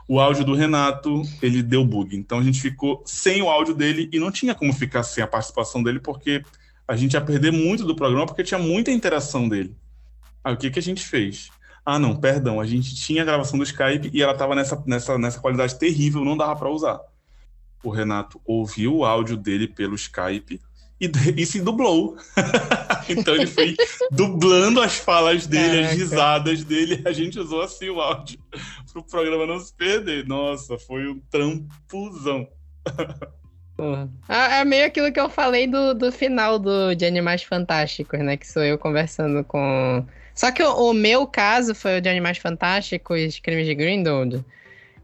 O 0.07 0.19
áudio 0.19 0.43
do 0.43 0.53
Renato, 0.53 1.21
ele 1.41 1.63
deu 1.63 1.85
bug, 1.85 2.15
então 2.15 2.39
a 2.39 2.43
gente 2.43 2.59
ficou 2.59 3.01
sem 3.05 3.41
o 3.41 3.49
áudio 3.49 3.73
dele 3.73 4.09
e 4.11 4.19
não 4.19 4.31
tinha 4.31 4.53
como 4.53 4.73
ficar 4.73 5.03
sem 5.03 5.23
a 5.23 5.27
participação 5.27 5.81
dele, 5.81 5.99
porque 5.99 6.43
a 6.87 6.95
gente 6.95 7.13
ia 7.13 7.21
perder 7.21 7.51
muito 7.51 7.85
do 7.85 7.95
programa, 7.95 8.25
porque 8.25 8.43
tinha 8.43 8.59
muita 8.59 8.91
interação 8.91 9.47
dele. 9.47 9.75
Aí 10.43 10.53
o 10.53 10.57
que, 10.57 10.69
que 10.69 10.79
a 10.79 10.81
gente 10.81 11.05
fez? 11.05 11.49
Ah, 11.85 11.97
não, 11.97 12.15
perdão, 12.15 12.59
a 12.59 12.65
gente 12.65 12.95
tinha 12.95 13.21
a 13.21 13.25
gravação 13.25 13.57
do 13.57 13.63
Skype 13.63 14.09
e 14.13 14.21
ela 14.21 14.33
estava 14.33 14.55
nessa, 14.55 14.81
nessa, 14.85 15.17
nessa 15.17 15.39
qualidade 15.39 15.79
terrível, 15.79 16.23
não 16.25 16.35
dava 16.35 16.55
para 16.55 16.69
usar 16.69 16.99
o 17.83 17.89
Renato 17.89 18.41
ouviu 18.45 18.95
o 18.95 19.05
áudio 19.05 19.35
dele 19.35 19.67
pelo 19.67 19.93
Skype 19.95 20.61
e, 21.03 21.41
e 21.41 21.45
se 21.45 21.59
dublou. 21.59 22.17
então 23.09 23.35
ele 23.35 23.47
foi 23.47 23.75
dublando 24.11 24.81
as 24.81 24.95
falas 24.95 25.45
dele, 25.47 25.77
Caraca. 25.77 25.87
as 25.87 25.97
risadas 25.97 26.63
dele, 26.63 27.01
a 27.05 27.11
gente 27.11 27.39
usou 27.39 27.61
assim 27.61 27.89
o 27.89 27.99
áudio 27.99 28.39
para 28.91 28.99
o 28.99 29.03
programa 29.03 29.45
não 29.45 29.59
se 29.59 29.73
perder. 29.73 30.25
Nossa, 30.27 30.77
foi 30.77 31.07
um 31.07 31.19
trampuzão. 31.29 32.47
É 34.29 34.63
meio 34.63 34.85
aquilo 34.85 35.11
que 35.11 35.19
eu 35.19 35.29
falei 35.29 35.67
do, 35.67 35.93
do 35.93 36.11
final 36.11 36.59
do, 36.59 36.93
de 36.93 37.05
Animais 37.05 37.43
Fantásticos, 37.43 38.19
né? 38.19 38.37
Que 38.37 38.47
sou 38.47 38.63
eu 38.63 38.77
conversando 38.77 39.43
com. 39.43 40.05
Só 40.33 40.51
que 40.51 40.63
o, 40.63 40.89
o 40.89 40.93
meu 40.93 41.27
caso 41.27 41.75
foi 41.75 41.97
o 41.97 42.01
de 42.01 42.07
Animais 42.07 42.37
Fantásticos, 42.37 43.39
Crimes 43.39 43.65
de 43.65 43.75
Grindelwald. 43.75 44.45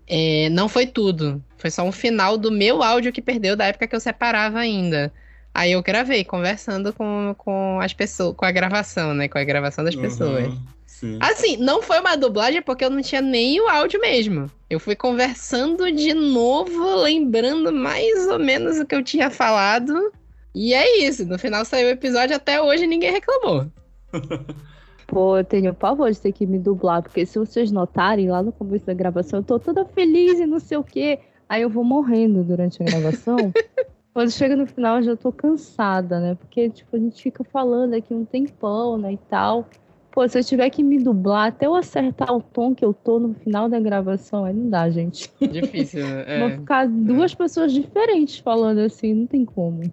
É, 0.08 0.50
não 0.50 0.70
foi 0.70 0.88
tudo. 0.88 1.44
Foi 1.58 1.70
só 1.70 1.84
um 1.84 1.92
final 1.92 2.38
do 2.38 2.52
meu 2.52 2.82
áudio 2.82 3.12
que 3.12 3.22
perdeu 3.22 3.56
da 3.56 3.66
época 3.66 3.88
que 3.88 3.96
eu 3.96 4.00
separava 4.00 4.60
ainda. 4.60 5.14
Aí 5.60 5.74
eu 5.74 5.84
gravei, 5.84 6.24
conversando 6.24 6.94
com, 6.94 7.36
com 7.38 7.82
as 7.82 7.92
pessoas, 7.92 8.34
com 8.34 8.46
a 8.46 8.52
gravação, 8.52 9.14
né? 9.14 9.28
Com 9.28 9.38
a 9.38 9.44
gravação 9.44 9.84
das 9.84 9.94
uhum, 9.94 10.02
pessoas. 10.02 10.54
Sim. 10.88 11.18
Assim, 11.20 11.58
não 11.58 11.82
foi 11.82 12.00
uma 12.00 12.16
dublagem 12.16 12.62
porque 12.62 12.86
eu 12.86 12.90
não 12.90 13.02
tinha 13.02 13.20
nem 13.20 13.60
o 13.60 13.68
áudio 13.68 14.00
mesmo. 14.00 14.50
Eu 14.70 14.80
fui 14.80 14.96
conversando 14.96 15.92
de 15.92 16.14
novo, 16.14 16.96
lembrando 17.02 17.74
mais 17.74 18.26
ou 18.30 18.40
menos 18.40 18.80
o 18.80 18.86
que 18.86 18.96
eu 18.96 19.04
tinha 19.04 19.30
falado. 19.30 20.14
E 20.56 20.74
é 20.74 21.02
isso. 21.02 21.26
No 21.26 21.38
final 21.38 21.66
saiu 21.66 21.90
o 21.90 21.92
episódio, 21.92 22.38
até 22.38 22.62
hoje 22.62 22.88
ninguém 22.88 23.12
reclamou. 23.12 23.66
Pô, 25.08 25.40
eu 25.40 25.44
tenho 25.44 25.74
pavor 25.74 26.10
de 26.10 26.22
ter 26.22 26.32
que 26.32 26.46
me 26.46 26.58
dublar, 26.58 27.02
porque 27.02 27.26
se 27.26 27.38
vocês 27.38 27.70
notarem 27.70 28.32
lá 28.32 28.42
no 28.42 28.54
começo 28.54 28.86
da 28.86 28.94
gravação, 28.94 29.40
eu 29.40 29.44
tô 29.44 29.60
toda 29.60 29.84
feliz 29.84 30.40
e 30.40 30.46
não 30.46 30.62
sei 30.62 30.78
o 30.78 30.86
quê. 30.86 31.20
Aí 31.50 31.64
eu 31.64 31.70
vou 31.70 31.84
morrendo 31.84 32.46
durante 32.46 32.82
a 32.82 32.86
gravação. 32.86 33.52
Quando 34.14 34.32
chega 34.32 34.56
no 34.56 34.66
final, 34.66 34.98
eu 34.98 35.04
já 35.04 35.16
tô 35.16 35.32
cansada, 35.32 36.20
né? 36.20 36.36
Porque, 36.36 36.70
tipo, 36.70 36.96
a 36.96 37.00
gente 37.00 37.22
fica 37.22 37.44
falando 37.44 37.94
aqui 37.94 38.14
um 38.14 38.26
tempão, 38.26 38.98
né, 38.98 39.14
e 39.14 39.18
tal. 39.18 39.68
Pô, 40.12 40.28
se 40.28 40.40
eu 40.40 40.44
tiver 40.44 40.70
que 40.72 40.84
me 40.84 40.98
dublar 40.98 41.50
até 41.50 41.68
eu 41.68 41.76
acertar 41.76 42.36
o 42.36 42.42
tom 42.42 42.74
que 42.74 42.84
eu 42.84 42.94
tô 42.94 43.20
no 43.20 43.36
final 43.36 43.70
da 43.70 43.80
gravação, 43.80 44.44
aí 44.44 44.54
não 44.54 44.70
dá, 44.70 44.90
gente. 44.90 45.32
Difícil, 45.40 46.06
né? 46.06 46.26
É. 46.28 46.40
Vão 46.40 46.58
ficar 46.60 46.88
duas 46.88 47.34
é. 47.34 47.36
pessoas 47.36 47.72
diferentes 47.72 48.40
falando 48.40 48.80
assim, 48.80 49.14
não 49.14 49.28
tem 49.28 49.46
como. 49.46 49.84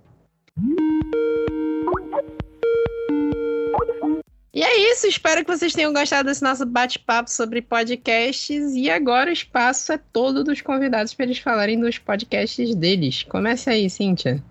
E 4.57 4.63
é 4.63 4.91
isso, 4.91 5.07
espero 5.07 5.45
que 5.45 5.55
vocês 5.55 5.75
tenham 5.75 5.93
gostado 5.93 6.31
desse 6.31 6.43
nosso 6.43 6.65
bate-papo 6.65 7.31
sobre 7.31 7.61
podcasts. 7.61 8.75
E 8.75 8.89
agora 8.89 9.29
o 9.29 9.33
espaço 9.35 9.93
é 9.93 9.99
todo 9.99 10.43
dos 10.43 10.63
convidados 10.63 11.13
para 11.13 11.27
eles 11.27 11.37
falarem 11.37 11.79
dos 11.79 11.99
podcasts 11.99 12.75
deles. 12.75 13.23
Comece 13.25 13.69
aí, 13.69 13.91
Cíntia. 13.91 14.43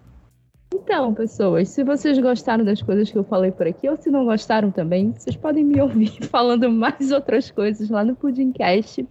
Então, 0.72 1.12
pessoas, 1.12 1.70
se 1.70 1.84
vocês 1.84 2.20
gostaram 2.20 2.64
das 2.64 2.84
coisas 2.84 3.10
que 3.10 3.18
eu 3.18 3.24
falei 3.24 3.50
por 3.52 3.66
aqui, 3.66 3.90
ou 3.90 3.98
se 3.98 4.12
não 4.12 4.26
gostaram 4.26 4.70
também, 4.70 5.12
vocês 5.12 5.36
podem 5.36 5.64
me 5.64 5.82
ouvir 5.82 6.12
falando 6.30 6.70
mais 6.70 7.12
outras 7.12 7.50
coisas 7.50 7.90
lá 7.90 8.06
no 8.06 8.16
Pudimcast, 8.16 9.08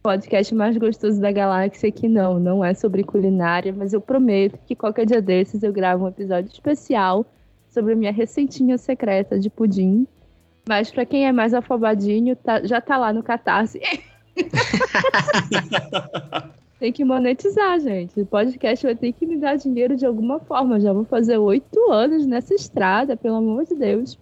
podcast 0.00 0.54
mais 0.54 0.76
gostoso 0.76 1.20
da 1.20 1.32
galáxia, 1.32 1.90
que 1.90 2.06
não, 2.06 2.38
não 2.38 2.64
é 2.64 2.72
sobre 2.72 3.02
culinária, 3.02 3.74
mas 3.76 3.92
eu 3.92 4.00
prometo 4.00 4.60
que 4.64 4.76
qualquer 4.76 5.06
dia 5.06 5.20
desses 5.20 5.64
eu 5.64 5.72
gravo 5.72 6.04
um 6.04 6.08
episódio 6.08 6.52
especial 6.52 7.26
sobre 7.68 7.94
a 7.94 7.96
minha 7.96 8.12
receitinha 8.12 8.78
secreta 8.78 9.40
de 9.40 9.50
pudim 9.50 10.06
mas 10.68 10.90
para 10.90 11.06
quem 11.06 11.26
é 11.26 11.32
mais 11.32 11.54
afobadinho, 11.54 12.36
tá, 12.36 12.62
já 12.64 12.80
tá 12.80 12.96
lá 12.96 13.12
no 13.12 13.22
Catarse. 13.22 13.80
Tem 16.78 16.92
que 16.92 17.04
monetizar, 17.04 17.80
gente. 17.80 18.20
O 18.20 18.26
podcast 18.26 18.84
vai 18.84 18.94
ter 18.94 19.12
que 19.12 19.24
me 19.24 19.38
dar 19.38 19.56
dinheiro 19.56 19.96
de 19.96 20.04
alguma 20.04 20.38
forma. 20.40 20.78
Já 20.78 20.92
vou 20.92 21.04
fazer 21.04 21.38
oito 21.38 21.90
anos 21.90 22.26
nessa 22.26 22.54
estrada, 22.54 23.16
pelo 23.16 23.36
amor 23.36 23.64
de 23.64 23.74
Deus. 23.74 24.18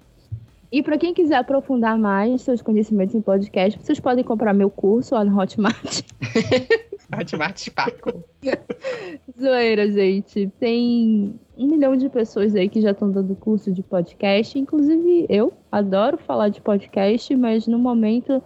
E 0.71 0.83
para 0.83 0.99
quem 0.99 1.15
quiser 1.15 1.37
aprofundar 1.37 1.99
mais 1.99 2.43
seus 2.43 2.63
conhecimentos 2.63 3.15
em 3.15 3.21
podcast, 3.21 3.81
vocês 3.81 3.99
podem 3.99 4.23
comprar 4.23 4.53
meu 4.53 4.71
curso 4.71 5.15
lá 5.15 5.25
no 5.25 5.37
Hotmart. 5.37 6.03
Hotmart 7.19 7.59
Sparkle. 7.59 8.25
Zoeira, 9.41 9.91
gente. 9.91 10.51
Tem 10.59 11.35
um 11.57 11.67
milhão 11.67 11.97
de 11.97 12.09
pessoas 12.09 12.55
aí 12.55 12.69
que 12.69 12.81
já 12.81 12.91
estão 12.91 13.11
dando 13.11 13.35
curso 13.37 13.73
de 13.73 13.83
podcast. 13.83 14.59
Inclusive, 14.59 15.27
eu 15.29 15.53
adoro 15.71 16.19
falar 16.19 16.49
de 16.49 16.61
podcast, 16.61 17.35
mas 17.37 17.67
no 17.67 17.79
momento 17.79 18.43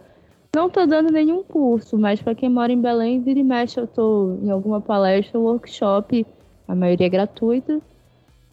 não 0.55 0.69
tô 0.69 0.85
dando 0.85 1.11
nenhum 1.11 1.43
curso. 1.43 1.97
Mas 1.97 2.21
para 2.21 2.35
quem 2.35 2.49
mora 2.49 2.71
em 2.71 2.81
Belém, 2.81 3.21
vira 3.21 3.39
e 3.39 3.43
mexe, 3.43 3.79
eu 3.79 3.87
tô 3.87 4.37
em 4.41 4.49
alguma 4.49 4.81
palestra, 4.81 5.39
workshop, 5.39 6.25
a 6.67 6.75
maioria 6.75 7.07
é 7.07 7.09
gratuita, 7.09 7.81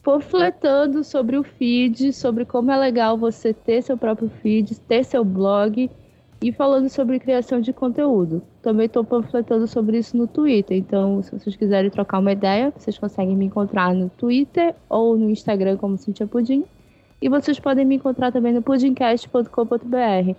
panfletando 0.03 1.03
sobre 1.03 1.37
o 1.37 1.43
feed, 1.43 2.13
sobre 2.13 2.45
como 2.45 2.71
é 2.71 2.77
legal 2.77 3.17
você 3.17 3.53
ter 3.53 3.81
seu 3.81 3.97
próprio 3.97 4.29
feed, 4.41 4.79
ter 4.81 5.03
seu 5.03 5.23
blog 5.23 5.89
e 6.41 6.51
falando 6.51 6.89
sobre 6.89 7.19
criação 7.19 7.59
de 7.59 7.73
conteúdo. 7.73 8.41
Também 8.61 8.85
estou 8.85 9.03
panfletando 9.03 9.67
sobre 9.67 9.97
isso 9.97 10.15
no 10.15 10.27
Twitter, 10.27 10.77
então 10.77 11.21
se 11.23 11.31
vocês 11.31 11.55
quiserem 11.55 11.89
trocar 11.89 12.19
uma 12.19 12.31
ideia, 12.31 12.71
vocês 12.75 12.97
conseguem 12.97 13.35
me 13.35 13.45
encontrar 13.45 13.93
no 13.93 14.09
Twitter 14.09 14.75
ou 14.87 15.17
no 15.17 15.29
Instagram 15.29 15.77
como 15.77 15.97
Cintia 15.97 16.27
Pudim. 16.27 16.63
E 17.21 17.29
vocês 17.29 17.59
podem 17.59 17.83
me 17.85 17.95
encontrar 17.95 18.31
também 18.31 18.53
no 18.53 18.61
pudimcast.com.br. 18.61 20.35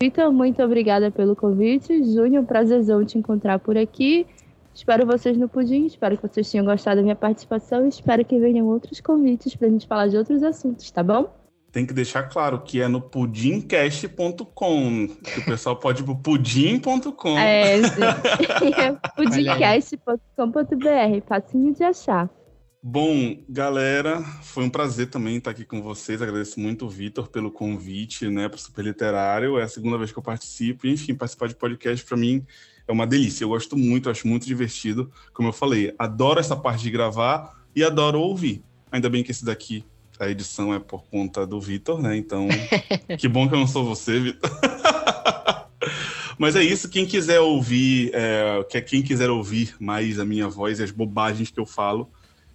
Vitor, 0.00 0.32
muito 0.32 0.62
obrigada 0.62 1.10
pelo 1.10 1.34
convite. 1.34 2.04
Júnior, 2.04 2.44
prazerzão 2.44 3.04
te 3.04 3.18
encontrar 3.18 3.58
por 3.58 3.76
aqui. 3.76 4.26
Espero 4.74 5.04
vocês 5.04 5.36
no 5.36 5.48
Pudim, 5.48 5.86
espero 5.86 6.16
que 6.16 6.28
vocês 6.28 6.48
tenham 6.48 6.64
gostado 6.64 6.96
da 6.96 7.02
minha 7.02 7.16
participação 7.16 7.84
e 7.84 7.88
espero 7.88 8.24
que 8.24 8.38
venham 8.38 8.68
outros 8.68 9.00
convites 9.00 9.56
para 9.56 9.66
a 9.66 9.70
gente 9.70 9.88
falar 9.88 10.06
de 10.06 10.16
outros 10.16 10.40
assuntos, 10.44 10.88
tá 10.90 11.02
bom? 11.02 11.28
Tem 11.70 11.84
que 11.84 11.92
deixar 11.92 12.22
claro 12.24 12.60
que 12.60 12.80
é 12.80 12.88
no 12.88 13.00
pudimcast.com. 13.00 15.08
Que 15.08 15.40
o 15.40 15.44
pessoal 15.44 15.76
pode 15.76 16.02
ir 16.02 16.04
pro 16.04 16.16
pudim.com. 16.16 17.38
É, 17.38 17.78
é 17.80 18.92
pudimcast.com.br. 19.14 21.26
Facinho 21.26 21.74
de 21.74 21.84
achar. 21.84 22.30
Bom, 22.80 23.36
galera, 23.48 24.22
foi 24.42 24.64
um 24.64 24.70
prazer 24.70 25.10
também 25.10 25.36
estar 25.36 25.50
aqui 25.50 25.64
com 25.64 25.82
vocês. 25.82 26.22
Agradeço 26.22 26.60
muito 26.60 26.86
o 26.86 26.88
Vitor 26.88 27.28
pelo 27.28 27.50
convite, 27.50 28.28
né, 28.28 28.48
para 28.48 28.56
o 28.56 28.60
Super 28.60 28.84
Literário. 28.84 29.58
É 29.58 29.64
a 29.64 29.68
segunda 29.68 29.98
vez 29.98 30.12
que 30.12 30.18
eu 30.18 30.22
participo. 30.22 30.86
Enfim, 30.86 31.14
participar 31.14 31.48
de 31.48 31.56
podcast 31.56 32.04
para 32.06 32.16
mim 32.16 32.46
é 32.86 32.92
uma 32.92 33.06
delícia. 33.06 33.44
Eu 33.44 33.50
gosto 33.50 33.76
muito, 33.76 34.08
acho 34.08 34.26
muito 34.26 34.46
divertido. 34.46 35.10
Como 35.34 35.48
eu 35.48 35.52
falei, 35.52 35.94
adoro 35.98 36.40
essa 36.40 36.56
parte 36.56 36.82
de 36.82 36.90
gravar 36.90 37.62
e 37.74 37.84
adoro 37.84 38.20
ouvir. 38.20 38.62
Ainda 38.90 39.10
bem 39.10 39.22
que 39.22 39.32
esse 39.32 39.44
daqui 39.44 39.84
a 40.18 40.28
edição 40.28 40.74
é 40.74 40.78
por 40.78 41.04
conta 41.04 41.46
do 41.46 41.60
Vitor, 41.60 42.00
né? 42.00 42.16
Então, 42.16 42.48
que 43.18 43.28
bom 43.28 43.48
que 43.48 43.54
eu 43.54 43.58
não 43.58 43.66
sou 43.66 43.84
você, 43.84 44.18
Vitor. 44.18 44.50
Mas 46.38 46.54
é 46.54 46.62
isso, 46.62 46.88
quem 46.88 47.04
quiser 47.04 47.40
ouvir, 47.40 48.12
é, 48.14 48.62
quem 48.82 49.02
quiser 49.02 49.28
ouvir 49.28 49.74
mais 49.80 50.20
a 50.20 50.24
minha 50.24 50.48
voz 50.48 50.78
e 50.78 50.84
as 50.84 50.92
bobagens 50.92 51.50
que 51.50 51.58
eu 51.58 51.66
falo, 51.66 52.08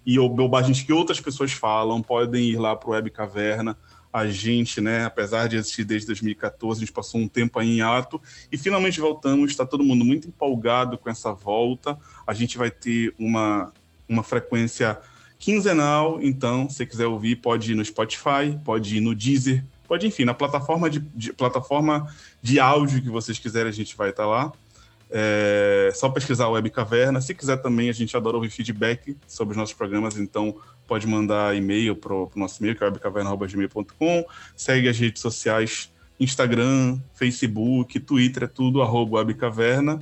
e 0.06 0.18
bobagens 0.18 0.82
que 0.82 0.92
outras 0.92 1.20
pessoas 1.20 1.52
falam, 1.52 2.02
podem 2.02 2.50
ir 2.50 2.56
lá 2.56 2.74
para 2.74 2.88
o 2.88 2.92
Web 2.92 3.10
Caverna. 3.10 3.76
A 4.12 4.26
gente, 4.26 4.80
né, 4.80 5.04
apesar 5.04 5.48
de 5.48 5.56
existir 5.56 5.84
desde 5.84 6.06
2014, 6.06 6.78
a 6.78 6.84
gente 6.84 6.92
passou 6.92 7.20
um 7.20 7.26
tempo 7.26 7.58
aí 7.58 7.78
em 7.78 7.80
ato 7.80 8.20
e 8.52 8.56
finalmente 8.56 9.00
voltamos. 9.00 9.50
Está 9.50 9.66
todo 9.66 9.82
mundo 9.82 10.04
muito 10.04 10.28
empolgado 10.28 10.96
com 10.96 11.10
essa 11.10 11.32
volta. 11.32 11.98
A 12.26 12.32
gente 12.32 12.56
vai 12.56 12.70
ter 12.70 13.12
uma, 13.18 13.72
uma 14.08 14.22
frequência 14.22 14.98
quinzenal, 15.44 16.20
então, 16.22 16.70
se 16.70 16.76
você 16.76 16.86
quiser 16.86 17.06
ouvir, 17.06 17.36
pode 17.36 17.72
ir 17.72 17.74
no 17.74 17.84
Spotify, 17.84 18.58
pode 18.64 18.96
ir 18.96 19.00
no 19.02 19.14
Deezer, 19.14 19.62
pode, 19.86 20.06
enfim, 20.06 20.24
na 20.24 20.32
plataforma 20.32 20.88
de, 20.88 21.00
de 21.00 21.34
plataforma 21.34 22.10
de 22.40 22.58
áudio 22.58 23.02
que 23.02 23.10
vocês 23.10 23.38
quiserem, 23.38 23.68
a 23.68 23.72
gente 23.72 23.94
vai 23.94 24.08
estar 24.08 24.26
lá. 24.26 24.50
É 25.10 25.92
só 25.94 26.08
pesquisar 26.08 26.48
Web 26.48 26.70
Caverna. 26.70 27.20
Se 27.20 27.34
quiser 27.34 27.58
também, 27.58 27.90
a 27.90 27.92
gente 27.92 28.16
adora 28.16 28.36
ouvir 28.36 28.48
feedback 28.48 29.18
sobre 29.28 29.52
os 29.52 29.58
nossos 29.58 29.74
programas, 29.74 30.16
então 30.16 30.56
pode 30.88 31.06
mandar 31.06 31.54
e-mail 31.54 31.94
para 31.94 32.14
o 32.14 32.30
nosso 32.34 32.62
e-mail, 32.62 32.74
que 32.74 32.82
é 32.82 32.86
webcaverna.gmail.com. 32.86 34.24
Segue 34.56 34.88
as 34.88 34.98
redes 34.98 35.20
sociais, 35.20 35.92
Instagram, 36.18 36.98
Facebook, 37.12 38.00
Twitter, 38.00 38.44
é 38.44 38.46
tudo, 38.46 38.80
arroba 38.80 39.18
webcaverna. 39.18 40.00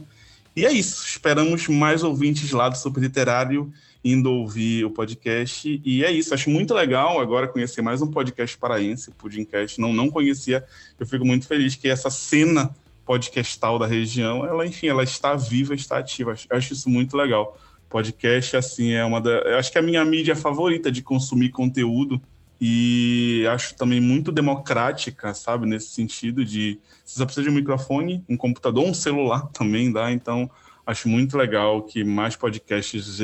E 0.55 0.65
é 0.65 0.71
isso. 0.71 1.05
Esperamos 1.05 1.67
mais 1.67 2.05
ouvintes 2.05 2.53
lá 2.53 2.69
do 2.69 2.79
Super 2.79 3.01
Literário 3.01 3.73
indo 4.05 4.33
ouvir 4.33 4.85
o 4.85 4.91
podcast. 4.91 5.81
E 5.85 6.05
é 6.05 6.11
isso, 6.11 6.35
acho 6.35 6.51
muito 6.51 6.75
legal 6.75 7.21
agora 7.21 7.49
conhecer 7.49 7.83
mais 7.83 8.03
um 8.03 8.11
podcast 8.11 8.57
paraense, 8.59 9.11
o 9.11 9.13
Pudimcast. 9.13 9.81
Não, 9.81 9.93
não 9.93 10.11
conhecia, 10.11 10.65
eu 10.99 11.07
fico 11.07 11.25
muito 11.25 11.47
feliz 11.47 11.75
que 11.75 11.89
essa 11.89 12.11
cena 12.11 12.75
podcastal 13.05 13.79
da 13.79 13.87
região, 13.87 14.45
ela, 14.47 14.67
enfim, 14.67 14.89
ela 14.89 15.03
está 15.03 15.35
viva, 15.35 15.75
está 15.75 15.99
ativa. 15.99 16.33
Acho, 16.33 16.47
acho 16.51 16.73
isso 16.73 16.89
muito 16.89 17.17
legal. 17.17 17.59
Podcast, 17.89 18.57
assim, 18.57 18.93
é 18.93 19.05
uma 19.05 19.21
da. 19.21 19.59
Acho 19.59 19.71
que 19.71 19.79
é 19.79 19.81
a 19.81 19.85
minha 19.85 20.05
mídia 20.05 20.35
favorita 20.35 20.91
de 20.91 21.03
consumir 21.03 21.51
conteúdo 21.51 22.21
e 22.65 23.45
acho 23.51 23.75
também 23.75 24.01
muito 24.01 24.31
democrática, 24.31 25.35
sabe, 25.35 25.67
nesse 25.67 25.89
sentido 25.89 26.45
de 26.45 26.79
você 27.05 27.19
só 27.19 27.25
precisa 27.25 27.43
de 27.43 27.51
um 27.51 27.55
microfone, 27.55 28.25
um 28.29 28.37
computador, 28.37 28.85
um 28.85 28.95
celular 28.95 29.49
também 29.53 29.91
dá, 29.91 30.13
então 30.13 30.49
acho 30.87 31.09
muito 31.09 31.37
legal 31.37 31.83
que 31.83 32.05
mais 32.05 32.37
podcasts 32.37 33.19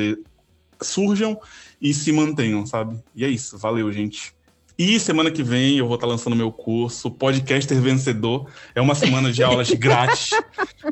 surjam 0.81 1.39
e 1.81 1.93
se 1.93 2.11
mantenham, 2.11 2.65
sabe? 2.65 2.97
E 3.15 3.25
é 3.25 3.27
isso, 3.27 3.57
valeu, 3.57 3.91
gente. 3.91 4.33
E 4.79 4.97
semana 4.97 5.29
que 5.29 5.43
vem 5.43 5.77
eu 5.77 5.85
vou 5.85 5.95
estar 5.95 6.07
lançando 6.07 6.37
meu 6.37 6.53
curso 6.53 7.11
Podcaster 7.11 7.81
Vencedor. 7.81 8.49
É 8.73 8.79
uma 8.79 8.95
semana 8.95 9.29
de 9.29 9.43
aulas 9.43 9.69
grátis 9.75 10.29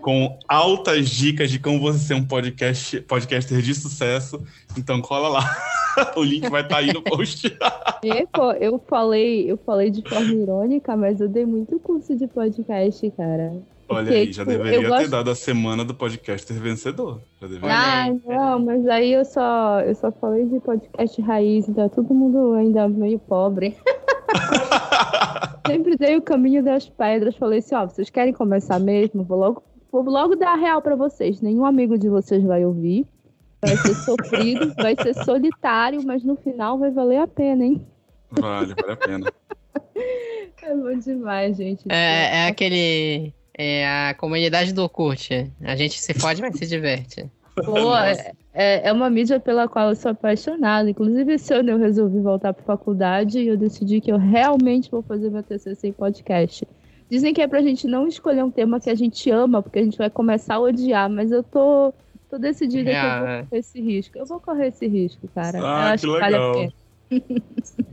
com 0.01 0.38
altas 0.45 1.09
dicas 1.09 1.49
de 1.49 1.57
como 1.57 1.80
você 1.80 1.99
ser 1.99 2.14
um 2.15 2.26
podcast, 2.26 2.99
podcaster 3.01 3.61
de 3.61 3.73
sucesso. 3.73 4.43
Então 4.77 5.01
cola 5.01 5.30
lá. 5.30 5.57
o 6.18 6.23
link 6.23 6.49
vai 6.49 6.64
estar 6.64 6.80
aí 6.80 6.91
no 6.91 7.01
post. 7.01 7.47
Eu 8.59 8.80
falei, 8.88 9.49
eu 9.49 9.57
falei 9.57 9.89
de 9.89 10.07
forma 10.07 10.31
irônica, 10.31 10.95
mas 10.95 11.19
eu 11.19 11.27
dei 11.27 11.45
muito 11.45 11.80
curso 11.80 12.15
de 12.15 12.27
podcast, 12.27 13.09
cara. 13.11 13.53
Olha 13.89 14.03
Porque, 14.03 14.14
aí, 14.19 14.31
já 14.34 14.43
tipo, 14.43 14.57
deveria 14.57 14.80
ter 14.81 14.88
gosto- 14.89 15.09
dado 15.09 15.30
a 15.31 15.35
semana 15.35 15.85
do 15.85 15.93
podcaster 15.93 16.57
vencedor. 16.59 17.22
Já 17.39 17.47
deveria. 17.47 17.76
Ah, 17.76 18.07
não, 18.26 18.59
mas 18.59 18.85
aí 18.88 19.14
eu 19.14 19.23
só, 19.23 19.80
eu 19.81 19.95
só 19.95 20.11
falei 20.11 20.45
de 20.45 20.59
podcast 20.59 21.22
raiz, 21.22 21.69
então 21.69 21.88
todo 21.88 22.14
mundo 22.14 22.53
ainda 22.53 22.88
meio 22.89 23.18
pobre. 23.18 23.77
Sempre 25.68 25.97
dei 25.97 26.15
o 26.18 26.22
caminho 26.22 26.64
das 26.64 26.88
pedras, 26.88 27.35
falei 27.35 27.59
assim, 27.59 27.76
ó, 27.76 27.85
vocês 27.85 28.09
querem 28.09 28.34
começar 28.34 28.80
mesmo? 28.80 29.23
Vou 29.23 29.38
logo, 29.38 29.64
vou 29.91 30.03
logo 30.03 30.35
dar 30.35 30.53
a 30.53 30.55
real 30.55 30.81
pra 30.81 30.95
vocês. 30.95 31.41
Nenhum 31.41 31.65
amigo 31.65 31.97
de 31.97 32.07
vocês 32.09 32.43
vai 32.43 32.65
ouvir. 32.65 33.05
Vai 33.61 33.76
ser 33.76 33.93
sofrido, 33.95 34.73
vai 34.81 34.95
ser 34.95 35.14
solitário, 35.23 36.01
mas 36.05 36.23
no 36.23 36.35
final 36.38 36.77
vai 36.77 36.91
valer 36.91 37.18
a 37.19 37.27
pena, 37.27 37.65
hein? 37.65 37.85
Vale, 38.31 38.73
vale 38.80 38.91
a 38.93 38.97
pena. 38.97 39.31
É 40.64 40.76
bom 40.76 40.97
demais, 40.97 41.55
gente. 41.55 41.85
É, 41.88 42.43
é 42.43 42.47
aquele. 42.49 43.34
É 43.57 43.88
a 44.09 44.13
comunidade 44.13 44.71
do 44.73 44.84
Orkut. 44.84 45.51
A 45.63 45.75
gente 45.75 45.99
se 45.99 46.13
fode, 46.13 46.41
mas 46.41 46.57
se 46.57 46.65
diverte. 46.67 47.25
Pô, 47.55 47.95
é, 47.97 48.31
é 48.53 48.88
é 48.89 48.93
uma 48.93 49.09
mídia 49.09 49.39
pela 49.39 49.67
qual 49.67 49.89
eu 49.89 49.95
sou 49.95 50.11
apaixonada. 50.11 50.88
Inclusive, 50.89 51.34
esse 51.34 51.53
ano 51.53 51.71
eu 51.71 51.77
resolvi 51.79 52.19
voltar 52.19 52.53
para 52.53 52.63
faculdade 52.63 53.39
e 53.39 53.47
eu 53.47 53.57
decidi 53.57 53.99
que 53.99 54.11
eu 54.11 54.17
realmente 54.17 54.91
vou 54.91 55.01
fazer 55.01 55.31
meu 55.31 55.41
TCC 55.41 55.88
em 55.88 55.91
podcast. 55.91 56.67
Dizem 57.09 57.34
que 57.34 57.41
é 57.41 57.47
pra 57.47 57.61
gente 57.63 57.88
não 57.88 58.07
escolher 58.07 58.43
um 58.43 58.51
tema 58.51 58.79
que 58.79 58.89
a 58.91 58.95
gente 58.95 59.31
ama, 59.31 59.63
porque 59.63 59.79
a 59.79 59.84
gente 59.84 59.97
vai 59.97 60.09
começar 60.09 60.55
a 60.55 60.59
odiar, 60.59 61.09
mas 61.09 61.31
eu 61.31 61.41
tô, 61.41 61.91
tô 62.29 62.38
decidida 62.38 62.91
que 62.91 62.95
eu 62.95 63.01
vou 63.01 63.27
É. 63.27 63.43
correr 63.43 63.59
esse 63.59 63.81
risco. 63.81 64.17
Eu 64.19 64.25
vou 64.27 64.39
correr 64.39 64.67
esse 64.67 64.85
risco, 64.88 65.27
cara. 65.34 65.57
Ah, 65.57 65.61
eu 65.61 65.93
acho 65.93 66.05
que 66.05 66.13
que 66.13 66.19
vale 66.19 66.35
a 66.35 66.39
legal. 66.39 66.53
pena. 66.53 66.73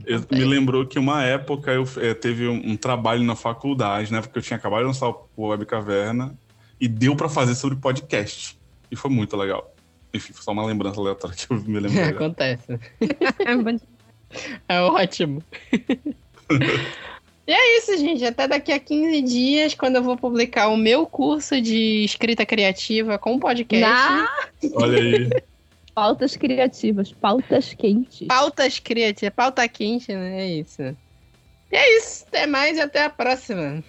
Eu, 0.05 0.21
me 0.31 0.45
lembrou 0.45 0.85
que 0.85 0.99
uma 0.99 1.23
época 1.23 1.71
eu 1.71 1.87
eh, 1.97 2.13
teve 2.13 2.47
um, 2.47 2.71
um 2.71 2.77
trabalho 2.77 3.23
na 3.23 3.35
faculdade, 3.35 4.11
né? 4.11 4.21
Porque 4.21 4.37
eu 4.37 4.43
tinha 4.43 4.57
acabado 4.57 4.81
de 4.81 4.87
lançar 4.87 5.09
o 5.09 5.47
Web 5.47 5.65
Caverna 5.65 6.37
e 6.79 6.87
deu 6.87 7.15
pra 7.15 7.29
fazer 7.29 7.55
sobre 7.55 7.77
podcast. 7.77 8.57
E 8.91 8.95
foi 8.95 9.09
muito 9.09 9.35
legal. 9.35 9.73
Enfim, 10.13 10.33
foi 10.33 10.43
só 10.43 10.51
uma 10.51 10.65
lembrança 10.65 10.99
aleatória 10.99 11.35
que 11.35 11.51
eu 11.51 11.57
me 11.57 11.79
lembrei. 11.79 12.03
agora. 12.03 12.25
Acontece. 12.25 12.73
É. 12.73 13.85
É 14.67 14.81
ótimo. 14.81 15.41
e 17.47 17.53
é 17.53 17.77
isso, 17.77 17.97
gente. 17.97 18.25
Até 18.25 18.47
daqui 18.49 18.71
a 18.73 18.79
15 18.79 19.21
dias, 19.21 19.73
quando 19.75 19.95
eu 19.95 20.03
vou 20.03 20.17
publicar 20.17 20.67
o 20.67 20.75
meu 20.75 21.05
curso 21.05 21.61
de 21.61 22.03
escrita 22.03 22.45
criativa 22.45 23.17
com 23.17 23.39
podcast. 23.39 23.81
Na 23.81 24.29
Olha 24.73 24.99
aí. 24.99 25.29
pautas 25.95 26.35
criativas, 26.35 27.13
pautas 27.13 27.73
quentes. 27.73 28.27
Pautas 28.27 28.77
criativas, 28.79 29.33
pauta 29.33 29.67
quente, 29.69 30.13
né? 30.13 30.41
É 30.41 30.47
isso. 30.47 30.81
E 31.71 31.75
é 31.75 31.97
isso. 31.97 32.25
Até 32.27 32.45
mais 32.45 32.77
e 32.77 32.81
até 32.81 33.05
a 33.05 33.09
próxima. 33.09 33.81